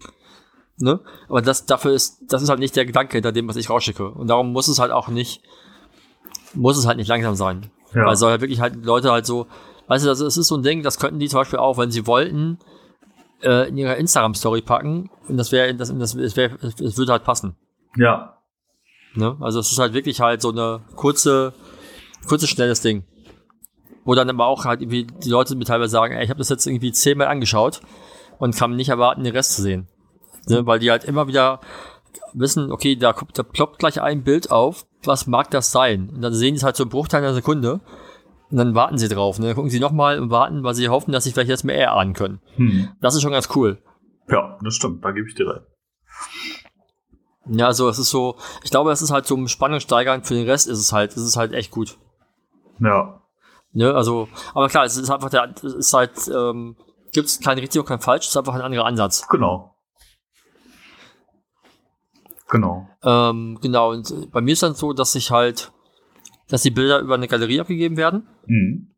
Ne? 0.79 0.99
Aber 1.27 1.41
das 1.41 1.65
dafür 1.65 1.91
ist, 1.91 2.19
das 2.27 2.41
ist 2.41 2.49
halt 2.49 2.59
nicht 2.59 2.75
der 2.75 2.85
Gedanke 2.85 3.13
hinter 3.13 3.31
dem, 3.31 3.47
was 3.47 3.55
ich 3.55 3.69
rausschicke. 3.69 4.09
Und 4.09 4.27
darum 4.27 4.53
muss 4.53 4.67
es 4.67 4.79
halt 4.79 4.91
auch 4.91 5.07
nicht, 5.07 5.41
muss 6.53 6.77
es 6.77 6.85
halt 6.85 6.97
nicht 6.97 7.07
langsam 7.07 7.35
sein. 7.35 7.71
Ja. 7.93 8.05
Weil 8.05 8.15
soll 8.15 8.31
halt 8.31 8.41
wirklich 8.41 8.61
halt 8.61 8.85
Leute 8.85 9.11
halt 9.11 9.25
so, 9.25 9.47
weißt 9.87 10.05
du, 10.05 10.09
das 10.09 10.19
ist, 10.19 10.37
ist 10.37 10.47
so 10.47 10.55
ein 10.55 10.63
Ding, 10.63 10.83
das 10.83 10.99
könnten 10.99 11.19
die 11.19 11.29
zum 11.29 11.39
Beispiel 11.39 11.59
auch, 11.59 11.77
wenn 11.77 11.89
sie 11.89 12.05
wollten, 12.05 12.59
äh, 13.41 13.69
in 13.69 13.77
ihrer 13.77 13.97
Instagram-Story 13.97 14.61
packen 14.61 15.09
und 15.27 15.37
das 15.37 15.51
wäre, 15.51 15.73
das, 15.75 15.95
das, 15.97 16.15
wär, 16.15 16.49
das 16.59 16.97
würde 16.97 17.11
halt 17.11 17.23
passen. 17.23 17.55
ja. 17.95 18.33
Ne? 19.15 19.35
Also 19.39 19.59
es 19.59 19.71
ist 19.71 19.79
halt 19.79 19.93
wirklich 19.93 20.21
halt 20.21 20.41
so 20.43 20.51
eine 20.51 20.81
kurze, 20.95 21.53
kurzes, 22.27 22.49
schnelles 22.49 22.81
Ding. 22.81 23.03
Wo 24.05 24.13
dann 24.13 24.29
aber 24.29 24.45
auch 24.45 24.63
halt 24.63 24.81
irgendwie 24.81 25.05
die 25.05 25.29
Leute 25.29 25.55
mir 25.55 25.65
teilweise 25.65 25.91
sagen, 25.91 26.13
ey, 26.13 26.23
ich 26.23 26.29
habe 26.29 26.37
das 26.37 26.49
jetzt 26.49 26.67
irgendwie 26.67 26.91
zehnmal 26.91 27.27
angeschaut 27.27 27.81
und 28.37 28.55
kann 28.55 28.75
nicht 28.75 28.89
erwarten, 28.89 29.23
den 29.23 29.33
Rest 29.33 29.55
zu 29.55 29.63
sehen. 29.63 29.87
Ne? 30.49 30.65
Weil 30.65 30.79
die 30.79 30.91
halt 30.91 31.03
immer 31.05 31.27
wieder 31.27 31.59
wissen, 32.33 32.71
okay, 32.71 32.95
da, 32.95 33.13
kommt- 33.13 33.37
da 33.37 33.43
ploppt 33.43 33.79
gleich 33.79 34.01
ein 34.01 34.23
Bild 34.23 34.51
auf, 34.51 34.85
was 35.03 35.27
mag 35.27 35.49
das 35.51 35.71
sein? 35.71 36.09
Und 36.13 36.21
dann 36.21 36.33
sehen 36.33 36.53
die 36.53 36.57
es 36.57 36.63
halt 36.63 36.75
so 36.75 36.83
einen 36.83 36.89
Bruchteil 36.89 37.23
einer 37.23 37.33
Sekunde 37.33 37.79
und 38.49 38.57
dann 38.57 38.75
warten 38.75 38.97
sie 38.97 39.07
drauf. 39.09 39.39
Ne? 39.39 39.47
Dann 39.47 39.55
gucken 39.55 39.69
sie 39.71 39.79
nochmal 39.79 40.19
und 40.19 40.29
warten, 40.29 40.63
weil 40.63 40.73
sie 40.73 40.89
hoffen, 40.89 41.11
dass 41.11 41.23
sie 41.23 41.31
vielleicht 41.31 41.49
jetzt 41.49 41.63
mehr 41.63 41.79
erahnen 41.79 42.13
können. 42.13 42.39
Hm. 42.55 42.89
Das 43.01 43.15
ist 43.15 43.21
schon 43.21 43.31
ganz 43.31 43.49
cool. 43.55 43.81
Ja, 44.29 44.57
das 44.61 44.73
stimmt, 44.75 45.03
da 45.05 45.11
gebe 45.11 45.27
ich 45.27 45.35
dir 45.35 45.47
recht. 45.47 45.65
Ja, 47.49 47.67
also 47.67 47.87
es 47.87 47.97
ist 47.97 48.09
so, 48.09 48.35
ich 48.63 48.71
glaube, 48.71 48.91
es 48.91 49.01
ist 49.01 49.11
halt 49.11 49.25
so 49.25 49.35
ein 49.35 49.47
Spannungssteigern 49.47 50.23
für 50.23 50.33
den 50.33 50.45
Rest 50.49 50.67
ist 50.67 50.79
es 50.79 50.91
halt, 50.91 51.11
ist 51.11 51.23
es 51.23 51.37
halt 51.37 51.53
echt 51.53 51.71
gut. 51.71 51.97
Ja. 52.79 53.21
Ne, 53.71 53.93
also, 53.93 54.27
aber 54.53 54.67
klar, 54.67 54.83
es 54.85 54.97
ist 54.97 55.09
einfach 55.09 55.29
der, 55.29 55.53
es 55.55 55.63
ist 55.63 55.93
halt, 55.93 56.11
ähm, 56.27 56.75
gibt 57.13 57.27
es 57.27 57.39
kein 57.39 57.57
richtig 57.57 57.79
und 57.79 57.87
kein 57.87 58.01
falsch, 58.01 58.25
es 58.25 58.31
ist 58.31 58.37
einfach 58.37 58.53
ein 58.53 58.61
anderer 58.61 58.85
Ansatz. 58.85 59.27
Genau. 59.29 59.76
Genau. 62.49 62.87
Ähm, 63.03 63.57
genau, 63.61 63.91
und 63.91 64.31
bei 64.31 64.41
mir 64.41 64.53
ist 64.53 64.63
dann 64.63 64.73
so, 64.75 64.93
dass 64.93 65.15
ich 65.15 65.31
halt, 65.31 65.71
dass 66.47 66.61
die 66.61 66.71
Bilder 66.71 66.99
über 66.99 67.15
eine 67.15 67.27
Galerie 67.27 67.59
abgegeben 67.59 67.97
werden. 67.97 68.27
Mhm. 68.45 68.91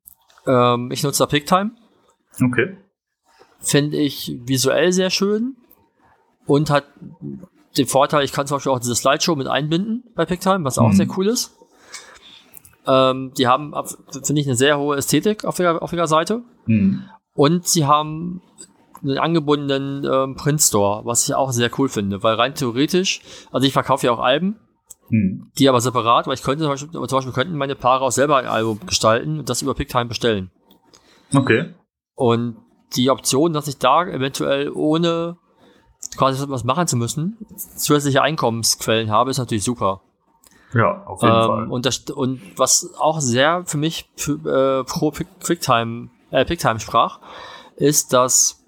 Ähm, 0.46 0.92
ich 0.92 1.04
nutze 1.04 1.20
da 1.24 1.26
Picktime, 1.26 1.72
Okay. 2.44 2.78
finde 3.60 3.98
ich 3.98 4.38
visuell 4.46 4.92
sehr 4.94 5.10
schön 5.10 5.56
und 6.46 6.70
hat 6.70 6.86
den 7.78 7.88
Vorteil, 7.88 8.24
ich 8.24 8.32
kann 8.32 8.48
zum 8.48 8.58
Beispiel 8.58 8.72
auch 8.72 8.80
diese 8.80 8.96
Slideshow 8.96 9.36
mit 9.36 9.48
einbinden 9.48 10.04
bei 10.16 10.26
Picktime, 10.26 10.64
was 10.64 10.78
auch 10.78 10.90
Mhm. 10.90 10.94
sehr 10.94 11.08
cool 11.18 11.28
ist. 11.28 11.56
Ähm, 12.88 13.34
die 13.38 13.48
haben, 13.48 13.74
finde 14.24 14.42
ich, 14.42 14.48
eine 14.48 14.56
sehr 14.56 14.80
hohe 14.80 14.96
Ästhetik 14.98 15.46
auf 15.46 15.60
ihrer, 15.60 15.82
auf 15.84 15.94
ihrer 15.94 16.08
Seite. 16.08 16.42
Hm. 16.66 17.04
Und 17.34 17.68
sie 17.68 17.86
haben 17.86 18.42
einen 19.02 19.18
angebundenen 19.18 20.06
ähm, 20.06 20.36
Print-Store, 20.36 21.06
was 21.06 21.28
ich 21.28 21.36
auch 21.36 21.52
sehr 21.52 21.70
cool 21.78 21.90
finde, 21.90 22.24
weil 22.24 22.36
rein 22.36 22.56
theoretisch, 22.56 23.22
also 23.52 23.66
ich 23.66 23.74
verkaufe 23.74 24.06
ja 24.06 24.12
auch 24.12 24.20
Alben, 24.20 24.60
Hm. 25.12 25.52
die 25.58 25.68
aber 25.68 25.82
separat, 25.82 26.28
weil 26.28 26.36
ich 26.36 26.44
könnte 26.44 26.64
zum 26.64 26.70
Beispiel, 26.72 26.92
zum 26.92 27.08
Beispiel 27.18 27.34
könnten 27.34 27.58
meine 27.58 27.76
Paare 27.76 28.06
auch 28.06 28.12
selber 28.12 28.38
ein 28.38 28.46
Album 28.46 28.80
gestalten 28.86 29.40
und 29.40 29.50
das 29.50 29.64
über 29.64 29.74
Picktime 29.74 30.06
bestellen. 30.06 30.52
Okay. 31.34 31.74
Und 32.14 32.58
die 32.96 33.10
Option, 33.10 33.54
dass 33.54 33.68
ich 33.68 33.80
da 33.80 34.06
eventuell 34.06 34.72
ohne 34.72 35.38
quasi 36.16 36.48
was 36.48 36.64
machen 36.64 36.88
zu 36.88 36.96
müssen, 36.96 37.38
zusätzliche 37.76 38.22
Einkommensquellen 38.22 39.10
habe, 39.10 39.32
ist 39.32 39.40
natürlich 39.40 39.64
super. 39.64 40.02
Ja, 40.74 41.04
auf 41.08 41.24
jeden 41.24 41.34
Fall. 41.34 41.64
Ähm, 41.64 41.72
und, 41.72 41.86
das, 41.88 42.00
und 42.12 42.42
was 42.56 42.94
auch 43.00 43.20
sehr 43.20 43.64
für 43.66 43.78
mich 43.78 44.12
für, 44.16 44.34
äh, 44.34 44.84
pro 44.84 45.10
Quick- 45.10 45.40
Quicktime, 45.42 46.10
äh, 46.30 46.46
Quicktime 46.46 46.80
sprach, 46.80 47.20
ist, 47.78 48.14
dass 48.14 48.59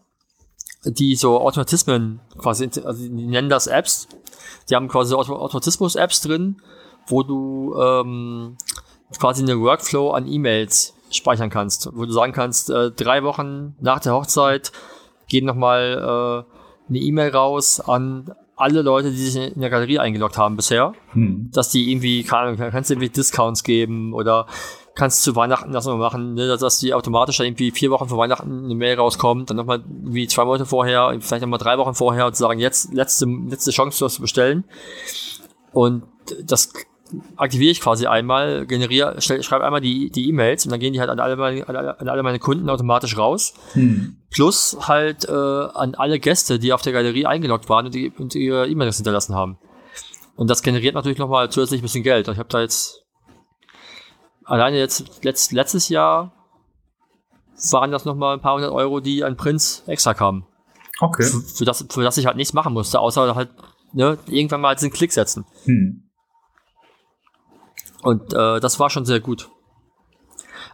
die 0.86 1.16
so 1.16 1.40
Automatismen 1.40 2.20
quasi, 2.38 2.70
also 2.84 3.04
die 3.04 3.10
nennen 3.10 3.50
das 3.50 3.68
Apps, 3.68 4.08
die 4.70 4.76
haben 4.76 4.88
quasi 4.88 5.14
Auto 5.14 5.36
Automatismus-Apps 5.36 6.22
drin, 6.22 6.62
wo 7.08 7.24
du 7.24 7.76
ähm, 7.80 8.58
quasi 9.20 9.44
eine 9.44 9.60
Workflow 9.60 10.12
an 10.12 10.28
E-Mails 10.28 10.94
speichern 11.12 11.50
kannst, 11.50 11.90
wo 11.94 12.06
du 12.06 12.12
sagen 12.12 12.34
kannst, 12.34 12.70
äh, 12.70 12.92
drei 12.92 13.24
Wochen 13.24 13.76
nach 13.80 14.00
der 14.00 14.14
Hochzeit 14.14 14.72
geht 15.28 15.44
nochmal 15.44 16.46
äh, 16.48 16.90
eine 16.90 17.00
E-Mail 17.00 17.30
raus 17.30 17.80
an 17.80 18.34
alle 18.56 18.82
Leute, 18.84 19.12
die 19.12 19.18
sich 19.18 19.54
in 19.56 19.62
der 19.62 19.70
Galerie 19.70 20.00
eingeloggt 20.00 20.38
haben 20.38 20.56
bisher. 20.56 20.94
Hm. 21.14 21.50
dass 21.52 21.70
die 21.70 21.92
irgendwie, 21.92 22.24
keine 22.24 22.50
Ahnung, 22.50 22.72
kannst 22.72 22.90
du 22.90 22.94
irgendwie 22.94 23.10
Discounts 23.10 23.64
geben 23.64 24.14
oder 24.14 24.46
kannst 24.96 25.24
zu 25.24 25.36
Weihnachten 25.36 25.72
das 25.72 25.86
mal 25.86 25.98
machen, 25.98 26.34
ne, 26.34 26.58
dass 26.58 26.80
die 26.80 26.94
automatisch 26.94 27.38
dann 27.38 27.48
irgendwie 27.48 27.72
vier 27.72 27.92
Wochen 27.92 28.10
vor 28.10 28.18
Weihnachten 28.18 28.66
eine 28.66 28.76
Mail 28.76 28.98
rauskommt, 28.98 29.50
dann 29.50 29.58
nochmal 29.58 29.84
wie 29.88 30.28
zwei 30.28 30.46
Monate 30.46 30.66
vorher, 30.66 31.16
vielleicht 31.20 31.42
nochmal 31.42 31.60
drei 31.60 31.78
Wochen 31.78 31.94
vorher 31.94 32.26
und 32.26 32.36
zu 32.36 32.44
sagen, 32.44 32.60
jetzt 32.60 32.94
letzte, 32.94 33.26
letzte 33.26 33.72
Chance, 33.72 34.04
das 34.04 34.16
zu 34.16 34.22
bestellen. 34.22 34.66
Und 35.72 36.04
das 36.44 36.74
aktiviere 37.36 37.72
ich 37.72 37.82
quasi 37.82 38.06
einmal, 38.08 38.66
generiere, 38.66 39.16
stell- 39.20 39.44
schreibe 39.44 39.66
einmal 39.66 39.82
die 39.82 40.10
die 40.12 40.30
E-Mails 40.30 40.66
und 40.66 40.72
dann 40.72 40.80
gehen 40.80 40.94
die 40.94 41.00
halt 41.00 41.10
an 41.10 41.20
alle, 41.20 41.36
meine, 41.36 41.68
an 41.68 41.76
alle, 41.76 42.00
an 42.00 42.10
alle 42.10 42.24
meine 42.24 42.40
Kunden 42.40 42.70
automatisch 42.70 43.18
raus. 43.18 43.54
Hm. 43.74 44.18
Plus 44.30 44.78
halt 44.88 45.28
äh, 45.28 45.32
an 45.32 45.96
alle 45.96 46.20
Gäste, 46.20 46.60
die 46.60 46.74
auf 46.74 46.82
der 46.82 46.94
Galerie 46.94 47.26
eingeloggt 47.26 47.70
waren 47.70 47.86
und, 47.86 47.96
die, 47.96 48.12
und 48.18 48.36
ihre 48.36 48.68
E-Mails 48.68 48.98
hinterlassen 48.98 49.36
haben. 49.36 49.58
Und 50.36 50.50
das 50.50 50.64
generiert 50.64 50.96
natürlich 50.96 51.18
nochmal 51.18 51.50
zusätzlich 51.52 51.82
ein 51.82 51.84
bisschen 51.84 52.04
Geld. 52.04 52.28
Ich 52.28 52.38
habe 52.38 52.50
da 52.50 52.62
jetzt 52.62 53.04
alleine 54.52 54.78
jetzt 54.78 55.24
letzt, 55.24 55.52
letztes 55.52 55.90
Jahr 55.90 56.32
waren 57.72 57.92
das 57.92 58.06
nochmal 58.06 58.36
ein 58.36 58.42
paar 58.42 58.56
hundert 58.56 58.72
Euro, 58.72 59.00
die 59.00 59.24
an 59.24 59.38
Prinz 59.38 59.84
extra 59.88 60.14
kamen. 60.14 60.46
Okay. 61.00 61.24
Für, 61.24 61.42
für, 61.42 61.66
das, 61.66 61.86
für 61.90 62.04
das 62.04 62.18
ich 62.18 62.26
halt 62.26 62.36
nichts 62.36 62.54
machen 62.54 62.74
musste, 62.74 63.00
außer 63.00 63.34
halt 63.34 63.50
ne, 63.94 64.18
irgendwann 64.28 64.62
mal 64.62 64.76
diesen 64.76 64.92
Klick 64.92 65.14
setzen. 65.14 65.46
Hm. 65.64 66.04
Und 68.04 68.34
äh, 68.34 68.60
das 68.60 68.80
war 68.80 68.90
schon 68.90 69.06
sehr 69.06 69.20
gut. 69.20 69.50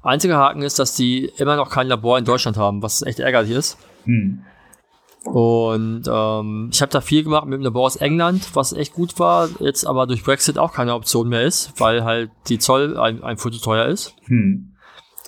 Einziger 0.01 0.37
Haken 0.37 0.61
ist, 0.61 0.79
dass 0.79 0.95
die 0.95 1.25
immer 1.37 1.55
noch 1.55 1.69
kein 1.69 1.87
Labor 1.87 2.17
in 2.17 2.25
Deutschland 2.25 2.57
haben, 2.57 2.81
was 2.81 3.01
echt 3.01 3.19
ärgerlich 3.19 3.51
ist. 3.51 3.77
Hm. 4.05 4.45
Und 5.33 6.03
ähm, 6.09 6.69
ich 6.71 6.81
habe 6.81 6.91
da 6.91 7.01
viel 7.01 7.23
gemacht 7.23 7.45
mit 7.45 7.59
dem 7.59 7.63
Labor 7.63 7.85
aus 7.85 7.97
England, 7.97 8.55
was 8.55 8.73
echt 8.73 8.93
gut 8.93 9.19
war, 9.19 9.49
jetzt 9.59 9.85
aber 9.85 10.07
durch 10.07 10.23
Brexit 10.23 10.57
auch 10.57 10.73
keine 10.73 10.93
Option 10.93 11.27
mehr 11.27 11.43
ist, 11.43 11.73
weil 11.77 12.03
halt 12.03 12.31
die 12.47 12.59
Zoll 12.59 12.97
ein, 12.97 13.23
ein 13.23 13.37
zu 13.37 13.49
teuer 13.49 13.85
ist. 13.85 14.15
Hm. 14.25 14.73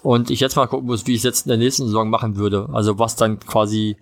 Und 0.02 0.30
ich 0.30 0.40
jetzt 0.40 0.56
mal 0.56 0.68
gucken 0.68 0.88
muss, 0.88 1.06
wie 1.08 1.12
ich 1.12 1.18
es 1.18 1.24
jetzt 1.24 1.46
in 1.46 1.50
der 1.50 1.58
nächsten 1.58 1.86
Saison 1.86 2.10
machen 2.10 2.38
würde. 2.38 2.70
Also 2.72 2.98
was 3.00 3.18
dann 3.18 3.40
quasi, 3.40 3.98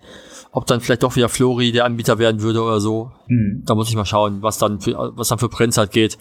ob 0.52 0.66
dann 0.66 0.80
vielleicht 0.80 1.02
doch 1.02 1.16
wieder 1.16 1.28
Flori 1.28 1.72
der 1.72 1.84
Anbieter 1.84 2.20
werden 2.20 2.40
würde 2.40 2.62
oder 2.62 2.80
so. 2.80 3.10
Hm. 3.26 3.64
Da 3.66 3.74
muss 3.74 3.88
ich 3.88 3.96
mal 3.96 4.04
schauen, 4.04 4.40
was 4.40 4.58
dann 4.58 4.80
für, 4.80 5.12
was 5.16 5.28
dann 5.28 5.38
für 5.38 5.48
Prints 5.48 5.76
halt 5.76 5.90
geht. 5.90 6.16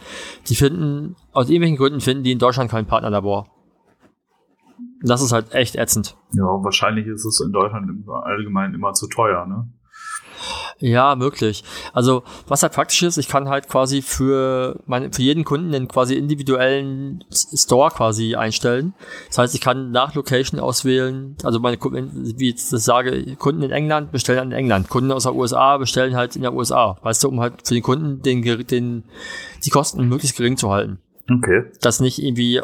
Die 0.48 0.56
finden, 0.56 1.16
aus 1.32 1.50
irgendwelchen 1.50 1.78
Gründen 1.78 2.02
finden 2.02 2.24
die 2.24 2.32
in 2.32 2.40
Deutschland 2.40 2.72
kein 2.72 2.88
Partnerlabor. 2.88 3.48
Das 5.02 5.22
ist 5.22 5.32
halt 5.32 5.54
echt 5.54 5.76
ätzend. 5.76 6.18
Ja, 6.34 6.44
wahrscheinlich 6.44 7.08
ist 7.08 7.26
es 7.26 7.40
in 7.40 7.52
Deutschland 7.52 7.90
im 7.90 8.10
allgemein 8.10 8.74
immer 8.74 8.94
zu 8.94 9.08
teuer, 9.08 9.46
ne? 9.46 9.68
Ja, 10.80 11.16
möglich. 11.16 11.64
Also, 11.94 12.24
was 12.48 12.62
halt 12.62 12.74
praktisch 12.74 13.02
ist, 13.02 13.18
ich 13.18 13.28
kann 13.28 13.50
halt 13.50 13.68
quasi 13.68 14.04
für 14.04 14.80
meine, 14.86 15.12
für 15.12 15.24
jeden 15.24 15.44
Kunden 15.44 15.74
einen 15.74 15.88
quasi 15.88 16.14
individuellen 16.16 17.24
Store 17.32 17.90
quasi 17.90 18.36
einstellen. 18.36 18.94
Das 19.30 19.40
heißt, 19.40 19.56
ich 19.56 19.62
kann 19.62 19.92
nach 19.92 20.14
Location 20.14 20.60
auswählen, 20.60 21.36
also 21.44 21.60
meine 21.60 21.78
Kunden, 21.78 22.34
wie 22.38 22.50
ich 22.50 22.70
das 22.70 22.86
sage, 22.86 23.36
Kunden 23.38 23.64
in 23.64 23.72
England 23.72 24.12
bestellen 24.12 24.52
in 24.52 24.58
England, 24.58 24.90
Kunden 24.90 25.12
aus 25.12 25.24
der 25.24 25.36
USA 25.36 25.78
bestellen 25.78 26.16
halt 26.16 26.36
in 26.36 26.44
der 26.44 26.54
USA. 26.54 26.98
Weißt 27.02 27.24
du, 27.24 27.30
um 27.30 27.42
halt 27.42 27.68
für 27.68 27.74
den 27.74 27.84
Kunden 27.84 28.22
den, 28.22 28.44
den, 28.68 29.04
die 29.66 29.70
Kosten 29.72 30.08
möglichst 30.08 30.38
gering 30.38 30.58
zu 30.58 30.72
halten. 30.72 31.00
Okay. 31.30 31.66
Dass 31.82 32.00
nicht 32.00 32.22
irgendwie, 32.22 32.62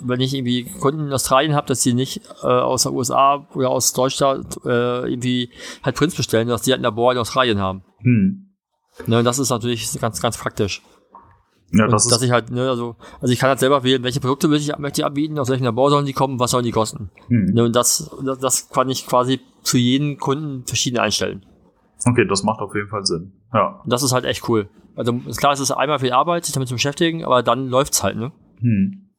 wenn 0.00 0.20
ich 0.20 0.34
irgendwie 0.34 0.64
Kunden 0.64 1.06
in 1.06 1.12
Australien 1.12 1.54
habe, 1.54 1.66
dass 1.66 1.80
die 1.80 1.92
nicht 1.92 2.22
äh, 2.42 2.46
aus 2.46 2.84
der 2.84 2.92
USA 2.92 3.46
oder 3.54 3.70
aus 3.70 3.92
Deutschland 3.92 4.56
äh, 4.64 5.08
irgendwie 5.10 5.50
halt 5.82 5.96
Prints 5.96 6.14
bestellen, 6.14 6.48
dass 6.48 6.62
die 6.62 6.72
halt 6.72 6.80
ein 6.80 6.84
Labor 6.84 7.12
in 7.12 7.18
Australien 7.18 7.58
haben. 7.58 7.82
Hm. 7.98 8.46
Ne, 9.06 9.18
und 9.18 9.24
das 9.24 9.38
ist 9.38 9.50
natürlich 9.50 10.00
ganz, 10.00 10.22
ganz 10.22 10.38
praktisch. 10.38 10.82
Ja, 11.72 11.84
Und 11.84 11.92
das 11.92 12.06
dass 12.06 12.18
ist, 12.18 12.22
ich 12.22 12.30
halt, 12.30 12.50
ne, 12.50 12.70
also, 12.70 12.96
also 13.20 13.32
ich 13.32 13.38
kann 13.38 13.50
halt 13.50 13.58
selber 13.58 13.82
wählen, 13.82 14.02
welche 14.02 14.20
Produkte 14.20 14.48
möchte 14.48 14.70
ich, 14.70 14.78
möchte 14.78 15.00
ich 15.00 15.04
anbieten, 15.04 15.38
aus 15.38 15.48
welchem 15.48 15.64
Labor 15.64 15.90
sollen 15.90 16.06
die 16.06 16.12
kommen, 16.12 16.38
was 16.38 16.52
sollen 16.52 16.64
die 16.64 16.70
kosten. 16.70 17.10
hm. 17.28 17.46
Ne, 17.52 17.64
und 17.64 17.76
das, 17.76 18.10
das, 18.24 18.38
das 18.38 18.68
kann 18.70 18.88
ich 18.88 19.06
quasi 19.06 19.40
für 19.62 19.78
jeden 19.78 20.18
Kunden 20.18 20.64
verschieden 20.64 20.98
einstellen. 20.98 21.44
Okay, 22.08 22.24
das 22.26 22.42
macht 22.44 22.60
auf 22.60 22.74
jeden 22.74 22.88
Fall 22.88 23.04
Sinn. 23.04 23.32
Ja. 23.52 23.80
Und 23.82 23.92
das 23.92 24.02
ist 24.02 24.12
halt 24.12 24.24
echt 24.24 24.48
cool. 24.48 24.68
Also 24.94 25.12
ist 25.26 25.38
klar, 25.38 25.52
es 25.52 25.60
ist 25.60 25.72
einmal 25.72 25.98
viel 25.98 26.12
Arbeit, 26.12 26.44
sich 26.44 26.54
damit 26.54 26.68
zu 26.68 26.74
beschäftigen, 26.74 27.24
aber 27.24 27.42
dann 27.42 27.68
läuft's 27.68 28.02
halt, 28.02 28.16
ne? 28.16 28.32
Hm. 28.60 29.10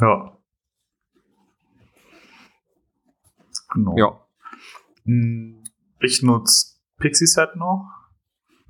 Ja. 0.00 0.32
Genau. 3.74 3.96
Ja. 3.96 4.20
Hm, 5.04 5.62
Ich 6.00 6.22
nutze 6.22 6.76
Pixieset 6.98 7.56
noch. 7.56 7.90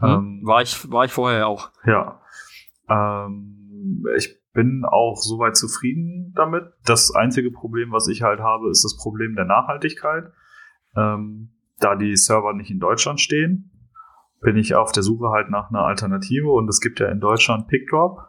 Ähm, 0.02 0.40
war 0.44 0.62
ich, 0.62 0.90
war 0.90 1.04
ich 1.04 1.12
vorher 1.12 1.46
auch. 1.48 1.70
Ja. 1.84 2.20
Ähm, 2.88 4.04
ich 4.16 4.36
bin 4.52 4.84
auch 4.84 5.16
soweit 5.20 5.56
zufrieden 5.56 6.32
damit. 6.36 6.64
Das 6.84 7.14
einzige 7.14 7.50
Problem, 7.50 7.92
was 7.92 8.08
ich 8.08 8.22
halt 8.22 8.40
habe, 8.40 8.70
ist 8.70 8.84
das 8.84 8.96
Problem 8.96 9.34
der 9.34 9.44
Nachhaltigkeit. 9.44 10.32
Ähm, 10.96 11.50
da 11.78 11.94
die 11.94 12.16
Server 12.16 12.52
nicht 12.52 12.70
in 12.70 12.80
Deutschland 12.80 13.20
stehen, 13.20 13.70
bin 14.40 14.56
ich 14.56 14.74
auf 14.74 14.92
der 14.92 15.02
Suche 15.02 15.30
halt 15.30 15.50
nach 15.50 15.70
einer 15.70 15.84
Alternative 15.84 16.50
und 16.50 16.68
es 16.68 16.80
gibt 16.80 17.00
ja 17.00 17.08
in 17.08 17.20
Deutschland 17.20 17.68
PickDrop. 17.68 18.28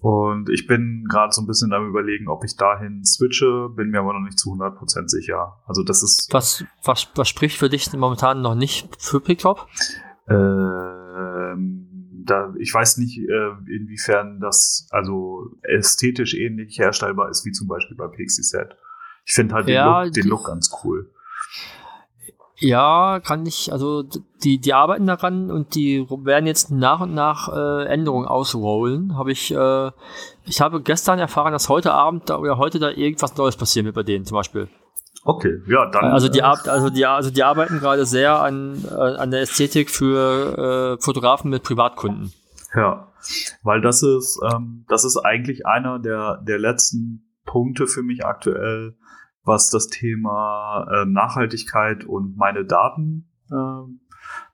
Und 0.00 0.48
ich 0.48 0.66
bin 0.66 1.04
gerade 1.10 1.30
so 1.32 1.42
ein 1.42 1.46
bisschen 1.46 1.72
am 1.74 1.86
überlegen, 1.86 2.28
ob 2.28 2.42
ich 2.42 2.56
dahin 2.56 3.04
switche, 3.04 3.68
bin 3.68 3.90
mir 3.90 4.00
aber 4.00 4.14
noch 4.14 4.20
nicht 4.20 4.38
zu 4.38 4.50
100% 4.54 5.08
sicher. 5.08 5.58
Also 5.66 5.82
das 5.84 6.02
ist 6.02 6.28
Was, 6.32 6.64
was, 6.82 7.08
was 7.16 7.28
spricht 7.28 7.58
für 7.58 7.68
dich 7.68 7.92
momentan 7.92 8.40
noch 8.40 8.54
nicht 8.54 8.88
für 8.98 9.20
Picktop? 9.20 9.68
Ähm, 10.26 11.90
da, 12.24 12.54
ich 12.58 12.72
weiß 12.72 12.96
nicht, 12.96 13.18
äh, 13.18 13.50
inwiefern 13.66 14.40
das 14.40 14.88
also 14.90 15.50
ästhetisch 15.62 16.34
ähnlich 16.34 16.78
herstellbar 16.78 17.28
ist 17.28 17.44
wie 17.44 17.52
zum 17.52 17.68
Beispiel 17.68 17.96
bei 17.96 18.08
Pixieset. 18.08 18.76
Ich 19.26 19.34
finde 19.34 19.54
halt 19.54 19.68
Ja, 19.68 20.04
den, 20.04 20.06
Look, 20.06 20.14
den 20.14 20.28
Look 20.28 20.46
ganz 20.46 20.70
cool. 20.82 21.10
Ja, 22.60 23.20
kann 23.20 23.46
ich, 23.46 23.72
also 23.72 24.02
die, 24.44 24.58
die 24.58 24.74
arbeiten 24.74 25.06
daran 25.06 25.50
und 25.50 25.74
die 25.74 26.06
werden 26.10 26.46
jetzt 26.46 26.70
nach 26.70 27.00
und 27.00 27.14
nach 27.14 27.48
äh, 27.48 27.86
Änderungen 27.86 28.28
ausrollen. 28.28 29.16
Habe 29.16 29.32
ich, 29.32 29.52
äh, 29.54 29.90
ich 30.44 30.60
habe 30.60 30.82
gestern 30.82 31.18
erfahren, 31.18 31.52
dass 31.52 31.70
heute 31.70 31.94
Abend 31.94 32.28
da, 32.28 32.36
oder 32.36 32.58
heute 32.58 32.78
da 32.78 32.90
irgendwas 32.90 33.34
Neues 33.38 33.56
passieren 33.56 33.86
wird 33.86 33.94
bei 33.94 34.02
denen 34.02 34.26
zum 34.26 34.36
Beispiel. 34.36 34.68
Okay, 35.24 35.62
ja, 35.68 35.86
dann. 35.86 36.04
Also 36.04 36.28
die, 36.28 36.40
äh, 36.40 36.42
also 36.42 36.90
die, 36.90 37.06
also 37.06 37.30
die 37.30 37.42
arbeiten 37.42 37.80
gerade 37.80 38.04
sehr 38.04 38.40
an, 38.40 38.84
äh, 38.84 38.94
an 38.94 39.30
der 39.30 39.40
Ästhetik 39.40 39.90
für 39.90 40.98
äh, 40.98 41.02
Fotografen 41.02 41.50
mit 41.50 41.62
Privatkunden. 41.62 42.32
Ja, 42.74 43.08
weil 43.62 43.80
das 43.80 44.02
ist, 44.02 44.38
ähm, 44.52 44.84
das 44.88 45.04
ist 45.04 45.16
eigentlich 45.16 45.66
einer 45.66 45.98
der, 45.98 46.42
der 46.46 46.58
letzten 46.58 47.26
Punkte 47.44 47.86
für 47.86 48.02
mich 48.02 48.24
aktuell, 48.24 48.96
was 49.44 49.70
das 49.70 49.88
Thema 49.88 50.86
äh, 50.90 51.04
Nachhaltigkeit 51.06 52.04
und 52.04 52.36
meine 52.36 52.64
Daten 52.64 53.30
ähm, 53.50 54.00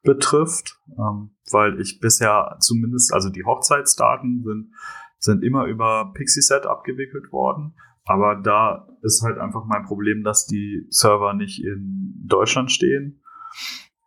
betrifft, 0.03 0.81
ähm, 0.99 1.31
weil 1.51 1.81
ich 1.81 2.01
bisher 2.01 2.57
zumindest, 2.61 3.13
also 3.13 3.31
die 3.31 3.45
Hochzeitsdaten 3.45 4.43
sind, 4.45 4.73
sind 5.19 5.43
immer 5.43 5.65
über 5.65 6.13
Pixieset 6.15 6.67
abgewickelt 6.67 7.33
worden. 7.33 7.75
Aber 8.05 8.37
da 8.37 8.87
ist 9.03 9.23
halt 9.23 9.39
einfach 9.39 9.65
mein 9.67 9.85
Problem, 9.85 10.23
dass 10.23 10.47
die 10.47 10.87
Server 10.91 11.35
nicht 11.35 11.65
in 11.65 12.15
Deutschland 12.25 12.71
stehen. 12.71 13.21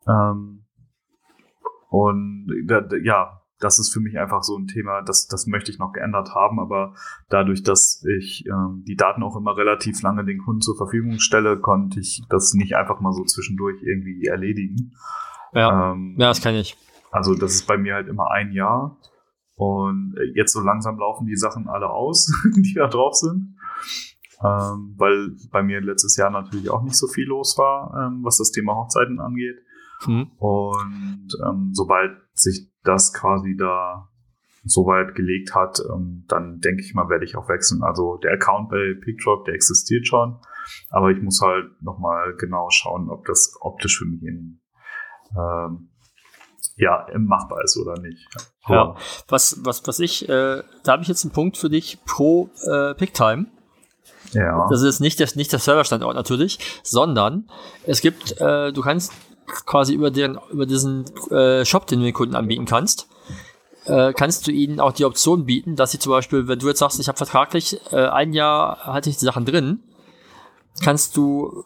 Ähm, 0.07 0.65
und 1.89 2.47
ja, 3.03 3.38
das 3.59 3.77
ist 3.79 3.91
für 3.91 3.99
mich 3.99 4.17
einfach 4.17 4.43
so 4.43 4.57
ein 4.57 4.67
Thema, 4.67 5.01
das, 5.01 5.27
das 5.27 5.45
möchte 5.45 5.71
ich 5.71 5.79
noch 5.79 5.91
geändert 5.91 6.33
haben, 6.33 6.59
aber 6.59 6.95
dadurch, 7.29 7.63
dass 7.63 8.03
ich 8.17 8.45
ähm, 8.47 8.83
die 8.87 8.95
Daten 8.95 9.21
auch 9.21 9.35
immer 9.35 9.57
relativ 9.57 10.01
lange 10.01 10.23
den 10.23 10.39
Kunden 10.39 10.61
zur 10.61 10.77
Verfügung 10.77 11.19
stelle, 11.19 11.59
konnte 11.59 11.99
ich 11.99 12.23
das 12.29 12.53
nicht 12.53 12.75
einfach 12.75 13.01
mal 13.01 13.11
so 13.11 13.23
zwischendurch 13.25 13.81
irgendwie 13.83 14.25
erledigen. 14.25 14.93
Ja, 15.53 15.91
ähm, 15.91 16.15
ja 16.17 16.29
das 16.29 16.41
kann 16.41 16.55
ich. 16.55 16.77
Also 17.11 17.35
das 17.35 17.53
ist 17.55 17.67
bei 17.67 17.77
mir 17.77 17.95
halt 17.95 18.07
immer 18.07 18.31
ein 18.31 18.51
Jahr 18.51 18.97
und 19.55 20.15
jetzt 20.35 20.53
so 20.53 20.61
langsam 20.61 20.97
laufen 20.97 21.27
die 21.27 21.35
Sachen 21.35 21.67
alle 21.67 21.89
aus, 21.89 22.31
die 22.55 22.73
da 22.75 22.87
drauf 22.87 23.15
sind. 23.15 23.55
Ähm, 24.41 24.95
weil 24.97 25.35
bei 25.51 25.61
mir 25.61 25.81
letztes 25.81 26.15
Jahr 26.15 26.29
natürlich 26.29 26.69
auch 26.69 26.81
nicht 26.81 26.95
so 26.95 27.07
viel 27.07 27.27
los 27.27 27.57
war, 27.57 28.07
ähm, 28.07 28.23
was 28.23 28.37
das 28.37 28.51
Thema 28.51 28.73
Hochzeiten 28.73 29.19
angeht. 29.19 29.57
Mhm. 30.07 30.31
Und 30.37 31.27
ähm, 31.45 31.71
sobald 31.73 32.11
sich 32.39 32.71
das 32.83 33.13
quasi 33.13 33.55
da 33.57 34.09
soweit 34.63 35.15
gelegt 35.15 35.55
hat, 35.55 35.79
ähm, 35.93 36.25
dann 36.27 36.59
denke 36.59 36.81
ich 36.81 36.93
mal, 36.93 37.09
werde 37.09 37.25
ich 37.25 37.35
auch 37.35 37.47
wechseln. 37.49 37.81
Also 37.83 38.17
der 38.17 38.33
Account 38.33 38.69
bei 38.69 38.93
PickDrop, 39.01 39.45
der 39.45 39.53
existiert 39.53 40.07
schon, 40.07 40.39
aber 40.89 41.11
ich 41.11 41.21
muss 41.21 41.41
halt 41.41 41.81
nochmal 41.81 42.35
genau 42.37 42.69
schauen, 42.69 43.09
ob 43.09 43.25
das 43.25 43.53
optisch 43.61 43.99
für 43.99 44.05
mich 44.05 44.21
in, 44.23 44.61
ähm, 45.35 45.89
ja, 46.75 47.05
machbar 47.17 47.63
ist 47.63 47.77
oder 47.77 47.99
nicht. 48.01 48.25
Ja, 48.67 48.75
ja. 48.75 48.95
was, 49.27 49.59
was, 49.63 49.85
was 49.85 49.99
ich, 49.99 50.27
äh, 50.29 50.63
da 50.83 50.91
habe 50.91 51.01
ich 51.01 51.09
jetzt 51.09 51.25
einen 51.25 51.33
Punkt 51.33 51.57
für 51.57 51.69
dich 51.69 51.99
pro 52.05 52.49
äh, 52.63 52.93
Picktime. 52.95 53.47
Ja. 54.31 54.67
Das 54.69 54.81
ist 54.83 54.99
nicht, 54.99 55.19
das, 55.19 55.35
nicht 55.35 55.51
der 55.51 55.59
Serverstandort 55.59 56.15
natürlich, 56.15 56.59
sondern 56.83 57.49
es 57.85 58.01
gibt, 58.01 58.39
äh, 58.39 58.71
du 58.71 58.81
kannst 58.81 59.11
quasi 59.65 59.93
über, 59.93 60.11
den, 60.11 60.37
über 60.51 60.65
diesen 60.65 61.05
äh, 61.31 61.65
Shop, 61.65 61.87
den 61.87 61.99
du 61.99 62.05
den 62.05 62.13
Kunden 62.13 62.35
anbieten 62.35 62.65
kannst, 62.65 63.07
äh, 63.85 64.13
kannst 64.13 64.47
du 64.47 64.51
ihnen 64.51 64.79
auch 64.79 64.91
die 64.91 65.05
Option 65.05 65.45
bieten, 65.45 65.75
dass 65.75 65.91
sie 65.91 65.99
zum 65.99 66.11
Beispiel, 66.11 66.47
wenn 66.47 66.59
du 66.59 66.67
jetzt 66.67 66.79
sagst, 66.79 66.99
ich 66.99 67.07
habe 67.07 67.17
vertraglich 67.17 67.79
äh, 67.91 68.07
ein 68.07 68.33
Jahr 68.33 68.85
hatte 68.85 69.09
ich 69.09 69.17
die 69.17 69.25
Sachen 69.25 69.45
drin, 69.45 69.83
kannst 70.83 71.17
du, 71.17 71.63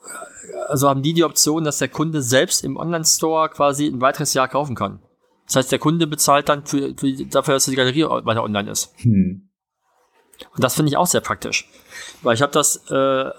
also 0.67 0.89
haben 0.89 1.03
die 1.03 1.13
die 1.13 1.23
Option, 1.23 1.63
dass 1.63 1.77
der 1.77 1.89
Kunde 1.89 2.21
selbst 2.21 2.63
im 2.63 2.77
Online-Store 2.77 3.49
quasi 3.49 3.87
ein 3.87 4.01
weiteres 4.01 4.33
Jahr 4.33 4.47
kaufen 4.47 4.75
kann. 4.75 4.99
Das 5.45 5.57
heißt, 5.57 5.71
der 5.71 5.79
Kunde 5.79 6.07
bezahlt 6.07 6.49
dann 6.49 6.65
für, 6.65 6.93
für 6.95 7.11
dafür, 7.25 7.55
dass 7.55 7.65
die 7.65 7.75
Galerie 7.75 8.05
weiter 8.05 8.43
online 8.43 8.71
ist. 8.71 8.93
Hm. 8.97 9.49
Und 10.53 10.63
das 10.63 10.75
finde 10.75 10.89
ich 10.89 10.97
auch 10.97 11.07
sehr 11.07 11.21
praktisch. 11.21 11.69
Weil 12.21 12.35
ich 12.35 12.41
habe 12.41 12.51
das, 12.51 12.89
äh, 12.89 13.29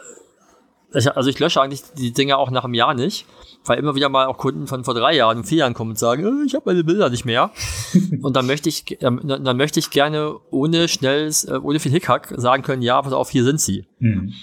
ich, 0.95 1.11
also 1.17 1.29
ich 1.29 1.39
lösche 1.39 1.61
eigentlich 1.61 1.83
die 1.97 2.13
Dinge 2.13 2.37
auch 2.37 2.51
nach 2.51 2.65
einem 2.65 2.75
Jahr 2.75 2.95
nicht, 2.95 3.27
weil 3.65 3.79
immer 3.79 3.95
wieder 3.95 4.09
mal 4.09 4.27
auch 4.27 4.39
Kunden 4.39 4.67
von 4.67 4.85
vor 4.85 4.95
drei 4.95 5.17
Jahren, 5.17 5.45
vier 5.45 5.59
Jahren 5.59 5.75
kommen 5.75 5.91
und 5.91 5.99
sagen, 5.99 6.25
äh, 6.25 6.47
ich 6.47 6.55
habe 6.55 6.65
meine 6.67 6.85
Bilder 6.85 7.11
nicht 7.11 7.25
mehr. 7.25 7.51
und 8.23 8.37
dann 8.37 8.47
möchte 8.47 8.69
ich, 8.69 9.03
ähm, 9.03 9.21
dann 9.25 9.57
möchte 9.57 9.81
ich 9.81 9.91
gerne 9.91 10.37
ohne 10.51 10.89
schnelles, 10.89 11.45
äh, 11.45 11.59
ohne 11.63 11.81
viel 11.81 11.93
Hickhack 11.93 12.35
sagen 12.37 12.63
können, 12.63 12.83
ja, 12.83 13.01
pass 13.01 13.13
auf, 13.13 13.31
hier 13.31 13.45
sind 13.45 13.61
sie. 13.61 13.87
Mhm. 13.99 14.35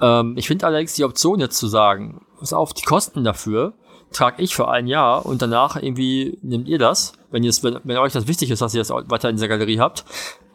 Ähm, 0.00 0.34
ich 0.36 0.46
finde 0.46 0.66
allerdings 0.66 0.94
die 0.94 1.04
Option 1.04 1.40
jetzt 1.40 1.58
zu 1.58 1.68
sagen, 1.68 2.26
pass 2.38 2.52
auf, 2.52 2.72
die 2.74 2.84
Kosten 2.84 3.24
dafür 3.24 3.74
trage 4.12 4.42
ich 4.42 4.54
für 4.54 4.68
ein 4.68 4.86
Jahr 4.86 5.26
und 5.26 5.42
danach 5.42 5.76
irgendwie 5.76 6.38
nehmt 6.42 6.66
ihr 6.66 6.78
das, 6.78 7.12
wenn, 7.30 7.42
ihr 7.42 7.52
wenn, 7.62 7.78
wenn 7.84 7.98
euch 7.98 8.12
das 8.12 8.26
wichtig 8.26 8.50
ist, 8.50 8.62
dass 8.62 8.74
ihr 8.74 8.80
das 8.80 8.90
weiter 8.90 9.28
in 9.28 9.36
dieser 9.36 9.48
Galerie 9.48 9.80
habt, 9.80 10.04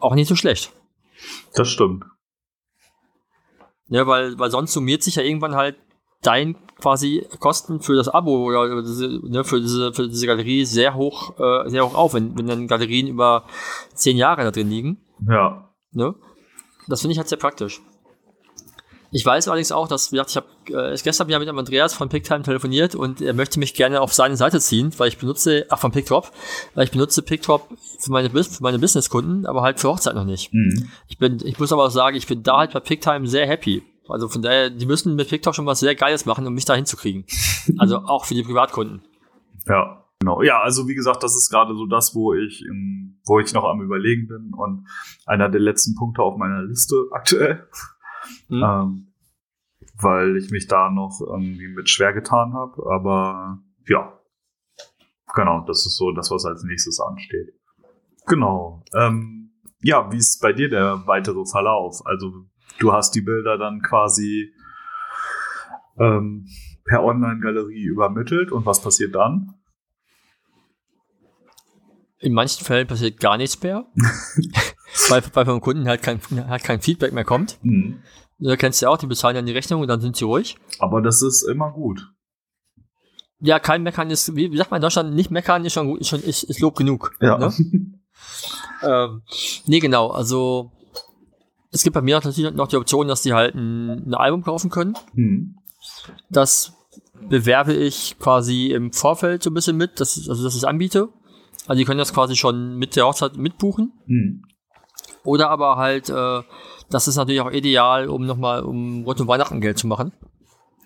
auch 0.00 0.14
nicht 0.14 0.28
so 0.28 0.34
schlecht. 0.34 0.72
Das 1.54 1.68
stimmt. 1.68 2.04
Ja, 3.88 4.06
weil, 4.06 4.38
weil 4.38 4.50
sonst 4.50 4.72
summiert 4.72 5.02
sich 5.02 5.16
ja 5.16 5.22
irgendwann 5.22 5.54
halt 5.54 5.76
dein 6.22 6.56
quasi 6.80 7.26
Kosten 7.38 7.80
für 7.80 7.96
das 7.96 8.08
Abo 8.08 8.44
oder 8.44 8.82
diese, 8.82 9.08
ne, 9.08 9.44
für, 9.44 9.60
diese, 9.60 9.92
für 9.92 10.08
diese 10.08 10.26
Galerie 10.26 10.64
sehr 10.64 10.94
hoch, 10.94 11.38
äh, 11.38 11.68
sehr 11.68 11.86
hoch 11.86 11.94
auf, 11.94 12.14
wenn, 12.14 12.36
wenn 12.36 12.46
dann 12.46 12.68
Galerien 12.68 13.06
über 13.06 13.44
zehn 13.94 14.16
Jahre 14.16 14.44
da 14.44 14.50
drin 14.50 14.70
liegen. 14.70 14.98
Ja. 15.28 15.70
Ne? 15.92 16.14
Das 16.88 17.00
finde 17.00 17.12
ich 17.12 17.18
halt 17.18 17.28
sehr 17.28 17.38
praktisch. 17.38 17.80
Ich 19.16 19.24
weiß 19.24 19.46
allerdings 19.46 19.70
auch, 19.70 19.86
dass, 19.86 20.10
wie 20.10 20.16
gesagt, 20.16 20.30
ich 20.30 20.36
habe 20.36 20.92
äh, 20.92 20.98
gestern 21.00 21.28
ja 21.28 21.38
mit 21.38 21.48
Andreas 21.48 21.94
von 21.94 22.08
Picktime 22.08 22.42
telefoniert 22.42 22.96
und 22.96 23.20
er 23.20 23.32
möchte 23.32 23.60
mich 23.60 23.74
gerne 23.74 24.00
auf 24.00 24.12
seine 24.12 24.36
Seite 24.36 24.58
ziehen, 24.58 24.92
weil 24.96 25.06
ich 25.06 25.18
benutze, 25.18 25.66
ach 25.68 25.78
von 25.78 25.92
Picktop, 25.92 26.32
weil 26.74 26.86
ich 26.86 26.90
benutze 26.90 27.22
Picktop 27.22 27.68
für 28.00 28.10
meine, 28.10 28.28
für 28.28 28.62
meine 28.62 28.80
Businesskunden, 28.80 29.46
aber 29.46 29.62
halt 29.62 29.78
für 29.78 29.88
Hochzeit 29.88 30.16
noch 30.16 30.24
nicht. 30.24 30.52
Mhm. 30.52 30.90
Ich 31.06 31.18
bin, 31.18 31.38
ich 31.44 31.60
muss 31.60 31.72
aber 31.72 31.84
auch 31.84 31.90
sagen, 31.90 32.16
ich 32.16 32.26
bin 32.26 32.42
da 32.42 32.58
halt 32.58 32.72
bei 32.72 32.80
Picktime 32.80 33.28
sehr 33.28 33.46
happy. 33.46 33.84
Also 34.08 34.28
von 34.28 34.42
daher, 34.42 34.70
die 34.70 34.86
müssen 34.86 35.14
mit 35.14 35.28
Picktop 35.28 35.54
schon 35.54 35.66
was 35.66 35.80
sehr 35.80 35.94
Geiles 35.94 36.26
machen, 36.26 36.46
um 36.46 36.54
mich 36.54 36.64
da 36.64 36.74
hinzukriegen. 36.74 37.24
also 37.78 37.98
auch 38.04 38.24
für 38.24 38.34
die 38.34 38.42
Privatkunden. 38.42 39.02
Ja. 39.66 40.00
Genau. 40.20 40.42
Ja, 40.42 40.62
also 40.62 40.88
wie 40.88 40.94
gesagt, 40.94 41.22
das 41.22 41.36
ist 41.36 41.50
gerade 41.50 41.74
so 41.74 41.84
das, 41.86 42.14
wo 42.14 42.32
ich, 42.32 42.64
wo 43.26 43.40
ich 43.40 43.52
noch 43.52 43.64
am 43.64 43.82
überlegen 43.82 44.26
bin 44.26 44.52
und 44.56 44.86
einer 45.26 45.50
der 45.50 45.60
letzten 45.60 45.94
Punkte 45.96 46.22
auf 46.22 46.38
meiner 46.38 46.62
Liste 46.62 46.96
aktuell. 47.10 47.68
Mhm. 48.48 48.62
Ähm, 48.62 49.14
weil 50.00 50.36
ich 50.36 50.50
mich 50.50 50.66
da 50.66 50.90
noch 50.90 51.20
irgendwie 51.20 51.68
mit 51.68 51.88
schwer 51.90 52.12
getan 52.12 52.54
habe. 52.54 52.82
Aber 52.90 53.58
ja, 53.86 54.18
genau, 55.34 55.64
das 55.66 55.86
ist 55.86 55.96
so 55.96 56.12
das, 56.12 56.30
was 56.30 56.44
als 56.46 56.64
nächstes 56.64 57.00
ansteht. 57.00 57.54
Genau. 58.26 58.82
Ähm, 58.94 59.52
ja, 59.82 60.10
wie 60.10 60.16
ist 60.16 60.40
bei 60.40 60.52
dir 60.52 60.70
der 60.70 61.06
weitere 61.06 61.44
Verlauf? 61.44 62.00
Also 62.06 62.46
du 62.78 62.92
hast 62.92 63.14
die 63.14 63.20
Bilder 63.20 63.58
dann 63.58 63.82
quasi 63.82 64.52
ähm, 65.98 66.46
per 66.84 67.02
Online-Galerie 67.02 67.84
übermittelt 67.84 68.52
und 68.52 68.66
was 68.66 68.82
passiert 68.82 69.14
dann? 69.14 69.54
In 72.18 72.32
manchen 72.32 72.64
Fällen 72.64 72.86
passiert 72.86 73.20
gar 73.20 73.36
nichts 73.36 73.62
mehr, 73.62 73.86
weil, 75.08 75.22
weil 75.34 75.44
vom 75.44 75.60
Kunden 75.60 75.86
halt 75.86 76.02
kein, 76.02 76.20
halt 76.48 76.64
kein 76.64 76.80
Feedback 76.80 77.12
mehr 77.12 77.24
kommt. 77.24 77.58
Mhm. 77.62 78.02
Du 78.38 78.56
kennst 78.56 78.82
ja 78.82 78.88
auch, 78.88 78.98
die 78.98 79.06
bezahlen 79.06 79.34
dann 79.34 79.46
die 79.46 79.52
Rechnung 79.52 79.80
und 79.80 79.88
dann 79.88 80.00
sind 80.00 80.16
sie 80.16 80.24
ruhig. 80.24 80.56
Aber 80.78 81.00
das 81.00 81.22
ist 81.22 81.42
immer 81.42 81.70
gut. 81.72 82.10
Ja, 83.40 83.58
kein 83.58 83.82
Meckern 83.82 84.10
ist, 84.10 84.34
wie 84.34 84.56
sagt 84.56 84.70
man 84.70 84.78
in 84.78 84.82
Deutschland, 84.82 85.14
nicht 85.14 85.30
meckern 85.30 85.64
ist 85.64 85.74
schon 85.74 85.88
gut, 85.88 86.00
ist, 86.00 86.08
schon, 86.08 86.20
ist, 86.20 86.44
ist 86.44 86.60
Lob 86.60 86.76
genug. 86.76 87.14
Ja. 87.20 87.36
Ne? 87.36 87.52
ähm, 88.82 89.22
nee, 89.66 89.80
genau, 89.80 90.08
also 90.08 90.72
es 91.74 91.82
gibt 91.82 91.94
bei 91.94 92.02
mir 92.02 92.14
natürlich 92.14 92.52
noch 92.54 92.68
die 92.68 92.76
Option, 92.76 93.08
dass 93.08 93.22
die 93.22 93.32
halt 93.32 93.56
ein, 93.56 94.08
ein 94.08 94.14
Album 94.14 94.44
kaufen 94.44 94.70
können. 94.70 94.94
Hm. 95.14 95.56
Das 96.30 96.72
bewerbe 97.28 97.74
ich 97.74 98.16
quasi 98.20 98.68
im 98.68 98.92
Vorfeld 98.92 99.42
so 99.42 99.50
ein 99.50 99.54
bisschen 99.54 99.76
mit, 99.76 99.98
dass, 99.98 100.16
also 100.28 100.44
dass 100.44 100.54
ich 100.54 100.60
es 100.60 100.64
anbiete. 100.64 101.08
Also 101.66 101.78
die 101.78 101.84
können 101.84 101.98
das 101.98 102.14
quasi 102.14 102.36
schon 102.36 102.76
mit 102.76 102.94
der 102.94 103.06
Hochzeit 103.06 103.36
mitbuchen. 103.36 103.92
Hm. 104.06 104.44
Oder 105.24 105.50
aber 105.50 105.76
halt, 105.76 106.10
äh, 106.10 106.42
das 106.90 107.08
ist 107.08 107.16
natürlich 107.16 107.40
auch 107.40 107.50
ideal, 107.50 108.08
um 108.08 108.24
nochmal 108.24 108.62
um 108.62 109.02
rund 109.02 109.20
um 109.20 109.26
Weihnachten 109.26 109.60
Geld 109.60 109.76
zu 109.76 109.88
machen. 109.88 110.12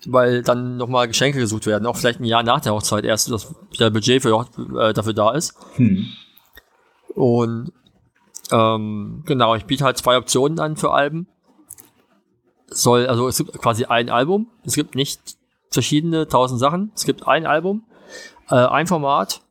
Weil 0.07 0.41
dann 0.41 0.77
nochmal 0.77 1.07
Geschenke 1.07 1.37
gesucht 1.37 1.67
werden, 1.67 1.85
auch 1.85 1.97
vielleicht 1.97 2.19
ein 2.19 2.25
Jahr 2.25 2.41
nach 2.41 2.61
der 2.61 2.73
Hochzeit 2.73 3.05
erst, 3.05 3.29
dass 3.29 3.53
der 3.79 3.91
Budget 3.91 4.23
für, 4.23 4.47
äh, 4.79 4.93
dafür 4.93 5.13
da 5.13 5.33
ist. 5.33 5.53
Hm. 5.75 6.07
Und 7.13 7.73
ähm, 8.51 9.23
genau, 9.25 9.55
ich 9.55 9.65
biete 9.65 9.83
halt 9.83 9.97
zwei 9.97 10.17
Optionen 10.17 10.59
an 10.59 10.75
für 10.75 10.91
Alben. 10.91 11.27
Soll, 12.67 13.07
also 13.07 13.27
es 13.27 13.37
gibt 13.37 13.53
quasi 13.59 13.85
ein 13.85 14.09
Album. 14.09 14.47
Es 14.63 14.75
gibt 14.75 14.95
nicht 14.95 15.37
verschiedene 15.71 16.27
tausend 16.27 16.59
Sachen. 16.59 16.91
Es 16.95 17.05
gibt 17.05 17.27
ein 17.27 17.45
Album, 17.45 17.83
äh, 18.49 18.55
ein 18.55 18.87
Format, 18.87 19.41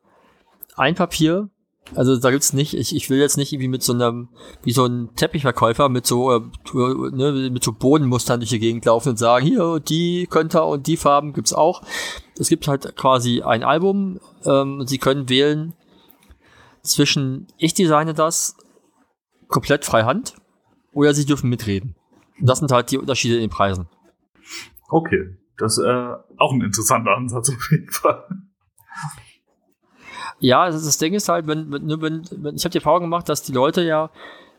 ein 0.76 0.94
Papier. 0.94 1.48
Also 1.94 2.18
da 2.18 2.30
gibt's 2.30 2.52
nicht, 2.52 2.74
ich, 2.74 2.94
ich 2.94 3.08
will 3.08 3.18
jetzt 3.18 3.38
nicht 3.38 3.52
irgendwie 3.52 3.68
mit 3.68 3.82
so 3.82 3.94
einem, 3.94 4.28
wie 4.62 4.72
so 4.72 4.84
ein 4.84 5.14
Teppichverkäufer 5.16 5.88
mit 5.88 6.06
so, 6.06 6.36
äh, 6.36 6.40
ne, 6.74 7.48
mit 7.50 7.64
so 7.64 7.72
Bodenmustern 7.72 8.40
durch 8.40 8.50
die 8.50 8.58
Gegend 8.58 8.84
laufen 8.84 9.10
und 9.10 9.16
sagen, 9.16 9.46
hier, 9.46 9.80
die 9.80 10.26
könnte 10.26 10.62
und 10.64 10.86
die 10.86 10.98
Farben 10.98 11.32
gibt's 11.32 11.54
auch. 11.54 11.82
Es 12.38 12.48
gibt 12.48 12.68
halt 12.68 12.94
quasi 12.96 13.40
ein 13.40 13.64
Album, 13.64 14.20
ähm, 14.44 14.86
Sie 14.86 14.98
können 14.98 15.30
wählen 15.30 15.72
zwischen, 16.82 17.46
ich 17.56 17.72
designe 17.74 18.12
das 18.12 18.56
komplett 19.48 19.84
frei 19.84 20.04
Hand 20.04 20.34
oder 20.92 21.14
sie 21.14 21.26
dürfen 21.26 21.50
mitreden. 21.50 21.94
Und 22.38 22.48
das 22.48 22.60
sind 22.60 22.70
halt 22.70 22.90
die 22.90 22.98
Unterschiede 22.98 23.34
in 23.34 23.40
den 23.40 23.50
Preisen. 23.50 23.88
Okay, 24.88 25.36
das 25.56 25.78
ist 25.78 25.84
äh, 25.84 26.14
auch 26.36 26.52
ein 26.52 26.62
interessanter 26.62 27.16
Ansatz 27.16 27.50
auf 27.50 27.70
jeden 27.70 27.90
Fall. 27.90 28.24
Ja, 30.40 30.70
das, 30.70 30.98
Ding 30.98 31.14
ist 31.14 31.28
halt, 31.28 31.46
wenn, 31.46 31.70
wenn, 31.72 31.88
wenn, 32.00 32.22
wenn 32.30 32.54
ich 32.54 32.64
habe 32.64 32.70
die 32.70 32.78
Erfahrung 32.78 33.02
gemacht, 33.02 33.28
dass 33.28 33.42
die 33.42 33.52
Leute 33.52 33.82
ja, 33.82 34.10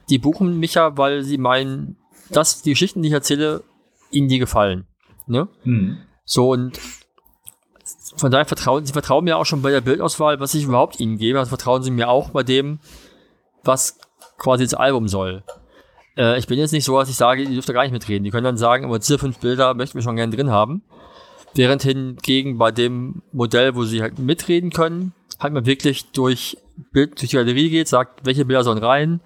die 0.09 0.17
buchen 0.17 0.59
mich 0.59 0.73
ja, 0.73 0.97
weil 0.97 1.23
sie 1.23 1.37
meinen, 1.37 1.95
dass 2.31 2.61
die 2.61 2.71
Geschichten, 2.71 3.01
die 3.01 3.07
ich 3.07 3.13
erzähle, 3.13 3.63
ihnen 4.11 4.27
die 4.27 4.39
gefallen. 4.39 4.85
Ne? 5.25 5.47
Mhm. 5.63 5.99
So 6.25 6.51
und 6.51 6.79
von 8.17 8.31
daher 8.31 8.45
vertrauen 8.45 8.85
sie 8.85 8.93
vertrauen 8.93 9.23
mir 9.23 9.37
auch 9.37 9.45
schon 9.45 9.61
bei 9.61 9.71
der 9.71 9.81
Bildauswahl, 9.81 10.39
was 10.39 10.53
ich 10.53 10.65
überhaupt 10.65 10.99
ihnen 10.99 11.17
gebe. 11.17 11.39
Also 11.39 11.49
vertrauen 11.49 11.81
sie 11.81 11.91
mir 11.91 12.09
auch 12.09 12.31
bei 12.31 12.43
dem, 12.43 12.79
was 13.63 13.99
quasi 14.39 14.63
das 14.63 14.73
Album 14.73 15.07
soll. 15.07 15.43
Äh, 16.17 16.39
ich 16.39 16.47
bin 16.47 16.57
jetzt 16.57 16.71
nicht 16.71 16.85
so, 16.85 16.97
dass 16.97 17.09
ich 17.09 17.15
sage, 17.15 17.45
die 17.45 17.53
dürft 17.53 17.71
gar 17.71 17.83
nicht 17.83 17.91
mitreden. 17.91 18.23
Die 18.23 18.31
können 18.31 18.43
dann 18.43 18.57
sagen, 18.57 18.85
aber 18.85 18.99
diese 18.99 19.19
fünf 19.19 19.37
Bilder 19.39 19.73
möchten 19.73 19.95
wir 19.95 20.01
schon 20.01 20.15
gerne 20.15 20.35
drin 20.35 20.49
haben. 20.49 20.81
Während 21.55 21.81
hingegen 21.83 22.57
bei 22.57 22.71
dem 22.71 23.21
Modell, 23.31 23.75
wo 23.75 23.83
sie 23.83 24.01
halt 24.01 24.19
mitreden 24.19 24.71
können, 24.71 25.13
hat 25.39 25.53
man 25.53 25.65
wirklich 25.65 26.11
durch 26.11 26.57
Bild 26.91 27.19
durch 27.19 27.29
die 27.29 27.35
Galerie 27.35 27.69
geht, 27.69 27.87
sagt, 27.87 28.25
welche 28.25 28.45
Bilder 28.45 28.63
sollen 28.63 28.83
rein, 28.83 29.21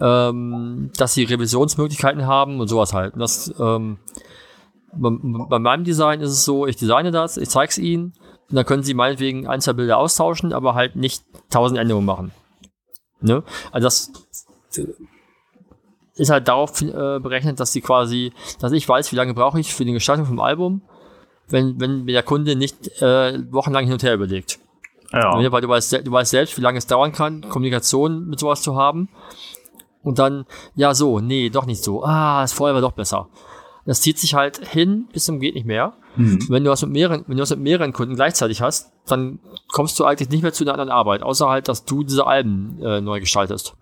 ähm, 0.00 0.90
dass 0.96 1.14
sie 1.14 1.24
Revisionsmöglichkeiten 1.24 2.26
haben 2.26 2.60
und 2.60 2.68
sowas 2.68 2.92
halt. 2.92 3.14
Und 3.14 3.20
das, 3.20 3.52
ähm, 3.58 3.98
bei, 4.92 5.10
bei 5.48 5.58
meinem 5.58 5.84
Design 5.84 6.20
ist 6.20 6.30
es 6.30 6.44
so, 6.44 6.66
ich 6.66 6.76
designe 6.76 7.10
das, 7.10 7.36
ich 7.36 7.48
zeige 7.48 7.70
es 7.70 7.78
ihnen 7.78 8.12
und 8.48 8.56
dann 8.56 8.64
können 8.64 8.82
sie 8.82 8.94
meinetwegen 8.94 9.46
ein, 9.46 9.60
zwei 9.60 9.72
Bilder 9.72 9.98
austauschen, 9.98 10.52
aber 10.52 10.74
halt 10.74 10.96
nicht 10.96 11.24
tausend 11.50 11.78
Änderungen 11.78 12.06
machen. 12.06 12.32
Ne? 13.20 13.42
Also 13.72 13.86
das 13.86 14.12
ist 16.16 16.30
halt 16.30 16.48
darauf 16.48 16.80
äh, 16.82 17.18
berechnet, 17.20 17.60
dass 17.60 17.72
sie 17.72 17.80
quasi, 17.80 18.32
dass 18.60 18.72
ich 18.72 18.88
weiß, 18.88 19.12
wie 19.12 19.16
lange 19.16 19.34
brauche 19.34 19.60
ich 19.60 19.74
für 19.74 19.84
die 19.84 19.92
Gestaltung 19.92 20.26
vom 20.26 20.40
Album, 20.40 20.82
wenn, 21.48 21.80
wenn 21.80 22.06
der 22.06 22.22
Kunde 22.22 22.56
nicht 22.56 23.00
äh, 23.00 23.38
wochenlang 23.52 23.84
hin 23.84 23.92
und 23.92 24.02
her 24.02 24.14
überlegt. 24.14 24.58
Ja. 25.12 25.32
Weil 25.50 25.62
du 25.62 25.68
weißt, 25.68 26.06
du 26.06 26.12
weißt 26.12 26.30
selbst, 26.30 26.56
wie 26.58 26.60
lange 26.60 26.78
es 26.78 26.86
dauern 26.86 27.12
kann, 27.12 27.48
Kommunikation 27.48 28.28
mit 28.28 28.38
sowas 28.38 28.62
zu 28.62 28.76
haben. 28.76 29.08
Und 30.02 30.18
dann, 30.18 30.44
ja, 30.74 30.94
so, 30.94 31.20
nee, 31.20 31.50
doch 31.50 31.66
nicht 31.66 31.82
so. 31.82 32.04
Ah, 32.04 32.42
das 32.42 32.52
vorher 32.52 32.74
war 32.74 32.82
doch 32.82 32.92
besser. 32.92 33.28
Das 33.86 34.02
zieht 34.02 34.18
sich 34.18 34.34
halt 34.34 34.58
hin 34.68 35.08
bis 35.12 35.24
zum 35.24 35.40
geht 35.40 35.54
nicht 35.54 35.66
mehr. 35.66 35.94
Mhm. 36.18 36.38
Wenn 36.48 36.64
du 36.64 36.70
das 36.70 36.82
mit 36.82 36.92
mehreren, 36.92 37.24
wenn 37.26 37.36
du 37.36 37.42
das 37.42 37.50
mit 37.50 37.60
mehreren 37.60 37.92
Kunden 37.92 38.16
gleichzeitig 38.16 38.60
hast, 38.60 38.92
dann 39.06 39.38
kommst 39.72 39.98
du 39.98 40.04
eigentlich 40.04 40.30
nicht 40.30 40.42
mehr 40.42 40.52
zu 40.52 40.64
einer 40.64 40.72
anderen 40.72 40.90
Arbeit, 40.90 41.22
außer 41.22 41.48
halt, 41.48 41.68
dass 41.68 41.84
du 41.84 42.02
diese 42.02 42.26
Alben 42.26 42.78
äh, 42.82 43.00
neu 43.00 43.20
gestaltest. 43.20 43.76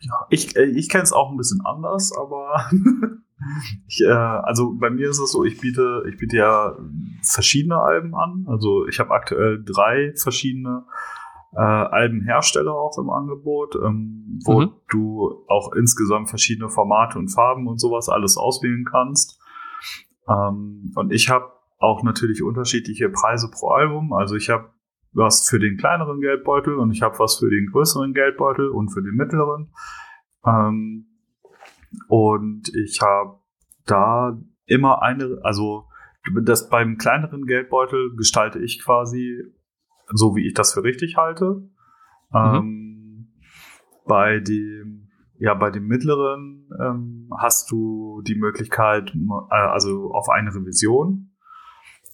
Ja, 0.00 0.26
ich, 0.28 0.56
äh, 0.56 0.64
ich 0.64 0.88
kenne 0.88 1.04
es 1.04 1.12
auch 1.12 1.30
ein 1.30 1.36
bisschen 1.36 1.62
anders, 1.64 2.12
aber 2.16 2.68
ich, 3.88 4.00
äh, 4.02 4.10
also 4.10 4.74
bei 4.74 4.90
mir 4.90 5.08
ist 5.08 5.20
es 5.20 5.32
so, 5.32 5.44
ich 5.44 5.60
biete, 5.60 6.02
ich 6.08 6.16
biete 6.16 6.36
ja 6.36 6.76
verschiedene 7.22 7.78
Alben 7.78 8.14
an. 8.14 8.46
Also 8.48 8.86
ich 8.86 8.98
habe 8.98 9.12
aktuell 9.12 9.62
drei 9.64 10.12
verschiedene 10.16 10.84
äh, 11.52 11.60
Albenhersteller 11.60 12.74
auch 12.74 12.98
im 12.98 13.08
Angebot, 13.08 13.76
ähm, 13.76 14.40
wo 14.44 14.62
mhm. 14.62 14.72
du 14.90 15.44
auch 15.48 15.72
insgesamt 15.72 16.28
verschiedene 16.28 16.68
Formate 16.68 17.18
und 17.18 17.28
Farben 17.28 17.66
und 17.66 17.80
sowas 17.80 18.08
alles 18.08 18.36
auswählen 18.36 18.84
kannst. 18.84 19.40
Ähm, 20.28 20.92
und 20.94 21.12
ich 21.12 21.28
habe 21.28 21.52
auch 21.78 22.02
natürlich 22.02 22.42
unterschiedliche 22.42 23.08
Preise 23.08 23.50
pro 23.50 23.68
Album. 23.68 24.12
Also 24.12 24.36
ich 24.36 24.48
habe 24.48 24.70
was 25.12 25.48
für 25.48 25.58
den 25.58 25.76
kleineren 25.76 26.20
Geldbeutel 26.20 26.74
und 26.74 26.90
ich 26.90 27.02
habe 27.02 27.18
was 27.18 27.38
für 27.38 27.48
den 27.48 27.70
größeren 27.72 28.12
Geldbeutel 28.12 28.68
und 28.68 28.90
für 28.90 29.02
den 29.02 29.14
mittleren. 29.14 29.72
Ähm, 30.44 31.06
und 32.08 32.68
ich 32.74 33.00
habe 33.00 33.38
da 33.86 34.38
immer 34.66 35.02
eine, 35.02 35.38
also 35.42 35.86
das 36.42 36.68
beim 36.68 36.98
kleineren 36.98 37.46
Geldbeutel 37.46 38.14
gestalte 38.16 38.58
ich 38.58 38.82
quasi 38.82 39.44
so, 40.08 40.34
wie 40.36 40.46
ich 40.46 40.54
das 40.54 40.74
für 40.74 40.82
richtig 40.82 41.16
halte. 41.16 41.68
Mhm. 42.30 42.54
Ähm, 42.54 43.32
bei 44.06 44.40
dem, 44.40 45.05
ja, 45.38 45.54
bei 45.54 45.70
dem 45.70 45.86
mittleren 45.86 46.68
ähm, 46.80 47.30
hast 47.38 47.70
du 47.70 48.22
die 48.26 48.36
Möglichkeit, 48.36 49.14
äh, 49.14 49.54
also 49.54 50.12
auf 50.12 50.28
eine 50.28 50.54
Revision 50.54 51.32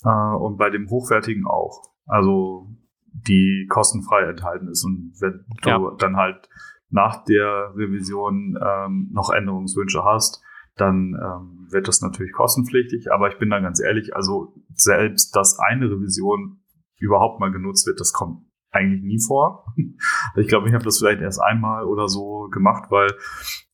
äh, 0.05 0.37
und 0.37 0.57
bei 0.57 0.71
dem 0.71 0.89
hochwertigen 0.89 1.47
auch. 1.47 1.83
Also 2.07 2.69
die 3.13 3.67
kostenfrei 3.69 4.23
enthalten 4.23 4.69
ist. 4.69 4.85
Und 4.85 5.13
wenn 5.21 5.45
du 5.63 5.69
ja. 5.69 5.95
dann 5.99 6.17
halt 6.17 6.49
nach 6.91 7.25
der 7.25 7.73
Revision 7.77 8.59
ähm, 8.61 9.11
noch 9.13 9.31
Änderungswünsche 9.31 10.05
hast, 10.05 10.43
dann 10.77 11.15
ähm, 11.15 11.67
wird 11.71 11.89
das 11.89 12.01
natürlich 12.01 12.33
kostenpflichtig. 12.33 13.13
Aber 13.13 13.29
ich 13.29 13.39
bin 13.39 13.51
da 13.51 13.61
ganz 13.61 13.81
ehrlich, 13.81 14.17
also 14.17 14.55
selbst, 14.75 15.37
dass 15.37 15.59
eine 15.59 15.91
Revision 15.91 16.61
überhaupt 16.99 17.41
mal 17.41 17.51
genutzt 17.51 17.87
wird, 17.87 18.01
das 18.01 18.13
kommt 18.13 18.45
eigentlich 18.73 19.03
nie 19.03 19.21
vor. 19.21 19.67
ich 20.37 20.49
glaube, 20.49 20.69
ich 20.69 20.75
habe 20.75 20.85
das 20.85 20.99
vielleicht 20.99 21.21
erst 21.21 21.41
einmal 21.41 21.85
oder 21.85 22.09
so 22.09 22.49
gemacht, 22.51 22.91
weil 22.91 23.09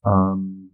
ähm, 0.04 0.70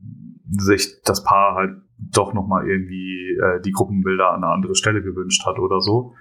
sich 0.49 1.01
das 1.05 1.23
Paar 1.25 1.55
halt 1.55 1.83
doch 1.99 2.35
noch 2.35 2.47
mal 2.47 2.69
irgendwie 2.69 3.39
äh, 3.41 3.61
die 3.63 3.73
Gruppenbilder 3.73 4.31
an 4.31 4.43
eine 4.45 4.53
andere 4.53 4.75
Stelle 4.75 5.03
gewünscht 5.03 5.45
hat 5.47 5.59
oder 5.59 5.81
so. 5.81 6.15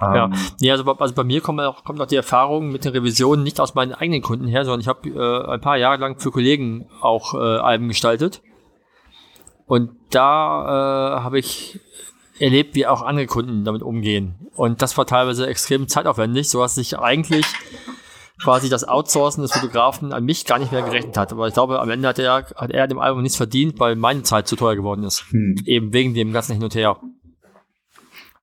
Ja, 0.00 0.24
ähm, 0.24 0.32
nee, 0.60 0.70
also, 0.70 0.84
also 0.84 1.14
bei 1.14 1.22
mir 1.22 1.40
kommt 1.40 1.60
auch, 1.60 1.84
kommt 1.84 2.00
auch 2.00 2.06
die 2.06 2.16
Erfahrung 2.16 2.72
mit 2.72 2.84
den 2.84 2.92
Revisionen 2.92 3.44
nicht 3.44 3.60
aus 3.60 3.74
meinen 3.74 3.92
eigenen 3.92 4.22
Kunden 4.22 4.46
her, 4.46 4.64
sondern 4.64 4.80
ich 4.80 4.88
habe 4.88 5.08
äh, 5.08 5.52
ein 5.52 5.60
paar 5.60 5.76
Jahre 5.76 6.00
lang 6.00 6.18
für 6.18 6.32
Kollegen 6.32 6.88
auch 7.00 7.34
äh, 7.34 7.38
Alben 7.38 7.88
gestaltet. 7.88 8.42
Und 9.66 9.92
da 10.10 11.18
äh, 11.18 11.20
habe 11.22 11.38
ich 11.38 11.80
erlebt, 12.38 12.74
wie 12.74 12.86
auch 12.86 13.02
andere 13.02 13.26
Kunden 13.26 13.64
damit 13.64 13.82
umgehen. 13.82 14.48
Und 14.54 14.82
das 14.82 14.96
war 14.98 15.06
teilweise 15.06 15.46
extrem 15.46 15.88
zeitaufwendig, 15.88 16.48
so 16.48 16.60
dass 16.60 16.74
sich 16.74 16.98
eigentlich 16.98 17.46
quasi 18.42 18.68
das 18.68 18.86
Outsourcen 18.86 19.42
des 19.42 19.52
Fotografen 19.52 20.12
an 20.12 20.24
mich 20.24 20.44
gar 20.44 20.58
nicht 20.58 20.72
mehr 20.72 20.82
gerechnet 20.82 21.16
hat. 21.16 21.32
Aber 21.32 21.46
ich 21.48 21.54
glaube, 21.54 21.80
am 21.80 21.90
Ende 21.90 22.08
hat 22.08 22.18
er, 22.18 22.46
hat 22.56 22.70
er 22.70 22.86
dem 22.86 22.98
Album 22.98 23.22
nichts 23.22 23.36
verdient, 23.36 23.78
weil 23.78 23.96
meine 23.96 24.22
Zeit 24.22 24.48
zu 24.48 24.56
teuer 24.56 24.76
geworden 24.76 25.04
ist. 25.04 25.30
Hm. 25.30 25.56
Eben 25.64 25.92
wegen 25.92 26.14
dem 26.14 26.32
ganzen 26.32 26.54
Hin 26.54 26.64
und 26.64 26.74
Her. 26.74 26.98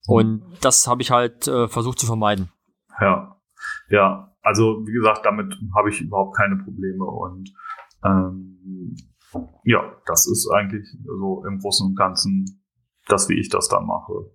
Und 0.08 0.44
das 0.62 0.88
habe 0.88 1.02
ich 1.02 1.12
halt 1.12 1.48
äh, 1.48 1.68
versucht 1.68 2.00
zu 2.00 2.06
vermeiden. 2.06 2.50
Ja, 3.00 3.38
ja. 3.90 4.28
Also 4.42 4.82
wie 4.86 4.94
gesagt, 4.94 5.24
damit 5.24 5.56
habe 5.76 5.90
ich 5.90 6.02
überhaupt 6.02 6.36
keine 6.36 6.56
Probleme 6.56 7.06
und 7.06 7.54
ähm, 8.04 8.96
ja, 9.64 9.80
das 10.08 10.26
ist 10.26 10.50
eigentlich 10.52 10.88
so 11.06 11.46
im 11.46 11.60
Großen 11.60 11.88
und 11.88 11.96
Ganzen 11.96 12.61
das, 13.12 13.30
wie 13.30 13.40
ich 13.40 13.50
das 13.50 13.68
dann 13.68 13.86
mache. 13.86 14.32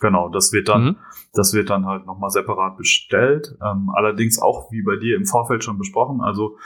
Genau, 0.00 0.28
das 0.28 0.52
wird 0.52 0.68
dann, 0.68 0.84
mhm. 0.84 0.96
das 1.32 1.54
wird 1.54 1.70
dann 1.70 1.86
halt 1.86 2.06
nochmal 2.06 2.30
separat 2.30 2.76
bestellt. 2.76 3.56
Ähm, 3.64 3.90
allerdings 3.94 4.40
auch 4.40 4.70
wie 4.70 4.82
bei 4.82 4.96
dir 4.96 5.16
im 5.16 5.26
Vorfeld 5.26 5.64
schon 5.64 5.78
besprochen, 5.78 6.20
also 6.20 6.56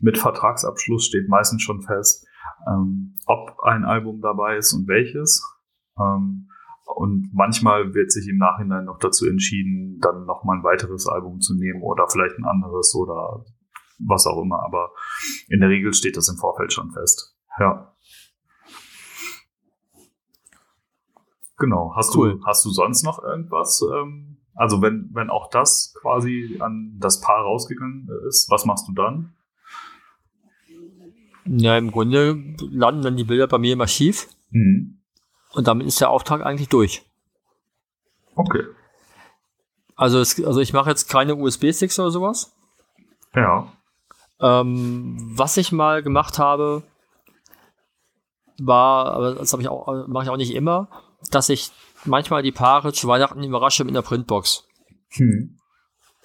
mit 0.00 0.18
Vertragsabschluss 0.18 1.06
steht 1.06 1.28
meistens 1.28 1.62
schon 1.62 1.80
fest, 1.80 2.26
ähm, 2.68 3.14
ob 3.26 3.60
ein 3.62 3.84
Album 3.84 4.20
dabei 4.20 4.56
ist 4.56 4.74
und 4.74 4.88
welches. 4.88 5.42
Ähm, 5.98 6.48
und 6.84 7.30
manchmal 7.32 7.94
wird 7.94 8.12
sich 8.12 8.28
im 8.28 8.36
Nachhinein 8.36 8.84
noch 8.84 8.98
dazu 8.98 9.26
entschieden, 9.26 9.98
dann 10.00 10.26
noch 10.26 10.44
mal 10.44 10.58
ein 10.58 10.64
weiteres 10.64 11.06
Album 11.06 11.40
zu 11.40 11.54
nehmen 11.54 11.82
oder 11.82 12.06
vielleicht 12.08 12.36
ein 12.38 12.44
anderes 12.44 12.94
oder 12.94 13.44
was 13.98 14.26
auch 14.26 14.42
immer. 14.42 14.62
Aber 14.62 14.90
in 15.48 15.60
der 15.60 15.70
Regel 15.70 15.94
steht 15.94 16.16
das 16.16 16.28
im 16.28 16.36
Vorfeld 16.36 16.72
schon 16.72 16.90
fest. 16.90 17.36
Ja. 17.58 17.91
Genau. 21.58 21.92
Hast 21.94 22.16
cool. 22.16 22.38
du 22.38 22.44
hast 22.44 22.64
du 22.64 22.70
sonst 22.70 23.04
noch 23.04 23.22
irgendwas? 23.22 23.82
Ähm, 23.82 24.38
also 24.54 24.82
wenn 24.82 25.10
wenn 25.12 25.30
auch 25.30 25.50
das 25.50 25.94
quasi 26.00 26.58
an 26.60 26.96
das 26.98 27.20
Paar 27.20 27.42
rausgegangen 27.42 28.08
ist, 28.28 28.50
was 28.50 28.64
machst 28.64 28.88
du 28.88 28.92
dann? 28.92 29.32
Ja, 31.44 31.76
im 31.76 31.90
Grunde 31.90 32.38
landen 32.70 33.02
dann 33.02 33.16
die 33.16 33.24
Bilder 33.24 33.48
bei 33.48 33.58
mir 33.58 33.72
im 33.72 33.80
Archiv. 33.80 34.28
Mhm. 34.50 34.98
Und 35.52 35.66
damit 35.66 35.86
ist 35.86 36.00
der 36.00 36.10
Auftrag 36.10 36.44
eigentlich 36.44 36.68
durch. 36.68 37.04
Okay. 38.34 38.64
Also, 39.96 40.20
es, 40.20 40.42
also 40.42 40.60
ich 40.60 40.72
mache 40.72 40.90
jetzt 40.90 41.08
keine 41.08 41.36
USB-Sticks 41.36 41.98
oder 41.98 42.10
sowas. 42.10 42.54
Ja. 43.34 43.72
Ähm, 44.40 45.16
was 45.36 45.56
ich 45.56 45.72
mal 45.72 46.02
gemacht 46.02 46.38
habe, 46.38 46.82
war, 48.58 49.12
aber 49.12 49.34
das 49.34 49.52
habe 49.52 49.62
ich 49.62 49.68
auch, 49.68 50.06
mache 50.08 50.24
ich 50.24 50.30
auch 50.30 50.36
nicht 50.36 50.54
immer, 50.54 50.88
dass 51.30 51.48
ich 51.48 51.70
manchmal 52.04 52.42
die 52.42 52.52
Paare 52.52 52.92
zu 52.92 53.08
Weihnachten 53.08 53.42
überrasche 53.42 53.84
mit 53.84 53.92
einer 53.92 54.02
Printbox. 54.02 54.64
Hm. 55.10 55.58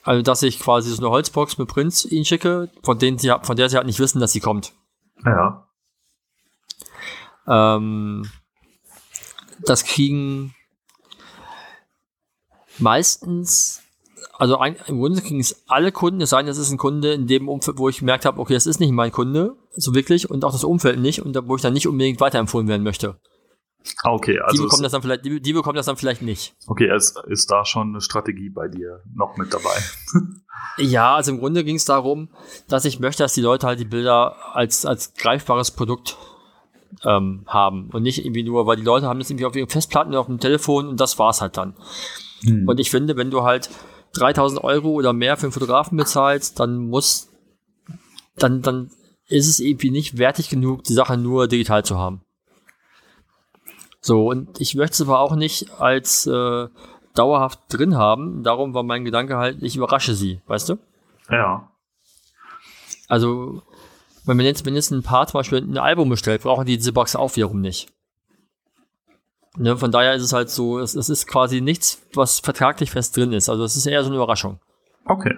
Also, 0.03 0.21
dass 0.21 0.41
ich 0.43 0.59
quasi 0.59 0.89
so 0.89 1.01
eine 1.01 1.09
Holzbox 1.09 1.57
mit 1.57 1.67
Prints 1.67 2.05
ihnen 2.05 2.25
schicke, 2.25 2.71
von 2.83 2.97
denen 2.97 3.17
sie, 3.17 3.33
von 3.41 3.55
der 3.55 3.69
sie 3.69 3.75
halt 3.75 3.87
nicht 3.87 3.99
wissen, 3.99 4.19
dass 4.19 4.31
sie 4.31 4.39
kommt. 4.39 4.73
Ja. 5.25 5.67
Ähm, 7.47 8.29
das 9.65 9.83
kriegen 9.83 10.55
meistens, 12.77 13.81
also 14.37 14.57
ein, 14.59 14.75
im 14.87 14.99
Grunde 14.99 15.21
kriegen 15.21 15.39
es 15.39 15.63
alle 15.67 15.91
Kunden, 15.91 16.21
es 16.21 16.29
sei 16.29 16.37
denn, 16.37 16.47
das 16.47 16.57
ist 16.57 16.71
ein 16.71 16.77
Kunde 16.77 17.13
in 17.13 17.27
dem 17.27 17.49
Umfeld, 17.49 17.77
wo 17.77 17.89
ich 17.89 17.99
gemerkt 17.99 18.25
habe, 18.25 18.39
okay, 18.39 18.53
das 18.53 18.67
ist 18.67 18.79
nicht 18.79 18.91
mein 18.91 19.11
Kunde, 19.11 19.55
so 19.75 19.93
wirklich, 19.93 20.29
und 20.29 20.45
auch 20.45 20.51
das 20.51 20.63
Umfeld 20.63 20.99
nicht, 20.99 21.21
und 21.21 21.33
da, 21.33 21.47
wo 21.47 21.55
ich 21.55 21.61
dann 21.61 21.73
nicht 21.73 21.87
unbedingt 21.87 22.19
weiterempfohlen 22.19 22.67
werden 22.67 22.83
möchte. 22.83 23.19
Ah, 24.03 24.11
okay, 24.11 24.39
also. 24.39 24.57
Die 24.57 24.63
bekommen, 24.63 24.83
das 24.83 24.91
dann 24.91 25.01
vielleicht, 25.01 25.25
die, 25.25 25.41
die 25.41 25.53
bekommen 25.53 25.75
das 25.75 25.85
dann 25.85 25.97
vielleicht 25.97 26.21
nicht. 26.21 26.55
Okay, 26.67 26.87
es 26.87 27.15
ist 27.27 27.49
da 27.49 27.65
schon 27.65 27.89
eine 27.89 28.01
Strategie 28.01 28.49
bei 28.49 28.67
dir 28.67 29.01
noch 29.13 29.37
mit 29.37 29.53
dabei. 29.53 29.75
ja, 30.77 31.15
also 31.15 31.31
im 31.31 31.39
Grunde 31.39 31.63
ging 31.63 31.77
es 31.77 31.85
darum, 31.85 32.29
dass 32.67 32.85
ich 32.85 32.99
möchte, 32.99 33.23
dass 33.23 33.33
die 33.33 33.41
Leute 33.41 33.67
halt 33.67 33.79
die 33.79 33.85
Bilder 33.85 34.55
als, 34.55 34.85
als 34.85 35.13
greifbares 35.13 35.71
Produkt 35.71 36.17
ähm, 37.05 37.43
haben 37.47 37.89
und 37.91 38.03
nicht 38.03 38.23
irgendwie 38.23 38.43
nur, 38.43 38.65
weil 38.65 38.77
die 38.77 38.83
Leute 38.83 39.07
haben 39.07 39.19
das 39.19 39.29
irgendwie 39.29 39.45
auf 39.45 39.55
ihren 39.55 39.69
Festplatten 39.69 40.09
oder 40.09 40.21
auf 40.21 40.27
dem 40.27 40.39
Telefon 40.39 40.87
und 40.87 40.99
das 40.99 41.19
war's 41.19 41.41
halt 41.41 41.57
dann. 41.57 41.75
Hm. 42.43 42.67
Und 42.67 42.79
ich 42.79 42.91
finde, 42.91 43.15
wenn 43.15 43.31
du 43.31 43.43
halt 43.43 43.69
3000 44.13 44.63
Euro 44.63 44.91
oder 44.91 45.13
mehr 45.13 45.37
für 45.37 45.43
einen 45.43 45.51
Fotografen 45.51 45.97
bezahlst, 45.97 46.59
dann 46.59 46.77
muss, 46.77 47.29
dann, 48.35 48.61
dann 48.61 48.91
ist 49.27 49.47
es 49.47 49.59
irgendwie 49.59 49.91
nicht 49.91 50.17
wertig 50.17 50.49
genug, 50.49 50.83
die 50.83 50.93
Sache 50.93 51.17
nur 51.17 51.47
digital 51.47 51.83
zu 51.83 51.97
haben. 51.97 52.21
So, 54.07 54.29
und 54.29 54.61
ich 54.61 54.73
möchte 54.73 54.93
es 54.93 55.01
aber 55.01 55.19
auch 55.19 55.35
nicht 55.35 55.81
als 55.81 56.25
äh, 56.27 56.67
dauerhaft 57.13 57.59
drin 57.67 57.97
haben. 57.97 58.41
Darum 58.41 58.73
war 58.73 58.83
mein 58.83 59.03
Gedanke 59.03 59.35
halt, 59.35 59.61
ich 59.61 59.75
überrasche 59.75 60.13
sie, 60.13 60.39
weißt 60.47 60.69
du? 60.69 60.77
Ja. 61.29 61.69
Also, 63.09 63.63
wenn 64.23 64.37
man 64.37 64.45
jetzt, 64.45 64.65
wenn 64.65 64.75
jetzt 64.75 64.91
ein 64.91 65.03
Paar 65.03 65.27
zum 65.27 65.39
Beispiel 65.39 65.57
ein 65.57 65.77
Album 65.77 66.07
bestellt, 66.07 66.43
brauchen 66.43 66.65
die 66.65 66.77
diese 66.77 66.93
Box 66.93 67.17
auch 67.17 67.35
wiederum 67.35 67.59
nicht. 67.59 67.91
Ne, 69.57 69.75
von 69.75 69.91
daher 69.91 70.13
ist 70.13 70.23
es 70.23 70.31
halt 70.31 70.49
so, 70.49 70.79
es, 70.79 70.95
es 70.95 71.09
ist 71.09 71.27
quasi 71.27 71.59
nichts, 71.59 72.01
was 72.13 72.39
vertraglich 72.39 72.91
fest 72.91 73.17
drin 73.17 73.33
ist. 73.33 73.49
Also 73.49 73.65
es 73.65 73.75
ist 73.75 73.87
eher 73.87 74.03
so 74.03 74.07
eine 74.07 74.15
Überraschung. 74.15 74.61
Okay. 75.03 75.35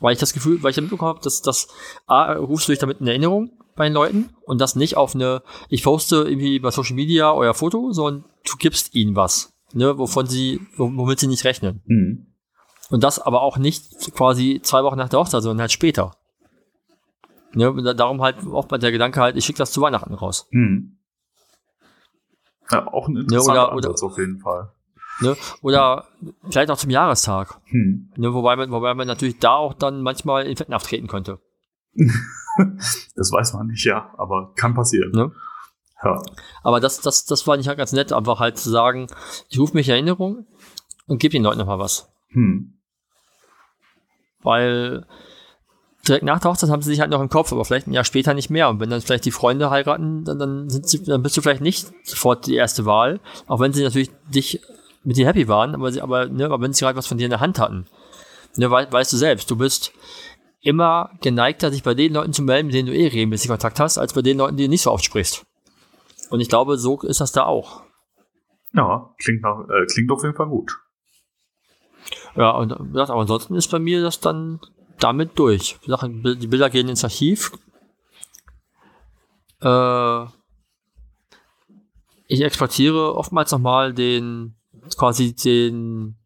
Weil 0.00 0.12
ich 0.12 0.20
das 0.20 0.34
Gefühl, 0.34 0.62
weil 0.62 0.70
ich 0.70 0.76
ja 0.76 0.82
mitbekommen 0.82 1.08
habe, 1.16 1.24
dass 1.24 1.42
das 1.42 1.66
A, 2.06 2.32
rufst 2.34 2.68
du 2.68 2.72
dich 2.72 2.78
damit 2.78 3.00
in 3.00 3.08
Erinnerung 3.08 3.50
bei 3.80 3.88
den 3.88 3.94
Leuten 3.94 4.28
und 4.42 4.60
das 4.60 4.76
nicht 4.76 4.98
auf 4.98 5.14
eine, 5.14 5.42
ich 5.70 5.84
poste 5.84 6.16
irgendwie 6.16 6.58
bei 6.58 6.70
Social 6.70 6.94
Media 6.94 7.32
euer 7.32 7.54
Foto, 7.54 7.92
sondern 7.92 8.26
du 8.44 8.58
gibst 8.58 8.94
ihnen 8.94 9.16
was, 9.16 9.54
ne, 9.72 9.96
wovon 9.96 10.26
sie, 10.26 10.60
womit 10.76 11.18
sie 11.18 11.28
nicht 11.28 11.44
rechnen. 11.44 11.80
Mhm. 11.86 12.26
Und 12.90 13.02
das 13.02 13.18
aber 13.18 13.40
auch 13.40 13.56
nicht 13.56 14.12
quasi 14.14 14.60
zwei 14.62 14.84
Wochen 14.84 14.98
nach 14.98 15.08
der 15.08 15.20
Hochzeit, 15.20 15.42
sondern 15.42 15.62
halt 15.62 15.72
später. 15.72 16.10
Ne, 17.54 17.94
darum 17.96 18.20
halt 18.20 18.46
oft 18.46 18.70
mal 18.70 18.76
der 18.76 18.92
Gedanke 18.92 19.18
halt, 19.18 19.36
ich 19.38 19.46
schicke 19.46 19.56
das 19.56 19.72
zu 19.72 19.80
Weihnachten 19.80 20.12
raus. 20.12 20.46
Mhm. 20.50 20.98
Ja, 22.70 22.86
auch 22.86 23.08
ein 23.08 23.16
interessanter 23.16 23.68
oder- 23.68 23.76
oder- 23.76 23.88
Ansatz 23.88 24.02
auf 24.02 24.18
jeden 24.18 24.40
Fall. 24.40 24.72
Ne? 25.22 25.38
Oder 25.62 26.04
vielleicht 26.50 26.70
auch 26.70 26.76
zum 26.76 26.90
Jahrestag. 26.90 27.58
Hm. 27.64 28.10
Ne? 28.16 28.34
Wobei, 28.34 28.56
man, 28.56 28.70
wobei 28.70 28.92
man 28.92 29.06
natürlich 29.06 29.38
da 29.38 29.54
auch 29.54 29.72
dann 29.72 30.02
manchmal 30.02 30.46
in 30.46 30.56
Fetten 30.56 30.74
auftreten 30.74 31.06
könnte. 31.08 31.38
Das 33.16 33.32
weiß 33.32 33.52
man 33.54 33.68
nicht, 33.68 33.84
ja, 33.84 34.12
aber 34.16 34.52
kann 34.54 34.74
passieren. 34.74 35.10
Ne? 35.12 35.32
Ja. 36.02 36.22
Aber 36.62 36.80
das, 36.80 37.00
das, 37.00 37.26
das 37.26 37.46
war 37.46 37.56
nicht 37.56 37.68
halt 37.68 37.78
ganz 37.78 37.92
nett, 37.92 38.12
einfach 38.12 38.40
halt 38.40 38.58
zu 38.58 38.70
sagen, 38.70 39.08
ich 39.48 39.58
rufe 39.58 39.74
mich 39.74 39.88
in 39.88 39.94
Erinnerung 39.94 40.46
und 41.06 41.18
gebe 41.18 41.32
den 41.32 41.42
Leuten 41.42 41.58
nochmal 41.58 41.78
was. 41.78 42.10
Hm. 42.28 42.74
Weil 44.42 45.06
direkt 46.08 46.24
nach 46.24 46.40
der 46.40 46.50
Hochzeit 46.50 46.70
haben 46.70 46.82
sie 46.82 46.90
sich 46.90 47.00
halt 47.00 47.10
noch 47.10 47.20
im 47.20 47.28
Kopf, 47.28 47.52
aber 47.52 47.64
vielleicht 47.64 47.86
ein 47.86 47.92
Jahr 47.92 48.04
später 48.04 48.32
nicht 48.32 48.50
mehr. 48.50 48.68
Und 48.70 48.80
wenn 48.80 48.90
dann 48.90 49.02
vielleicht 49.02 49.26
die 49.26 49.30
Freunde 49.30 49.70
heiraten, 49.70 50.24
dann, 50.24 50.38
dann, 50.38 50.70
sind 50.70 50.88
sie, 50.88 51.04
dann 51.04 51.22
bist 51.22 51.36
du 51.36 51.42
vielleicht 51.42 51.60
nicht 51.60 51.88
sofort 52.04 52.46
die 52.46 52.54
erste 52.54 52.86
Wahl. 52.86 53.20
Auch 53.46 53.60
wenn 53.60 53.72
sie 53.72 53.82
natürlich 53.82 54.10
dich 54.32 54.60
mit 55.04 55.16
dir 55.16 55.26
happy 55.26 55.48
waren, 55.48 55.74
aber, 55.74 55.92
sie, 55.92 56.00
aber, 56.00 56.26
ne, 56.26 56.46
aber 56.46 56.60
wenn 56.60 56.72
sie 56.72 56.84
halt 56.84 56.96
was 56.96 57.06
von 57.06 57.18
dir 57.18 57.24
in 57.24 57.30
der 57.30 57.40
Hand 57.40 57.58
hatten. 57.58 57.86
Ne, 58.56 58.70
wei 58.70 58.90
weißt 58.90 59.12
du 59.12 59.16
selbst, 59.16 59.50
du 59.50 59.56
bist 59.56 59.92
immer 60.60 61.10
geneigter, 61.20 61.70
sich 61.70 61.82
bei 61.82 61.94
den 61.94 62.12
Leuten 62.12 62.32
zu 62.32 62.42
melden, 62.42 62.66
mit 62.66 62.74
denen 62.74 62.88
du 62.88 62.94
eh 62.94 63.08
regelmäßig 63.08 63.50
Kontakt 63.50 63.80
hast, 63.80 63.98
als 63.98 64.12
bei 64.12 64.22
den 64.22 64.38
Leuten, 64.38 64.56
die 64.56 64.64
du 64.64 64.68
nicht 64.70 64.82
so 64.82 64.90
oft 64.90 65.04
sprichst. 65.04 65.44
Und 66.30 66.40
ich 66.40 66.48
glaube, 66.48 66.78
so 66.78 67.00
ist 67.00 67.20
das 67.20 67.32
da 67.32 67.44
auch. 67.44 67.82
Ja, 68.72 69.14
klingt, 69.18 69.42
nach, 69.42 69.68
äh, 69.68 69.86
klingt 69.86 70.10
auf 70.12 70.22
jeden 70.22 70.36
Fall 70.36 70.48
gut. 70.48 70.78
Ja, 72.36 72.50
und 72.52 72.68
gesagt, 72.92 73.10
aber 73.10 73.22
ansonsten 73.22 73.54
ist 73.54 73.68
bei 73.68 73.78
mir 73.78 74.02
das 74.02 74.20
dann 74.20 74.60
damit 74.98 75.38
durch. 75.38 75.78
Die 75.84 76.46
Bilder 76.46 76.70
gehen 76.70 76.88
ins 76.88 77.04
Archiv. 77.04 77.52
Äh, 79.60 80.24
ich 82.26 82.42
exportiere 82.42 83.16
oftmals 83.16 83.50
nochmal 83.50 83.92
den, 83.92 84.54
quasi 84.96 85.34
den, 85.34 86.16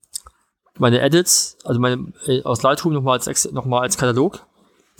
meine 0.78 1.00
Edits, 1.00 1.56
also 1.64 1.80
meine, 1.80 2.12
äh, 2.26 2.42
aus 2.42 2.62
Lightroom 2.62 2.92
nochmal 2.92 3.14
als, 3.14 3.26
Ex- 3.26 3.50
noch 3.52 3.64
mal 3.64 3.80
als 3.80 3.96
Katalog, 3.96 4.44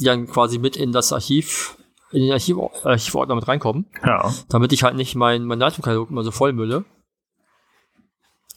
die 0.01 0.05
dann 0.05 0.26
quasi 0.26 0.59
mit 0.59 0.76
in 0.76 0.92
das 0.92 1.12
Archiv, 1.12 1.76
in 2.12 2.22
den 2.22 2.32
Archiv, 2.32 2.56
Archivordner 2.84 3.34
mit 3.34 3.48
reinkommen 3.48 3.86
Ja. 4.05 4.32
damit 4.48 4.72
ich 4.72 4.82
halt 4.84 4.94
nicht 4.96 5.14
mein, 5.16 5.44
mein 5.44 5.59
Lightroom-Katalog 5.59 6.10
immer 6.10 6.22
so 6.24 6.30
vollmülle. 6.30 6.84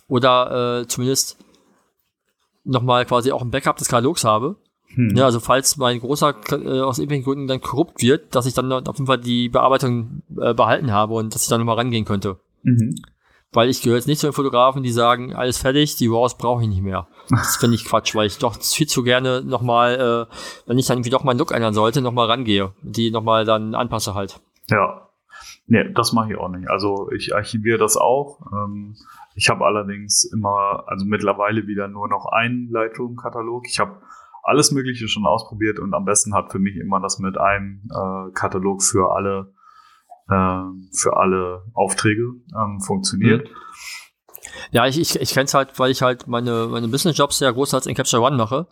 Oder 0.07 0.81
äh, 0.81 0.88
zumindest 0.88 1.38
nochmal 2.64 3.06
quasi 3.06 3.31
auch 3.31 3.41
ein 3.41 3.52
Backup 3.52 3.77
des 3.77 3.88
Katalogs 3.89 4.23
habe. 4.23 4.56
Hm. 4.94 5.15
Ja, 5.18 5.26
also 5.26 5.39
falls 5.41 5.76
mein 5.77 5.99
großer 5.99 6.34
äh, 6.52 6.80
aus 6.81 6.98
irgendwelchen 6.98 7.26
Gründen 7.26 7.48
dann 7.48 7.60
korrupt 7.61 8.02
wird, 8.02 8.34
dass 8.35 8.45
ich 8.45 8.53
dann 8.53 8.72
auf 8.72 8.95
jeden 8.98 9.07
Fall 9.07 9.18
die 9.19 9.49
Bearbeitung 9.49 10.22
äh, 10.39 10.53
behalten 10.53 10.91
habe 10.91 11.14
und 11.15 11.35
dass 11.35 11.44
ich 11.44 11.49
dann 11.49 11.60
nochmal 11.60 11.76
rangehen 11.76 12.06
könnte. 12.06 12.39
Mhm. 12.64 12.95
Weil 13.57 13.69
ich 13.69 13.81
gehöre 13.81 13.97
jetzt 13.97 14.05
nicht 14.05 14.19
zu 14.19 14.27
den 14.27 14.34
Fotografen, 14.34 14.84
die 14.84 14.91
sagen, 14.91 15.34
alles 15.34 15.57
fertig, 15.57 15.95
die 15.95 16.05
RAWs 16.05 16.38
brauche 16.38 16.61
ich 16.61 16.67
nicht 16.67 16.84
mehr. 16.84 17.07
Das 17.31 17.57
finde 17.57 17.73
ich 17.73 17.85
Quatsch, 17.85 18.13
weil 18.13 18.27
ich 18.27 18.38
doch 18.38 18.53
viel 18.61 18.85
zu 18.85 19.01
gerne 19.01 19.41
nochmal, 19.41 20.27
äh, 20.29 20.34
wenn 20.67 20.77
ich 20.77 20.85
dann 20.85 20.97
irgendwie 20.97 21.09
doch 21.09 21.23
meinen 21.23 21.39
Look 21.39 21.51
ändern 21.51 21.73
sollte, 21.73 22.03
nochmal 22.03 22.27
rangehe. 22.27 22.73
Die 22.84 23.09
nochmal 23.09 23.45
dann 23.45 23.73
anpasse 23.73 24.13
halt. 24.13 24.39
Ja. 24.69 25.09
Nee, 25.65 25.91
das 25.91 26.13
mache 26.13 26.34
ich 26.34 26.38
auch 26.38 26.49
nicht. 26.49 26.69
Also 26.69 27.09
ich 27.09 27.34
archiviere 27.34 27.79
das 27.79 27.97
auch. 27.97 28.41
Ähm, 28.53 28.95
ich 29.34 29.49
habe 29.49 29.65
allerdings 29.65 30.23
immer, 30.31 30.84
also 30.85 31.07
mittlerweile 31.07 31.65
wieder 31.65 31.88
nur 31.88 32.07
noch 32.07 32.27
einen 32.27 32.69
Lightroom-Katalog. 32.69 33.65
Ich 33.67 33.79
habe 33.79 34.03
alles 34.43 34.71
Mögliche 34.71 35.07
schon 35.07 35.25
ausprobiert 35.25 35.79
und 35.79 35.95
am 35.95 36.05
besten 36.05 36.35
hat 36.35 36.51
für 36.51 36.59
mich 36.59 36.75
immer 36.75 36.99
das 36.99 37.17
mit 37.17 37.39
einem 37.39 37.89
äh, 37.89 38.31
Katalog 38.34 38.84
für 38.84 39.15
alle 39.15 39.51
äh, 40.30 40.62
für 40.94 41.18
alle 41.18 41.64
Aufträge 41.74 42.34
ähm, 42.56 42.80
funktioniert. 42.82 43.48
Ja, 44.72 44.86
ich, 44.86 44.99
ich, 44.99 45.20
ich 45.20 45.34
kenne 45.34 45.45
es 45.45 45.54
halt, 45.54 45.78
weil 45.80 45.91
ich 45.91 46.02
halt 46.02 46.28
meine, 46.28 46.68
meine 46.68 46.88
Business-Jobs 46.88 47.38
sehr 47.38 47.54
großteils 47.54 47.86
in 47.86 47.95
Capture 47.95 48.22
One 48.22 48.38
mache. 48.38 48.68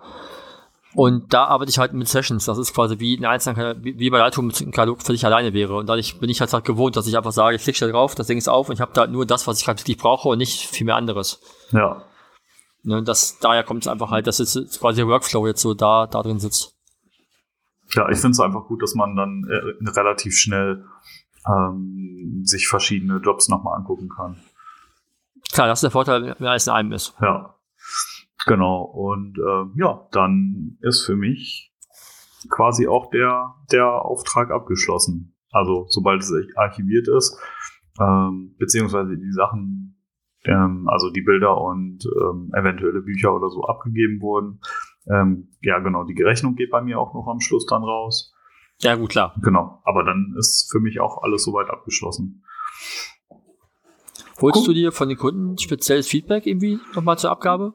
Und 0.94 1.34
da 1.34 1.45
arbeite 1.45 1.69
ich 1.69 1.77
halt 1.77 1.91
mit 1.91 2.07
Sessions. 2.07 2.45
Das 2.45 2.57
ist 2.57 2.73
quasi 2.73 2.99
wie 2.99 3.18
ein 3.18 3.26
einzelner, 3.26 3.76
wie, 3.84 3.99
wie 3.99 4.10
bei 4.10 4.18
Lightroom 4.18 4.48
ein 4.48 4.72
Katalog 4.72 5.03
für 5.03 5.11
dich 5.11 5.26
alleine 5.26 5.53
wäre. 5.53 5.76
Und 5.76 5.88
dadurch 5.88 6.19
bin 6.19 6.30
ich 6.30 6.40
halt, 6.40 6.53
halt 6.53 6.64
gewohnt, 6.64 6.95
dass 6.95 7.06
ich 7.06 7.18
einfach 7.18 7.34
sage, 7.34 7.57
ich 7.57 7.64
klicke 7.64 7.80
da 7.80 7.88
drauf, 7.91 8.15
das 8.15 8.27
Ding 8.27 8.38
ist 8.38 8.48
auf 8.48 8.69
und 8.69 8.76
ich 8.76 8.82
habe 8.82 8.94
da 8.94 9.02
halt 9.02 9.11
nur 9.11 9.26
das, 9.26 9.45
was 9.45 9.60
ich 9.60 9.65
gerade 9.65 9.80
wirklich 9.80 9.98
brauche 9.98 10.30
und 10.30 10.38
nicht 10.38 10.61
viel 10.68 10.86
mehr 10.86 10.95
anderes. 10.95 11.41
Ja. 11.72 12.03
Ne, 12.84 13.03
das, 13.03 13.40
daher 13.40 13.64
kommt 13.64 13.84
es 13.84 13.88
einfach 13.90 14.10
halt, 14.10 14.27
dass 14.27 14.38
jetzt 14.38 14.80
quasi 14.80 14.98
der 14.98 15.07
Workflow 15.07 15.48
jetzt 15.48 15.61
so 15.61 15.73
da, 15.73 16.07
da 16.07 16.22
drin 16.23 16.40
sitzt. 16.40 16.76
Ja, 17.94 18.10
ich 18.10 18.18
finde 18.18 18.32
es 18.32 18.40
einfach 18.40 18.65
gut, 18.65 18.82
dass 18.82 18.95
man 18.95 19.15
dann 19.15 19.44
äh, 19.49 19.90
relativ 19.90 20.38
schnell 20.38 20.86
ähm, 21.47 22.41
sich 22.43 22.67
verschiedene 22.67 23.17
Jobs 23.17 23.49
nochmal 23.49 23.77
angucken 23.77 24.09
kann. 24.09 24.38
Klar, 25.51 25.67
das 25.67 25.80
ist 25.80 25.84
der 25.84 25.91
Vorteil, 25.91 26.35
wenn 26.38 26.47
alles 26.47 26.67
in 26.67 26.73
einem 26.73 26.91
ist. 26.91 27.15
Ja, 27.22 27.55
genau. 28.45 28.81
Und 28.81 29.38
ähm, 29.38 29.73
ja, 29.77 30.07
dann 30.11 30.77
ist 30.81 31.05
für 31.05 31.15
mich 31.15 31.73
quasi 32.49 32.88
auch 32.88 33.09
der, 33.09 33.55
der 33.72 33.88
Auftrag 33.88 34.51
abgeschlossen. 34.51 35.35
Also 35.51 35.85
sobald 35.89 36.22
es 36.22 36.34
archiviert 36.55 37.07
ist, 37.07 37.39
ähm, 37.99 38.55
beziehungsweise 38.57 39.17
die 39.17 39.31
Sachen, 39.31 39.97
ähm, 40.43 40.88
also 40.89 41.09
die 41.09 41.22
Bilder 41.22 41.59
und 41.61 42.05
ähm, 42.05 42.51
eventuelle 42.53 43.01
Bücher 43.01 43.34
oder 43.34 43.49
so 43.49 43.63
abgegeben 43.63 44.22
wurden. 44.22 44.59
Ähm, 45.07 45.51
ja, 45.61 45.80
genau, 45.80 46.03
die 46.03 46.22
Rechnung 46.22 46.55
geht 46.55 46.72
bei 46.72 46.81
mir 46.81 46.99
auch 46.99 47.13
noch 47.13 47.27
am 47.27 47.39
Schluss 47.39 47.65
dann 47.65 47.84
raus. 47.84 48.34
Ja, 48.80 48.95
gut, 48.95 49.10
klar. 49.10 49.35
Genau, 49.41 49.81
aber 49.84 50.03
dann 50.03 50.35
ist 50.38 50.69
für 50.72 50.80
mich 50.80 50.99
auch 50.99 51.23
alles 51.23 51.43
soweit 51.43 51.69
abgeschlossen. 51.69 52.43
Holst 54.41 54.60
Cool. 54.60 54.65
du 54.68 54.73
dir 54.73 54.91
von 54.91 55.07
den 55.07 55.18
Kunden 55.18 55.57
spezielles 55.57 56.07
Feedback 56.07 56.45
irgendwie 56.45 56.80
nochmal 56.93 57.18
zur 57.18 57.31
Abgabe? 57.31 57.73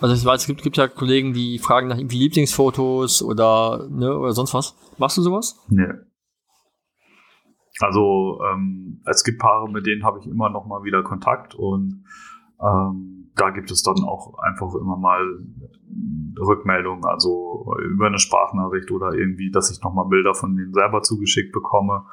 Also 0.00 0.14
ich 0.14 0.24
weiß, 0.24 0.42
es 0.42 0.46
gibt, 0.46 0.62
gibt 0.62 0.76
ja 0.76 0.88
Kollegen, 0.88 1.32
die 1.32 1.58
fragen 1.58 1.88
nach 1.88 1.98
irgendwie 1.98 2.18
Lieblingsfotos 2.18 3.22
oder, 3.22 3.88
ne, 3.90 4.16
oder 4.16 4.32
sonst 4.32 4.54
was. 4.54 4.76
Machst 4.96 5.16
du 5.16 5.22
sowas? 5.22 5.58
Nee. 5.68 5.88
Also 7.80 8.40
ähm, 8.52 9.02
es 9.06 9.22
gibt 9.22 9.38
Paare, 9.38 9.70
mit 9.70 9.86
denen 9.86 10.04
habe 10.04 10.18
ich 10.20 10.26
immer 10.26 10.50
noch 10.50 10.66
mal 10.66 10.82
wieder 10.82 11.02
Kontakt 11.02 11.54
und 11.54 12.04
ähm, 12.60 13.30
da 13.34 13.50
gibt 13.50 13.70
es 13.70 13.82
dann 13.82 14.02
auch 14.04 14.34
einfach 14.38 14.74
immer 14.74 14.96
mal 14.96 15.22
Rückmeldungen, 16.40 17.04
also 17.04 17.74
über 17.90 18.06
eine 18.06 18.18
Sprachnachricht 18.18 18.90
oder 18.90 19.12
irgendwie, 19.12 19.50
dass 19.50 19.70
ich 19.70 19.82
noch 19.82 19.94
mal 19.94 20.04
Bilder 20.08 20.34
von 20.34 20.56
denen 20.56 20.72
selber 20.72 21.02
zugeschickt 21.02 21.52
bekomme 21.52 22.06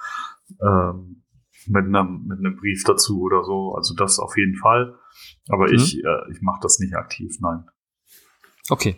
ähm, 0.62 1.24
mit 1.68 1.86
einem 1.86 2.26
mit 2.28 2.40
einem 2.40 2.56
Brief 2.56 2.84
dazu 2.86 3.22
oder 3.22 3.44
so. 3.44 3.74
Also 3.76 3.96
das 3.96 4.20
auf 4.20 4.38
jeden 4.38 4.56
Fall. 4.56 4.96
Aber 5.50 5.68
Mhm. 5.68 5.76
ich 5.76 5.98
äh, 6.04 6.32
ich 6.32 6.42
mache 6.42 6.60
das 6.62 6.80
nicht 6.80 6.96
aktiv, 6.96 7.36
nein. 7.40 7.66
Okay. 8.70 8.96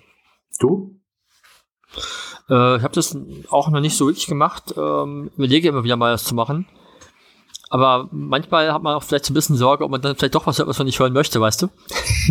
Du? 0.60 1.00
Äh, 2.50 2.78
ich 2.78 2.84
habe 2.84 2.94
das 2.94 3.18
auch 3.50 3.70
noch 3.70 3.80
nicht 3.80 3.96
so 3.96 4.08
wirklich 4.08 4.28
gemacht. 4.28 4.74
Ähm, 4.78 5.32
überlege 5.36 5.70
immer 5.70 5.84
wieder 5.84 5.98
mal 5.98 6.12
das 6.12 6.24
zu 6.26 6.36
machen. 6.36 6.68
Aber 7.70 8.08
manchmal 8.12 8.72
hat 8.72 8.82
man 8.82 8.96
auch 8.96 9.04
vielleicht 9.04 9.26
so 9.26 9.32
ein 9.32 9.36
bisschen 9.36 9.58
Sorge, 9.58 9.84
ob 9.84 9.92
man 9.92 10.02
dann 10.02 10.16
vielleicht 10.16 10.36
doch 10.36 10.48
was 10.48 10.58
hört, 10.58 10.68
was 10.68 10.78
man 10.78 10.86
nicht 10.86 11.00
hören 11.00 11.14
möchte, 11.14 11.42
weißt 11.42 11.64
du? 11.64 11.68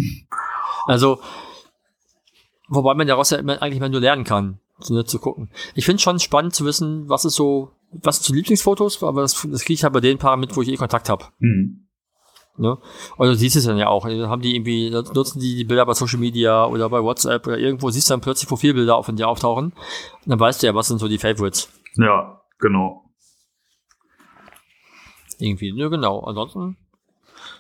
also, 0.87 1.21
wobei 2.69 2.95
man 2.95 3.07
daraus 3.07 3.31
ja 3.31 3.39
immer, 3.39 3.61
eigentlich 3.61 3.81
mal 3.81 3.91
nur 3.91 4.01
lernen 4.01 4.25
kann, 4.25 4.61
so, 4.79 4.95
ne, 4.95 5.05
zu 5.05 5.19
gucken. 5.19 5.51
Ich 5.75 5.85
finde 5.85 6.03
schon 6.03 6.19
spannend 6.21 6.55
zu 6.55 6.65
wissen, 6.65 7.09
was 7.09 7.25
ist 7.25 7.35
so, 7.35 7.73
was 7.91 8.17
sind 8.17 8.25
so 8.27 8.35
Lieblingsfotos, 8.35 9.03
aber 9.03 9.23
das, 9.23 9.47
das 9.51 9.63
kriege 9.63 9.75
ich 9.75 9.85
halt 9.85 9.93
bei 9.93 10.01
den 10.01 10.19
Paaren 10.19 10.41
mit, 10.41 10.57
wo 10.57 10.63
ich 10.63 10.69
eh 10.69 10.77
Kontakt 10.77 11.09
habe. 11.09 11.27
Hm. 11.39 11.87
Ne? 12.59 12.79
Und 13.19 13.27
du 13.27 13.35
siehst 13.35 13.57
es 13.57 13.67
dann 13.67 13.77
ja 13.77 13.89
auch. 13.89 14.07
Haben 14.07 14.41
die 14.41 14.57
irgendwie, 14.57 14.91
nutzen 14.91 15.41
die 15.41 15.57
die 15.57 15.65
Bilder 15.65 15.85
bei 15.85 15.93
Social 15.93 16.19
Media 16.19 16.65
oder 16.65 16.89
bei 16.89 17.03
WhatsApp 17.03 17.47
oder 17.47 17.59
irgendwo 17.59 17.91
siehst 17.91 18.09
du 18.09 18.15
dann 18.15 18.23
plötzlich 18.23 18.49
Profilbilder 18.49 19.03
von 19.03 19.17
dir 19.17 19.29
auftauchen. 19.29 19.67
Und 19.67 19.75
dann 20.25 20.41
weißt 20.41 20.63
du 20.63 20.67
ja, 20.67 20.75
was 20.75 20.89
sind 20.89 20.99
so 20.99 21.09
die 21.09 21.19
Favorites. 21.19 21.69
Ja, 21.97 22.41
genau. 22.59 23.06
Irgendwie. 25.39 25.73
Ne, 25.73 25.91
genau. 25.91 26.21
Ansonsten 26.21 26.77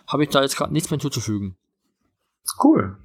habe 0.06 0.24
ich 0.24 0.30
da 0.30 0.42
jetzt 0.42 0.56
gerade 0.56 0.72
nichts 0.72 0.90
mehr 0.90 0.98
hinzuzufügen. 0.98 1.56
Cool. 2.62 2.96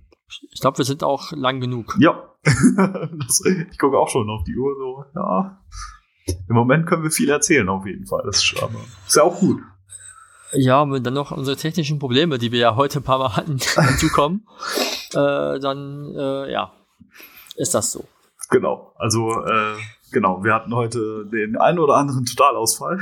Ich 0.52 0.62
glaube, 0.62 0.78
wir 0.78 0.86
sind 0.86 1.04
auch 1.04 1.32
lang 1.32 1.60
genug. 1.60 1.98
Ja. 2.00 2.30
ich 2.44 3.78
gucke 3.78 3.98
auch 3.98 4.10
schon 4.10 4.30
auf 4.30 4.44
die 4.44 4.58
Uhr 4.58 4.76
so, 4.78 5.06
ja. 5.16 5.62
Im 6.48 6.56
Moment 6.56 6.88
können 6.88 7.04
wir 7.04 7.12
viel 7.12 7.30
erzählen 7.30 7.68
auf 7.68 7.86
jeden 7.86 8.06
Fall. 8.06 8.24
Das 8.26 8.38
ist, 8.38 8.46
schon, 8.46 8.70
ist 9.06 9.16
ja 9.16 9.24
auch 9.24 9.40
gut. 9.40 9.60
Ja, 10.54 10.90
wenn 10.90 11.04
dann 11.04 11.14
noch 11.14 11.32
unsere 11.32 11.58
technischen 11.58 12.00
Probleme, 12.00 12.38
die 12.38 12.52
wir 12.52 12.60
ja 12.60 12.76
heute 12.76 13.00
ein 13.00 13.04
paar 13.04 13.20
Mal 13.20 13.36
hatten, 13.36 13.58
hinzukommen, 13.88 14.48
äh, 15.14 15.60
dann, 15.60 16.14
äh, 16.16 16.52
ja, 16.52 16.72
ist 17.56 17.74
das 17.74 17.92
so. 17.92 18.06
Genau. 18.50 18.94
Also, 18.98 19.32
äh, 19.46 19.76
genau, 20.12 20.44
wir 20.44 20.54
hatten 20.54 20.76
heute 20.76 21.26
den 21.32 21.58
einen 21.58 21.80
oder 21.80 21.96
anderen 21.96 22.26
Totalausfall. 22.26 23.00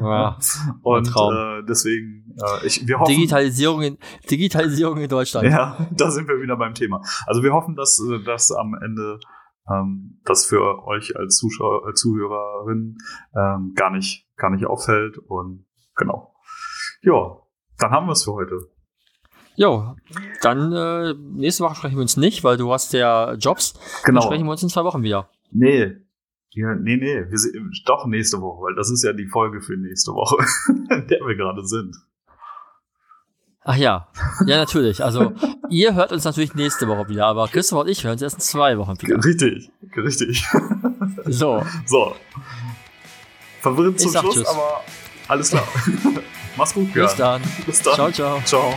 Ja, 0.00 0.38
Und 0.82 1.04
Traum. 1.04 1.34
äh, 1.34 1.62
deswegen, 1.68 2.34
äh, 2.38 2.66
ich, 2.66 2.86
wir 2.86 2.98
hoffen. 2.98 3.12
Digitalisierung 3.14 3.82
in, 3.82 3.98
Digitalisierung 4.30 4.98
in 4.98 5.08
Deutschland. 5.08 5.48
Ja, 5.48 5.88
da 5.96 6.10
sind 6.10 6.28
wir 6.28 6.40
wieder 6.40 6.56
beim 6.56 6.74
Thema. 6.74 7.00
Also 7.26 7.42
wir 7.42 7.52
hoffen, 7.52 7.74
dass 7.76 7.98
äh, 8.00 8.22
das 8.24 8.52
am 8.52 8.74
Ende 8.82 9.18
ähm, 9.70 10.20
das 10.24 10.44
für 10.46 10.84
euch 10.86 11.16
als 11.16 11.36
Zuschauer, 11.36 11.86
als 11.86 12.00
Zuhörerin 12.00 12.98
ähm, 13.34 13.72
gar 13.74 13.90
nicht 13.90 14.26
gar 14.36 14.50
nicht 14.50 14.66
auffällt 14.66 15.18
und 15.18 15.64
genau. 15.94 16.34
Ja, 17.02 17.38
dann 17.78 17.90
haben 17.90 18.06
wir 18.06 18.12
es 18.12 18.24
für 18.24 18.32
heute. 18.34 18.58
Jo, 19.56 19.94
dann 20.42 20.72
äh, 20.72 21.14
nächste 21.14 21.62
Woche 21.64 21.76
sprechen 21.76 21.94
wir 21.96 22.02
uns 22.02 22.16
nicht, 22.16 22.42
weil 22.42 22.56
du 22.56 22.72
hast 22.72 22.92
ja 22.92 23.34
Jobs. 23.34 23.72
Dann 23.74 23.80
Genau. 24.14 24.20
sprechen 24.22 24.44
wir 24.46 24.50
uns 24.50 24.62
in 24.64 24.68
zwei 24.68 24.82
Wochen 24.84 25.02
wieder. 25.04 25.28
Nee. 25.52 25.92
Ja, 26.56 26.72
nee, 26.74 26.96
nee, 26.96 27.24
wir 27.28 27.38
sind 27.38 27.82
doch 27.86 28.06
nächste 28.06 28.40
Woche, 28.40 28.62
weil 28.62 28.74
das 28.76 28.88
ist 28.90 29.02
ja 29.02 29.12
die 29.12 29.26
Folge 29.26 29.60
für 29.60 29.76
nächste 29.76 30.12
Woche, 30.12 30.36
in 30.88 31.06
der 31.08 31.20
wir 31.20 31.34
gerade 31.34 31.66
sind. 31.66 31.96
Ach 33.66 33.76
ja, 33.76 34.08
ja 34.46 34.56
natürlich. 34.58 35.02
Also 35.02 35.32
ihr 35.70 35.94
hört 35.94 36.12
uns 36.12 36.24
natürlich 36.24 36.54
nächste 36.54 36.86
Woche 36.86 37.08
wieder, 37.08 37.26
aber 37.26 37.48
Christoph 37.48 37.80
und 37.80 37.88
ich 37.88 38.04
hören 38.04 38.12
uns 38.12 38.22
erst 38.22 38.36
in 38.36 38.40
zwei 38.42 38.78
Wochen 38.78 39.00
wieder. 39.00 39.24
Richtig, 39.24 39.70
richtig. 39.96 40.46
So, 41.26 41.64
So. 41.86 42.14
Verwirrend 43.60 43.98
zum 43.98 44.12
Schluss, 44.12 44.34
tschüss. 44.34 44.46
aber 44.46 44.82
alles 45.28 45.50
klar. 45.50 45.66
Mach's 46.56 46.74
gut, 46.74 46.92
bis 46.92 47.14
dann. 47.16 47.40
Bis 47.64 47.80
dann. 47.80 47.94
Ciao, 47.94 48.12
ciao. 48.12 48.40
Ciao. 48.44 48.74